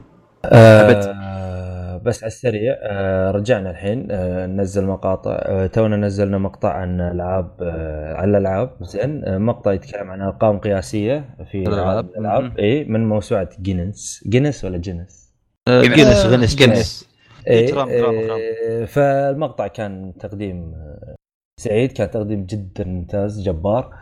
آه 0.46 1.98
بس 1.98 2.24
على 2.24 2.28
السريع 2.28 2.76
آه 2.82 3.32
رجعنا 3.32 3.70
الحين 3.72 4.08
آه 4.12 4.46
ننزل 4.46 4.86
مقاطع. 4.86 5.32
آه 5.32 5.68
تونا 5.68 5.98
نزلنا 5.98 6.38
مقطع 6.38 6.74
عن 6.74 7.02
العاب 7.02 7.52
آه 7.62 8.14
عن 8.14 8.30
الألعاب. 8.30 8.70
زين. 8.82 9.26
آه 9.26 9.38
مقطع 9.38 9.74
يتكلم 9.74 10.12
عن 10.12 10.22
أرقام 10.22 10.60
قياسية 10.60 11.36
في 11.52 11.64
الألعاب. 11.68 12.10
مم. 12.18 12.54
اي 12.60 12.86
من 12.86 13.06
موسوعة 13.10 13.50
Guinness 13.62 14.24
Guinness 14.30 14.66
ولا 14.66 14.78
Guinness؟ 14.78 15.34
Guinness. 15.70 15.96
Guinness 15.96 16.26
غنس 16.26 16.56
Guinness 16.56 17.08
اي 17.50 17.68
ترام- 17.68 17.90
ترام- 17.90 18.28
ترام. 18.28 18.38
إيه 18.40 18.86
فالمقطع 18.86 19.68
كان 19.68 20.14
تقديم 20.20 20.74
آه، 20.76 21.16
سعيد. 21.60 21.92
كان 21.92 22.12
تقديم 22.12 22.46
جدا 22.46 22.84
ممتاز 22.84 23.42
جبار. 23.42 23.94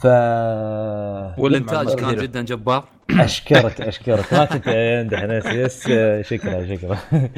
ف 0.00 0.06
والإنتاج 1.38 1.94
كان 1.94 2.16
جدا 2.16 2.42
جبار. 2.42 2.84
أشكرك 3.10 3.80
أشكرك. 3.80 4.32
ما 4.32 4.44
كنت 4.44 4.68
امدح 4.68 5.22
نفسي 5.22 5.64
بس 5.64 5.88
آه، 5.90 6.22
شكرا 6.22 6.76
شكرا. 6.76 6.98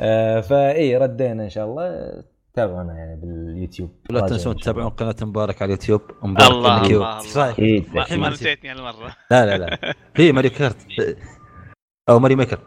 آه، 0.00 0.40
فاي 0.40 0.96
ردينا 0.96 1.44
إن 1.44 1.50
شاء 1.50 1.64
الله. 1.66 2.12
تابعونا 2.54 2.94
يعني 2.94 3.20
باليوتيوب. 3.20 3.90
لا 4.10 4.20
تنسون 4.20 4.56
تتابعون 4.56 4.88
قناة 4.88 5.14
مبارك 5.22 5.62
على 5.62 5.68
اليوتيوب. 5.68 6.00
مبارك 6.22 6.50
الله. 6.50 6.86
الله. 6.86 7.18
رايك؟ 7.36 7.54
أكيد 7.58 8.18
ما 8.18 8.28
نسيتني 8.28 8.70
هالمره 8.70 9.16
لا 9.30 9.46
لا 9.46 9.58
لا. 9.58 9.94
هي 10.16 10.32
Mario 10.32 10.50
Kart. 10.50 10.76
أو 12.08 12.18
Mario 12.18 12.36
Maker. 12.36 12.58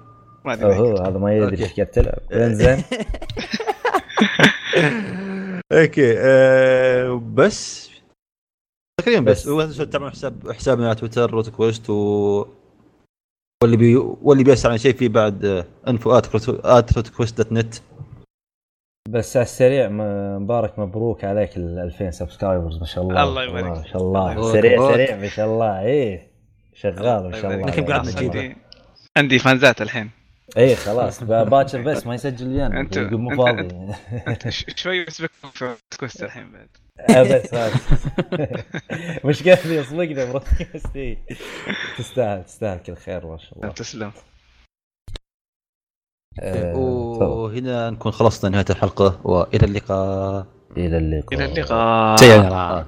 ما 0.46 0.64
أوه، 0.64 0.74
إيه. 0.74 0.80
أدري. 0.80 0.90
هو 0.90 0.98
هذا 0.98 1.18
ما 1.18 1.36
يدري. 1.38 1.64
إيش 1.64 1.74
قاعد 1.74 1.88
تلعب. 1.88 2.20
انزين 2.34 2.84
أوكي 5.72 6.14
آه 6.18 7.22
بس 7.34 7.87
تقريبا 9.08 9.32
بس 9.32 9.42
بس. 9.42 9.48
ولا 9.48 9.66
تنسوا 9.66 9.86
تتابعون 9.86 10.12
حساب 10.12 10.52
حسابنا 10.52 10.86
على 10.86 10.96
تويتر 10.96 11.32
روت 11.32 11.50
كويست 11.50 11.90
و 11.90 12.46
واللي 13.64 13.78
بي 13.78 13.96
واللي 13.96 14.44
بيسأل 14.44 14.72
عن 14.72 14.78
شيء 14.78 14.94
فيه 14.94 15.10
بعد 15.10 15.66
info 15.88 16.12
at 16.18 16.36
روت 16.98 17.08
كويست 17.10 17.38
dot 17.42 17.52
net 17.52 17.76
بس 19.10 19.38
على 19.38 19.44
السريع 19.44 19.90
مبارك 20.40 20.80
مبروك 20.80 21.24
عليك 21.24 21.58
ال 21.58 21.80
2000 21.80 22.12
subscribers 22.12 22.80
ما 22.80 22.86
شاء 22.86 23.04
الله 23.04 23.24
الله 23.24 23.44
يبارك 23.44 23.66
ما. 23.78 23.84
شاء 23.88 24.02
الله 24.02 24.52
سريع. 24.54 24.92
سريع 24.92 25.16
ما 25.18 25.28
شاء 25.28 25.46
الله 25.48 25.82
إيه 25.82 26.32
شغال 26.74 27.24
ما 27.32 27.42
شاء 27.42 27.52
الله 27.52 27.68
يمكن 27.68 27.86
قاعد 27.86 28.06
يعني. 28.06 28.16
نجيبه. 28.18 28.40
عندي 28.42 28.56
عندي 29.18 29.40
فانزات 29.40 29.82
الحين 29.82 30.10
إيه 30.58 30.76
خلاص 30.76 31.24
باكر 31.24 31.82
بس 31.82 32.08
ما 32.08 32.16
يسجل 32.16 32.48
ويانا 32.48 32.84
أنت- 32.84 33.38
فاضي 33.38 33.94
شوي 34.76 35.06
بس 35.06 35.22
في 35.22 35.28
كويست 36.00 36.24
الحين 36.24 36.52
بعد 36.52 36.68
بس 37.10 37.54
بس 37.54 37.74
مشكلة 39.26 39.66
يصدقنا 39.66 40.26
بروتكاست 40.32 40.96
إيه. 40.96 41.18
تستاهل 41.98 42.44
تستاهل 42.44 42.80
كل 42.80 42.96
خير 42.96 43.28
ما 43.28 43.38
شاء 43.38 43.60
الله. 43.60 43.70
تسلم. 43.70 44.12
آه،. 46.40 46.76
وهنا 46.76 47.90
نكون 47.90 48.12
خلصنا 48.12 48.50
نهاية 48.50 48.66
الحلقة 48.70 49.20
وإلى 49.24 49.66
اللقاء. 49.66 50.46
إلى 50.78 50.98
اللقاء. 50.98 51.34
إلى 51.34 51.46
اللقاء. 51.46 52.16
سيارة. 52.16 52.88